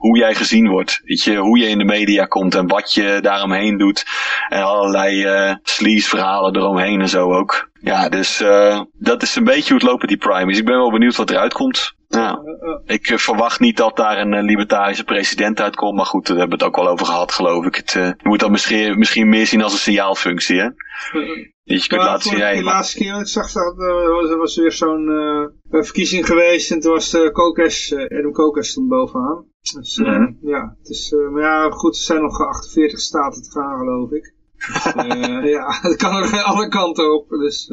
hoe 0.00 0.18
jij 0.18 0.34
gezien 0.34 0.68
wordt. 0.68 1.00
Weet 1.04 1.22
je, 1.22 1.36
hoe 1.36 1.58
je 1.58 1.66
in 1.66 1.78
de 1.78 1.84
media 1.84 2.24
komt 2.24 2.54
en 2.54 2.66
wat 2.66 2.94
je 2.94 3.18
daaromheen 3.20 3.78
doet. 3.78 4.04
En 4.48 4.62
allerlei 4.62 5.24
uh, 5.24 5.54
sleaze 5.62 6.08
verhalen 6.08 6.56
eromheen 6.56 7.00
en 7.00 7.08
zo 7.08 7.32
ook. 7.32 7.70
Ja, 7.80 8.08
dus 8.08 8.40
uh, 8.40 8.80
dat 8.98 9.22
is 9.22 9.36
een 9.36 9.44
beetje 9.44 9.68
hoe 9.68 9.78
het 9.78 9.82
loopt 9.82 10.00
met 10.00 10.08
die 10.08 10.18
primaries. 10.18 10.58
Ik 10.58 10.64
ben 10.64 10.76
wel 10.76 10.90
benieuwd 10.90 11.16
wat 11.16 11.30
eruit 11.30 11.52
komt. 11.52 11.94
Ja. 12.08 12.38
Ik 12.86 13.12
verwacht 13.20 13.60
niet 13.60 13.76
dat 13.76 13.96
daar 13.96 14.18
een 14.18 14.44
libertarische 14.44 15.04
president 15.04 15.60
uitkomt. 15.60 15.96
Maar 15.96 16.06
goed, 16.06 16.26
daar 16.26 16.36
hebben 16.36 16.58
we 16.58 16.64
het 16.64 16.74
ook 16.74 16.82
wel 16.82 16.92
over 16.92 17.06
gehad, 17.06 17.32
geloof 17.32 17.66
ik. 17.66 17.74
Het, 17.74 17.92
je 17.92 18.14
moet 18.22 18.40
dat 18.40 18.50
misschien, 18.50 18.98
misschien 18.98 19.28
meer 19.28 19.46
zien 19.46 19.62
als 19.62 19.72
een 19.72 19.78
signaalfunctie, 19.78 20.60
hè? 20.60 20.68
Dat 21.64 21.82
je 21.82 21.88
kunt 21.88 22.02
laten 22.02 22.30
zien. 22.30 22.38
De 22.38 22.62
laatste 22.62 22.98
keer 22.98 23.20
ik 23.20 23.26
zag 23.26 23.52
dat 23.52 23.78
er 23.78 24.38
was 24.38 24.56
weer 24.56 24.72
zo'n 24.72 25.08
uh, 25.70 25.82
verkiezing 25.82 26.26
geweest. 26.26 26.70
En 26.70 26.80
toen 26.80 26.92
was 26.92 27.10
de 27.10 27.30
Kokes, 27.32 27.90
uh, 27.90 28.18
Adam 28.18 28.32
Kokes 28.32 28.68
stond 28.68 28.88
bovenaan. 28.88 29.44
Dus 29.60 29.98
uh, 29.98 30.06
mm 30.06 30.14
-hmm. 30.14 30.38
ja, 30.40 30.76
het 30.78 30.88
is, 30.88 31.14
maar 31.30 31.42
ja, 31.42 31.70
goed, 31.70 31.96
er 31.96 32.02
zijn 32.02 32.22
nog 32.22 32.40
48 32.40 33.00
staten 33.00 33.42
te 33.42 33.50
gaan, 33.50 33.78
geloof 33.78 34.10
ik. 34.10 34.34
Dus, 34.56 34.92
ja, 35.56 35.78
het 35.88 35.96
kan 35.96 36.22
er 36.22 36.42
alle 36.42 36.68
kanten 36.68 37.14
op. 37.14 37.28
Dus, 37.28 37.68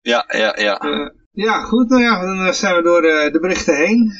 ja, 0.00 0.24
ja, 0.28 0.56
ja. 0.58 1.12
ja, 1.32 1.62
goed, 1.62 1.88
nou 1.88 2.02
ja, 2.02 2.20
dan 2.24 2.54
zijn 2.54 2.76
we 2.76 2.82
door 2.82 3.02
de, 3.02 3.28
de 3.32 3.40
berichten 3.40 3.76
heen. 3.76 4.12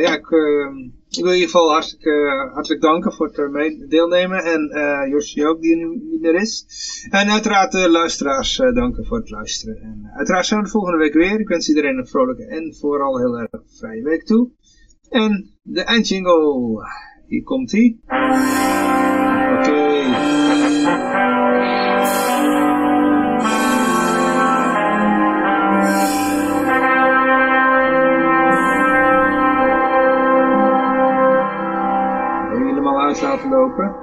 ja, 0.00 0.14
ik, 0.14 0.28
ik 1.08 1.22
wil 1.22 1.32
in 1.32 1.38
ieder 1.38 1.50
geval 1.50 1.70
hartelijk, 1.70 2.04
hartelijk 2.52 2.80
danken 2.80 3.12
voor 3.12 3.30
het 3.32 3.90
deelnemen. 3.90 4.44
En 4.44 4.70
uh, 4.74 5.10
Josje 5.10 5.46
ook, 5.46 5.60
die 5.60 5.70
er 5.80 5.88
nu 5.88 6.00
niet 6.10 6.20
meer 6.20 6.34
is. 6.34 6.66
En 7.10 7.30
uiteraard 7.30 7.72
de 7.72 7.90
luisteraars 7.90 8.56
danken 8.56 9.06
voor 9.06 9.18
het 9.18 9.30
luisteren. 9.30 9.76
En 9.82 10.10
uiteraard 10.16 10.46
zijn 10.46 10.60
we 10.60 10.66
de 10.66 10.72
volgende 10.72 10.98
week 10.98 11.14
weer. 11.14 11.40
Ik 11.40 11.48
wens 11.48 11.68
iedereen 11.68 11.98
een 11.98 12.06
vrolijke 12.06 12.46
en 12.46 12.74
vooral 12.80 13.18
heel 13.18 13.38
erg 13.38 13.62
vrije 13.78 14.02
week 14.02 14.24
toe. 14.24 14.50
En 15.08 15.49
de 15.62 15.84
eindjingle. 15.84 16.88
Hier 17.26 17.42
komt 17.42 17.72
ie. 17.72 18.00
Oké. 19.58 19.70
Okay. 19.70 19.90
laten 33.20 33.50
lopen. 33.50 33.99